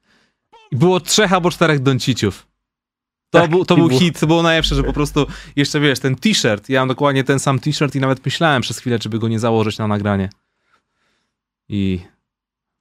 I 0.71 0.75
było 0.75 0.99
trzech 0.99 1.33
albo 1.33 1.51
czterech 1.51 1.79
Donciciów. 1.79 2.47
To, 3.29 3.39
tak, 3.39 3.49
był, 3.49 3.65
to 3.65 3.75
był 3.75 3.89
hit, 3.89 4.19
to 4.19 4.27
było 4.27 4.43
najlepsze, 4.43 4.75
że 4.75 4.83
po 4.83 4.93
prostu 4.93 5.27
jeszcze 5.55 5.79
wiesz, 5.79 5.99
ten 5.99 6.15
t-shirt, 6.15 6.69
ja 6.69 6.81
mam 6.81 6.87
dokładnie 6.87 7.23
ten 7.23 7.39
sam 7.39 7.59
t-shirt 7.59 7.95
i 7.95 7.99
nawet 7.99 8.25
myślałem 8.25 8.61
przez 8.61 8.79
chwilę, 8.79 8.99
czy 8.99 9.09
by 9.09 9.19
go 9.19 9.27
nie 9.27 9.39
założyć 9.39 9.77
na 9.77 9.87
nagranie. 9.87 10.29
I 11.69 11.99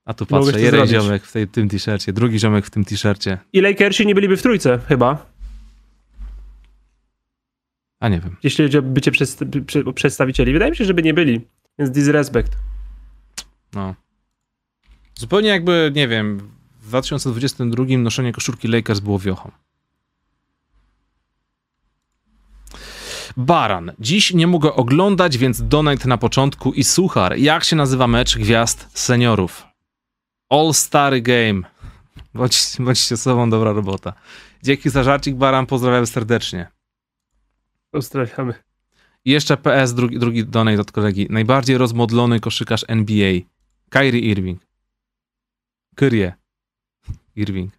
a 0.04 0.14
tu 0.14 0.26
patrzę, 0.26 0.60
jeden 0.60 0.86
zrobić. 0.86 0.90
ziomek 0.90 1.24
w 1.24 1.32
tej, 1.32 1.48
tym 1.48 1.68
t-shircie, 1.68 2.12
drugi 2.12 2.38
ziomek 2.38 2.66
w 2.66 2.70
tym 2.70 2.84
t-shircie. 2.84 3.38
I 3.52 3.60
Lakersi 3.60 4.06
nie 4.06 4.14
byliby 4.14 4.36
w 4.36 4.42
trójce, 4.42 4.78
chyba. 4.88 5.26
A 8.04 8.08
nie 8.08 8.20
wiem. 8.20 8.36
Jeśli 8.42 8.64
chodzi 8.64 8.78
o 8.78 8.82
bycie 8.82 9.12
przedstawicieli. 9.94 10.52
Wydaje 10.52 10.70
mi 10.70 10.76
się, 10.76 10.84
żeby 10.84 11.02
nie 11.02 11.14
byli. 11.14 11.40
Więc 11.78 11.90
disrespect. 11.90 12.56
No. 13.72 13.94
Zupełnie 15.14 15.48
jakby, 15.48 15.92
nie 15.94 16.08
wiem, 16.08 16.38
w 16.80 16.88
2022 16.88 17.84
noszenie 17.98 18.32
koszulki 18.32 18.68
Lakers 18.68 19.00
było 19.00 19.18
wiochą. 19.18 19.50
Baran. 23.36 23.92
Dziś 23.98 24.34
nie 24.34 24.46
mogę 24.46 24.72
oglądać, 24.72 25.38
więc 25.38 25.68
donate 25.68 26.08
na 26.08 26.18
początku 26.18 26.72
i 26.72 26.84
suchar. 26.84 27.38
Jak 27.38 27.64
się 27.64 27.76
nazywa 27.76 28.06
mecz 28.06 28.38
gwiazd 28.38 28.88
seniorów? 28.98 29.66
All 30.50 30.74
Star 30.74 31.22
Game. 31.22 31.62
Bądź, 32.34 32.76
bądźcie 32.78 33.16
sobą, 33.16 33.50
dobra 33.50 33.72
robota. 33.72 34.12
Dzięki 34.62 34.90
za 34.90 35.02
żarcik, 35.02 35.34
Baran, 35.34 35.66
pozdrawiam 35.66 36.06
serdecznie. 36.06 36.74
Pozdrawiamy. 37.94 38.54
I 39.24 39.30
jeszcze 39.30 39.56
PS, 39.56 39.94
drugi, 39.94 40.18
drugi 40.18 40.46
donate 40.46 40.80
od 40.80 40.92
kolegi. 40.92 41.26
Najbardziej 41.30 41.78
rozmodlony 41.78 42.40
koszykarz 42.40 42.84
NBA. 42.88 43.32
Kyrie 43.90 44.20
Irving. 44.20 44.60
Kyrie. 45.96 46.32
Irving. 47.36 47.72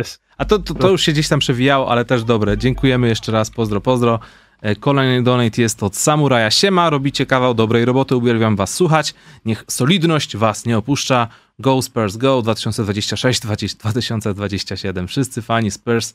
Yes. 0.00 0.20
A 0.38 0.44
to, 0.44 0.58
to, 0.58 0.74
to 0.74 0.90
już 0.90 1.02
się 1.02 1.12
gdzieś 1.12 1.28
tam 1.28 1.38
przewijało, 1.38 1.90
ale 1.90 2.04
też 2.04 2.24
dobre. 2.24 2.58
Dziękujemy 2.58 3.08
jeszcze 3.08 3.32
raz. 3.32 3.50
Pozdro, 3.50 3.80
pozdro. 3.80 4.20
E, 4.60 4.76
Kolejny 4.76 5.22
donate 5.22 5.62
jest 5.62 5.82
od 5.82 5.96
Samuraja. 5.96 6.50
Siema, 6.50 6.90
robicie 6.90 7.26
kawał 7.26 7.54
dobrej 7.54 7.84
roboty, 7.84 8.16
uwielbiam 8.16 8.56
was 8.56 8.74
słuchać. 8.74 9.14
Niech 9.44 9.64
solidność 9.68 10.36
was 10.36 10.66
nie 10.66 10.78
opuszcza. 10.78 11.28
Go 11.58 11.82
Spurs 11.82 12.16
Go 12.16 12.42
2026-2027. 12.42 15.06
Wszyscy 15.06 15.42
fani 15.42 15.70
Spurs, 15.70 16.14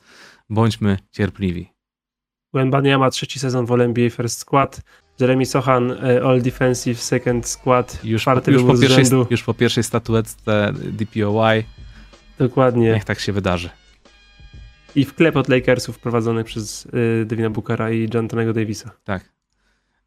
bądźmy 0.50 0.98
cierpliwi. 1.12 1.77
Wembania 2.54 2.98
ma 2.98 3.10
trzeci 3.10 3.38
sezon 3.38 3.66
w 3.66 3.72
NBA 3.72 4.10
First 4.10 4.38
Squad. 4.38 4.80
Jeremy 5.20 5.46
Sohan 5.46 5.90
e, 5.90 6.22
All 6.22 6.42
Defensive 6.42 7.02
Second 7.02 7.46
Skład. 7.46 8.04
Już, 8.04 8.22
czwarty 8.22 8.52
już, 8.52 8.62
po 8.62 8.78
pierwszej, 8.78 9.04
rzędu. 9.04 9.26
już 9.30 9.42
po 9.42 9.54
pierwszej 9.54 9.84
statuetce 9.84 10.72
DPOY. 10.74 11.64
Dokładnie. 12.38 12.92
Niech 12.92 13.04
tak 13.04 13.20
się 13.20 13.32
wydarzy. 13.32 13.70
I 14.94 15.04
wklep 15.04 15.36
od 15.36 15.48
Lakersów 15.48 15.98
prowadzony 15.98 16.44
przez 16.44 16.86
y, 16.86 17.24
Devina 17.26 17.50
Bookera 17.50 17.90
i 17.90 18.16
Antonego 18.18 18.52
Davisa. 18.52 18.90
Tak. 19.04 19.32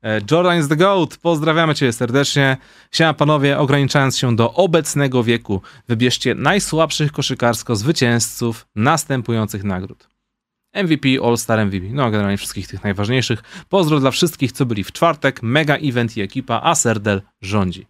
E, 0.04 0.22
Jordan 0.32 0.60
is 0.60 0.68
the 0.68 0.76
GOAT. 0.76 1.18
Pozdrawiamy 1.18 1.76
Cię 1.76 1.94
serdecznie. 1.94 2.58
Siema 2.92 3.14
panowie, 3.14 3.58
ograniczając 3.58 4.18
się 4.18 4.36
do 4.36 4.54
obecnego 4.54 5.24
wieku, 5.24 5.62
wybierzcie 5.88 6.36
najsłabszych 6.36 7.12
koszykarsko 7.12 7.76
zwycięzców 7.76 8.68
następujących 8.76 9.64
nagród. 9.64 10.11
MVP, 10.74 11.08
All-Star 11.24 11.66
MVP, 11.66 11.86
no 11.90 12.12
generalnie 12.12 12.38
wszystkich 12.38 12.68
tych 12.68 12.84
najważniejszych. 12.84 13.44
Pozdro 13.70 14.00
dla 14.00 14.12
wszystkich, 14.12 14.52
co 14.52 14.66
byli 14.66 14.84
w 14.84 14.92
czwartek. 14.92 15.44
Mega 15.44 15.76
event 15.76 16.18
i 16.18 16.22
ekipa, 16.22 16.62
a 16.64 16.76
Serdel 16.76 17.22
rządzi. 17.42 17.88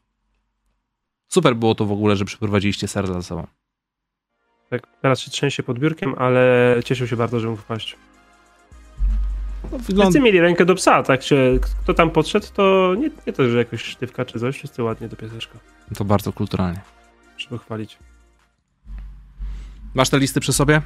Super 1.28 1.56
było 1.56 1.76
to 1.76 1.86
w 1.86 1.92
ogóle, 1.92 2.16
że 2.16 2.26
przyprowadziliście 2.26 2.88
Serdel 2.88 3.14
za 3.14 3.22
sobą. 3.22 3.48
Tak, 4.70 4.88
teraz 5.02 5.20
się 5.20 5.32
trzęsie 5.32 5.64
pod 5.64 5.80
biurkiem, 5.80 6.16
ale 6.18 6.76
cieszył 6.86 7.08
się 7.08 7.16
bardzo, 7.16 7.40
że 7.40 7.48
mógł 7.50 7.62
wpaść. 7.62 7.98
No, 9.72 9.78
wygląda... 9.78 10.04
Wszyscy 10.04 10.20
mieli 10.20 10.40
rękę 10.40 10.66
do 10.66 10.76
psa, 10.76 11.04
tak 11.04 11.24
się, 11.24 11.60
kto 11.84 11.94
tam 11.94 12.10
podszedł, 12.10 12.48
to 12.54 12.96
nie, 12.98 13.10
nie 13.28 13.34
to, 13.34 13.50
że 13.50 13.58
jakoś 13.58 13.84
sztywka 13.84 14.26
czy 14.26 14.40
coś, 14.40 14.56
wszyscy 14.56 14.84
ładnie 14.84 15.08
do 15.08 15.16
pieseczka. 15.16 15.60
To 15.96 16.06
bardzo 16.06 16.34
kulturalnie. 16.34 16.82
Trzeba 17.38 17.58
chwalić. 17.58 17.98
Masz 19.94 20.10
te 20.10 20.20
listy 20.20 20.40
przy 20.40 20.54
sobie? 20.54 20.82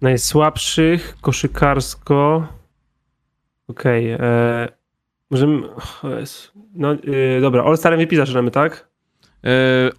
Najsłabszych 0.00 1.16
koszykarsko. 1.20 2.48
Okej. 3.68 4.14
Okay, 4.14 4.68
możemy. 5.30 5.68
o 6.02 6.08
Jezu. 6.08 6.48
No 6.74 6.92
yy, 6.92 7.40
dobra, 7.40 7.64
All-Star 7.64 7.98
MVP 7.98 8.16
zaczynamy, 8.16 8.50
tak? 8.50 8.88
Yy, 9.42 9.50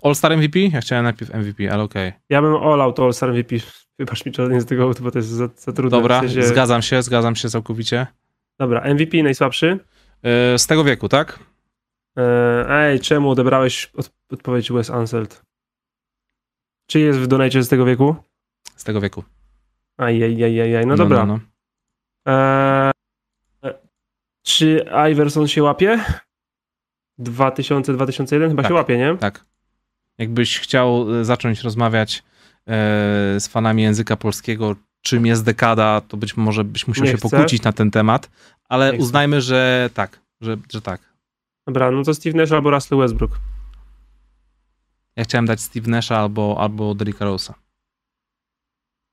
All-Star 0.03 0.37
MVP? 0.37 0.59
Ja 0.59 0.81
chciałem 0.81 1.03
najpierw 1.03 1.33
MVP, 1.33 1.73
ale 1.73 1.83
okej. 1.83 2.13
Ja 2.29 2.41
bym 2.41 2.55
All 2.55 2.81
Out 2.81 2.99
All-Star 2.99 3.29
MVP. 3.33 3.55
Wybacz 3.99 4.25
mi, 4.25 4.31
Jordan 4.37 4.61
z 4.61 4.65
tego, 4.65 4.91
bo 5.01 5.11
to 5.11 5.19
jest 5.19 5.29
za, 5.29 5.49
za 5.55 5.71
trudne. 5.71 5.97
Dobra, 5.97 6.19
w 6.19 6.21
sensie... 6.21 6.43
zgadzam 6.43 6.81
się, 6.81 7.01
zgadzam 7.01 7.35
się 7.35 7.49
całkowicie. 7.49 8.07
Dobra, 8.59 8.93
MVP 8.93 9.23
najsłabszy. 9.23 9.79
Yy, 10.23 10.59
z 10.59 10.67
tego 10.67 10.83
wieku, 10.83 11.09
tak? 11.09 11.39
Ej, 12.69 12.99
czemu 12.99 13.29
odebrałeś 13.29 13.91
od, 13.97 14.11
odpowiedź 14.31 14.71
Wes 14.71 14.89
Anseld? 14.89 15.41
Czy 16.87 16.99
jest 16.99 17.19
w 17.19 17.27
donajcie 17.27 17.63
z 17.63 17.69
tego 17.69 17.85
wieku? 17.85 18.15
Z 18.75 18.83
tego 18.83 19.01
wieku. 19.01 19.23
Ajajajajaj, 19.99 20.85
no 20.85 20.95
dobra. 20.95 21.25
No, 21.25 21.39
no. 22.25 22.33
Eee, 22.33 23.73
czy 24.43 24.85
Iverson 25.11 25.47
się 25.47 25.63
łapie? 25.63 26.03
2000-2001 27.19 28.49
chyba 28.49 28.63
Tak. 28.63 28.69
się 28.69 28.73
łapie, 28.73 28.97
nie? 28.97 29.17
Tak. 29.17 29.45
Jakbyś 30.17 30.59
chciał 30.59 31.19
e, 31.19 31.25
zacząć 31.25 31.61
rozmawiać 31.61 32.17
e, 32.67 32.71
z 33.39 33.47
fanami 33.47 33.83
języka 33.83 34.15
polskiego, 34.17 34.75
czym 35.01 35.25
jest 35.25 35.45
dekada, 35.45 36.01
to 36.01 36.17
być 36.17 36.37
może 36.37 36.63
byś 36.63 36.87
musiał 36.87 37.05
Nie 37.05 37.11
się 37.11 37.17
chcę. 37.17 37.29
pokłócić 37.29 37.63
na 37.63 37.73
ten 37.73 37.91
temat, 37.91 38.29
ale 38.69 38.85
Nie 38.91 38.97
chcę. 38.97 39.03
uznajmy, 39.03 39.41
że 39.41 39.89
tak, 39.93 40.19
że, 40.41 40.57
że 40.73 40.81
tak. 40.81 41.01
Dobra, 41.67 41.91
no 41.91 42.03
to 42.03 42.13
Steve 42.13 42.37
Nash 42.37 42.51
albo 42.51 42.71
Russell 42.71 42.97
Westbrook. 42.97 43.39
Ja 45.15 45.23
chciałem 45.23 45.45
dać 45.45 45.61
Steve 45.61 45.91
Nasha 45.91 46.17
albo, 46.17 46.55
albo 46.59 46.95
Derricka 46.95 47.25
Rose'a. 47.25 47.53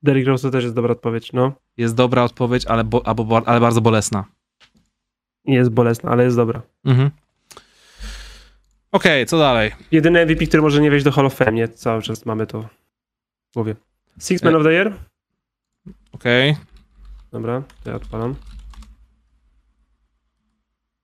Derrick 0.07 0.27
Rose 0.27 0.41
to 0.47 0.51
też 0.51 0.63
jest 0.63 0.75
dobra 0.75 0.91
odpowiedź, 0.91 1.33
no. 1.33 1.53
Jest 1.77 1.95
dobra 1.95 2.23
odpowiedź, 2.23 2.65
ale, 2.65 2.83
bo, 2.83 3.07
albo, 3.07 3.23
bo- 3.25 3.47
ale 3.47 3.59
bardzo 3.59 3.81
bolesna. 3.81 4.25
Jest 5.45 5.69
bolesna, 5.71 6.09
ale 6.11 6.23
jest 6.23 6.35
dobra. 6.35 6.61
Mhm. 6.85 7.11
Okej, 8.91 9.25
co 9.25 9.37
dalej? 9.37 9.71
Jedyny 9.91 10.25
MVP, 10.25 10.47
który 10.47 10.63
może 10.63 10.81
nie 10.81 10.89
wejść 10.89 11.05
do 11.05 11.11
Hall 11.11 11.25
of 11.25 11.33
Fame, 11.35 11.51
nie? 11.51 11.67
Cały 11.67 12.01
czas 12.01 12.25
mamy 12.25 12.47
to 12.47 12.61
w 12.61 12.67
głowie. 13.53 13.75
Six 14.19 14.43
Man 14.43 14.53
E- 14.53 14.57
of 14.57 14.63
the 14.63 14.71
Year? 14.73 14.93
Okej. 16.11 16.55
Dobra, 17.31 17.63
to 17.83 17.89
ja 17.89 17.95
odpalam. 17.95 18.35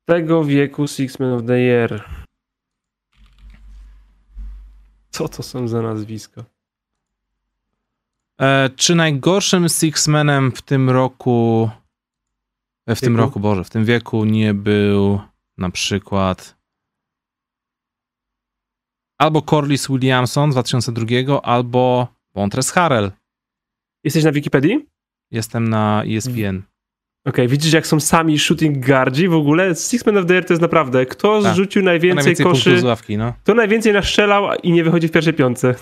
Tego 0.05 0.43
wieku 0.43 0.87
Six 0.87 1.19
Man 1.19 1.33
of 1.33 1.41
the 1.47 1.59
Year. 1.59 2.03
Co 5.09 5.27
to 5.27 5.43
są 5.43 5.67
za 5.67 5.81
nazwiska? 5.81 6.43
E, 8.41 8.69
Czy 8.75 8.95
najgorszym 8.95 9.63
Six-Manem 9.65 10.51
w 10.55 10.61
tym 10.61 10.89
roku, 10.89 11.69
e, 12.87 12.95
w 12.95 12.99
tym 13.01 13.13
Wieku? 13.13 13.25
roku, 13.25 13.39
Boże, 13.39 13.63
w 13.63 13.69
tym 13.69 13.85
wieku 13.85 14.25
nie 14.25 14.53
był 14.53 15.21
na 15.57 15.69
przykład 15.69 16.57
albo 19.21 19.41
Corliss 19.41 19.87
Williamson 19.87 20.51
z 20.51 20.55
2002, 20.55 21.41
albo 21.41 22.07
Montres 22.35 22.71
Harrell. 22.71 23.11
Jesteś 24.03 24.23
na 24.23 24.31
Wikipedii? 24.31 24.85
Jestem 25.31 25.69
na 25.69 26.03
ESPN. 26.07 26.61
Okej, 27.27 27.47
widzisz 27.47 27.73
jak 27.73 27.87
są 27.87 27.99
sami 27.99 28.39
shooting 28.39 28.85
guardzi 28.85 29.27
w 29.27 29.33
ogóle? 29.33 29.75
Six 29.75 30.05
Man 30.05 30.17
of 30.17 30.25
the 30.25 30.33
Year 30.33 30.45
to 30.45 30.53
jest 30.53 30.61
naprawdę, 30.61 31.05
kto 31.05 31.41
Tak. 31.41 31.53
zrzucił 31.53 31.83
najwięcej, 31.83 32.15
najwięcej 32.15 32.45
koszy, 32.45 32.85
ławki, 32.85 33.17
no. 33.17 33.33
kto 33.43 33.53
najwięcej 33.53 33.93
naszczelał 33.93 34.49
i 34.63 34.71
nie 34.71 34.83
wychodzi 34.83 35.07
w 35.07 35.11
pierwszej 35.11 35.33
piątce. 35.33 35.75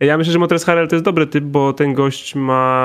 Ja 0.00 0.18
myślę, 0.18 0.32
że 0.32 0.38
Montres 0.38 0.64
Harrell 0.64 0.88
to 0.88 0.96
jest 0.96 1.04
dobry 1.04 1.26
typ, 1.26 1.44
bo 1.44 1.72
ten 1.72 1.94
gość 1.94 2.34
ma... 2.34 2.84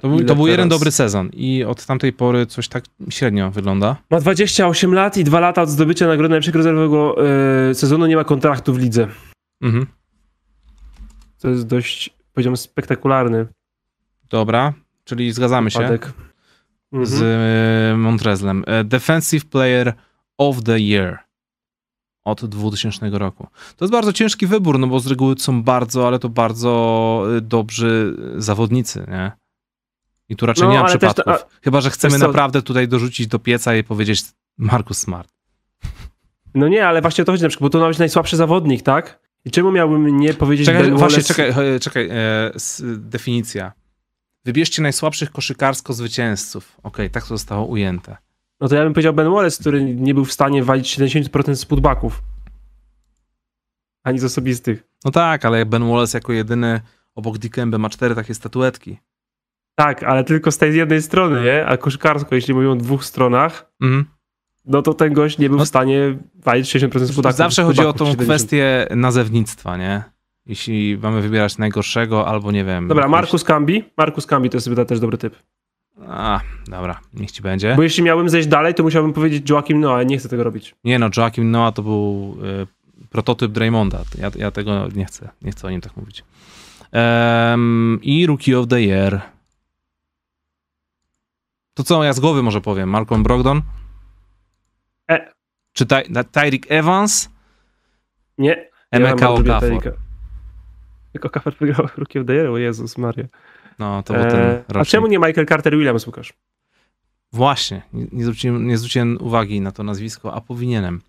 To 0.00 0.08
był, 0.08 0.24
to 0.24 0.34
był 0.34 0.46
jeden 0.46 0.68
dobry 0.68 0.90
sezon 0.90 1.30
i 1.32 1.64
od 1.64 1.86
tamtej 1.86 2.12
pory 2.12 2.46
coś 2.46 2.68
tak 2.68 2.84
średnio 3.10 3.50
wygląda. 3.50 3.96
Ma 4.10 4.20
28 4.20 4.94
lat 4.94 5.16
i 5.16 5.24
2 5.24 5.40
lata 5.40 5.62
od 5.62 5.68
zdobycia 5.68 6.06
nagrody 6.06 6.28
najlepszego 6.28 6.58
rezerwowego 6.58 7.16
e, 7.70 7.74
sezonu, 7.74 8.06
nie 8.06 8.16
ma 8.16 8.24
kontraktu 8.24 8.74
w 8.74 8.78
lidze. 8.78 9.08
Mhm. 9.62 9.86
To 11.40 11.48
jest 11.48 11.66
dość, 11.66 12.10
powiedziałbym, 12.32 12.56
spektakularny 12.56 13.46
Dobra, 14.30 14.72
czyli 15.04 15.32
zgadzamy 15.32 15.70
się. 15.70 15.98
Mhm. 16.92 17.06
z 17.06 17.22
e, 17.22 17.96
Montrezlem. 17.96 18.64
E, 18.66 18.84
Defensive 18.84 19.44
Player 19.44 19.94
of 20.38 20.62
the 20.62 20.80
Year 20.80 21.18
od 22.24 22.44
2000 22.46 23.10
roku. 23.10 23.46
To 23.76 23.84
jest 23.84 23.92
bardzo 23.92 24.12
ciężki 24.12 24.46
wybór, 24.46 24.78
no 24.78 24.86
bo 24.86 25.00
z 25.00 25.06
reguły 25.06 25.34
są 25.38 25.62
bardzo, 25.62 26.06
ale 26.06 26.18
to 26.18 26.28
bardzo 26.28 27.24
e, 27.36 27.40
dobrzy 27.40 28.16
zawodnicy, 28.36 29.06
nie? 29.08 29.32
I 30.28 30.36
tu 30.36 30.46
raczej 30.46 30.64
No, 30.64 30.72
nie 30.72 30.78
ma 30.80 30.84
też 30.84 31.14
to- 31.14 31.22
przypadków. 31.22 31.60
Chyba, 31.62 31.80
że 31.80 31.90
chcemy 31.90 32.18
naprawdę 32.18 32.62
tutaj 32.62 32.88
dorzucić 32.88 33.26
do 33.26 33.38
pieca 33.38 33.76
i 33.76 33.84
powiedzieć 33.84 34.22
Marcus 34.58 34.98
Smart. 34.98 35.32
No 36.54 36.68
nie, 36.68 36.86
ale 36.86 37.02
właśnie 37.02 37.22
o 37.22 37.24
to 37.24 37.32
chodzi 37.32 37.42
na 37.42 37.48
przykład, 37.48 37.72
bo 37.72 37.78
to 37.78 37.80
ma 37.80 37.88
być 37.88 37.98
najsłabszy 37.98 38.36
zawodnik, 38.36 38.82
tak? 38.82 39.20
I 39.44 39.50
czemu 39.50 39.72
miałbym 39.72 40.20
nie 40.20 40.34
powiedzieć 40.34 40.66
Czekaj, 40.66 40.82
Ben 40.82 40.96
właśnie, 40.96 41.22
czekaj, 41.22 41.74
e, 41.74 41.80
czekaj, 41.80 42.08
e, 42.10 42.54
s, 42.54 42.82
definicja. 42.98 43.72
Wybierzcie 44.44 44.82
najsłabszych 44.82 45.30
koszykarsko 45.30 45.92
zwycięzców. 45.92 46.76
Okej, 46.82 47.10
tak 47.10 47.22
to 47.22 47.28
zostało 47.28 47.66
ujęte. 47.66 48.16
No 48.60 48.68
to 48.68 48.74
ja 48.74 48.84
bym 48.84 48.92
powiedział 48.92 49.14
Ben 49.14 49.30
Wallace, 49.30 49.60
który 49.60 49.84
nie 49.94 50.14
był 50.14 50.24
w 50.24 50.32
stanie 50.32 50.64
walić 50.64 50.98
70% 50.98 51.54
z 51.54 51.64
putbacków. 51.64 52.22
Ani 54.04 54.18
z 54.18 54.24
osobistych. 54.24 54.84
No 55.04 55.10
tak, 55.10 55.44
ale 55.44 55.66
Ben 55.66 55.88
Wallace 55.88 56.18
jako 56.18 56.32
jedyny 56.32 56.80
obok 57.14 57.38
Dikembe 57.38 57.78
ma 57.78 57.90
cztery 57.90 58.14
takie 58.14 58.34
statuetki. 58.34 58.98
Tak, 59.74 60.02
ale 60.02 60.24
tylko 60.24 60.52
z 60.52 60.58
tej 60.58 60.76
jednej 60.76 61.02
strony, 61.02 61.42
nie? 61.44 61.66
A 61.66 61.76
koszykarsko, 61.76 62.34
jeśli 62.34 62.54
mówimy 62.54 62.72
o 62.72 62.76
dwóch 62.76 63.04
stronach, 63.04 63.72
Mhm. 63.80 64.04
no 64.64 64.82
to 64.82 64.94
ten 64.94 65.12
gość 65.12 65.38
nie 65.38 65.48
był 65.48 65.58
No- 65.58 65.64
w 65.64 65.68
stanie 65.68 66.18
walić 66.34 66.68
60% 66.68 67.06
z 67.12 67.14
putbacków. 67.14 67.38
Zawsze 67.38 67.62
chodzi 67.64 67.80
o 67.80 67.92
tą 67.92 68.04
70. 68.06 68.24
kwestię 68.24 68.86
nazewnictwa, 68.96 69.76
nie? 69.76 70.02
Jeśli 70.46 70.98
mamy 71.02 71.20
wybierać 71.22 71.58
najgorszego 71.58 72.26
albo 72.28 72.52
nie 72.52 72.64
wiem. 72.64 72.88
Dobra, 72.88 73.02
jakiegoś- 73.04 73.20
Markus 73.20 73.44
Cambi. 73.44 73.84
Markus 73.96 74.26
Cambi 74.26 74.50
to 74.50 74.56
jest 74.56 74.68
chyba 74.68 74.84
też 74.84 75.00
dobry 75.00 75.18
typ. 75.18 75.36
A, 76.08 76.40
dobra, 76.66 77.00
niech 77.14 77.30
ci 77.30 77.42
będzie. 77.42 77.74
Bo 77.76 77.82
jeśli 77.82 78.02
miałbym 78.02 78.28
zejść 78.28 78.48
dalej, 78.48 78.74
to 78.74 78.82
musiałbym 78.82 79.12
powiedzieć 79.12 79.50
Joakim 79.50 79.80
Noah, 79.80 80.06
nie 80.06 80.18
chcę 80.18 80.28
tego 80.28 80.44
robić. 80.44 80.74
Nie 80.84 80.98
no, 80.98 81.10
Joakim 81.16 81.50
Noah 81.50 81.74
to 81.74 81.82
był 81.82 82.36
y, 83.02 83.06
prototyp 83.10 83.52
Draymonda. 83.52 84.02
Ja, 84.18 84.30
ja 84.36 84.50
tego 84.50 84.88
nie 84.94 85.04
chcę, 85.04 85.28
nie 85.42 85.52
chcę 85.52 85.66
o 85.66 85.70
nim 85.70 85.80
tak 85.80 85.96
mówić. 85.96 86.24
Em, 86.92 87.98
I 88.02 88.26
Rookie 88.26 88.58
of 88.58 88.68
the 88.68 88.80
Year. 88.80 89.20
To 91.74 91.82
co 91.82 92.04
ja 92.04 92.12
z 92.12 92.20
głowy 92.20 92.42
może 92.42 92.60
powiem? 92.60 92.88
Malcolm 92.88 93.22
Brogdon? 93.22 93.62
E. 95.10 95.32
Czy 95.72 95.86
Ty 95.86 95.96
Tyreek 96.32 96.66
Evans? 96.68 97.30
Nie. 98.38 98.70
Emeka 98.90 99.24
ja 99.24 99.30
Okafor. 99.30 99.82
Tylko 101.12 101.28
Okafor 101.28 101.54
wygrał 101.60 101.88
Rookie 101.96 102.20
of 102.20 102.26
the 102.26 102.34
Year, 102.34 102.46
o 102.46 102.58
Jezus 102.58 102.98
Maria. 102.98 103.24
No, 103.80 104.02
to 104.02 104.14
był 104.14 104.22
ten 104.22 104.40
Eee, 104.40 104.62
a 104.74 104.84
czemu 104.84 105.06
nie 105.06 105.18
Michael 105.18 105.46
Carter 105.46 105.76
Williams, 105.76 106.06
Łukasz? 106.06 106.32
Właśnie, 107.32 107.82
nie, 107.92 108.24
zwróciłem, 108.24 108.66
nie 108.66 108.78
zwróciłem 108.78 109.18
uwagi 109.20 109.60
na 109.60 109.72
to 109.72 109.82
nazwisko, 109.82 110.34
a 110.34 110.40
powinienem. 110.40 111.00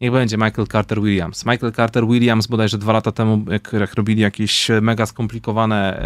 Niech 0.00 0.12
będzie 0.12 0.36
Michael 0.36 0.66
Carter 0.66 1.00
Williams. 1.00 1.46
Michael 1.46 1.72
Carter 1.72 2.06
Williams 2.06 2.46
bodajże 2.46 2.78
dwa 2.78 2.92
lata 2.92 3.12
temu, 3.12 3.44
jak, 3.50 3.72
jak 3.72 3.94
robili 3.94 4.22
jakieś 4.22 4.68
mega 4.82 5.06
skomplikowane 5.06 6.02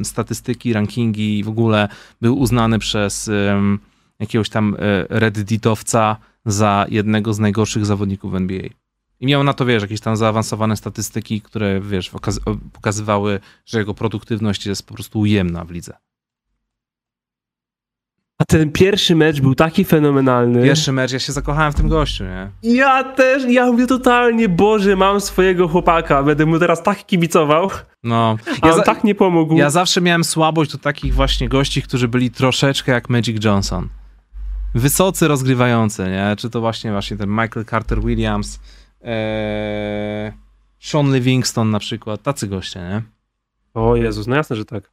e, 0.00 0.04
statystyki, 0.04 0.72
rankingi 0.72 1.38
i 1.38 1.44
w 1.44 1.48
ogóle 1.48 1.88
był 2.20 2.38
uznany 2.38 2.78
przez 2.78 3.28
e, 3.28 3.60
jakiegoś 4.20 4.50
tam 4.50 4.76
e, 4.78 5.06
redditowca 5.08 6.16
za 6.46 6.86
jednego 6.88 7.34
z 7.34 7.38
najgorszych 7.38 7.86
zawodników 7.86 8.32
w 8.32 8.34
NBA. 8.34 8.68
I 9.20 9.26
miał 9.26 9.44
na 9.44 9.54
to, 9.54 9.64
wiesz, 9.64 9.82
jakieś 9.82 10.00
tam 10.00 10.16
zaawansowane 10.16 10.76
statystyki, 10.76 11.40
które, 11.40 11.80
wiesz, 11.80 12.10
pokazywały, 12.72 13.40
że 13.66 13.78
jego 13.78 13.94
produktywność 13.94 14.66
jest 14.66 14.86
po 14.86 14.94
prostu 14.94 15.20
ujemna 15.20 15.64
w 15.64 15.70
lidze. 15.70 15.96
A 18.40 18.44
ten 18.44 18.72
pierwszy 18.72 19.14
mecz 19.14 19.40
był 19.40 19.54
taki 19.54 19.84
fenomenalny. 19.84 20.62
Pierwszy 20.62 20.92
mecz, 20.92 21.12
ja 21.12 21.18
się 21.18 21.32
zakochałem 21.32 21.72
w 21.72 21.74
tym 21.74 21.88
gościu, 21.88 22.24
nie? 22.24 22.50
Ja 22.62 23.04
też, 23.04 23.44
ja 23.48 23.66
mówię 23.66 23.86
totalnie, 23.86 24.48
Boże, 24.48 24.96
mam 24.96 25.20
swojego 25.20 25.68
chłopaka, 25.68 26.22
będę 26.22 26.46
mu 26.46 26.58
teraz 26.58 26.82
tak 26.82 27.06
kibicował. 27.06 27.70
No. 28.02 28.36
Ja 28.64 28.82
tak 28.82 29.04
nie 29.04 29.14
pomógł. 29.14 29.56
Ja 29.56 29.70
zawsze 29.70 30.00
miałem 30.00 30.24
słabość 30.24 30.72
do 30.72 30.78
takich 30.78 31.14
właśnie 31.14 31.48
gości, 31.48 31.82
którzy 31.82 32.08
byli 32.08 32.30
troszeczkę 32.30 32.92
jak 32.92 33.08
Magic 33.08 33.44
Johnson. 33.44 33.88
Wysocy 34.74 35.28
rozgrywający, 35.28 36.02
nie? 36.02 36.36
Czy 36.38 36.50
to 36.50 36.60
właśnie 36.60 36.92
właśnie 36.92 37.16
ten 37.16 37.30
Michael 37.30 37.66
Carter 37.70 38.00
Williams, 38.00 38.60
ee, 39.00 40.32
Sean 40.80 41.14
Livingston 41.14 41.70
na 41.70 41.78
przykład, 41.78 42.22
tacy 42.22 42.46
goście, 42.48 42.80
nie? 42.80 43.02
O 43.74 43.96
Jezus, 43.96 44.26
no 44.26 44.36
jasne, 44.36 44.56
że 44.56 44.64
tak. 44.64 44.90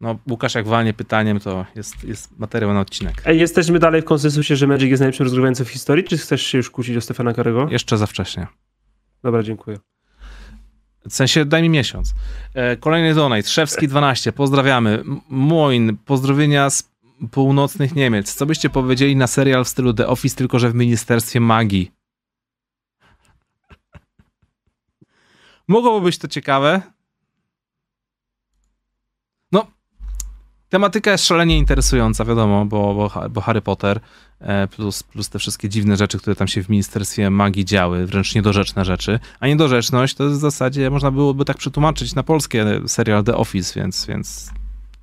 No, 0.00 0.18
Łukasz 0.30 0.54
jak 0.54 0.68
walnie 0.68 0.94
pytaniem, 0.94 1.40
to 1.40 1.66
jest, 1.76 2.04
jest 2.04 2.38
materiał 2.38 2.74
na 2.74 2.80
odcinek. 2.80 3.22
Ej, 3.24 3.40
jesteśmy 3.40 3.78
dalej 3.78 4.02
w 4.02 4.04
konsensusie, 4.04 4.56
że 4.56 4.66
Magic 4.66 4.90
jest 4.90 5.00
najlepszym 5.00 5.24
rozgrywającym 5.24 5.66
w 5.66 5.70
historii, 5.70 6.04
czy 6.04 6.18
chcesz 6.18 6.42
się 6.42 6.58
już 6.58 6.70
kłócić 6.70 6.96
o 6.96 7.00
Stefana 7.00 7.32
Karego? 7.34 7.68
Jeszcze 7.70 7.98
za 7.98 8.06
wcześnie. 8.06 8.46
Dobra, 9.22 9.42
dziękuję. 9.42 9.78
W 11.08 11.14
sensie, 11.14 11.44
daj 11.44 11.62
mi 11.62 11.68
miesiąc. 11.68 12.14
E, 12.54 12.76
kolejny 12.76 13.14
donate, 13.14 13.48
Szewski 13.48 13.88
12, 13.88 14.32
pozdrawiamy. 14.32 15.02
Moin, 15.28 15.96
pozdrowienia 15.96 16.70
z 16.70 16.90
północnych 17.30 17.94
Niemiec. 17.94 18.34
Co 18.34 18.46
byście 18.46 18.70
powiedzieli 18.70 19.16
na 19.16 19.26
serial 19.26 19.64
w 19.64 19.68
stylu 19.68 19.94
The 19.94 20.08
Office, 20.08 20.36
tylko 20.36 20.58
że 20.58 20.70
w 20.70 20.74
Ministerstwie 20.74 21.40
Magii? 21.40 21.90
Mogłoby 25.68 26.04
być 26.04 26.18
to 26.18 26.28
ciekawe. 26.28 26.82
No, 29.52 29.66
tematyka 30.68 31.10
jest 31.10 31.26
szalenie 31.26 31.58
interesująca, 31.58 32.24
wiadomo, 32.24 32.66
bo, 32.66 32.94
bo, 32.94 33.28
bo 33.30 33.40
Harry 33.40 33.60
Potter 33.60 34.00
e, 34.40 34.68
plus, 34.68 35.02
plus 35.02 35.28
te 35.28 35.38
wszystkie 35.38 35.68
dziwne 35.68 35.96
rzeczy, 35.96 36.18
które 36.18 36.36
tam 36.36 36.48
się 36.48 36.62
w 36.62 36.68
Ministerstwie 36.68 37.30
Magii 37.30 37.64
działy, 37.64 38.06
wręcz 38.06 38.34
niedorzeczne 38.34 38.84
rzeczy. 38.84 39.20
A 39.40 39.46
niedorzeczność 39.46 40.14
to 40.14 40.28
w 40.28 40.34
zasadzie 40.34 40.90
można 40.90 41.10
byłoby 41.10 41.44
tak 41.44 41.56
przetłumaczyć 41.56 42.14
na 42.14 42.22
polskie 42.22 42.80
serial 42.86 43.24
The 43.24 43.36
Office, 43.36 43.80
więc, 43.80 44.06
więc 44.06 44.50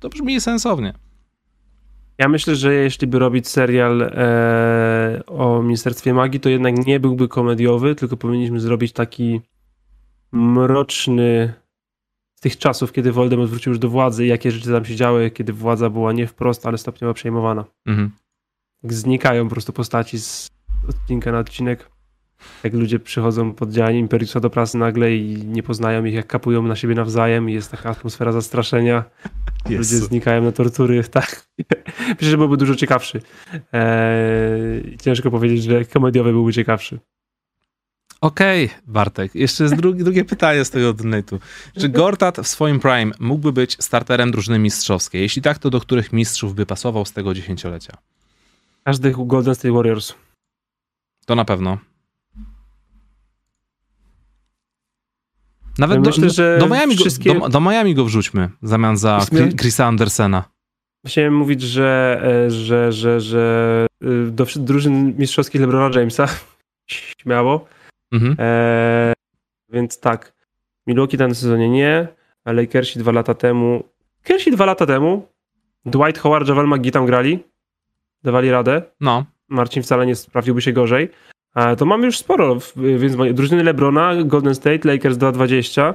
to 0.00 0.08
brzmi 0.08 0.40
sensownie. 0.40 1.07
Ja 2.18 2.28
myślę, 2.28 2.56
że 2.56 2.74
jeśli 2.74 3.06
by 3.06 3.18
robić 3.18 3.48
serial 3.48 4.02
e, 4.02 5.22
o 5.26 5.62
Ministerstwie 5.62 6.14
Magii, 6.14 6.40
to 6.40 6.48
jednak 6.48 6.86
nie 6.86 7.00
byłby 7.00 7.28
komediowy, 7.28 7.94
tylko 7.94 8.16
powinniśmy 8.16 8.60
zrobić 8.60 8.92
taki 8.92 9.40
mroczny 10.32 11.54
z 12.34 12.40
tych 12.40 12.58
czasów, 12.58 12.92
kiedy 12.92 13.12
Voldemort 13.12 13.50
wrócił 13.50 13.70
już 13.70 13.78
do 13.78 13.88
władzy 13.88 14.24
i 14.24 14.28
jakie 14.28 14.50
rzeczy 14.50 14.72
tam 14.72 14.84
się 14.84 14.96
działy, 14.96 15.30
kiedy 15.30 15.52
władza 15.52 15.90
była 15.90 16.12
nie 16.12 16.26
wprost, 16.26 16.66
ale 16.66 16.78
stopniowo 16.78 17.14
przejmowana. 17.14 17.64
Mhm. 17.86 18.10
Jak 18.82 18.92
znikają 18.92 19.44
po 19.44 19.50
prostu 19.50 19.72
postaci 19.72 20.18
z 20.18 20.50
odcinka 20.88 21.32
na 21.32 21.38
odcinek. 21.38 21.90
Jak 22.64 22.74
ludzie 22.74 22.98
przychodzą 22.98 23.52
pod 23.54 23.70
działanie 23.70 23.98
Imperiusa 23.98 24.40
do 24.40 24.50
prasy 24.50 24.78
nagle 24.78 25.14
i 25.16 25.46
nie 25.46 25.62
poznają 25.62 26.04
ich, 26.04 26.14
jak 26.14 26.26
kapują 26.26 26.62
na 26.62 26.76
siebie 26.76 26.94
nawzajem 26.94 27.50
i 27.50 27.52
jest 27.52 27.70
taka 27.70 27.90
atmosfera 27.90 28.32
zastraszenia. 28.32 29.04
Jezu. 29.68 29.94
Ludzie 29.94 30.06
znikają 30.06 30.42
na 30.42 30.52
tortury, 30.52 31.04
tak. 31.10 31.48
Myślę, 32.08 32.30
że 32.30 32.38
byłby 32.38 32.56
dużo 32.56 32.74
ciekawszy. 32.74 33.20
Eee, 33.72 34.98
ciężko 34.98 35.30
powiedzieć, 35.30 35.62
że 35.62 35.84
komediowy 35.84 36.32
byłby 36.32 36.52
ciekawszy. 36.52 36.98
Okej, 38.20 38.64
okay, 38.64 38.78
Bartek. 38.86 39.34
Jeszcze 39.34 39.64
jest 39.64 39.76
drugi, 39.76 40.04
drugie 40.04 40.24
pytanie 40.24 40.64
z 40.64 40.70
tego 40.70 40.94
donate'u. 40.94 41.38
Czy 41.78 41.88
Gortat 41.88 42.38
w 42.38 42.46
swoim 42.46 42.80
prime 42.80 43.12
mógłby 43.20 43.52
być 43.52 43.76
starterem 43.80 44.30
drużyny 44.30 44.58
mistrzowskiej? 44.58 45.22
Jeśli 45.22 45.42
tak, 45.42 45.58
to 45.58 45.70
do 45.70 45.80
których 45.80 46.12
mistrzów 46.12 46.54
by 46.54 46.66
pasował 46.66 47.04
z 47.04 47.12
tego 47.12 47.34
dziesięciolecia? 47.34 47.96
Każdy 48.84 49.14
Golden 49.16 49.54
State 49.54 49.72
Warriors. 49.72 50.14
To 51.26 51.34
na 51.34 51.44
pewno. 51.44 51.78
Nawet 55.78 56.06
ja 56.06 56.22
myślę, 56.22 56.58
do, 56.58 56.66
do, 56.66 56.74
Miami 56.74 56.96
wszystkie... 56.96 57.34
go, 57.34 57.40
do, 57.40 57.48
do, 57.48 57.60
Miami 57.60 57.94
go 57.94 58.04
wrzućmy 58.04 58.50
w 58.62 58.68
zamian 58.68 58.96
za 58.96 59.20
Chrisa 59.60 59.86
Andersena. 59.86 60.44
Chciałem 61.06 61.34
mówić, 61.34 61.62
że, 61.62 62.20
e, 62.46 62.50
że, 62.50 62.92
że, 62.92 63.20
że 63.20 63.86
e, 64.02 64.30
do 64.30 64.46
drużyn 64.56 65.14
mistrzowskich 65.18 65.60
LeBrona 65.60 65.98
Jamesa 65.98 66.28
śmiało. 67.20 67.66
Mhm. 68.12 68.36
E, 68.38 69.12
więc 69.68 70.00
tak, 70.00 70.32
Milwaukee 70.86 71.16
w 71.16 71.20
tym 71.20 71.34
sezonie 71.34 71.68
nie, 71.68 72.08
a 72.44 72.52
Lakersi 72.52 72.98
dwa 72.98 73.12
lata 73.12 73.34
temu, 73.34 73.84
Lakersi 74.22 74.50
dwa 74.50 74.64
lata 74.64 74.86
temu, 74.86 75.28
Dwight 75.84 76.18
Howard, 76.18 76.48
Javal 76.48 76.66
McGee 76.66 76.90
tam 76.90 77.06
grali, 77.06 77.38
dawali 78.22 78.50
radę. 78.50 78.82
No. 79.00 79.24
Marcin 79.48 79.82
wcale 79.82 80.06
nie 80.06 80.16
sprawdziłby 80.16 80.62
się 80.62 80.72
gorzej. 80.72 81.08
To 81.78 81.86
mamy 81.86 82.06
już 82.06 82.18
sporo, 82.18 82.58
więc 82.76 83.16
drużyny 83.34 83.64
LeBrona, 83.64 84.24
Golden 84.24 84.54
State, 84.54 84.88
Lakers 84.92 85.16
2.20, 85.18 85.94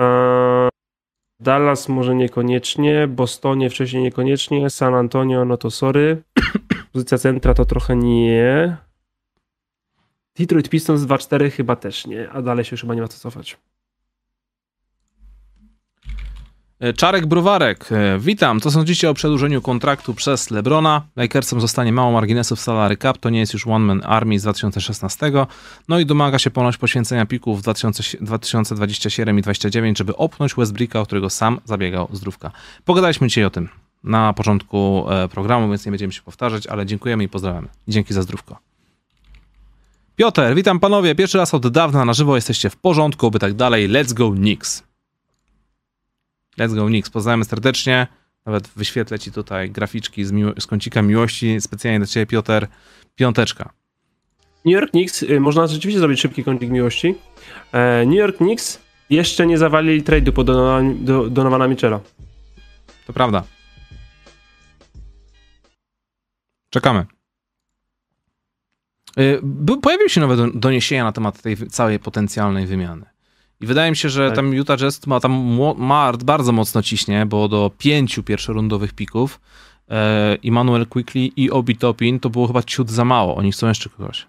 e, 0.00 0.68
Dallas 1.40 1.88
może 1.88 2.14
niekoniecznie, 2.14 3.08
Bostonie 3.08 3.70
wcześniej 3.70 4.02
niekoniecznie, 4.02 4.70
San 4.70 4.94
Antonio, 4.94 5.44
no 5.44 5.56
to 5.56 5.70
sorry. 5.70 6.22
Pozycja 6.92 7.18
centra 7.18 7.54
to 7.54 7.64
trochę 7.64 7.96
nie. 7.96 8.76
Detroit 10.38 10.68
Pistons 10.68 11.00
2-4 11.00 11.50
chyba 11.50 11.76
też 11.76 12.06
nie, 12.06 12.30
a 12.30 12.42
dalej 12.42 12.64
się 12.64 12.74
już 12.74 12.80
chyba 12.80 12.94
nie 12.94 13.00
ma 13.00 13.08
co 13.08 13.18
cofać. 13.18 13.58
E, 16.06 16.71
Czarek 16.96 17.26
Bruwarek, 17.26 17.92
e, 17.92 18.18
witam. 18.18 18.60
Co 18.60 18.70
sądzicie 18.70 19.10
o 19.10 19.14
przedłużeniu 19.14 19.62
kontraktu 19.62 20.14
przez 20.14 20.50
Lebrona? 20.50 21.02
Lakersom 21.16 21.60
zostanie 21.60 21.92
mało 21.92 22.12
marginesu 22.12 22.56
w 22.56 22.60
salary 22.60 22.96
cap, 22.96 23.18
to 23.18 23.30
nie 23.30 23.38
jest 23.38 23.52
już 23.52 23.66
One 23.66 23.84
Man 23.84 24.02
Army 24.04 24.38
z 24.38 24.42
2016. 24.42 25.32
No 25.88 25.98
i 25.98 26.06
domaga 26.06 26.38
się 26.38 26.50
ponoć 26.50 26.76
poświęcenia 26.76 27.26
pików 27.26 27.58
w 27.58 27.62
2027 27.62 29.38
i 29.38 29.42
2029, 29.42 29.98
żeby 29.98 30.16
opnąć 30.16 30.54
Westbricka, 30.54 31.00
o 31.00 31.06
którego 31.06 31.30
sam 31.30 31.60
zabiegał 31.64 32.08
zdrówka. 32.12 32.50
Pogadaliśmy 32.84 33.28
dzisiaj 33.28 33.44
o 33.44 33.50
tym 33.50 33.68
na 34.04 34.32
początku 34.32 35.04
e, 35.10 35.28
programu, 35.28 35.68
więc 35.68 35.86
nie 35.86 35.92
będziemy 35.92 36.12
się 36.12 36.22
powtarzać, 36.22 36.66
ale 36.66 36.86
dziękujemy 36.86 37.24
i 37.24 37.28
pozdrawiamy. 37.28 37.68
Dzięki 37.88 38.14
za 38.14 38.22
zdrówko. 38.22 38.58
Piotr, 40.16 40.54
witam 40.54 40.80
panowie. 40.80 41.14
Pierwszy 41.14 41.38
raz 41.38 41.54
od 41.54 41.68
dawna 41.68 42.04
na 42.04 42.12
żywo 42.12 42.36
jesteście 42.36 42.70
w 42.70 42.76
porządku, 42.76 43.30
by 43.30 43.38
tak 43.38 43.54
dalej. 43.54 43.88
Let's 43.88 44.12
go 44.12 44.30
Knicks. 44.30 44.91
Let's 46.58 46.74
go 46.74 46.86
Knicks. 46.86 47.10
Poznajemy 47.10 47.44
serdecznie. 47.44 48.06
Nawet 48.46 48.68
wyświetlę 48.68 49.18
ci 49.18 49.32
tutaj 49.32 49.70
graficzki 49.70 50.24
z, 50.24 50.32
miło- 50.32 50.60
z 50.60 50.66
kącika 50.66 51.02
miłości. 51.02 51.60
Specjalnie 51.60 51.98
dla 51.98 52.06
ciebie, 52.06 52.26
Piotr. 52.26 52.66
Piąteczka. 53.14 53.72
New 54.64 54.72
York 54.72 54.90
Knicks, 54.90 55.22
y, 55.22 55.40
można 55.40 55.66
rzeczywiście 55.66 55.98
zrobić 55.98 56.20
szybki 56.20 56.44
kącik 56.44 56.70
miłości. 56.70 57.14
E, 57.72 58.06
New 58.06 58.14
York 58.16 58.36
Knicks 58.36 58.78
jeszcze 59.10 59.46
nie 59.46 59.58
zawalili 59.58 60.02
trade'u 60.02 60.32
po 60.32 60.44
Donowana 61.30 61.68
Michela. 61.68 62.00
To 63.06 63.12
prawda. 63.12 63.44
Czekamy. 66.70 67.06
Y, 69.18 69.40
pojawiły 69.82 70.10
się 70.10 70.20
nowe 70.20 70.50
doniesienia 70.54 71.04
na 71.04 71.12
temat 71.12 71.42
tej 71.42 71.56
całej 71.56 71.98
potencjalnej 71.98 72.66
wymiany. 72.66 73.11
I 73.62 73.66
wydaje 73.66 73.90
mi 73.90 73.96
się, 73.96 74.08
że 74.08 74.26
tak. 74.26 74.36
tam 74.36 74.54
Utah 74.54 74.78
Jazz 74.78 75.06
ma 75.06 75.20
tam 75.20 75.58
ma 75.78 76.12
bardzo 76.24 76.52
mocno 76.52 76.82
ciśnie, 76.82 77.26
bo 77.26 77.48
do 77.48 77.70
pięciu 77.78 78.22
pierwszorundowych 78.22 78.92
pików 78.92 79.40
e, 79.90 80.38
Emmanuel 80.44 80.86
Quickly 80.86 81.30
i 81.36 81.50
Obi 81.50 81.76
Topin 81.76 82.20
to 82.20 82.30
było 82.30 82.46
chyba 82.46 82.62
ciut 82.62 82.90
za 82.90 83.04
mało. 83.04 83.36
Oni 83.36 83.52
chcą 83.52 83.68
jeszcze 83.68 83.90
kogoś. 83.90 84.26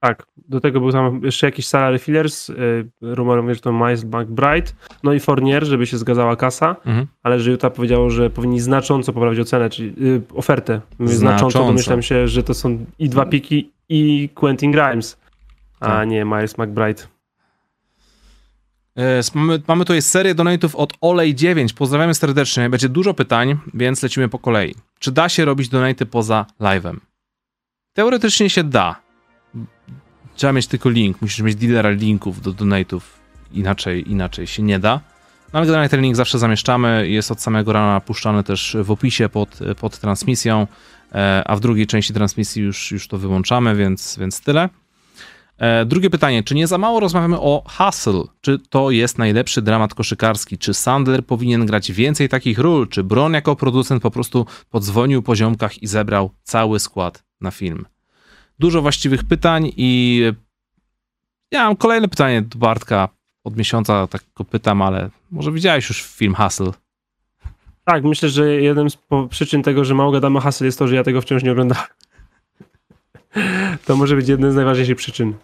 Tak, 0.00 0.26
do 0.36 0.60
tego 0.60 0.80
był 0.80 0.92
tam 0.92 1.20
jeszcze 1.24 1.46
jakiś 1.46 1.66
salary 1.66 1.98
fillers, 1.98 2.48
yy, 2.48 2.54
rumor 3.00 3.42
mówi, 3.42 3.54
że 3.54 3.60
to 3.60 3.72
Miles 3.72 4.04
McBride, 4.04 4.72
no 5.02 5.12
i 5.12 5.20
Fournier, 5.20 5.64
żeby 5.64 5.86
się 5.86 5.98
zgadzała 5.98 6.36
kasa, 6.36 6.76
mhm. 6.86 7.06
ale 7.22 7.40
że 7.40 7.50
Utah 7.50 7.72
powiedziało, 7.72 8.10
że 8.10 8.30
powinni 8.30 8.60
znacząco 8.60 9.12
poprawić 9.12 9.40
ocenę, 9.40 9.70
czyli 9.70 9.94
yy, 10.04 10.22
ofertę. 10.34 10.80
Znacząco. 11.00 11.18
znacząco 11.18 11.66
domyślam 11.66 12.02
się, 12.02 12.28
że 12.28 12.42
to 12.42 12.54
są 12.54 12.86
i 12.98 13.08
dwa 13.08 13.26
piki 13.26 13.70
i 13.88 14.28
Quentin 14.34 14.72
Grimes, 14.72 15.20
a 15.80 15.86
tak. 15.86 16.08
nie 16.08 16.24
Miles 16.24 16.58
McBride. 16.58 17.02
E, 18.96 19.20
mamy, 19.34 19.62
mamy 19.68 19.84
tutaj 19.84 20.02
serię 20.02 20.34
donate'ów 20.34 20.76
od 20.76 20.92
Olej9. 21.00 21.74
Pozdrawiamy 21.74 22.14
serdecznie. 22.14 22.70
Będzie 22.70 22.88
dużo 22.88 23.14
pytań, 23.14 23.58
więc 23.74 24.02
lecimy 24.02 24.28
po 24.28 24.38
kolei. 24.38 24.74
Czy 24.98 25.12
da 25.12 25.28
się 25.28 25.44
robić 25.44 25.68
donate'y 25.68 26.04
poza 26.04 26.46
live'em? 26.60 26.96
Teoretycznie 27.92 28.50
się 28.50 28.64
da. 28.64 28.96
Trzeba 30.34 30.52
mieć 30.52 30.66
tylko 30.66 30.90
link. 30.90 31.22
Musisz 31.22 31.40
mieć 31.40 31.56
dealera 31.56 31.90
linków 31.90 32.40
do 32.42 32.52
donate'ów. 32.52 33.00
Inaczej, 33.52 34.10
inaczej 34.10 34.46
się 34.46 34.62
nie 34.62 34.78
da. 34.78 35.00
No 35.52 35.58
ale 35.58 35.66
generalnie 35.66 35.88
ten 35.88 36.00
link 36.00 36.16
zawsze 36.16 36.38
zamieszczamy. 36.38 37.08
Jest 37.08 37.30
od 37.30 37.42
samego 37.42 37.72
rana 37.72 38.00
puszczany 38.00 38.44
też 38.44 38.76
w 38.82 38.90
opisie 38.90 39.28
pod, 39.28 39.58
pod 39.80 39.98
transmisją, 39.98 40.66
e, 41.12 41.42
a 41.46 41.56
w 41.56 41.60
drugiej 41.60 41.86
części 41.86 42.14
transmisji 42.14 42.62
już, 42.62 42.92
już 42.92 43.08
to 43.08 43.18
wyłączamy, 43.18 43.76
więc, 43.76 44.16
więc 44.18 44.40
tyle. 44.40 44.68
E, 45.60 45.84
drugie 45.84 46.10
pytanie, 46.10 46.42
czy 46.42 46.54
nie 46.54 46.66
za 46.66 46.78
mało 46.78 47.00
rozmawiamy 47.00 47.40
o 47.40 47.64
Hustle? 47.78 48.22
Czy 48.40 48.58
to 48.58 48.90
jest 48.90 49.18
najlepszy 49.18 49.62
dramat 49.62 49.94
koszykarski? 49.94 50.58
Czy 50.58 50.74
Sandler 50.74 51.26
powinien 51.26 51.66
grać 51.66 51.92
więcej 51.92 52.28
takich 52.28 52.58
ról? 52.58 52.88
Czy 52.88 53.04
Bron 53.04 53.32
jako 53.32 53.56
producent 53.56 54.02
po 54.02 54.10
prostu 54.10 54.46
podzwonił 54.70 55.22
po 55.22 55.36
ziomkach 55.36 55.82
i 55.82 55.86
zebrał 55.86 56.30
cały 56.42 56.80
skład 56.80 57.24
na 57.40 57.50
film? 57.50 57.86
Dużo 58.58 58.82
właściwych 58.82 59.24
pytań 59.24 59.72
i 59.76 60.22
ja 61.50 61.64
mam 61.64 61.76
kolejne 61.76 62.08
pytanie 62.08 62.42
do 62.42 62.58
Bartka. 62.58 63.08
Od 63.44 63.56
miesiąca 63.56 64.06
tak 64.06 64.22
go 64.36 64.44
pytam, 64.44 64.82
ale 64.82 65.10
może 65.30 65.52
widziałeś 65.52 65.88
już 65.88 66.02
film 66.02 66.34
Hustle? 66.34 66.72
Tak, 67.84 68.04
myślę, 68.04 68.28
że 68.28 68.52
jednym 68.52 68.90
z 68.90 68.98
przyczyn 69.30 69.62
tego, 69.62 69.84
że 69.84 69.94
mało 69.94 70.12
gadamy 70.12 70.38
o 70.38 70.40
Hustle 70.40 70.66
jest 70.66 70.78
to, 70.78 70.88
że 70.88 70.96
ja 70.96 71.04
tego 71.04 71.20
wciąż 71.20 71.42
nie 71.42 71.52
oglądam. 71.52 71.78
To 73.86 73.96
może 73.96 74.16
być 74.16 74.28
jedna 74.28 74.50
z 74.50 74.54
najważniejszych 74.54 74.96
przyczyn. 74.96 75.34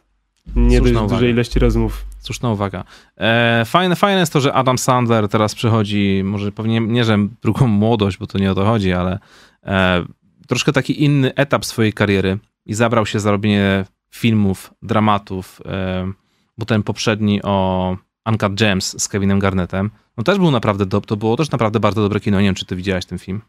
Nie 0.56 0.80
dość 0.80 0.94
dużej 1.08 1.30
ilości 1.30 1.58
rozmów. 1.58 2.04
Słuszna 2.18 2.50
uwaga. 2.50 2.84
E, 3.16 3.62
fajne, 3.66 3.96
fajne 3.96 4.20
jest 4.20 4.32
to, 4.32 4.40
że 4.40 4.52
Adam 4.52 4.78
Sandler 4.78 5.28
teraz 5.28 5.54
przychodzi, 5.54 6.22
może 6.24 6.52
pewnie 6.52 6.80
nie, 6.80 7.04
że 7.04 7.18
drugą 7.42 7.66
młodość, 7.66 8.18
bo 8.18 8.26
to 8.26 8.38
nie 8.38 8.52
o 8.52 8.54
to 8.54 8.64
chodzi, 8.64 8.92
ale 8.92 9.18
e, 9.64 10.04
troszkę 10.46 10.72
taki 10.72 11.04
inny 11.04 11.34
etap 11.34 11.64
swojej 11.64 11.92
kariery 11.92 12.38
i 12.66 12.74
zabrał 12.74 13.06
się 13.06 13.20
za 13.20 13.30
robienie 13.30 13.84
filmów, 14.10 14.74
dramatów, 14.82 15.62
e, 15.64 16.12
bo 16.58 16.66
ten 16.66 16.82
poprzedni 16.82 17.42
o 17.42 17.96
Uncut 18.26 18.54
Gems 18.54 19.02
z 19.02 19.08
Kevinem 19.08 19.38
Garnettem, 19.38 19.90
no 20.16 20.24
też 20.24 20.38
był 20.38 20.50
naprawdę, 20.50 20.86
do, 20.86 21.00
to 21.00 21.16
było 21.16 21.36
też 21.36 21.50
naprawdę 21.50 21.80
bardzo 21.80 22.02
dobre 22.02 22.20
kino. 22.20 22.40
Nie 22.40 22.46
wiem, 22.46 22.54
czy 22.54 22.66
ty 22.66 22.76
widziałeś 22.76 23.06
ten 23.06 23.18
film. 23.18 23.40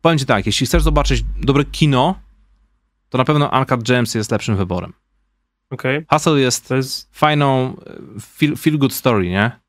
Powiem 0.00 0.18
ci 0.18 0.26
tak, 0.26 0.46
jeśli 0.46 0.66
chcesz 0.66 0.82
zobaczyć 0.82 1.24
dobre 1.40 1.64
kino, 1.64 2.14
to 3.14 3.18
na 3.18 3.24
pewno 3.24 3.50
Uncut 3.58 3.82
Gems 3.82 4.14
jest 4.14 4.30
lepszym 4.30 4.56
wyborem. 4.56 4.92
Okay. 5.70 6.06
Hustle 6.10 6.40
jest, 6.40 6.68
to 6.68 6.76
jest 6.76 7.08
fajną 7.12 7.76
feel, 8.20 8.56
feel 8.56 8.78
good 8.78 8.92
story, 8.92 9.28
nie? 9.28 9.60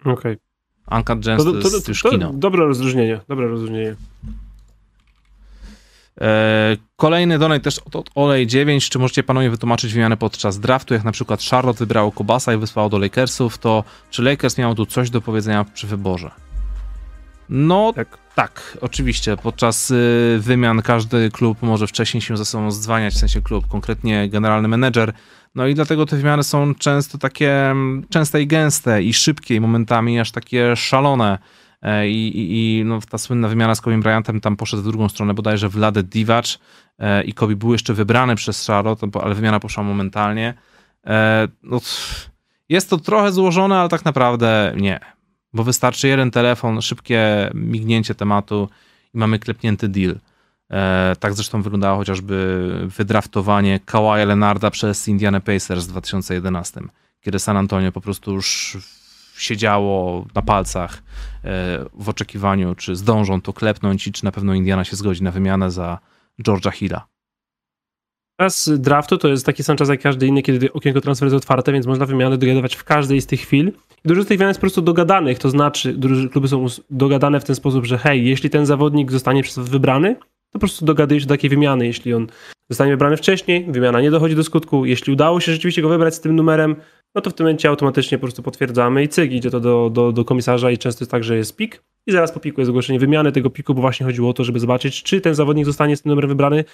Okej. 0.00 0.12
Okay. 0.12 0.38
Uncut 0.98 1.24
Gems 1.24 1.44
to, 1.44 1.52
to, 1.52 1.62
to, 1.62 1.76
jest 1.76 1.88
już 1.88 2.02
kino. 2.02 2.32
Dobre 2.32 2.66
rozróżnienie, 2.66 3.20
dobre 3.28 3.48
rozróżnienie. 3.48 3.96
E, 6.20 6.76
kolejny 6.96 7.38
donate 7.38 7.60
też 7.60 7.78
od 7.78 8.10
Olej 8.14 8.46
9. 8.46 8.88
Czy 8.88 8.98
możecie 8.98 9.22
panowie 9.22 9.50
wytłumaczyć 9.50 9.94
wymianę 9.94 10.16
podczas 10.16 10.60
draftu? 10.60 10.94
Jak 10.94 11.04
na 11.04 11.12
przykład 11.12 11.42
Charlotte 11.42 11.78
wybrało 11.78 12.12
Kobasa 12.12 12.54
i 12.54 12.56
wysłało 12.56 12.88
do 12.88 12.98
Lakersów, 12.98 13.58
to 13.58 13.84
czy 14.10 14.22
Lakers 14.22 14.58
miał 14.58 14.74
tu 14.74 14.86
coś 14.86 15.10
do 15.10 15.20
powiedzenia 15.20 15.64
przy 15.64 15.86
wyborze? 15.86 16.30
No 17.50 17.92
tak, 17.92 18.18
tak 18.34 18.78
oczywiście. 18.80 19.36
Podczas 19.36 19.90
y, 19.90 20.38
wymian 20.40 20.82
każdy 20.82 21.30
klub 21.30 21.62
może 21.62 21.86
wcześniej 21.86 22.20
się 22.20 22.36
ze 22.36 22.44
sobą 22.44 22.70
zdzwaniać, 22.70 23.14
w 23.14 23.18
sensie 23.18 23.42
klub, 23.42 23.68
konkretnie 23.68 24.28
generalny 24.28 24.68
menedżer. 24.68 25.12
No 25.54 25.66
i 25.66 25.74
dlatego 25.74 26.06
te 26.06 26.16
wymiany 26.16 26.42
są 26.42 26.74
często 26.74 27.18
takie 27.18 27.70
mm, 27.70 28.06
częste 28.10 28.42
i 28.42 28.46
gęste 28.46 29.02
i 29.02 29.12
szybkie 29.12 29.54
i 29.54 29.60
momentami 29.60 30.20
aż 30.20 30.32
takie 30.32 30.76
szalone. 30.76 31.38
E, 31.82 32.08
I, 32.08 32.38
i, 32.38 32.78
i 32.78 32.84
no, 32.84 32.98
ta 33.10 33.18
słynna 33.18 33.48
wymiana 33.48 33.74
z 33.74 33.80
Kobe 33.80 33.98
Bryantem 33.98 34.40
tam 34.40 34.56
poszedł 34.56 34.82
w 34.82 34.86
drugą 34.86 35.08
stronę, 35.08 35.34
bodajże 35.34 35.68
Vlade 35.68 36.02
Divac 36.02 36.58
e, 36.98 37.24
i 37.24 37.32
Kobe 37.32 37.56
był 37.56 37.72
jeszcze 37.72 37.94
wybrany 37.94 38.36
przez 38.36 38.66
Charlotte, 38.66 39.06
ale 39.22 39.34
wymiana 39.34 39.60
poszła 39.60 39.82
momentalnie. 39.82 40.54
E, 41.06 41.48
no, 41.62 41.80
jest 42.68 42.90
to 42.90 42.98
trochę 42.98 43.32
złożone, 43.32 43.78
ale 43.78 43.88
tak 43.88 44.04
naprawdę 44.04 44.72
nie 44.76 45.17
bo 45.52 45.64
wystarczy 45.64 46.08
jeden 46.08 46.30
telefon, 46.30 46.82
szybkie 46.82 47.50
mignięcie 47.54 48.14
tematu 48.14 48.68
i 49.14 49.18
mamy 49.18 49.38
klepnięty 49.38 49.88
deal. 49.88 50.18
E, 50.70 51.16
tak 51.20 51.34
zresztą 51.34 51.62
wyglądało 51.62 51.98
chociażby 51.98 52.70
wydraftowanie 52.96 53.80
Kawaja 53.80 54.24
Leonarda 54.24 54.70
przez 54.70 55.08
Indiana 55.08 55.40
Pacers 55.40 55.86
w 55.86 55.88
2011, 55.88 56.80
kiedy 57.20 57.38
San 57.38 57.56
Antonio 57.56 57.92
po 57.92 58.00
prostu 58.00 58.32
już 58.32 58.78
siedziało 59.36 60.26
na 60.34 60.42
palcach 60.42 60.94
e, 60.94 61.00
w 61.94 62.08
oczekiwaniu, 62.08 62.74
czy 62.74 62.96
zdążą 62.96 63.40
to 63.40 63.52
klepnąć 63.52 64.06
i 64.06 64.12
czy 64.12 64.24
na 64.24 64.32
pewno 64.32 64.54
Indiana 64.54 64.84
się 64.84 64.96
zgodzi 64.96 65.22
na 65.22 65.30
wymianę 65.30 65.70
za 65.70 65.98
George'a 66.42 66.72
Hilla. 66.72 67.06
Czas 68.40 68.70
draftu 68.78 69.18
to 69.18 69.28
jest 69.28 69.46
taki 69.46 69.62
sam 69.62 69.76
czas 69.76 69.88
jak 69.88 70.00
każdy 70.00 70.26
inny, 70.26 70.42
kiedy 70.42 70.72
okienko 70.72 71.00
transferu 71.00 71.32
jest 71.32 71.44
otwarte, 71.44 71.72
więc 71.72 71.86
można 71.86 72.06
wymiany 72.06 72.38
dogadywać 72.38 72.76
w 72.76 72.84
każdej 72.84 73.20
z 73.20 73.26
tych 73.26 73.40
chwil. 73.40 73.72
I 74.04 74.08
dużo 74.08 74.22
z 74.22 74.26
tych 74.26 74.38
wymian 74.38 74.50
jest 74.50 74.60
po 74.60 74.62
prostu 74.62 74.82
dogadanych, 74.82 75.38
to 75.38 75.50
znaczy 75.50 75.92
duże 75.92 76.28
kluby 76.28 76.48
są 76.48 76.66
dogadane 76.90 77.40
w 77.40 77.44
ten 77.44 77.56
sposób, 77.56 77.84
że 77.84 77.98
hej, 77.98 78.26
jeśli 78.26 78.50
ten 78.50 78.66
zawodnik 78.66 79.12
zostanie 79.12 79.42
przez 79.42 79.68
wybrany, 79.68 80.14
to 80.14 80.52
po 80.52 80.58
prostu 80.58 80.84
dogadujesz 80.84 81.26
do 81.26 81.34
takiej 81.34 81.50
wymiany. 81.50 81.86
Jeśli 81.86 82.14
on 82.14 82.26
zostanie 82.70 82.90
wybrany 82.90 83.16
wcześniej, 83.16 83.66
wymiana 83.68 84.00
nie 84.00 84.10
dochodzi 84.10 84.34
do 84.34 84.44
skutku. 84.44 84.84
Jeśli 84.84 85.12
udało 85.12 85.40
się 85.40 85.52
rzeczywiście 85.52 85.82
go 85.82 85.88
wybrać 85.88 86.14
z 86.14 86.20
tym 86.20 86.36
numerem, 86.36 86.76
no 87.14 87.20
to 87.20 87.30
w 87.30 87.34
tym 87.34 87.46
momencie 87.46 87.68
automatycznie 87.68 88.18
po 88.18 88.22
prostu 88.22 88.42
potwierdzamy 88.42 89.02
i 89.02 89.08
cyk, 89.08 89.32
idzie 89.32 89.50
to 89.50 89.60
do, 89.60 89.90
do, 89.90 90.12
do 90.12 90.24
komisarza 90.24 90.70
i 90.70 90.78
często 90.78 91.02
jest 91.02 91.10
tak, 91.10 91.24
że 91.24 91.36
jest 91.36 91.56
pik 91.56 91.82
i 92.06 92.12
zaraz 92.12 92.32
po 92.32 92.40
piku 92.40 92.60
jest 92.60 92.68
ogłoszenie 92.68 92.98
wymiany 92.98 93.32
tego 93.32 93.50
piku, 93.50 93.74
bo 93.74 93.80
właśnie 93.80 94.06
chodziło 94.06 94.30
o 94.30 94.32
to, 94.32 94.44
żeby 94.44 94.60
zobaczyć, 94.60 95.02
czy 95.02 95.20
ten 95.20 95.34
zawodnik 95.34 95.66
zostanie 95.66 95.96
z 95.96 96.02
tym 96.02 96.10
numerem 96.10 96.28
wybrany, 96.28 96.64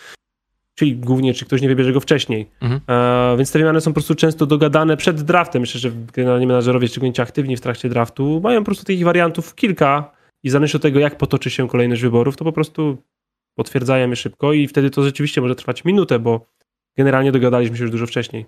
czyli 0.75 0.97
głównie, 0.97 1.35
czy 1.35 1.45
ktoś 1.45 1.63
nie 1.63 1.69
wybierze 1.69 1.93
go 1.93 2.01
wcześniej. 2.01 2.51
Mhm. 2.61 2.81
E, 2.89 3.37
więc 3.37 3.53
te 3.53 3.59
wymiany 3.59 3.81
są 3.81 3.91
po 3.91 3.95
prostu 3.95 4.15
często 4.15 4.47
dogadane 4.47 4.97
przed 4.97 5.23
draftem. 5.23 5.61
Myślę, 5.61 5.81
że 5.81 5.91
generalnie 6.13 6.47
menadżerowie, 6.47 6.89
szczególnie 6.89 7.21
aktywni 7.21 7.57
w 7.57 7.61
trakcie 7.61 7.89
draftu, 7.89 8.41
mają 8.41 8.61
po 8.61 8.65
prostu 8.65 8.85
takich 8.85 9.05
wariantów 9.05 9.55
kilka 9.55 10.11
i 10.43 10.51
zależy 10.51 10.77
od 10.77 10.83
tego, 10.83 11.01
jak 11.01 11.19
potoczy 11.19 11.51
się 11.51 11.69
kolejność 11.69 12.03
wyborów, 12.03 12.37
to 12.37 12.45
po 12.45 12.53
prostu 12.53 12.97
potwierdzają 13.55 14.11
je 14.11 14.17
szybko 14.17 14.53
i 14.53 14.69
wtedy 14.69 14.91
to 14.91 15.03
rzeczywiście 15.03 15.41
może 15.41 15.55
trwać 15.55 15.85
minutę, 15.85 16.19
bo 16.19 16.47
generalnie 16.97 17.33
dogadaliśmy 17.33 17.77
się 17.77 17.83
już 17.83 17.91
dużo 17.91 18.07
wcześniej. 18.07 18.47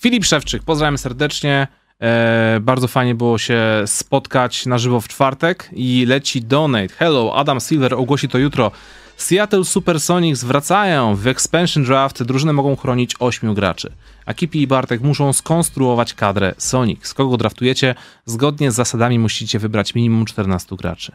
Filip 0.00 0.24
Szewczyk, 0.24 0.62
pozdrawiam 0.62 0.98
serdecznie. 0.98 1.66
E, 2.02 2.58
bardzo 2.62 2.88
fajnie 2.88 3.14
było 3.14 3.38
się 3.38 3.62
spotkać 3.86 4.66
na 4.66 4.78
żywo 4.78 5.00
w 5.00 5.08
czwartek 5.08 5.70
i 5.72 6.06
leci 6.06 6.42
donate. 6.42 6.94
Hello, 6.94 7.32
Adam 7.36 7.60
Silver 7.60 7.94
ogłosi 7.94 8.28
to 8.28 8.38
jutro. 8.38 8.70
Seattle 9.18 9.64
Supersonics 9.64 10.44
wracają. 10.44 11.14
W 11.16 11.26
Expansion 11.26 11.84
Draft 11.84 12.22
drużyny 12.22 12.52
mogą 12.52 12.76
chronić 12.76 13.14
8 13.18 13.54
graczy. 13.54 13.92
A 14.26 14.34
Kipi 14.34 14.62
i 14.62 14.66
Bartek 14.66 15.00
muszą 15.00 15.32
skonstruować 15.32 16.14
kadrę 16.14 16.54
Sonics. 16.58 17.14
Kogo 17.14 17.36
draftujecie? 17.36 17.94
Zgodnie 18.26 18.72
z 18.72 18.74
zasadami 18.74 19.18
musicie 19.18 19.58
wybrać 19.58 19.94
minimum 19.94 20.24
14 20.24 20.76
graczy. 20.76 21.12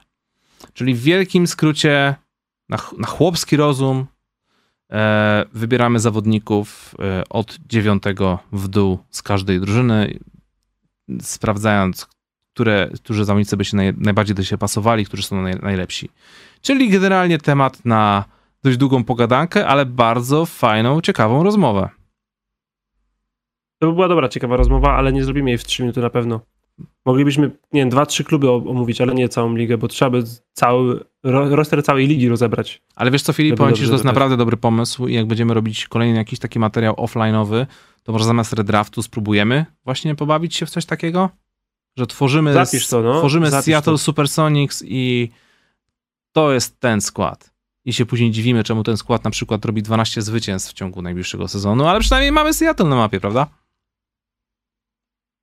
Czyli 0.73 0.93
w 0.93 1.01
wielkim 1.01 1.47
skrócie, 1.47 2.15
na, 2.69 2.77
na 2.97 3.07
chłopski 3.07 3.57
rozum, 3.57 4.05
e, 4.91 5.45
wybieramy 5.53 5.99
zawodników 5.99 6.95
e, 6.99 7.23
od 7.29 7.57
9 7.67 8.03
w 8.51 8.67
dół 8.67 8.99
z 9.09 9.21
każdej 9.21 9.59
drużyny, 9.59 10.19
sprawdzając, 11.21 12.07
które, 12.53 12.89
którzy 12.95 13.25
zawodnicy 13.25 13.57
by 13.57 13.65
się 13.65 13.77
naj, 13.77 13.93
najbardziej 13.97 14.35
do 14.35 14.43
siebie 14.43 14.59
pasowali, 14.59 15.05
którzy 15.05 15.23
są 15.23 15.41
naj, 15.41 15.55
najlepsi. 15.61 16.09
Czyli 16.63 16.89
generalnie 16.89 17.37
temat 17.37 17.85
na 17.85 18.25
dość 18.63 18.77
długą 18.77 19.03
pogadankę, 19.03 19.67
ale 19.67 19.85
bardzo 19.85 20.45
fajną, 20.45 21.01
ciekawą 21.01 21.43
rozmowę. 21.43 21.89
To 23.79 23.87
by 23.87 23.93
była 23.93 24.07
dobra, 24.07 24.29
ciekawa 24.29 24.57
rozmowa, 24.57 24.95
ale 24.95 25.13
nie 25.13 25.23
zrobimy 25.23 25.49
jej 25.49 25.57
w 25.57 25.63
3 25.63 25.83
minuty 25.83 26.01
na 26.01 26.09
pewno. 26.09 26.39
Moglibyśmy, 27.05 27.47
nie 27.47 27.81
wiem, 27.81 27.89
dwa, 27.89 28.05
trzy 28.05 28.23
kluby 28.23 28.51
omówić, 28.51 29.01
ale 29.01 29.13
nie 29.13 29.29
całą 29.29 29.55
ligę, 29.55 29.77
bo 29.77 29.87
trzeba 29.87 30.11
by 30.11 30.23
cały, 30.53 30.99
roster 31.23 31.83
całej 31.83 32.07
ligi 32.07 32.29
rozebrać. 32.29 32.81
Ale 32.95 33.11
wiesz 33.11 33.21
co, 33.21 33.33
Filip, 33.33 33.57
powiem 33.57 33.75
ci, 33.75 33.81
że 33.81 33.87
to 33.87 33.93
jest 33.93 34.05
naprawdę 34.05 34.37
dobry 34.37 34.57
pomysł 34.57 35.07
i 35.07 35.13
jak 35.13 35.27
będziemy 35.27 35.53
robić 35.53 35.87
kolejny 35.87 36.17
jakiś 36.17 36.39
taki 36.39 36.59
materiał 36.59 36.93
offline'owy, 36.93 37.65
to 38.03 38.11
może 38.11 38.25
zamiast 38.25 38.53
redraftu 38.53 39.01
spróbujemy 39.01 39.65
właśnie 39.85 40.15
pobawić 40.15 40.55
się 40.55 40.65
w 40.65 40.69
coś 40.69 40.85
takiego? 40.85 41.29
Że 41.97 42.07
tworzymy, 42.07 42.53
Zapisz 42.53 42.87
to, 42.87 43.01
no. 43.01 43.19
tworzymy 43.19 43.49
Zapisz 43.49 43.65
Seattle 43.65 43.93
to. 43.93 43.97
Supersonics 43.97 44.83
i 44.87 45.29
to 46.33 46.53
jest 46.53 46.79
ten 46.79 47.01
skład. 47.01 47.53
i 47.85 47.93
się 47.93 48.05
później 48.05 48.31
dziwimy, 48.31 48.63
czemu 48.63 48.83
ten 48.83 48.97
skład 48.97 49.23
na 49.23 49.31
przykład 49.31 49.65
robi 49.65 49.83
12 49.83 50.21
zwycięstw 50.21 50.71
w 50.71 50.73
ciągu 50.73 51.01
najbliższego 51.01 51.47
sezonu, 51.47 51.85
ale 51.85 51.99
przynajmniej 51.99 52.31
mamy 52.31 52.53
Seattle 52.53 52.85
na 52.85 52.95
mapie, 52.95 53.19
prawda? 53.19 53.47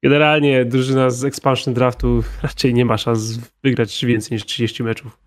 Generalnie 0.03 0.65
drużyna 0.65 1.11
z 1.11 1.25
expansion 1.25 1.75
draftu 1.75 2.23
raczej 2.43 2.75
nie 2.75 2.85
ma 2.85 2.99
szans 2.99 3.39
wygrać 3.63 4.05
więcej 4.05 4.37
niż 4.37 4.45
30 4.45 4.83
meczów. 4.83 5.19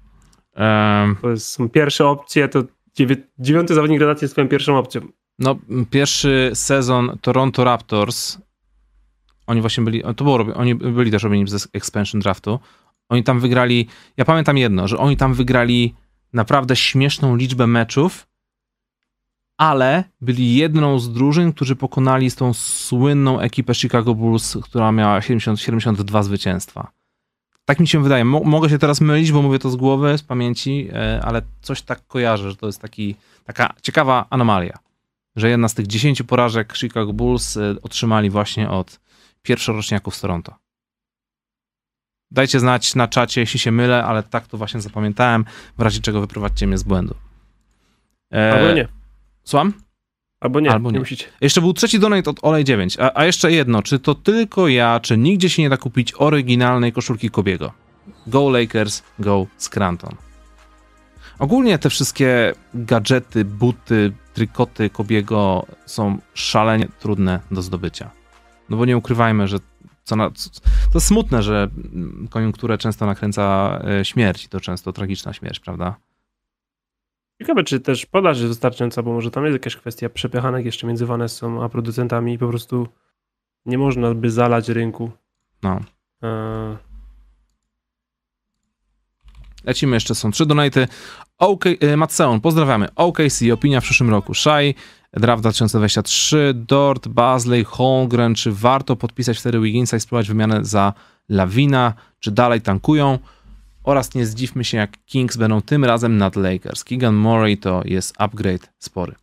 Um, 0.56 1.16
to 1.22 1.38
są 1.38 1.70
pierwsze 1.70 2.08
opcje, 2.08 2.48
to 2.48 2.64
dziewiąty 3.40 3.74
zawodnik 3.74 4.00
gradacji 4.00 4.26
jest 4.26 4.34
twoją 4.34 4.48
pierwszą 4.48 4.78
opcją. 4.78 5.02
No, 5.40 5.56
pierwszy 5.90 6.52
sezon 6.54 7.18
Toronto 7.22 7.64
Raptors, 7.64 8.38
oni 9.48 9.62
właśnie 9.62 9.84
byli, 9.84 10.04
to 10.16 10.24
było, 10.24 10.40
oni 10.56 10.76
byli 10.76 11.12
też 11.12 11.24
robieni 11.24 11.48
z 11.48 11.68
expansion 11.74 12.22
draftu. 12.22 12.60
Oni 13.10 13.24
tam 13.24 13.40
wygrali, 13.40 13.88
ja 14.18 14.26
pamiętam 14.26 14.58
jedno, 14.58 14.88
że 14.88 14.98
oni 14.98 15.18
tam 15.18 15.34
wygrali 15.34 15.96
naprawdę 16.34 16.76
śmieszną 16.76 17.36
liczbę 17.36 17.68
meczów, 17.68 18.28
ale 19.58 20.04
byli 20.22 20.56
jedną 20.56 21.00
z 21.00 21.14
drużyn, 21.14 21.54
którzy 21.54 21.76
pokonali 21.76 22.32
tą 22.32 22.54
słynną 22.54 23.40
ekipę 23.40 23.76
Chicago 23.76 24.16
Bulls, 24.16 24.58
która 24.64 24.92
miała 24.92 25.22
70, 25.22 25.62
72 25.62 26.24
zwycięstwa. 26.24 26.92
Tak 27.66 27.80
mi 27.80 27.88
się 27.88 28.04
wydaje. 28.04 28.26
mogę 28.26 28.70
się 28.70 28.80
teraz 28.80 29.02
mylić, 29.02 29.32
bo 29.32 29.42
mówię 29.42 29.60
to 29.60 29.70
z 29.70 29.76
głowy, 29.76 30.18
z 30.18 30.24
pamięci, 30.24 30.90
e, 30.94 31.22
ale 31.24 31.42
coś 31.62 31.82
tak 31.82 32.08
kojarzę, 32.08 32.52
że 32.52 32.56
to 32.58 32.66
jest 32.66 32.82
taki, 32.82 33.16
taka 33.44 33.74
ciekawa 33.82 34.26
anomalia, 34.30 34.78
że 35.36 35.50
jedna 35.50 35.68
z 35.68 35.74
tych 35.74 35.88
10 35.88 36.24
porażek 36.24 36.78
Chicago 36.78 37.14
Bulls 37.14 37.58
e, 37.58 37.76
otrzymali 37.82 38.30
właśnie 38.30 38.70
od 38.70 39.00
pierwszoroczniaków 39.42 40.16
z 40.16 40.22
Toronto. 40.22 40.63
Dajcie 42.34 42.60
znać 42.60 42.96
na 42.96 43.08
czacie, 43.08 43.42
jeśli 43.42 43.60
się 43.60 43.72
mylę, 43.72 44.04
ale 44.04 44.24
tak 44.24 44.48
to 44.48 44.58
właśnie 44.58 44.82
zapamiętałem, 44.82 45.46
w 45.78 45.82
razie 45.82 46.00
czego 46.00 46.22
wyprowadźcie 46.22 46.68
mnie 46.68 46.78
z 46.78 46.84
błędu. 46.84 47.16
E... 48.34 48.54
Albo 48.54 48.74
nie. 48.74 48.88
Słucham? 49.44 49.74
Albo 50.40 50.60
nie, 50.60 50.72
Albo 50.72 50.90
nie. 50.90 50.94
nie 50.94 51.00
musicie. 51.00 51.26
Jeszcze 51.42 51.62
był 51.62 51.74
trzeci 51.74 52.00
donate 52.00 52.30
od 52.30 52.40
Olej 52.42 52.64
9. 52.64 52.98
A, 53.00 53.12
a, 53.20 53.26
jeszcze 53.26 53.52
jedno, 53.52 53.82
czy 53.82 54.00
to 54.00 54.16
tylko 54.16 54.68
ja, 54.68 55.00
czy 55.00 55.18
nigdzie 55.18 55.50
się 55.50 55.62
nie 55.62 55.70
da 55.70 55.78
kupić 55.78 56.14
oryginalnej 56.18 56.94
koszulki 56.94 57.30
Kobiego? 57.30 57.72
Go 58.28 58.50
Lakers, 58.50 59.04
go 59.20 59.48
Scranton. 59.58 60.16
Ogólnie 61.40 61.80
te 61.80 61.90
wszystkie 61.90 62.54
gadżety, 62.74 63.46
buty, 63.46 64.12
trykoty 64.34 64.90
Kobiego 64.90 65.66
są 65.86 66.18
szalenie 66.34 66.88
trudne 67.00 67.40
do 67.52 67.62
zdobycia. 67.62 68.12
No 68.70 68.78
bo 68.78 68.86
nie 68.86 68.98
ukrywajmy, 68.98 69.48
że 69.48 69.58
co 70.04 70.16
na, 70.16 70.32
co, 70.32 70.50
to 70.94 71.00
smutne, 71.00 71.44
że 71.44 71.70
koniunkturę 72.30 72.78
często 72.78 73.06
nakręca 73.06 73.80
e, 74.00 74.06
śmierć 74.06 74.46
i 74.46 74.50
to 74.50 74.60
często 74.60 74.94
tragiczna 74.94 75.34
śmierć, 75.34 75.60
prawda? 75.60 75.96
Ciekawe, 77.42 77.64
czy 77.64 77.80
też 77.80 78.06
podaż 78.06 78.38
jest 78.38 78.50
wystarczająca, 78.50 79.04
bo 79.04 79.14
może 79.14 79.32
tam 79.32 79.46
jest 79.46 79.54
jakaś 79.54 79.76
kwestia 79.76 80.10
przepychanek 80.10 80.66
jeszcze 80.66 80.88
między 80.88 81.06
Vanessą 81.06 81.64
a 81.64 81.70
producentami 81.70 82.34
i 82.34 82.38
po 82.38 82.48
prostu 82.48 82.88
nie 83.66 83.78
można 83.78 84.14
by 84.14 84.32
zalać 84.32 84.70
rynku. 84.70 85.12
No. 85.64 85.80
E... 86.24 86.78
Lecimy 89.64 89.96
jeszcze, 89.96 90.16
są 90.16 90.32
trzy 90.32 90.46
donaty. 90.46 90.88
OK, 91.38 91.66
e, 91.80 91.98
Matseon, 91.98 92.42
pozdrawiamy. 92.42 92.88
OKC, 92.96 93.52
opinia 93.54 93.82
w 93.82 93.84
przyszłym 93.84 94.10
roku. 94.10 94.34
Shai, 94.34 94.76
draft 95.14 95.44
2023, 95.44 96.54
Dort, 96.56 97.08
Basley, 97.08 97.64
Holmgren, 97.64 98.36
czy 98.36 98.52
warto 98.52 98.96
podpisać 98.96 99.38
wtedy 99.38 99.60
Wigginsa 99.60 99.98
i 99.98 100.00
spróbować 100.00 100.28
wymianę 100.28 100.66
za 100.66 100.94
Lawina, 101.30 101.94
czy 102.20 102.32
dalej 102.32 102.62
tankują? 102.62 103.20
Oraz 103.84 104.16
nie 104.16 104.26
zdziwmy 104.26 104.64
się, 104.64 104.78
jak 104.78 105.06
Kings 105.06 105.38
będą 105.38 105.62
tym 105.62 105.86
razem 105.86 106.18
nad 106.18 106.36
Lakers. 106.36 106.84
Keegan 106.84 107.16
Murray 107.16 107.58
to 107.58 107.82
jest 107.86 108.16
upgrade 108.18 108.74
spory. 108.80 109.16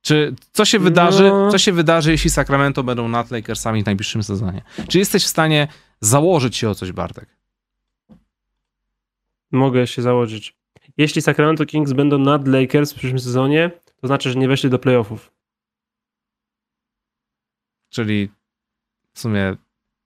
Czy 0.00 0.34
co 0.52 0.64
się 0.64 0.78
wydarzy, 0.78 1.28
no. 1.28 1.50
co 1.50 1.58
się 1.58 1.72
wydarzy, 1.72 2.10
jeśli 2.10 2.30
Sacramento 2.30 2.82
będą 2.82 3.08
nad 3.08 3.30
Lakersami 3.30 3.82
w 3.82 3.86
najbliższym 3.86 4.22
sezonie? 4.22 4.62
Czy 4.88 4.98
jesteś 4.98 5.24
w 5.24 5.28
stanie 5.28 5.68
założyć 6.00 6.56
się 6.56 6.70
o 6.70 6.74
coś, 6.74 6.92
Bartek? 6.92 7.28
Mogę 9.50 9.86
się 9.86 10.02
założyć. 10.02 10.57
Jeśli 10.98 11.22
Sacramento 11.22 11.66
Kings 11.66 11.92
będą 11.92 12.18
nad 12.18 12.48
Lakers 12.48 12.92
w 12.92 12.96
przyszłym 12.96 13.20
sezonie, 13.20 13.70
to 14.00 14.06
znaczy, 14.06 14.30
że 14.30 14.38
nie 14.38 14.48
weszli 14.48 14.70
do 14.70 14.78
playoffów. 14.78 15.32
Czyli 17.90 18.30
w 19.12 19.20
sumie 19.20 19.56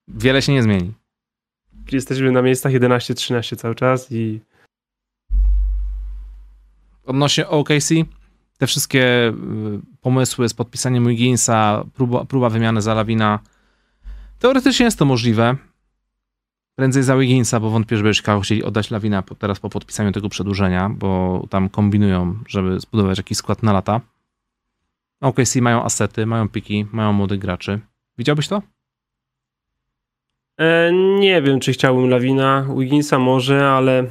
wiele 0.09 0.43
się 0.43 0.53
nie 0.53 0.63
zmieni 0.63 0.95
jesteśmy 1.93 2.33
na 2.33 2.43
miejscach 2.43 2.73
11-13 2.73 3.57
cały 3.57 3.75
czas 3.75 4.13
i. 4.13 4.41
Odnośnie 7.05 7.49
OKC, 7.49 7.89
te 8.59 8.67
wszystkie 8.67 9.29
y, 9.29 9.33
pomysły 10.01 10.49
z 10.49 10.55
podpisaniem 10.55 11.09
Wigginsa, 11.09 11.85
próba, 11.95 12.25
próba 12.25 12.51
wymiany 12.51 12.83
za 12.83 12.95
Lawina, 12.95 13.39
teoretycznie 14.39 14.85
jest 14.85 14.99
to 14.99 15.05
możliwe. 15.05 15.57
Prędzej 16.77 17.03
za 17.03 17.17
Wigginsa, 17.17 17.61
bo 17.61 17.71
wątpię, 17.71 17.97
żeby 17.97 18.15
Chicago 18.15 18.41
chcieli 18.41 18.65
oddać 18.65 18.91
Lawina 18.91 19.23
teraz 19.39 19.61
po 19.61 19.69
podpisaniu 19.71 20.13
tego 20.13 20.29
przedłużenia, 20.29 20.89
bo 20.89 21.43
tam 21.51 21.69
kombinują, 21.69 22.39
żeby 22.49 22.81
zbudować 22.81 23.19
jakiś 23.19 23.39
skład 23.39 23.63
na 23.63 23.73
lata. 23.73 24.01
OKC 25.21 25.57
mają 25.57 25.85
asety, 25.85 26.27
mają 26.27 26.49
piki, 26.49 26.87
mają 26.93 27.13
młodych 27.13 27.39
graczy. 27.39 27.81
Widziałbyś 28.19 28.49
to? 28.49 28.63
E, 30.59 30.93
nie 31.19 31.43
wiem, 31.43 31.61
czy 31.61 31.73
chciałbym 31.73 32.11
Lawina, 32.11 32.67
Wigginsa 32.79 33.19
może, 33.19 33.69
ale 33.69 34.05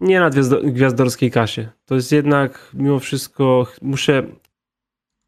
nie 0.00 0.20
na 0.20 0.30
gwiazdorskiej 0.62 1.30
kasie. 1.30 1.68
To 1.84 1.94
jest 1.94 2.12
jednak 2.12 2.70
mimo 2.74 2.98
wszystko, 2.98 3.66
muszę... 3.82 4.22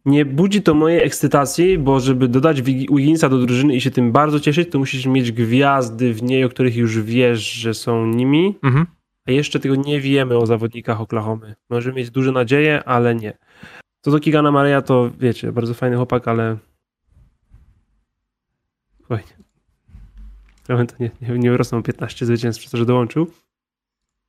Nie 0.04 0.24
budzi 0.24 0.62
to 0.62 0.74
mojej 0.74 1.02
ekscytacji, 1.02 1.78
bo 1.78 2.00
żeby 2.00 2.28
dodać 2.28 2.62
Wigginsa 2.62 3.28
do 3.28 3.38
drużyny 3.38 3.76
i 3.76 3.80
się 3.80 3.90
tym 3.90 4.12
bardzo 4.12 4.40
cieszyć, 4.40 4.70
to 4.70 4.78
musisz 4.78 5.06
mieć 5.06 5.32
gwiazdy 5.32 6.14
w 6.14 6.22
niej, 6.22 6.44
o 6.44 6.48
których 6.48 6.76
już 6.76 7.02
wiesz, 7.02 7.52
że 7.52 7.74
są 7.74 8.06
nimi. 8.06 8.58
Mhm. 8.62 8.86
A 9.26 9.30
jeszcze 9.30 9.60
tego 9.60 9.74
nie 9.74 10.00
wiemy 10.00 10.36
o 10.36 10.46
zawodnikach 10.46 11.00
Oklahomy. 11.00 11.54
Możemy 11.70 11.96
mieć 11.96 12.10
duże 12.10 12.32
nadzieje, 12.32 12.84
ale 12.84 13.14
nie. 13.14 13.38
Co 14.00 14.10
do 14.10 14.20
Kigana 14.20 14.50
Maria, 14.50 14.82
to 14.82 15.10
wiecie, 15.18 15.52
bardzo 15.52 15.74
fajny 15.74 15.96
chłopak, 15.96 16.28
ale 16.28 16.56
spokojnie 19.10 19.40
to 20.86 20.94
nie, 21.00 21.10
nie, 21.20 21.38
nie 21.38 21.50
wyrosną 21.50 21.82
15 21.82 22.26
zwycięstw 22.26 22.60
przez 22.60 22.72
to, 22.72 22.78
że 22.78 22.86
dołączył. 22.86 23.26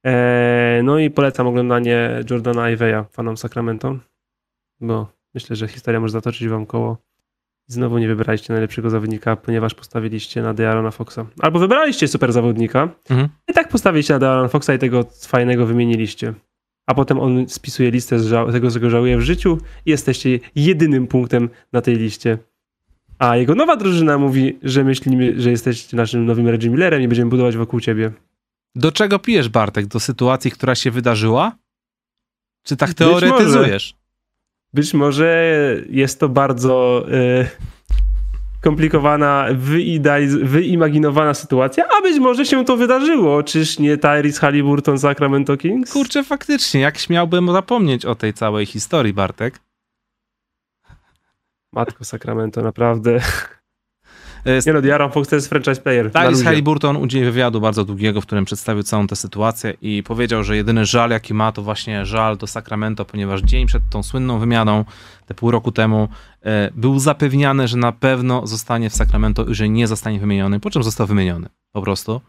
Eee, 0.03 0.83
no 0.83 0.99
i 0.99 1.09
polecam 1.09 1.47
oglądanie 1.47 2.23
Jordana 2.29 2.71
Iveya, 2.71 3.05
fanom 3.11 3.37
Sacramento, 3.37 3.97
bo 4.79 5.20
myślę, 5.33 5.55
że 5.55 5.67
historia 5.67 5.99
może 5.99 6.11
zatoczyć 6.11 6.47
wam 6.47 6.65
koło. 6.65 6.97
Znowu 7.67 7.97
nie 7.97 8.07
wybraliście 8.07 8.53
najlepszego 8.53 8.89
zawodnika, 8.89 9.35
ponieważ 9.35 9.73
postawiliście 9.73 10.41
na 10.41 10.53
Dearona 10.53 10.91
Foxa. 10.91 11.19
Albo 11.39 11.59
wybraliście 11.59 12.07
super 12.07 12.33
zawodnika 12.33 12.89
mhm. 13.09 13.29
i 13.47 13.53
tak 13.53 13.69
postawiliście 13.69 14.13
na 14.13 14.19
Dearona 14.19 14.47
Foxa 14.47 14.69
i 14.75 14.79
tego 14.79 15.05
fajnego 15.27 15.65
wymieniliście. 15.65 16.33
A 16.85 16.93
potem 16.93 17.19
on 17.19 17.49
spisuje 17.49 17.91
listę 17.91 18.19
z 18.19 18.51
tego, 18.51 18.71
czego 18.71 18.89
żałuje 18.89 19.17
w 19.17 19.21
życiu 19.21 19.57
i 19.85 19.91
jesteście 19.91 20.39
jedynym 20.55 21.07
punktem 21.07 21.49
na 21.73 21.81
tej 21.81 21.95
liście. 21.95 22.37
A 23.19 23.37
jego 23.37 23.55
nowa 23.55 23.75
drużyna 23.75 24.17
mówi, 24.17 24.59
że 24.63 24.83
myślimy, 24.83 25.41
że 25.41 25.51
jesteś 25.51 25.93
naszym 25.93 26.25
nowym 26.25 26.47
Reggie 26.47 26.69
Millerem 26.69 27.01
i 27.01 27.07
będziemy 27.07 27.29
budować 27.29 27.57
wokół 27.57 27.79
ciebie. 27.79 28.11
Do 28.75 28.91
czego 28.91 29.19
pijesz, 29.19 29.49
Bartek? 29.49 29.85
Do 29.85 29.99
sytuacji, 29.99 30.51
która 30.51 30.75
się 30.75 30.91
wydarzyła? 30.91 31.57
Czy 32.63 32.77
tak 32.77 32.93
teoretyzujesz? 32.93 34.00
Być 34.73 34.93
może, 34.93 35.55
jest 35.89 36.19
to 36.19 36.29
bardzo 36.29 37.05
y, 37.11 37.47
komplikowana, 38.61 39.45
wyimaginowana 40.43 41.33
sytuacja, 41.33 41.85
a 41.97 42.01
być 42.01 42.19
może 42.19 42.45
się 42.45 42.65
to 42.65 42.77
wydarzyło. 42.77 43.43
Czyż 43.43 43.79
nie 43.79 43.97
Tyrese 43.97 44.39
Halliburton 44.39 44.99
Sacramento 44.99 45.57
Kings? 45.57 45.93
Kurczę, 45.93 46.23
faktycznie, 46.23 46.81
jak 46.81 46.97
śmiałbym 46.97 47.51
zapomnieć 47.51 48.05
o 48.05 48.15
tej 48.15 48.33
całej 48.33 48.65
historii, 48.65 49.13
Bartek? 49.13 49.59
Matko 51.73 52.05
Sacramento, 52.05 52.61
naprawdę. 52.61 53.19
Nie 54.45 54.73
no, 54.73 54.81
Diaron 54.81 55.11
Fox 55.11 55.29
to 55.29 55.35
jest 55.35 55.49
franchise 55.49 55.81
player. 55.81 56.11
Tyrese 56.11 56.43
Halliburton 56.43 56.97
udzielił 56.97 57.25
wywiadu 57.25 57.61
bardzo 57.61 57.85
długiego, 57.85 58.21
w 58.21 58.25
którym 58.25 58.45
przedstawił 58.45 58.83
całą 58.83 59.07
tę 59.07 59.15
sytuację 59.15 59.73
i 59.81 60.03
powiedział, 60.03 60.43
że 60.43 60.55
jedyny 60.55 60.85
żal, 60.85 61.09
jaki 61.09 61.33
ma, 61.33 61.51
to 61.51 61.61
właśnie 61.61 62.05
żal 62.05 62.37
do 62.37 62.47
Sacramento, 62.47 63.05
ponieważ 63.05 63.41
dzień 63.41 63.67
przed 63.67 63.83
tą 63.89 64.03
słynną 64.03 64.39
wymianą, 64.39 64.85
te 65.25 65.33
pół 65.33 65.51
roku 65.51 65.71
temu, 65.71 66.07
e, 66.45 66.71
był 66.75 66.99
zapewniany, 66.99 67.67
że 67.67 67.77
na 67.77 67.91
pewno 67.91 68.47
zostanie 68.47 68.89
w 68.89 68.95
Sacramento 68.95 69.45
i 69.45 69.55
że 69.55 69.69
nie 69.69 69.87
zostanie 69.87 70.19
wymieniony, 70.19 70.59
po 70.59 70.69
czym 70.69 70.83
został 70.83 71.07
wymieniony 71.07 71.47
po 71.71 71.81
prostu. 71.81 72.21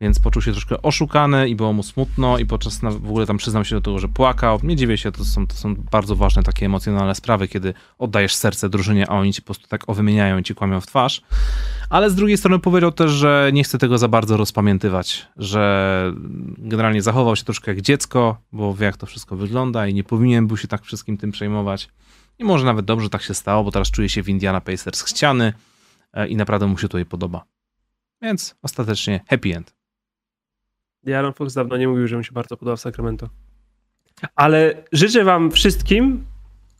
Więc 0.00 0.18
poczuł 0.18 0.42
się 0.42 0.52
troszkę 0.52 0.82
oszukany 0.82 1.48
i 1.48 1.54
było 1.54 1.72
mu 1.72 1.82
smutno 1.82 2.38
i 2.38 2.46
podczas 2.46 2.80
w 2.80 3.08
ogóle 3.08 3.26
tam 3.26 3.36
przyznał 3.36 3.64
się 3.64 3.74
do 3.74 3.80
tego, 3.80 3.98
że 3.98 4.08
płakał. 4.08 4.60
Nie 4.62 4.76
dziwię 4.76 4.98
się, 4.98 5.12
to 5.12 5.24
są, 5.24 5.46
to 5.46 5.54
są 5.54 5.74
bardzo 5.74 6.16
ważne 6.16 6.42
takie 6.42 6.66
emocjonalne 6.66 7.14
sprawy, 7.14 7.48
kiedy 7.48 7.74
oddajesz 7.98 8.34
serce 8.34 8.68
drużynie, 8.68 9.10
a 9.10 9.18
oni 9.18 9.32
ci 9.32 9.42
po 9.42 9.46
prostu 9.46 9.68
tak 9.68 9.88
owymieniają 9.88 10.38
i 10.38 10.42
ci 10.42 10.54
kłamią 10.54 10.80
w 10.80 10.86
twarz. 10.86 11.22
Ale 11.90 12.10
z 12.10 12.14
drugiej 12.14 12.38
strony 12.38 12.58
powiedział 12.58 12.92
też, 12.92 13.10
że 13.10 13.50
nie 13.52 13.64
chce 13.64 13.78
tego 13.78 13.98
za 13.98 14.08
bardzo 14.08 14.36
rozpamiętywać, 14.36 15.26
że 15.36 16.12
generalnie 16.58 17.02
zachował 17.02 17.36
się 17.36 17.44
troszkę 17.44 17.70
jak 17.70 17.80
dziecko, 17.80 18.36
bo 18.52 18.74
wie 18.74 18.86
jak 18.86 18.96
to 18.96 19.06
wszystko 19.06 19.36
wygląda 19.36 19.86
i 19.86 19.94
nie 19.94 20.04
powinien 20.04 20.46
był 20.46 20.56
się 20.56 20.68
tak 20.68 20.82
wszystkim 20.82 21.16
tym 21.16 21.32
przejmować. 21.32 21.88
I 22.38 22.44
może 22.44 22.64
nawet 22.64 22.84
dobrze 22.84 23.10
tak 23.10 23.22
się 23.22 23.34
stało, 23.34 23.64
bo 23.64 23.70
teraz 23.70 23.90
czuje 23.90 24.08
się 24.08 24.22
w 24.22 24.28
Indiana 24.28 24.60
Pacers 24.60 25.02
chciany 25.02 25.52
e, 26.12 26.28
i 26.28 26.36
naprawdę 26.36 26.66
mu 26.66 26.78
się 26.78 26.88
tutaj 26.88 27.06
podoba. 27.06 27.44
Więc 28.22 28.56
ostatecznie 28.62 29.20
happy 29.28 29.56
end. 29.56 29.83
Aaron 31.12 31.32
Fox 31.32 31.54
dawno 31.54 31.76
nie 31.76 31.88
mówił, 31.88 32.08
że 32.08 32.16
mu 32.16 32.22
się 32.22 32.32
bardzo 32.32 32.56
podoba 32.56 32.76
w 32.76 32.80
Sacramento. 32.80 33.28
Ale 34.36 34.84
życzę 34.92 35.24
wam 35.24 35.50
wszystkim 35.50 36.24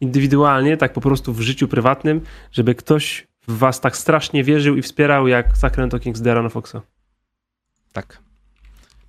indywidualnie, 0.01 0.77
tak 0.77 0.93
po 0.93 1.01
prostu 1.01 1.33
w 1.33 1.41
życiu 1.41 1.69
prywatnym, 1.69 2.21
żeby 2.53 2.75
ktoś 2.75 3.27
w 3.49 3.59
was 3.59 3.81
tak 3.81 3.97
strasznie 3.97 4.45
wierzył 4.45 4.77
i 4.77 4.83
wspierał 4.83 5.29
jak 5.29 5.57
Sacramento 5.57 5.99
Kings 5.99 6.21
De'Aaron 6.21 6.51
Foxa. 6.51 6.83
Tak. 7.93 8.19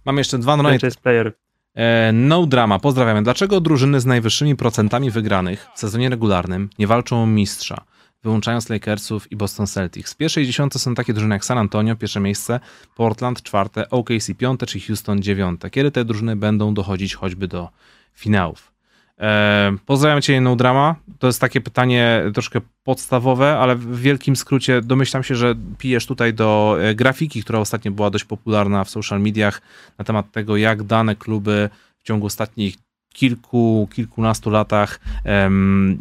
Mam 0.06 0.18
jeszcze 0.18 0.38
dwa 0.38 0.58
donaty. 0.58 0.90
player. 1.04 1.34
E, 1.76 2.12
no 2.14 2.46
drama, 2.46 2.80
pozdrawiamy. 2.80 3.24
Dlaczego 3.24 3.62
drużyny 3.62 4.00
z 4.00 4.06
najwyższymi 4.06 4.56
procentami 4.56 5.12
wygranych 5.12 5.68
w 5.76 5.80
sezonie 5.80 6.10
regularnym 6.10 6.70
nie 6.80 6.88
walczą 6.88 7.24
o 7.24 7.26
mistrza? 7.26 7.86
Wyłączając 8.26 8.70
Lakersów 8.70 9.32
i 9.32 9.36
Boston 9.36 9.68
Celtics. 9.68 10.14
W 10.14 10.18
pierwszej 10.18 10.46
dziesiątce 10.46 10.80
są 10.80 10.96
takie 10.96 11.14
drużyny 11.14 11.36
jak 11.36 11.46
San 11.46 11.58
Antonio, 11.58 11.96
pierwsze 11.96 12.20
miejsce, 12.20 12.60
Portland 12.96 13.42
czwarte, 13.42 13.90
OKC 13.90 14.34
piąte, 14.38 14.66
czy 14.66 14.80
Houston 14.80 15.22
dziewiąte. 15.22 15.70
Kiedy 15.70 15.92
te 15.92 16.06
drużyny 16.06 16.36
będą 16.36 16.74
dochodzić 16.74 17.16
choćby 17.16 17.48
do 17.48 17.70
finałów? 18.14 18.72
Eee, 19.18 19.78
pozdrawiam 19.86 20.22
Cię, 20.22 20.42
No 20.42 20.56
Drama. 20.56 20.96
To 21.20 21.28
jest 21.28 21.42
takie 21.42 21.62
pytanie 21.62 22.24
troszkę 22.34 22.62
podstawowe, 22.84 23.58
ale 23.58 23.76
w 23.76 24.00
wielkim 24.00 24.36
skrócie 24.36 24.82
domyślam 24.82 25.24
się, 25.24 25.36
że 25.36 25.56
pijesz 25.78 26.06
tutaj 26.06 26.34
do 26.34 26.78
e, 26.82 26.96
grafiki, 26.96 27.44
która 27.44 27.60
ostatnio 27.60 27.92
była 27.92 28.10
dość 28.10 28.26
popularna 28.26 28.84
w 28.84 28.90
social 28.90 29.22
mediach 29.22 29.62
na 29.98 30.06
temat 30.06 30.32
tego, 30.32 30.58
jak 30.58 30.84
dane 30.84 31.16
kluby 31.16 31.70
w 31.98 32.04
ciągu 32.04 32.26
ostatnich 32.26 32.76
kilku, 33.14 33.90
kilkunastu 33.94 34.50
latach, 34.50 35.00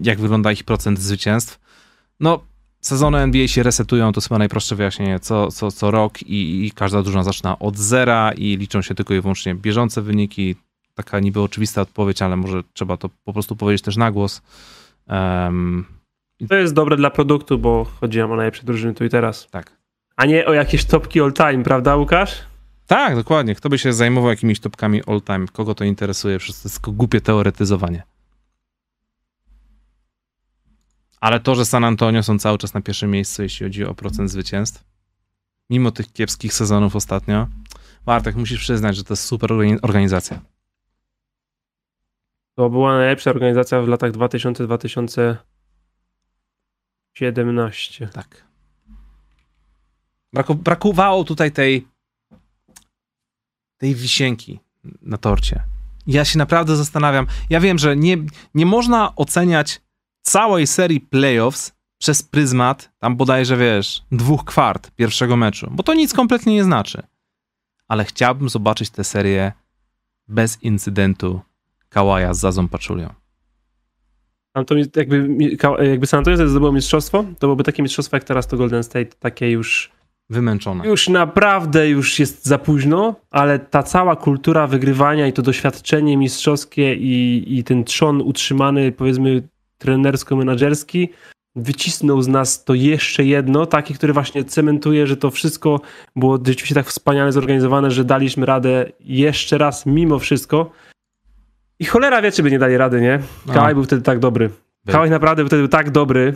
jak 0.03 0.21
wygląda 0.21 0.53
ich 0.53 0.65
procent 0.65 0.99
zwycięstw. 0.99 1.64
No, 2.21 2.41
sezony 2.81 3.19
NBA 3.19 3.49
się 3.49 3.63
resetują, 3.63 4.13
to 4.13 4.19
jest 4.19 4.29
chyba 4.29 4.39
najprostsze 4.39 4.77
wyjaśnienie, 4.77 5.21
co, 5.21 5.51
co, 5.51 5.71
co 5.71 5.91
rok 5.91 6.23
i, 6.23 6.67
i 6.67 6.71
każda 6.71 7.03
drużyna 7.03 7.23
zaczyna 7.23 7.59
od 7.59 7.77
zera 7.77 8.33
i 8.33 8.57
liczą 8.57 8.83
się 8.83 8.95
tylko 8.95 9.15
i 9.15 9.21
wyłącznie 9.21 9.55
bieżące 9.55 10.03
wyniki. 10.03 10.57
Taka 10.95 11.21
niby 11.21 11.41
oczywista 11.41 11.81
odpowiedź, 11.81 12.23
ale 12.23 12.37
może 12.37 12.63
trzeba 12.73 12.97
to 12.97 13.09
po 13.25 13.33
prostu 13.33 13.57
powiedzieć 13.57 13.83
też 13.83 13.97
na 13.97 14.11
głos. 14.11 14.43
Um, 15.09 15.85
to 16.49 16.55
jest 16.55 16.75
dobre 16.75 16.97
dla 16.97 17.11
produktu, 17.11 17.59
bo 17.59 17.85
chodzi 18.01 18.19
nam 18.19 18.33
o 18.33 18.37
najlepsze 18.37 18.63
drużyny 18.65 18.95
tu 18.95 19.05
i 19.05 19.09
teraz. 19.09 19.47
Tak. 19.51 19.77
A 20.17 20.27
nie 20.27 20.47
o 20.47 20.53
jakieś 20.53 20.85
topki 20.85 21.21
all 21.21 21.33
time, 21.33 21.63
prawda 21.65 21.97
Łukasz? 21.97 22.43
Tak, 22.87 23.17
dokładnie. 23.17 23.55
Kto 23.55 23.69
by 23.69 23.79
się 23.79 23.93
zajmował 23.93 24.31
jakimiś 24.31 24.61
topkami 24.61 25.03
all 25.07 25.23
time? 25.23 25.47
Kogo 25.53 25.75
to 25.75 25.85
interesuje? 25.85 26.39
Przecież 26.39 26.63
to 26.63 26.69
jest 26.69 26.81
głupie 26.81 27.21
teoretyzowanie. 27.21 28.03
Ale 31.25 31.41
to, 31.41 31.55
że 31.55 31.65
San 31.65 31.85
Antonio 31.85 32.23
są 32.23 32.39
cały 32.39 32.59
czas 32.59 32.75
na 32.75 32.81
pierwszym 32.81 33.11
miejscu, 33.11 33.43
jeśli 33.43 33.67
chodzi 33.67 33.85
o 33.85 33.95
procent 33.95 34.31
zwycięstw, 34.31 34.85
mimo 35.71 35.91
tych 35.91 36.13
kiepskich 36.13 36.55
sezonów 36.55 36.97
ostatnio, 36.97 37.49
Bartek, 38.07 38.37
musisz 38.37 38.61
przyznać, 38.61 38.97
że 38.97 39.05
to 39.05 39.13
jest 39.13 39.25
super 39.25 39.53
organizacja. 39.83 40.41
To 42.55 42.71
była 42.71 42.97
najlepsza 42.97 43.31
organizacja 43.31 43.83
w 43.83 43.89
latach 43.89 44.13
2000-2017. 44.13 45.37
Tak. 48.13 48.45
Braku, 50.33 50.55
brakowało 50.55 51.25
tutaj 51.25 51.53
tej 51.53 51.87
tej 53.79 53.95
wisienki 53.95 54.61
na 55.03 55.19
torcie. 55.19 55.63
Ja 56.07 56.25
się 56.25 56.39
naprawdę 56.39 56.77
zastanawiam. 56.77 57.27
Ja 57.51 57.61
wiem, 57.61 57.79
że 57.79 57.97
nie, 57.97 58.17
nie 58.55 58.67
można 58.67 59.17
oceniać 59.17 59.85
całej 60.25 60.67
serii 60.67 61.01
playoffs 61.01 61.73
przez 61.99 62.23
pryzmat, 62.23 62.91
tam 62.99 63.17
bodajże 63.17 63.57
wiesz, 63.57 64.03
dwóch 64.13 64.45
kwart 64.45 64.91
pierwszego 64.91 65.37
meczu, 65.37 65.69
bo 65.71 65.83
to 65.83 65.95
nic 65.95 66.13
kompletnie 66.13 66.55
nie 66.55 66.65
znaczy. 66.65 67.03
Ale 67.89 68.05
chciałbym 68.05 68.49
zobaczyć 68.49 68.91
tę 68.91 69.05
serię 69.05 69.53
bez 70.29 70.63
incydentu 70.63 71.41
Kałaja 71.89 72.35
z 72.35 72.39
Zazą 72.39 72.69
Paczulią. 72.69 73.09
To 74.67 74.75
jakby, 74.97 75.29
jakby 75.91 76.07
San 76.07 76.19
Antonio 76.19 76.49
zdobyło 76.49 76.73
mistrzostwo, 76.73 77.25
to 77.39 77.47
byłoby 77.47 77.65
takie 77.65 77.83
mistrzostwo 77.83 78.17
jak 78.17 78.25
teraz 78.25 78.47
to 78.47 78.57
Golden 78.57 78.85
State, 78.85 79.07
takie 79.19 79.51
już 79.51 79.93
wymęczone. 80.31 80.87
Już 80.87 81.09
naprawdę 81.09 81.89
już 81.89 82.19
jest 82.19 82.47
za 82.47 82.59
późno, 82.59 83.15
ale 83.31 83.59
ta 83.59 83.83
cała 83.83 84.17
kultura 84.17 84.67
wygrywania 84.67 85.27
i 85.27 85.33
to 85.33 85.43
doświadczenie 85.43 86.17
mistrzowskie 86.17 86.95
i, 86.95 87.45
i 87.59 87.65
ten 87.65 87.85
trzon 87.85 88.21
utrzymany 88.21 88.93
powiedzmy 88.93 89.49
trenersko-menadżerski 89.79 91.09
wycisnął 91.57 92.23
z 92.23 92.29
nas 92.29 92.65
to 92.65 92.75
jeszcze 92.75 93.25
jedno, 93.25 93.67
takie, 93.67 93.95
które 93.95 94.13
właśnie 94.13 94.45
cementuje, 94.45 95.07
że 95.07 95.17
to 95.17 95.31
wszystko 95.31 95.81
było 96.17 96.39
rzeczywiście 96.47 96.75
tak 96.75 96.87
wspaniale 96.87 97.33
zorganizowane, 97.33 97.91
że 97.91 98.05
daliśmy 98.05 98.47
radę 98.47 98.93
jeszcze 99.01 99.59
raz 99.59 99.87
mimo 99.87 100.19
wszystko. 100.19 100.71
I 101.79 101.85
cholera 101.85 102.23
wie, 102.23 102.33
czy 102.33 102.43
by 102.43 102.51
nie 102.51 102.59
dali 102.59 102.77
rady, 102.77 103.01
nie? 103.01 103.21
No. 103.47 103.53
Kałaj 103.55 103.75
był 103.75 103.85
wtedy 103.85 104.03
tak 104.03 104.19
dobry. 104.19 104.51
Kałaj 104.87 105.11
naprawdę 105.11 105.43
był 105.43 105.49
wtedy 105.49 105.69
tak 105.69 105.91
dobry. 105.91 106.35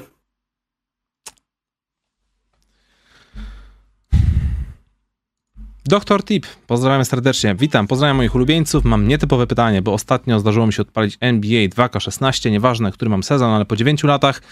Doktor 5.88 6.24
Tip, 6.24 6.46
pozdrawiam 6.66 7.04
serdecznie. 7.04 7.54
Witam, 7.54 7.86
pozdrawiam 7.86 8.16
moich 8.16 8.34
ulubieńców. 8.34 8.84
Mam 8.84 9.08
nietypowe 9.08 9.46
pytanie, 9.46 9.82
bo 9.82 9.92
ostatnio 9.92 10.40
zdarzyło 10.40 10.66
mi 10.66 10.72
się 10.72 10.82
odpalić 10.82 11.18
NBA 11.20 11.68
2K16, 11.68 12.50
nieważne, 12.50 12.92
który 12.92 13.10
mam 13.10 13.22
sezon, 13.22 13.50
ale 13.50 13.64
po 13.64 13.76
9 13.76 14.04
latach 14.04 14.42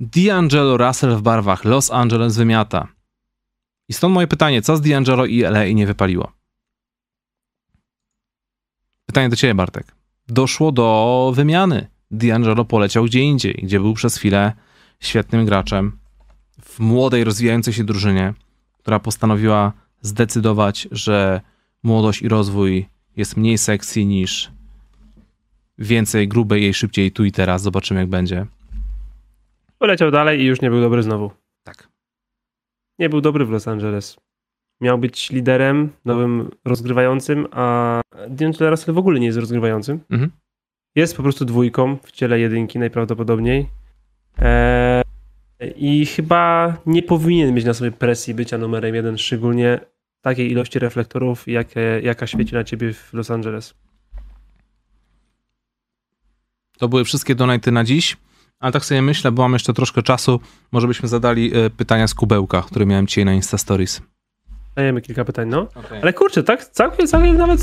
D'Angelo 0.00 0.86
Russell 0.86 1.16
w 1.16 1.22
barwach 1.22 1.64
Los 1.64 1.90
Angeles 1.90 2.36
wymiata. 2.36 2.88
I 3.88 3.92
stąd 3.92 4.14
moje 4.14 4.26
pytanie, 4.26 4.62
co 4.62 4.76
z 4.76 4.82
D'Angelo 4.82 5.28
i 5.28 5.42
LA 5.42 5.64
nie 5.64 5.86
wypaliło? 5.86 6.32
Pytanie 9.06 9.28
do 9.28 9.36
ciebie, 9.36 9.54
Bartek. 9.54 9.94
Doszło 10.28 10.72
do 10.72 11.32
wymiany. 11.34 11.86
D'Angelo 12.12 12.64
poleciał 12.64 13.04
gdzie 13.04 13.20
indziej, 13.20 13.60
gdzie 13.62 13.80
był 13.80 13.94
przez 13.94 14.16
chwilę 14.16 14.52
świetnym 15.00 15.46
graczem 15.46 15.98
w 16.62 16.80
młodej, 16.80 17.24
rozwijającej 17.24 17.74
się 17.74 17.84
drużynie, 17.84 18.34
która 18.78 19.00
postanowiła 19.00 19.83
zdecydować, 20.04 20.88
że 20.90 21.40
młodość 21.82 22.22
i 22.22 22.28
rozwój 22.28 22.88
jest 23.16 23.36
mniej 23.36 23.58
sexy 23.58 24.04
niż 24.04 24.52
więcej 25.78 26.28
grubej 26.28 26.62
jej 26.62 26.74
szybciej 26.74 27.12
tu 27.12 27.24
i 27.24 27.32
teraz. 27.32 27.62
Zobaczymy, 27.62 28.00
jak 28.00 28.08
będzie. 28.08 28.46
Poleciał 29.78 30.10
dalej 30.10 30.40
i 30.40 30.44
już 30.44 30.60
nie 30.60 30.70
był 30.70 30.80
dobry 30.80 31.02
znowu. 31.02 31.30
Tak. 31.62 31.88
Nie 32.98 33.08
był 33.08 33.20
dobry 33.20 33.44
w 33.44 33.50
Los 33.50 33.68
Angeles. 33.68 34.16
Miał 34.80 34.98
być 34.98 35.30
liderem, 35.30 35.90
nowym 36.04 36.50
rozgrywającym, 36.64 37.46
a 37.50 38.00
D'Angelo 38.28 38.70
Russell 38.70 38.94
w 38.94 38.98
ogóle 38.98 39.20
nie 39.20 39.26
jest 39.26 39.38
rozgrywającym. 39.38 40.00
Mhm. 40.10 40.30
Jest 40.94 41.16
po 41.16 41.22
prostu 41.22 41.44
dwójką 41.44 41.96
w 42.02 42.12
ciele 42.12 42.40
jedynki 42.40 42.78
najprawdopodobniej. 42.78 43.68
Eee, 44.38 45.02
I 45.76 46.06
chyba 46.06 46.76
nie 46.86 47.02
powinien 47.02 47.54
mieć 47.54 47.64
na 47.64 47.74
sobie 47.74 47.92
presji 47.92 48.34
bycia 48.34 48.58
numerem 48.58 48.94
jeden, 48.94 49.18
szczególnie 49.18 49.80
takiej 50.24 50.50
ilości 50.50 50.78
reflektorów, 50.78 51.48
jakie, 51.48 52.00
jaka 52.02 52.26
świeci 52.26 52.54
na 52.54 52.64
ciebie 52.64 52.92
w 52.92 53.12
Los 53.12 53.30
Angeles. 53.30 53.74
To 56.78 56.88
były 56.88 57.04
wszystkie 57.04 57.34
donaty 57.34 57.72
na 57.72 57.84
dziś, 57.84 58.16
ale 58.60 58.72
tak 58.72 58.84
sobie 58.84 59.02
myślę, 59.02 59.32
bo 59.32 59.42
mam 59.42 59.52
jeszcze 59.52 59.72
troszkę 59.72 60.02
czasu, 60.02 60.40
może 60.72 60.86
byśmy 60.86 61.08
zadali 61.08 61.56
e, 61.56 61.70
pytania 61.70 62.08
z 62.08 62.14
kubełka, 62.14 62.62
które 62.62 62.86
miałem 62.86 63.06
dzisiaj 63.06 63.24
na 63.24 63.32
Insta 63.32 63.58
Stories. 63.58 64.02
Dajemy 64.74 65.00
kilka 65.00 65.24
pytań, 65.24 65.48
no. 65.48 65.68
Okay. 65.74 66.02
Ale 66.02 66.12
kurczę, 66.12 66.42
tak 66.42 66.64
całkiem, 66.64 67.06
całkiem 67.06 67.36
nawet 67.36 67.60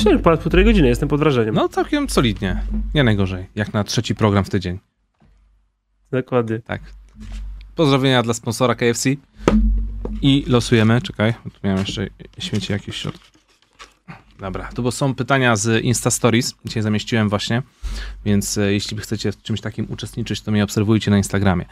średnio, 0.00 0.18
ponad 0.18 0.40
półtorej 0.40 0.64
godziny, 0.64 0.88
jestem 0.88 1.08
pod 1.08 1.20
wrażeniem. 1.20 1.54
No 1.54 1.68
całkiem 1.68 2.10
solidnie, 2.10 2.62
nie 2.94 3.04
najgorzej, 3.04 3.46
jak 3.54 3.72
na 3.72 3.84
trzeci 3.84 4.14
program 4.14 4.44
w 4.44 4.50
tydzień. 4.50 4.78
Dokładnie. 6.10 6.58
Tak. 6.58 6.80
Pozdrowienia 7.74 8.22
dla 8.22 8.34
sponsora 8.34 8.74
KFC. 8.74 9.10
I 10.22 10.44
losujemy, 10.46 11.02
czekaj, 11.02 11.34
tu 11.44 11.60
miałem 11.64 11.78
jeszcze 11.78 12.06
śmieci 12.38 12.72
jakieś 12.72 12.96
środki. 12.96 13.36
Dobra, 14.38 14.68
to 14.74 14.82
bo 14.82 14.92
są 14.92 15.14
pytania 15.14 15.56
z 15.56 15.84
Insta 15.84 16.10
Stories, 16.10 16.54
dzisiaj 16.64 16.82
zamieściłem 16.82 17.28
właśnie, 17.28 17.62
więc 18.24 18.58
e, 18.58 18.72
jeśli 18.72 18.96
chcecie 18.96 19.32
w 19.32 19.42
czymś 19.42 19.60
takim 19.60 19.86
uczestniczyć, 19.90 20.40
to 20.40 20.52
mnie 20.52 20.64
obserwujcie 20.64 21.10
na 21.10 21.16
Instagramie. 21.16 21.64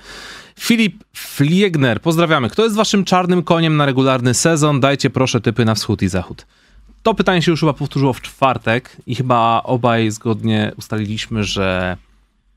Filip 0.61 1.05
Fliegner, 1.13 2.01
pozdrawiamy. 2.01 2.51
Kto 2.51 2.65
jest 2.65 2.77
waszym 2.77 3.05
czarnym 3.05 3.43
koniem 3.43 3.77
na 3.77 3.87
regularny 3.87 4.35
sezon? 4.35 4.81
Dajcie 4.81 5.11
proszę 5.11 5.41
typy 5.41 5.65
na 5.65 5.75
wschód 5.75 6.03
i 6.03 6.09
zachód. 6.09 6.47
to 7.03 7.15
pytanie 7.15 7.43
się 7.43 7.51
już 7.51 7.61
chyba 7.61 7.73
powtórzyło 7.73 8.13
w 8.13 8.21
czwartek 8.21 8.97
i 9.07 9.15
chyba 9.15 9.63
obaj 9.63 10.11
zgodnie 10.11 10.73
ustaliliśmy, 10.77 11.45
że 11.45 11.97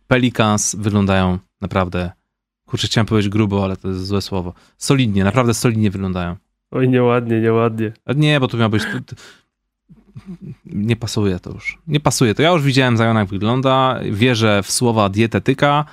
Pelicans 0.08 0.76
wyglądają 0.76 1.40
naprawdę, 1.62 2.12
kurczę, 2.68 2.88
chciałem 2.88 3.06
powiedzieć 3.06 3.30
grubo, 3.30 3.64
ale 3.64 3.77
to 3.77 3.88
jest 3.88 4.06
złe 4.06 4.22
słowo, 4.22 4.53
solidnie, 4.77 5.23
naprawdę 5.23 5.53
solidnie 5.53 5.91
wyglądają. 5.91 6.35
Oj, 6.72 6.89
nieładnie, 6.89 7.41
nieładnie. 7.41 7.91
Nie, 8.15 8.39
bo 8.39 8.48
tu 8.48 8.57
miał 8.57 8.69
być... 8.69 8.84
To, 8.84 9.15
to, 9.15 9.22
nie 10.65 10.95
pasuje 10.95 11.39
to 11.39 11.52
już. 11.52 11.77
Nie 11.88 11.99
pasuje 11.99 12.35
to. 12.35 12.41
Ja 12.41 12.52
już 12.52 12.64
widziałem 12.64 12.98
Zajona, 12.98 13.19
jak 13.19 13.30
wygląda. 13.30 13.99
Wierzę 14.11 14.64
w 14.64 14.72
słowa 14.72 15.10
dietetyka. 15.10 15.85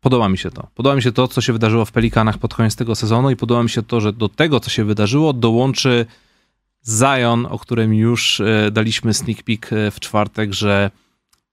Podoba 0.00 0.28
mi 0.28 0.38
się 0.38 0.50
to. 0.50 0.66
Podoba 0.74 0.96
mi 0.96 1.02
się 1.02 1.12
to, 1.12 1.28
co 1.28 1.40
się 1.40 1.52
wydarzyło 1.52 1.84
w 1.84 1.92
Pelikanach 1.92 2.38
pod 2.38 2.54
koniec 2.54 2.76
tego 2.76 2.94
sezonu 2.94 3.30
i 3.30 3.36
podoba 3.36 3.62
mi 3.62 3.70
się 3.70 3.82
to, 3.82 4.00
że 4.00 4.12
do 4.12 4.28
tego, 4.28 4.60
co 4.60 4.70
się 4.70 4.84
wydarzyło, 4.84 5.32
dołączy 5.32 6.06
Zion, 6.88 7.46
o 7.50 7.58
którym 7.58 7.94
już 7.94 8.40
e, 8.40 8.70
daliśmy 8.70 9.14
sneak 9.14 9.42
peek 9.42 9.72
e, 9.72 9.90
w 9.90 10.00
czwartek, 10.00 10.52
że 10.52 10.90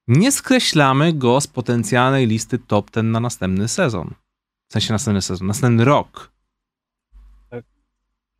nie 0.07 0.31
skreślamy 0.31 1.13
go 1.13 1.41
z 1.41 1.47
potencjalnej 1.47 2.27
listy 2.27 2.59
top 2.59 2.91
ten 2.91 3.11
na 3.11 3.19
następny 3.19 3.67
sezon. 3.67 4.13
W 4.69 4.73
sensie 4.73 4.93
następny 4.93 5.21
sezon, 5.21 5.47
następny 5.47 5.85
rok. 5.85 6.33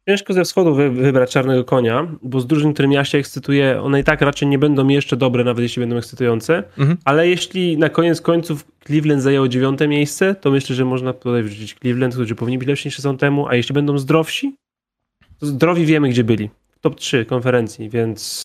Ciężko 0.07 0.33
ze 0.33 0.43
wschodu 0.43 0.75
wy, 0.75 0.89
wybrać 0.89 1.31
czarnego 1.31 1.63
konia, 1.63 2.07
bo 2.21 2.39
z 2.39 2.47
drużyn, 2.47 2.73
którym 2.73 2.91
ja 2.91 3.05
się 3.05 3.17
ekscytuję, 3.17 3.81
one 3.81 3.99
i 3.99 4.03
tak 4.03 4.21
raczej 4.21 4.47
nie 4.47 4.59
będą 4.59 4.87
jeszcze 4.87 5.17
dobre, 5.17 5.43
nawet 5.43 5.63
jeśli 5.63 5.79
będą 5.79 5.97
ekscytujące. 5.97 6.63
Mhm. 6.77 6.97
Ale 7.05 7.27
jeśli 7.27 7.77
na 7.77 7.89
koniec 7.89 8.21
końców 8.21 8.65
Cleveland 8.85 9.21
zajęło 9.21 9.47
dziewiąte 9.47 9.87
miejsce, 9.87 10.35
to 10.35 10.51
myślę, 10.51 10.75
że 10.75 10.85
można 10.85 11.13
tutaj 11.13 11.43
wrzucić 11.43 11.75
Cleveland, 11.75 12.13
którzy 12.13 12.35
powinni 12.35 12.57
być 12.57 12.67
lepsi 12.67 12.87
niż 12.87 12.95
sezon 12.95 13.17
temu, 13.17 13.47
a 13.47 13.55
jeśli 13.55 13.73
będą 13.73 13.97
zdrowsi, 13.97 14.55
to 15.39 15.45
zdrowi 15.45 15.85
wiemy, 15.85 16.09
gdzie 16.09 16.23
byli. 16.23 16.49
Top 16.81 16.95
3 16.95 17.25
konferencji, 17.25 17.89
więc 17.89 18.43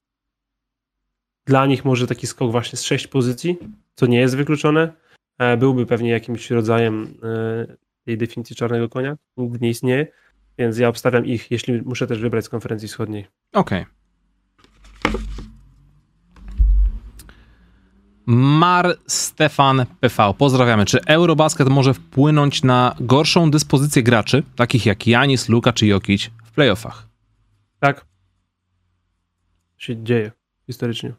dla 1.49 1.67
nich 1.67 1.85
może 1.85 2.07
taki 2.07 2.27
skok 2.27 2.51
właśnie 2.51 2.79
z 2.79 2.83
6 2.83 3.07
pozycji, 3.07 3.59
co 3.95 4.07
nie 4.07 4.21
jest 4.21 4.37
wykluczone, 4.37 4.93
e, 5.39 5.57
byłby 5.57 5.87
pewnie 5.87 6.11
jakimś 6.11 6.51
rodzajem 6.51 7.15
e, 7.23 7.77
tej 8.05 8.19
definicji 8.19 8.57
czarnego 8.57 8.89
konia, 8.89 9.17
nigdy 9.37 9.59
nie 9.61 9.71
istnieje 9.71 10.07
więc 10.59 10.79
ja 10.79 10.89
obstawiam 10.89 11.27
ich, 11.27 11.51
jeśli 11.51 11.83
muszę 11.83 12.07
też 12.07 12.21
wybrać 12.21 12.45
z 12.45 12.49
konferencji 12.49 12.89
wschodniej. 12.89 13.27
Okej. 13.53 13.83
Okay. 13.83 15.23
Mar 18.27 18.97
Stefan 19.07 19.87
PV. 20.01 20.35
Pozdrawiamy. 20.39 20.85
Czy 20.85 21.05
Eurobasket 21.05 21.69
może 21.69 21.95
wpłynąć 21.95 22.63
na 22.63 22.95
gorszą 23.01 23.51
dyspozycję 23.51 24.03
graczy, 24.03 24.43
takich 24.57 24.87
jak 24.87 25.07
Janis, 25.07 25.49
Luka 25.49 25.73
czy 25.73 25.87
Jokic 25.87 26.31
w 26.45 26.53
playoffach? 26.53 27.09
Tak. 27.81 28.07
Się 29.79 30.03
dzieje 30.05 30.33
historycznie. 30.67 31.13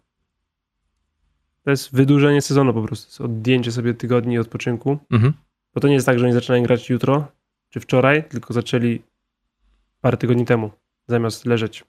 To 1.69 1.71
jest 1.71 1.95
wydłużenie 1.95 2.41
sezonu 2.41 2.73
po 2.73 2.81
prostu. 2.81 3.23
Odjęcie 3.23 3.71
sobie 3.71 3.93
tygodni 3.93 4.39
odpoczynku. 4.39 4.97
Mhm. 5.11 5.33
Bo 5.73 5.81
to 5.81 5.87
nie 5.87 5.93
jest 5.93 6.05
tak, 6.05 6.19
że 6.19 6.25
oni 6.25 6.33
zaczynają 6.33 6.63
grać 6.63 6.89
jutro 6.89 7.27
czy 7.69 7.79
wczoraj, 7.79 8.23
tylko 8.23 8.53
zaczęli 8.53 9.01
parę 10.01 10.17
tygodni 10.17 10.45
temu, 10.45 10.71
zamiast 11.07 11.45
leżeć. 11.45 11.83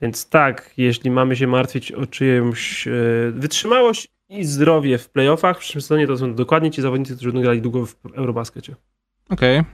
Więc 0.00 0.28
tak, 0.28 0.70
jeśli 0.76 1.10
mamy 1.10 1.36
się 1.36 1.46
martwić 1.46 1.92
o 1.92 2.06
czyjąś 2.06 2.88
e, 2.88 2.92
wytrzymałość 3.30 4.08
i 4.28 4.44
zdrowie 4.44 4.98
w 4.98 5.10
playoffach, 5.10 5.56
w 5.56 5.60
przyszłym 5.60 5.82
sezonie 5.82 6.06
to 6.06 6.16
są 6.16 6.34
dokładnie 6.34 6.70
ci 6.70 6.82
zawodnicy, 6.82 7.14
którzy 7.14 7.32
będą 7.32 7.42
grali 7.42 7.62
długo 7.62 7.86
w 7.86 7.96
Eurobaskecie. 8.14 8.76
Okej, 9.28 9.58
okay. 9.58 9.72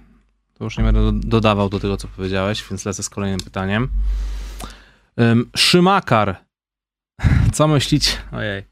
to 0.55 0.65
już 0.65 0.79
nie 0.79 0.85
będę 0.85 1.29
dodawał 1.29 1.69
do 1.69 1.81
tego, 1.81 1.97
co 1.97 2.09
powiedziałeś, 2.17 2.65
więc 2.71 2.85
lecę 2.85 3.03
z 3.03 3.11
kolejnym 3.11 3.41
pytaniem. 3.41 3.89
Um, 5.17 5.51
Szymakar. 5.57 6.52
Co 7.53 7.69
myślicie? 7.69 8.13
Ojej. 8.33 8.63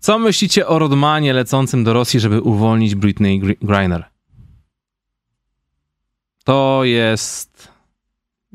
Co 0.00 0.18
myślicie 0.18 0.66
o 0.66 0.78
Rodmanie 0.78 1.32
lecącym 1.32 1.84
do 1.84 1.92
Rosji, 1.92 2.20
żeby 2.20 2.40
uwolnić 2.40 2.94
Britney 2.94 3.40
Griner? 3.40 4.04
To 6.44 6.80
jest, 6.84 7.68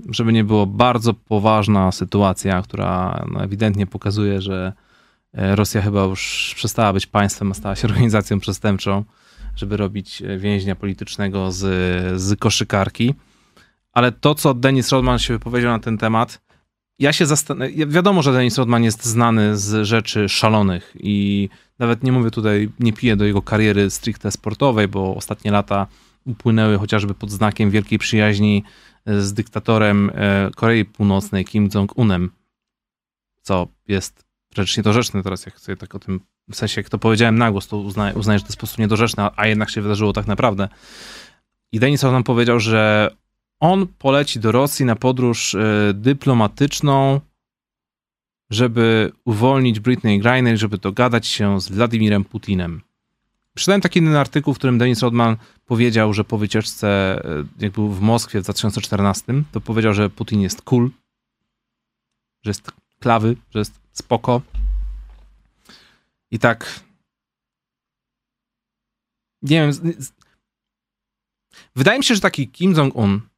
żeby 0.10 0.34
nie 0.34 0.44
było, 0.44 0.66
bardzo 0.66 1.14
poważna 1.14 1.92
sytuacja, 1.92 2.62
która 2.62 3.24
no, 3.32 3.44
ewidentnie 3.44 3.88
pokazuje, 3.88 4.42
że 4.42 4.74
e, 5.34 5.56
Rosja 5.56 5.82
chyba 5.82 6.04
już 6.04 6.54
przestała 6.56 6.94
być 6.94 7.06
państwem, 7.06 7.52
a 7.52 7.54
stała 7.54 7.76
się 7.76 7.88
organizacją 7.92 8.40
przestępczą, 8.40 9.04
żeby 9.56 9.78
robić 9.78 10.22
e, 10.22 10.38
więźnia 10.38 10.76
politycznego 10.76 11.52
z, 11.52 11.62
z 12.22 12.40
koszykarki. 12.40 13.14
Ale 13.94 14.12
to, 14.12 14.36
co 14.36 14.54
Denis 14.54 14.92
Rodman 14.92 15.20
się 15.20 15.34
wypowiedział 15.34 15.72
na 15.72 15.80
ten 15.80 15.98
temat, 15.98 16.42
ja 17.02 17.14
się 17.14 17.26
zastanawiam. 17.26 17.90
Wiadomo, 17.90 18.22
że 18.22 18.34
Denis 18.34 18.58
Rodman 18.58 18.84
jest 18.84 19.06
znany 19.06 19.58
z 19.58 19.88
rzeczy 19.88 20.30
szalonych 20.30 20.96
i 21.00 21.50
nawet 21.80 22.04
nie 22.04 22.12
mówię 22.12 22.32
tutaj, 22.32 22.70
nie 22.80 22.94
piję 22.94 23.16
do 23.16 23.26
jego 23.26 23.42
kariery 23.42 23.90
stricte 23.90 24.32
sportowej, 24.32 24.88
bo 24.88 25.16
ostatnie 25.16 25.52
lata 25.52 25.88
upłynęły 26.26 26.78
chociażby 26.78 27.14
pod 27.14 27.32
znakiem 27.32 27.72
wielkiej 27.72 28.00
przyjaźni 28.00 28.64
e, 29.06 29.22
z 29.22 29.34
dyktatorem 29.34 30.12
e, 30.14 30.50
Korei 30.56 30.86
Północnej, 30.86 31.46
Kim 31.46 31.70
Jong-unem, 31.70 32.30
co 33.42 33.68
jest 33.88 34.26
rzecz 34.56 34.78
niedorzeczne 34.78 35.24
teraz, 35.24 35.46
jak 35.46 35.60
sobie 35.60 35.78
tak 35.78 35.96
o 35.96 36.00
tym, 36.00 36.20
w 36.52 36.56
sensie 36.56 36.82
jak 36.82 36.90
to 36.90 37.00
powiedziałem 37.00 37.38
na 37.38 37.52
głos, 37.52 37.68
to 37.68 37.78
uznaję, 37.78 38.16
uznaję 38.16 38.40
że 38.40 38.44
to 38.44 38.48
jest 38.48 38.58
po 38.58 38.60
prostu 38.60 38.82
niedorzeczne, 38.82 39.30
a 39.36 39.48
jednak 39.48 39.70
się 39.70 39.82
wydarzyło 39.82 40.14
tak 40.14 40.28
naprawdę. 40.28 40.70
I 41.72 41.80
Denis 41.80 42.04
nam 42.04 42.24
powiedział, 42.24 42.60
że 42.60 43.12
on 43.62 43.88
poleci 43.88 44.40
do 44.40 44.52
Rosji 44.52 44.86
na 44.86 44.96
podróż 44.96 45.56
e, 45.56 45.94
dyplomatyczną, 45.94 47.22
żeby 48.50 49.12
uwolnić 49.26 49.80
Britney 49.80 50.20
Griner, 50.20 50.58
żeby 50.58 50.78
dogadać 50.78 51.28
się 51.28 51.62
z 51.62 51.70
Władimirem 51.70 52.26
Putinem. 52.26 52.82
Przeczytałem 53.54 53.82
taki 53.82 54.00
inny 54.00 54.20
artykuł, 54.20 54.54
w 54.54 54.58
którym 54.58 54.78
Denis 54.78 55.02
Rodman 55.02 55.38
powiedział, 55.66 56.14
że 56.14 56.24
po 56.24 56.38
wycieczce, 56.38 56.88
e, 57.26 57.44
jak 57.60 57.72
był 57.72 57.90
w 57.90 58.02
Moskwie 58.02 58.40
w 58.40 58.44
2014, 58.44 59.44
to 59.52 59.62
powiedział, 59.62 59.94
że 59.94 60.10
Putin 60.10 60.42
jest 60.42 60.62
cool, 60.62 60.90
że 62.44 62.50
jest 62.50 62.72
klawy, 63.00 63.36
że 63.50 63.60
jest 63.60 63.80
spoko. 63.92 64.42
I 66.32 66.40
tak. 66.40 66.80
Nie 69.42 69.72
wiem. 69.72 69.94
Wydaje 71.76 71.98
mi 71.98 72.04
się, 72.04 72.16
że 72.16 72.22
taki 72.22 72.48
Kim 72.48 72.74
Jong-un, 72.74 73.31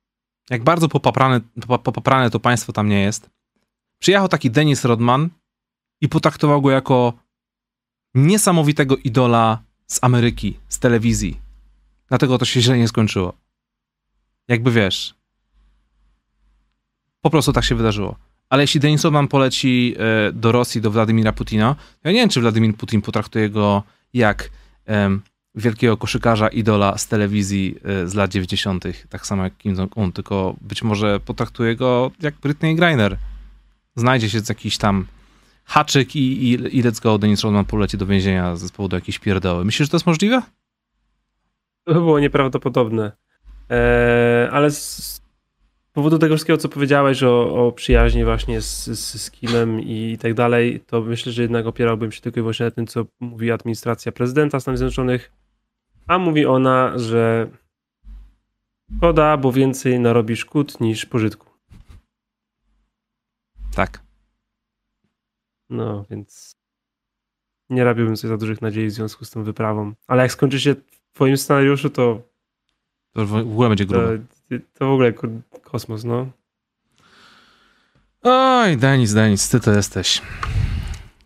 jak 0.49 0.63
bardzo 0.63 0.89
popaprane, 0.89 1.41
popaprane 1.67 2.29
to 2.29 2.39
państwo 2.39 2.73
tam 2.73 2.89
nie 2.89 3.01
jest, 3.01 3.29
przyjechał 3.99 4.27
taki 4.27 4.51
Denis 4.51 4.85
Rodman 4.85 5.29
i 6.01 6.09
potraktował 6.09 6.61
go 6.61 6.71
jako 6.71 7.13
niesamowitego 8.13 8.97
idola 8.97 9.63
z 9.87 9.99
Ameryki, 10.03 10.59
z 10.69 10.79
telewizji. 10.79 11.39
Dlatego 12.07 12.37
to 12.37 12.45
się 12.45 12.61
źle 12.61 12.77
nie 12.77 12.87
skończyło. 12.87 13.33
Jakby 14.47 14.71
wiesz. 14.71 15.15
Po 17.21 17.29
prostu 17.29 17.53
tak 17.53 17.63
się 17.63 17.75
wydarzyło. 17.75 18.15
Ale 18.49 18.63
jeśli 18.63 18.79
Denis 18.79 19.03
Rodman 19.03 19.27
poleci 19.27 19.95
e, 19.97 20.31
do 20.31 20.51
Rosji, 20.51 20.81
do 20.81 20.91
Władimira 20.91 21.33
Putina, 21.33 21.75
ja 22.03 22.11
nie 22.11 22.19
wiem, 22.19 22.29
czy 22.29 22.41
Władimir 22.41 22.75
Putin 22.75 23.01
potraktuje 23.01 23.49
go 23.49 23.83
jak 24.13 24.49
wielkiego 25.55 25.97
koszykarza, 25.97 26.47
idola 26.47 26.97
z 26.97 27.07
telewizji 27.07 27.75
e, 27.83 28.07
z 28.07 28.13
lat 28.13 28.31
90., 28.31 28.83
tak 29.09 29.25
samo 29.27 29.43
jak 29.43 29.57
Kim 29.57 29.75
Jong-un, 29.75 30.11
tylko 30.11 30.55
być 30.61 30.83
może 30.83 31.19
potraktuje 31.19 31.75
go 31.75 32.11
jak 32.21 32.35
Britney 32.35 32.75
Griner. 32.75 33.17
Znajdzie 33.95 34.29
się 34.29 34.39
jakiś 34.49 34.77
tam 34.77 35.05
haczyk 35.65 36.15
i, 36.15 36.19
i, 36.19 36.77
i 36.77 36.83
let's 36.83 37.01
go, 37.01 37.17
Denis 37.17 37.41
Rodman 37.41 37.65
poleci 37.65 37.97
do 37.97 38.05
więzienia 38.05 38.55
z 38.55 38.71
powodu 38.71 38.95
jakiejś 38.95 39.19
pierdoły. 39.19 39.65
Myślisz, 39.65 39.87
że 39.87 39.91
to 39.91 39.97
jest 39.97 40.07
możliwe? 40.07 40.41
To 41.83 41.93
by 41.93 41.99
było 41.99 42.19
nieprawdopodobne. 42.19 43.11
Eee, 43.69 44.49
ale 44.51 44.71
z 44.71 45.21
powodu 45.93 46.19
tego 46.19 46.35
wszystkiego, 46.35 46.57
co 46.57 46.69
powiedziałeś 46.69 47.23
o, 47.23 47.67
o 47.67 47.71
przyjaźni 47.71 48.23
właśnie 48.23 48.61
z, 48.61 48.85
z, 48.85 49.21
z 49.21 49.31
Kimem 49.31 49.81
i, 49.81 50.17
tak 50.21 50.33
dalej, 50.33 50.79
to 50.87 51.01
myślę, 51.01 51.31
że 51.31 51.41
jednak 51.41 51.65
opierałbym 51.65 52.11
się 52.11 52.21
tylko 52.21 52.39
i 52.39 52.43
wyłącznie 52.43 52.65
na 52.65 52.71
tym, 52.71 52.87
co 52.87 53.05
mówi 53.19 53.51
administracja 53.51 54.11
prezydenta 54.11 54.59
Stanów 54.59 54.77
Zjednoczonych, 54.77 55.31
a 56.07 56.17
mówi 56.17 56.45
ona, 56.45 56.99
że 56.99 57.49
szkoda, 58.97 59.37
bo 59.37 59.51
więcej 59.51 59.99
narobi 59.99 60.35
szkód 60.35 60.79
niż 60.81 61.05
pożytku. 61.05 61.49
Tak. 63.75 64.03
No, 65.69 66.05
więc 66.09 66.55
nie 67.69 67.83
robiłbym 67.83 68.17
sobie 68.17 68.29
za 68.29 68.37
dużych 68.37 68.61
nadziei 68.61 68.87
w 68.87 68.91
związku 68.91 69.25
z 69.25 69.29
tą 69.29 69.43
wyprawą. 69.43 69.93
Ale 70.07 70.23
jak 70.23 70.31
skończy 70.31 70.59
się 70.59 70.75
w 70.75 71.13
twoim 71.13 71.37
scenariuszu, 71.37 71.89
to 71.89 72.33
to 73.13 73.25
w 73.25 73.35
ogóle 73.35 73.69
będzie 73.69 73.85
grubo. 73.85 74.07
To, 74.49 74.55
to 74.73 74.85
w 74.87 74.91
ogóle 74.91 75.13
kosmos, 75.63 76.03
no. 76.03 76.27
Oj, 78.21 78.77
Denis, 78.77 79.13
Denis, 79.13 79.49
ty 79.49 79.59
to 79.59 79.71
jesteś. 79.71 80.21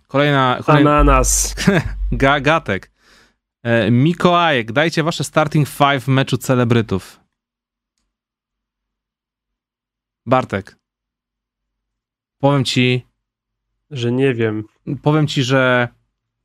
Kolejna... 0.07 0.59
kolejna... 0.65 0.99
Ananas. 0.99 1.55
Gagatek. 2.11 2.91
E, 3.67 3.91
Mikołajek, 3.91 4.71
dajcie 4.71 5.03
wasze 5.03 5.23
starting 5.23 5.67
five 5.67 6.03
w 6.03 6.07
meczu 6.07 6.37
celebrytów. 6.37 7.19
Bartek. 10.25 10.75
powiem 12.39 12.65
ci, 12.65 13.05
że 13.91 14.11
nie 14.11 14.33
wiem. 14.33 14.63
Powiem 15.01 15.27
ci, 15.27 15.43
że 15.43 15.87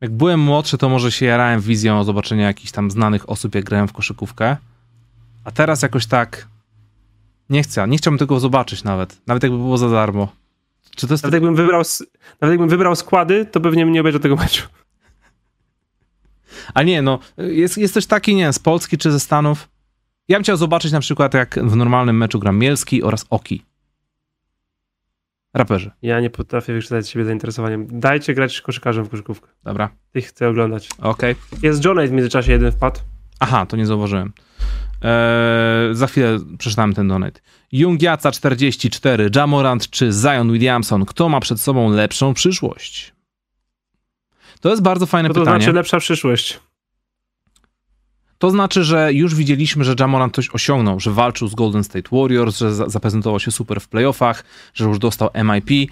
jak 0.01 0.11
byłem 0.11 0.40
młodszy, 0.40 0.78
to 0.78 0.89
może 0.89 1.12
się 1.12 1.27
jarałem 1.27 1.61
wizją 1.61 2.05
zobaczenia 2.05 2.47
jakichś 2.47 2.73
tam 2.73 2.90
znanych 2.90 3.31
osób, 3.31 3.55
jak 3.55 3.65
grałem 3.65 3.89
w 3.89 3.93
koszykówkę. 3.93 4.57
A 5.44 5.51
teraz 5.51 5.82
jakoś 5.82 6.07
tak 6.07 6.49
nie 7.51 7.62
chcę, 7.62 7.89
nie 7.89 7.99
chciałbym 7.99 8.19
tego 8.19 8.40
zobaczyć 8.40 8.85
nawet. 8.85 9.27
Nawet 9.27 9.43
jakby 9.43 9.59
było 9.59 9.78
za 9.78 9.90
darmo. 9.90 10.28
Czy 10.97 11.07
to 11.07 11.15
jest... 11.15 11.24
Nawet 11.24 11.35
jakbym 11.35 11.57
wybrał, 11.57 11.82
nawet 12.40 12.53
jakbym 12.53 12.69
wybrał 12.69 12.97
składy, 12.97 13.47
to 13.47 13.61
pewnie 13.61 13.85
nie 13.85 14.01
obejrzał 14.01 14.20
tego 14.20 14.36
meczu. 14.36 14.69
A 16.74 16.82
nie, 16.82 17.02
no, 17.02 17.18
jest, 17.36 17.78
jest 17.78 17.94
coś 17.94 18.06
taki, 18.06 18.34
nie 18.34 18.52
z 18.52 18.59
Polski 18.59 18.98
czy 18.98 19.12
ze 19.12 19.20
Stanów. 19.20 19.68
Ja 20.28 20.36
bym 20.36 20.43
chciał 20.43 20.56
zobaczyć 20.56 20.93
na 20.93 21.01
przykład, 21.01 21.34
jak 21.34 21.59
w 21.62 21.76
normalnym 21.76 22.16
meczu 22.16 22.39
gra 22.39 22.52
Mielski 22.52 23.02
oraz 23.02 23.26
Oki. 23.30 23.62
Raperzy. 25.55 25.90
Ja 26.02 26.20
nie 26.20 26.30
potrafię 26.30 26.72
wykształcić 26.72 27.10
siebie 27.10 27.24
zainteresowaniem. 27.24 27.86
Dajcie 28.01 28.34
grać 28.34 28.60
koszykarzem 28.60 29.05
w 29.05 29.09
koszykówkę. 29.09 29.48
Dobra. 29.64 29.90
Tych 30.12 30.26
chcę 30.26 30.48
oglądać. 30.48 30.89
Okej. 30.98 31.32
Okay. 31.32 31.59
Jest 31.62 31.84
John 31.84 32.06
w 32.06 32.10
międzyczasie 32.10 32.52
jeden 32.52 32.72
wpadł. 32.72 33.01
Aha, 33.40 33.66
to 33.66 33.76
nie 33.76 33.86
zauważyłem. 33.86 34.32
Eee, 35.02 35.94
za 35.94 36.06
chwilę 36.06 36.39
przeczytałem 36.59 36.94
ten 36.94 37.09
donate. 37.09 37.40
Jungiaca 37.72 38.32
44, 38.32 39.30
Jamorant 39.36 39.90
czy 39.90 40.12
Zion 40.12 40.52
Williamson? 40.52 41.05
Kto 41.05 41.28
ma 41.28 41.40
przed 41.40 41.60
sobą 41.60 41.90
lepszą 41.90 42.34
przyszłość? 42.34 43.14
To 44.62 44.70
jest 44.70 44.82
bardzo 44.82 45.06
fajne 45.06 45.28
to 45.28 45.34
pytanie. 45.34 45.59
To 45.59 45.62
znaczy 45.62 45.72
lepsza 45.72 45.98
przyszłość. 45.98 46.60
To 48.39 48.51
znaczy, 48.51 48.84
że 48.84 49.12
już 49.12 49.34
widzieliśmy, 49.34 49.84
że 49.84 49.94
Jamorant 50.01 50.34
coś 50.34 50.51
osiągnął, 50.51 51.01
że 51.01 51.10
walczył 51.10 51.48
z 51.48 51.55
Golden 51.55 51.84
State 51.84 52.09
Warriors, 52.12 52.59
że 52.59 52.74
zaprezentował 52.74 53.40
się 53.40 53.51
super 53.51 53.80
w 53.80 53.89
playoffach, 53.89 54.44
że 54.74 54.84
już 54.84 54.98
dostał 54.98 55.30
MIP. 55.44 55.90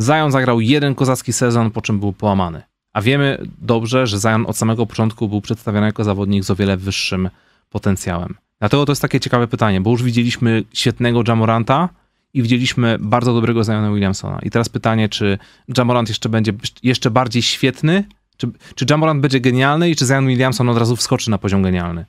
Zion 0.00 0.32
zagrał 0.32 0.60
jeden 0.60 0.94
kozacki 0.94 1.32
sezon, 1.32 1.70
po 1.70 1.82
czym 1.82 2.00
był 2.00 2.12
połamany. 2.12 2.62
A 2.92 3.02
wiemy 3.02 3.46
dobrze, 3.58 4.06
że 4.06 4.18
Zion 4.18 4.46
od 4.46 4.56
samego 4.56 4.86
początku 4.86 5.28
był 5.28 5.40
przedstawiony 5.40 5.86
jako 5.86 6.04
zawodnik 6.04 6.44
z 6.44 6.50
o 6.50 6.56
wiele 6.56 6.76
wyższym 6.76 7.30
potencjałem. 7.70 8.34
Dlatego 8.58 8.86
to 8.86 8.92
jest 8.92 9.02
takie 9.02 9.20
ciekawe 9.20 9.48
pytanie, 9.48 9.80
bo 9.80 9.90
już 9.90 10.02
widzieliśmy 10.02 10.64
świetnego 10.72 11.22
Jamoranta 11.28 11.88
i 12.36 12.42
widzieliśmy 12.42 12.96
bardzo 13.00 13.34
dobrego 13.34 13.64
Ziona 13.64 13.92
Williamsona. 13.92 14.38
I 14.42 14.50
teraz 14.50 14.68
pytanie, 14.68 15.08
czy 15.08 15.38
Jamorant 15.78 16.08
jeszcze 16.08 16.28
będzie 16.28 16.52
jeszcze 16.82 17.10
bardziej 17.10 17.42
świetny, 17.42 18.04
czy, 18.36 18.46
czy 18.74 18.86
Jamorant 18.90 19.20
będzie 19.20 19.40
genialny 19.40 19.90
i 19.90 19.96
czy 19.96 20.06
Zion 20.06 20.26
Williamson 20.26 20.68
od 20.68 20.78
razu 20.78 20.96
wskoczy 20.96 21.30
na 21.30 21.38
poziom 21.38 21.62
genialny? 21.62 22.06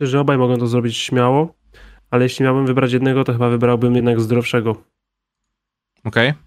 Myślę, 0.00 0.10
że 0.10 0.20
obaj 0.20 0.38
mogą 0.38 0.56
to 0.58 0.66
zrobić 0.66 0.96
śmiało, 0.96 1.54
ale 2.10 2.24
jeśli 2.24 2.44
miałbym 2.44 2.66
wybrać 2.66 2.92
jednego, 2.92 3.24
to 3.24 3.32
chyba 3.32 3.48
wybrałbym 3.48 3.94
jednak 3.94 4.20
zdrowszego. 4.20 4.70
Okej. 6.04 6.30
Okay. 6.30 6.42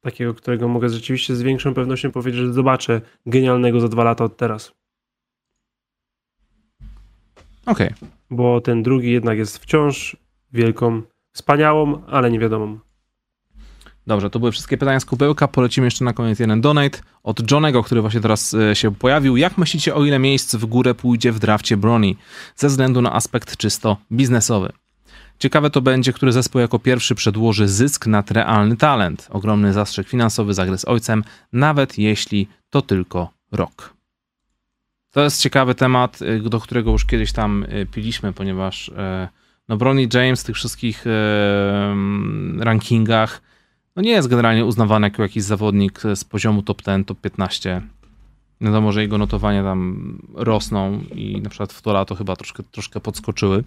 Takiego, 0.00 0.34
którego 0.34 0.68
mogę 0.68 0.88
rzeczywiście 0.88 1.36
z 1.36 1.42
większą 1.42 1.74
pewnością 1.74 2.12
powiedzieć, 2.12 2.40
że 2.40 2.52
zobaczę 2.52 3.00
genialnego 3.26 3.80
za 3.80 3.88
dwa 3.88 4.04
lata 4.04 4.24
od 4.24 4.36
teraz. 4.36 4.72
Okej. 7.66 7.94
Okay. 7.94 8.13
Bo 8.34 8.60
ten 8.60 8.82
drugi 8.82 9.12
jednak 9.12 9.38
jest 9.38 9.58
wciąż 9.58 10.16
wielką, 10.52 11.02
wspaniałą, 11.32 12.06
ale 12.06 12.30
niewiadomą. 12.30 12.78
Dobrze, 14.06 14.30
to 14.30 14.38
były 14.38 14.52
wszystkie 14.52 14.78
pytania 14.78 15.00
z 15.00 15.04
kubełka. 15.04 15.48
Polecimy 15.48 15.86
jeszcze 15.86 16.04
na 16.04 16.12
koniec 16.12 16.38
jeden 16.38 16.60
donate 16.60 16.98
od 17.22 17.50
Johnego, 17.50 17.82
który 17.82 18.00
właśnie 18.00 18.20
teraz 18.20 18.54
e, 18.54 18.76
się 18.76 18.94
pojawił. 18.94 19.36
Jak 19.36 19.58
myślicie, 19.58 19.94
o 19.94 20.04
ile 20.04 20.18
miejsc 20.18 20.54
w 20.54 20.66
górę 20.66 20.94
pójdzie 20.94 21.32
w 21.32 21.38
drafcie 21.38 21.76
broni 21.76 22.16
ze 22.56 22.68
względu 22.68 23.02
na 23.02 23.12
aspekt 23.12 23.56
czysto 23.56 23.96
biznesowy? 24.12 24.72
Ciekawe 25.38 25.70
to 25.70 25.80
będzie, 25.80 26.12
który 26.12 26.32
zespół 26.32 26.60
jako 26.60 26.78
pierwszy 26.78 27.14
przedłoży 27.14 27.68
zysk 27.68 28.06
nad 28.06 28.30
realny 28.30 28.76
talent. 28.76 29.28
Ogromny 29.30 29.72
zastrzyk 29.72 30.08
finansowy 30.08 30.54
zagra 30.54 30.78
z 30.78 30.84
ojcem, 30.84 31.24
nawet 31.52 31.98
jeśli 31.98 32.48
to 32.70 32.82
tylko 32.82 33.30
rok. 33.52 33.93
To 35.14 35.24
jest 35.24 35.42
ciekawy 35.42 35.74
temat, 35.74 36.22
e, 36.22 36.38
do 36.38 36.60
którego 36.60 36.90
już 36.90 37.04
kiedyś 37.04 37.32
tam 37.32 37.66
e, 37.68 37.86
piliśmy, 37.86 38.32
ponieważ 38.32 38.90
no 39.68 39.76
Bronny 39.76 40.08
James 40.14 40.42
w 40.42 40.46
tych 40.46 40.56
wszystkich 40.56 41.04
rankingach 42.58 43.42
no 43.96 44.02
nie 44.02 44.10
jest 44.10 44.28
generalnie 44.28 44.64
uznawany 44.64 45.06
jako 45.06 45.22
jakiś 45.22 45.42
zawodnik 45.42 46.00
z 46.14 46.24
poziomu 46.24 46.62
top 46.62 46.82
10, 46.82 47.08
top 47.08 47.20
15. 47.20 47.82
Wiadomo, 48.60 48.92
że 48.92 49.02
jego 49.02 49.18
notowania 49.18 49.62
tam 49.62 50.18
rosną 50.34 51.00
i 51.14 51.40
na 51.40 51.50
przykład 51.50 51.72
w 51.72 51.82
to 51.82 51.92
lato 51.92 52.14
chyba 52.14 52.36
troszkę, 52.36 52.62
troszkę 52.62 53.00
podskoczyły. 53.00 53.64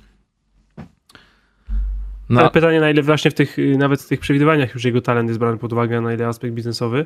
No. 2.29 2.39
Ale 2.39 2.49
pytanie, 2.49 2.79
na 2.79 2.89
ile 2.89 3.01
właśnie 3.01 3.31
w 3.31 3.33
tych, 3.33 3.57
nawet 3.77 4.01
w 4.01 4.07
tych 4.07 4.19
przewidywaniach 4.19 4.73
już 4.73 4.85
jego 4.85 5.01
talent 5.01 5.29
jest 5.29 5.39
brany 5.39 5.57
pod 5.57 5.73
uwagę, 5.73 6.01
na 6.01 6.13
ile 6.13 6.27
aspekt 6.27 6.53
biznesowy. 6.53 7.05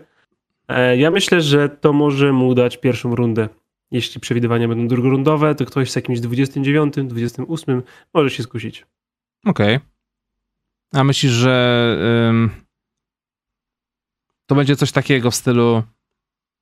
E, 0.68 0.97
ja 0.97 1.11
myślę, 1.11 1.41
że 1.41 1.69
to 1.69 1.93
może 1.93 2.34
mu 2.34 2.55
dać 2.55 2.77
pierwszą 2.77 3.15
rundę. 3.15 3.49
Jeśli 3.91 4.22
przewidywania 4.22 4.68
będą 4.68 4.88
drugorundowe, 4.88 5.55
to 5.55 5.65
ktoś 5.65 5.91
z 5.91 5.95
jakimś 5.95 6.19
29, 6.19 6.93
28 7.03 7.84
może 8.13 8.30
się 8.30 8.43
skusić. 8.43 8.85
Okej. 9.45 9.76
Okay. 9.76 9.89
A 10.93 11.03
myślisz, 11.03 11.31
że 11.31 11.97
to 14.45 14.55
będzie 14.55 14.76
coś 14.76 14.91
takiego 14.91 15.31
w 15.31 15.35
stylu, 15.35 15.84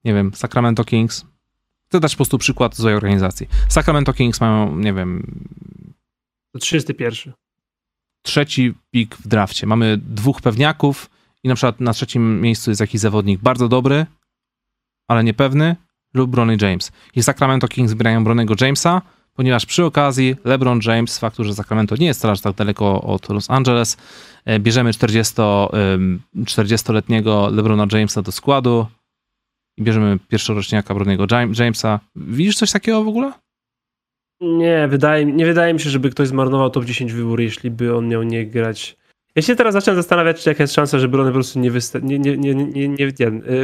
nie 0.04 0.14
wiem, 0.14 0.34
Sacramento 0.34 0.84
Kings. 0.84 1.26
Chcę 1.88 2.00
dać 2.00 2.12
po 2.12 2.18
prostu 2.18 2.38
przykład 2.38 2.76
złej 2.76 2.96
organizacji. 2.96 3.48
Sacramento 3.70 4.14
Kings 4.14 4.42
mają, 4.42 4.76
nie 4.76 4.94
wiem... 4.94 5.42
To 6.52 6.60
31. 6.60 7.34
Trzeci 8.22 8.74
pik 8.92 9.16
w 9.16 9.28
drafcie. 9.28 9.68
Mamy 9.68 9.98
dwóch 9.98 10.42
pewniaków 10.42 11.10
i 11.44 11.48
na 11.48 11.56
przykład 11.56 11.80
na 11.80 11.94
trzecim 11.94 12.42
miejscu 12.42 12.72
jest 12.72 12.82
jakiś 12.82 13.02
zawodnik 13.02 13.42
bardzo 13.42 13.68
dobry, 13.68 14.06
ale 15.08 15.24
niepewny, 15.24 15.76
lub 16.14 16.32
Bronny 16.32 16.58
James. 16.62 16.92
I 17.16 17.24
Sacramento 17.24 17.68
Kings 17.68 17.92
zbierają 17.92 18.24
Bronego 18.24 18.56
Jamesa, 18.62 19.02
ponieważ 19.34 19.66
przy 19.66 19.86
okazji 19.86 20.36
LeBron 20.46 20.80
James, 20.86 21.12
z 21.12 21.20
faktu, 21.20 21.44
że 21.44 21.54
Sacramento 21.54 21.96
nie 21.96 22.08
jest 22.08 22.22
teraz 22.22 22.42
tak 22.42 22.56
daleko 22.56 23.02
od 23.02 23.30
Los 23.30 23.50
Angeles, 23.50 23.98
e, 24.46 24.60
bierzemy 24.60 24.94
40, 24.94 25.34
40-letniego 26.46 27.50
LeBrona 27.52 27.88
Jamesa 27.92 28.22
do 28.22 28.32
składu 28.32 28.88
i 29.78 29.84
bierzemy 29.84 30.18
pierwszoroczniaka 30.28 30.96
Bronego 30.96 31.26
Jamesa. 31.60 32.00
Widzisz 32.16 32.56
coś 32.56 32.72
takiego 32.72 33.04
w 33.04 33.08
ogóle? 33.08 33.32
Nie, 34.42 34.88
wydaje, 34.88 35.26
nie 35.26 35.46
wydaje 35.46 35.74
mi 35.74 35.80
się, 35.80 35.90
żeby 35.90 36.10
ktoś 36.10 36.28
zmarnował 36.28 36.70
top 36.70 36.86
10 36.86 37.14
wybór, 37.14 37.42
jeśli 37.42 37.72
by 37.72 37.96
on 37.96 38.08
miał 38.08 38.24
nie 38.24 38.46
grać. 38.46 38.98
Ja 39.36 39.42
się 39.42 39.56
teraz 39.56 39.74
zacząłem 39.74 39.96
zastanawiać, 39.96 40.44
czy 40.44 40.50
jaka 40.50 40.64
jest 40.64 40.74
szansa, 40.74 41.00
że 41.00 41.08
Brony 41.08 41.30
po 41.30 41.34
prostu 41.34 41.60
nie, 41.60 41.72
wysta- 41.72 42.04
nie, 42.04 42.20
nie, 42.20 42.38
nie, 42.38 42.56
nie, 42.56 42.66
nie, 42.66 42.88
nie 42.90 43.12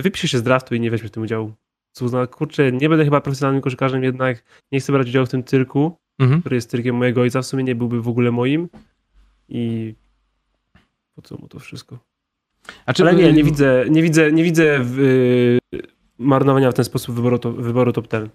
wypisze 0.01 0.27
się 0.27 0.37
z 0.37 0.43
draftu 0.43 0.75
i 0.75 0.79
nie 0.79 0.91
weźmie 0.91 1.07
w 1.07 1.11
tym 1.11 1.23
udziału 1.23 1.53
co 1.95 2.05
uzna, 2.05 2.27
kurczę, 2.27 2.71
nie 2.71 2.89
będę 2.89 3.05
chyba 3.05 3.21
profesjonalnym 3.21 3.61
koszykarzem, 3.61 4.03
jednak 4.03 4.43
nie 4.71 4.79
chcę 4.79 4.93
brać 4.93 5.07
udziału 5.07 5.25
w 5.25 5.29
tym 5.29 5.43
cyrku, 5.43 5.97
mhm. 6.19 6.41
który 6.41 6.55
jest 6.55 6.69
cyrkiem 6.69 6.95
mojego 6.95 7.21
ojca, 7.21 7.41
w 7.41 7.45
sumie 7.45 7.63
nie 7.63 7.75
byłby 7.75 8.01
w 8.01 8.07
ogóle 8.07 8.31
moim 8.31 8.69
i 9.49 9.93
po 11.15 11.21
co 11.21 11.37
mu 11.37 11.47
to 11.47 11.59
wszystko? 11.59 11.99
Czy... 12.95 13.03
Ale 13.03 13.15
nie, 13.15 13.33
nie 13.33 13.43
widzę, 13.43 13.85
nie 13.89 14.01
widzę, 14.01 14.31
nie 14.31 14.43
widzę 14.43 14.79
w, 14.81 14.97
yy, 15.71 15.81
marnowania 16.17 16.71
w 16.71 16.73
ten 16.73 16.85
sposób 16.85 17.15
wyboru, 17.15 17.39
to, 17.39 17.51
wyboru 17.51 17.93
top 17.93 18.07
10. 18.07 18.31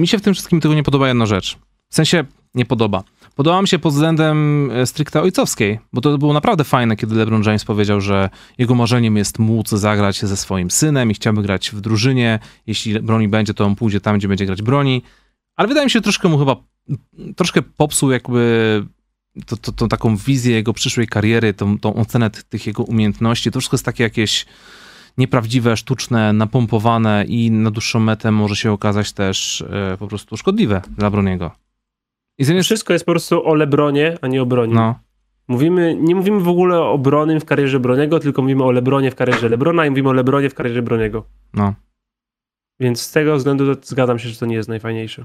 Mi 0.00 0.08
się 0.08 0.18
w 0.18 0.22
tym 0.22 0.34
wszystkim 0.34 0.60
tego 0.60 0.74
nie 0.74 0.82
podoba 0.82 1.08
jedna 1.08 1.26
rzecz. 1.26 1.58
W 1.88 1.94
sensie 1.94 2.24
nie 2.54 2.64
podoba. 2.64 3.04
Podoba 3.36 3.62
mi 3.62 3.68
się 3.68 3.78
pod 3.78 3.92
względem 3.92 4.70
e, 4.70 4.86
stricte 4.86 5.22
ojcowskiej, 5.22 5.78
bo 5.92 6.00
to 6.00 6.18
było 6.18 6.32
naprawdę 6.32 6.64
fajne, 6.64 6.96
kiedy 6.96 7.14
LeBron 7.14 7.42
James 7.42 7.64
powiedział, 7.64 8.00
że 8.00 8.30
jego 8.58 8.74
marzeniem 8.74 9.16
jest 9.16 9.38
móc 9.38 9.68
zagrać 9.68 10.20
ze 10.20 10.36
swoim 10.36 10.70
synem 10.70 11.10
i 11.10 11.14
chciałby 11.14 11.42
grać 11.42 11.70
w 11.70 11.80
drużynie. 11.80 12.38
Jeśli 12.66 13.00
broni 13.00 13.28
będzie, 13.28 13.54
to 13.54 13.64
on 13.64 13.74
pójdzie 13.74 14.00
tam, 14.00 14.18
gdzie 14.18 14.28
będzie 14.28 14.46
grać 14.46 14.62
broni. 14.62 15.02
Ale 15.56 15.68
wydaje 15.68 15.86
mi 15.86 15.90
się, 15.90 15.98
że 15.98 16.02
troszkę 16.02 16.28
mu 16.28 16.38
chyba 16.38 16.56
troszkę 17.36 17.62
popsuł 17.62 18.10
jakby 18.10 18.86
to, 19.46 19.56
to, 19.56 19.72
tą 19.72 19.88
taką 19.88 20.16
wizję 20.16 20.54
jego 20.54 20.72
przyszłej 20.72 21.06
kariery, 21.06 21.54
tą, 21.54 21.78
tą 21.78 21.94
ocenę 21.94 22.30
tych 22.30 22.66
jego 22.66 22.82
umiejętności. 22.82 23.50
To 23.50 23.60
wszystko 23.60 23.74
jest 23.74 23.84
takie 23.84 24.02
jakieś 24.02 24.46
nieprawdziwe, 25.18 25.76
sztuczne, 25.76 26.32
napompowane 26.32 27.24
i 27.28 27.50
na 27.50 27.70
dłuższą 27.70 28.00
metę 28.00 28.30
może 28.30 28.56
się 28.56 28.72
okazać 28.72 29.12
też 29.12 29.64
e, 29.70 29.96
po 29.98 30.08
prostu 30.08 30.36
szkodliwe 30.36 30.82
dla 30.96 31.10
Broniego. 31.10 31.61
I 32.38 32.44
jest... 32.44 32.66
Wszystko 32.66 32.92
jest 32.92 33.04
po 33.04 33.12
prostu 33.12 33.46
o 33.46 33.54
Lebronie, 33.54 34.18
a 34.20 34.26
nie 34.26 34.42
o 34.42 34.46
broni. 34.46 34.74
No. 34.74 34.98
Mówimy, 35.48 35.96
nie 36.00 36.14
mówimy 36.14 36.40
w 36.40 36.48
ogóle 36.48 36.80
o 36.80 36.98
Bronym 36.98 37.40
w 37.40 37.44
karierze 37.44 37.80
Broniego, 37.80 38.20
tylko 38.20 38.42
mówimy 38.42 38.64
o 38.64 38.70
Lebronie 38.70 39.10
w 39.10 39.14
karierze 39.14 39.48
Lebrona 39.48 39.86
i 39.86 39.90
mówimy 39.90 40.08
o 40.08 40.12
Lebronie 40.12 40.50
w 40.50 40.54
karierze 40.54 40.82
Broniego. 40.82 41.24
No. 41.54 41.74
Więc 42.80 43.02
z 43.02 43.12
tego 43.12 43.36
względu 43.36 43.74
zgadzam 43.82 44.18
się, 44.18 44.28
że 44.28 44.36
to 44.36 44.46
nie 44.46 44.54
jest 44.54 44.68
najfajniejsze. 44.68 45.24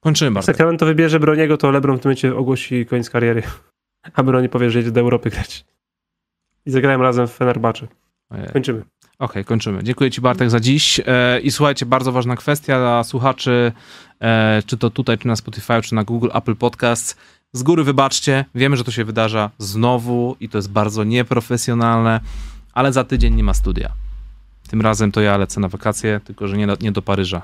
Kończymy 0.00 0.30
bardzo. 0.30 0.52
Jak 0.52 0.78
to 0.78 0.86
wybierze 0.86 1.20
Broniego, 1.20 1.56
to 1.56 1.70
Lebron 1.70 1.98
w 1.98 2.00
tym 2.00 2.08
momencie 2.08 2.36
ogłosi 2.36 2.86
koniec 2.86 3.10
kariery. 3.10 3.42
A 4.14 4.22
Broni 4.22 4.48
powie, 4.48 4.70
że 4.70 4.78
jedzie 4.78 4.90
do 4.90 5.00
Europy 5.00 5.30
grać. 5.30 5.64
I 6.66 6.70
zagrałem 6.70 7.02
razem 7.02 7.26
w 7.26 7.32
Fenerbahce. 7.32 7.86
Kończymy. 8.52 8.82
Okej, 9.18 9.30
okay, 9.30 9.44
kończymy. 9.44 9.84
Dziękuję 9.84 10.10
Ci 10.10 10.20
Bartek 10.20 10.50
za 10.50 10.60
dziś. 10.60 11.00
E, 11.06 11.40
I 11.40 11.50
słuchajcie, 11.50 11.86
bardzo 11.86 12.12
ważna 12.12 12.36
kwestia 12.36 12.78
dla 12.78 13.04
słuchaczy, 13.04 13.72
e, 14.20 14.62
czy 14.66 14.76
to 14.76 14.90
tutaj, 14.90 15.18
czy 15.18 15.28
na 15.28 15.36
Spotify, 15.36 15.82
czy 15.82 15.94
na 15.94 16.04
Google, 16.04 16.28
Apple 16.34 16.56
Podcasts. 16.56 17.16
z 17.52 17.62
góry 17.62 17.84
wybaczcie, 17.84 18.44
wiemy, 18.54 18.76
że 18.76 18.84
to 18.84 18.90
się 18.90 19.04
wydarza 19.04 19.50
znowu 19.58 20.36
i 20.40 20.48
to 20.48 20.58
jest 20.58 20.70
bardzo 20.70 21.04
nieprofesjonalne, 21.04 22.20
ale 22.72 22.92
za 22.92 23.04
tydzień 23.04 23.34
nie 23.34 23.44
ma 23.44 23.54
studia. 23.54 23.92
Tym 24.68 24.80
razem 24.80 25.12
to 25.12 25.20
ja 25.20 25.36
lecę 25.36 25.60
na 25.60 25.68
wakacje, 25.68 26.20
tylko 26.24 26.48
że 26.48 26.56
nie 26.56 26.66
do, 26.66 26.76
nie 26.80 26.92
do 26.92 27.02
Paryża. 27.02 27.42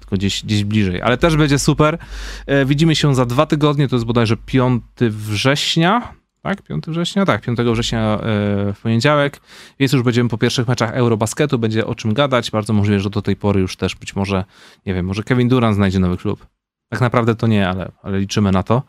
Tylko 0.00 0.16
gdzieś, 0.16 0.44
gdzieś 0.44 0.64
bliżej. 0.64 1.02
Ale 1.02 1.18
też 1.18 1.36
będzie 1.36 1.58
super. 1.58 1.98
E, 2.46 2.64
widzimy 2.64 2.96
się 2.96 3.14
za 3.14 3.26
dwa 3.26 3.46
tygodnie, 3.46 3.88
to 3.88 3.96
jest 3.96 4.06
bodajże 4.06 4.36
5 4.36 4.82
września. 5.00 6.14
Tak, 6.44 6.62
5 6.62 6.84
września? 6.86 7.24
Tak, 7.24 7.42
5 7.42 7.58
września 7.58 8.00
e, 8.00 8.18
w 8.72 8.80
poniedziałek. 8.82 9.40
Więc 9.78 9.92
już 9.92 10.02
będziemy 10.02 10.28
po 10.28 10.38
pierwszych 10.38 10.68
meczach 10.68 10.90
Eurobasketu, 10.94 11.58
będzie 11.58 11.86
o 11.86 11.94
czym 11.94 12.14
gadać. 12.14 12.50
Bardzo 12.50 12.72
możliwe, 12.72 13.00
że 13.00 13.10
do 13.10 13.22
tej 13.22 13.36
pory 13.36 13.60
już 13.60 13.76
też 13.76 13.94
być 13.94 14.16
może, 14.16 14.44
nie 14.86 14.94
wiem, 14.94 15.06
może 15.06 15.22
Kevin 15.22 15.48
Durant 15.48 15.76
znajdzie 15.76 15.98
nowy 15.98 16.16
klub. 16.16 16.46
Tak 16.88 17.00
naprawdę 17.00 17.34
to 17.34 17.46
nie, 17.46 17.68
ale, 17.68 17.92
ale 18.02 18.18
liczymy 18.18 18.52
na 18.52 18.62
to. 18.62 18.82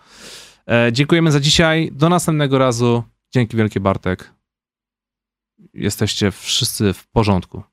E, 0.67 0.89
dziękujemy 0.91 1.31
za 1.31 1.39
dzisiaj. 1.39 1.91
Do 1.93 2.09
następnego 2.09 2.57
razu. 2.57 3.03
Dzięki 3.33 3.57
wielkie 3.57 3.79
Bartek. 3.79 4.33
Jesteście 5.73 6.31
wszyscy 6.31 6.93
w 6.93 7.07
porządku. 7.07 7.63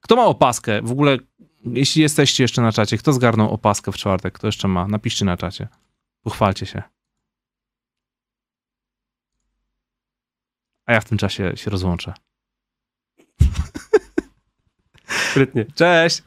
Kto 0.00 0.16
ma 0.16 0.24
opaskę? 0.24 0.82
W 0.82 0.92
ogóle, 0.92 1.18
jeśli 1.64 2.02
jesteście 2.02 2.44
jeszcze 2.44 2.62
na 2.62 2.72
czacie, 2.72 2.98
kto 2.98 3.12
zgarnął 3.12 3.50
opaskę 3.50 3.92
w 3.92 3.96
czwartek? 3.96 4.34
Kto 4.34 4.48
jeszcze 4.48 4.68
ma? 4.68 4.88
Napiszcie 4.88 5.24
na 5.24 5.36
czacie. 5.36 5.68
Pochwalcie 6.22 6.66
się. 6.66 6.95
A 10.86 10.92
ja 10.92 11.00
w 11.00 11.04
tym 11.04 11.18
czasie 11.18 11.52
się 11.56 11.70
rozłączę. 11.70 12.14
Sprytnie. 15.30 15.66
Cześć! 15.74 16.22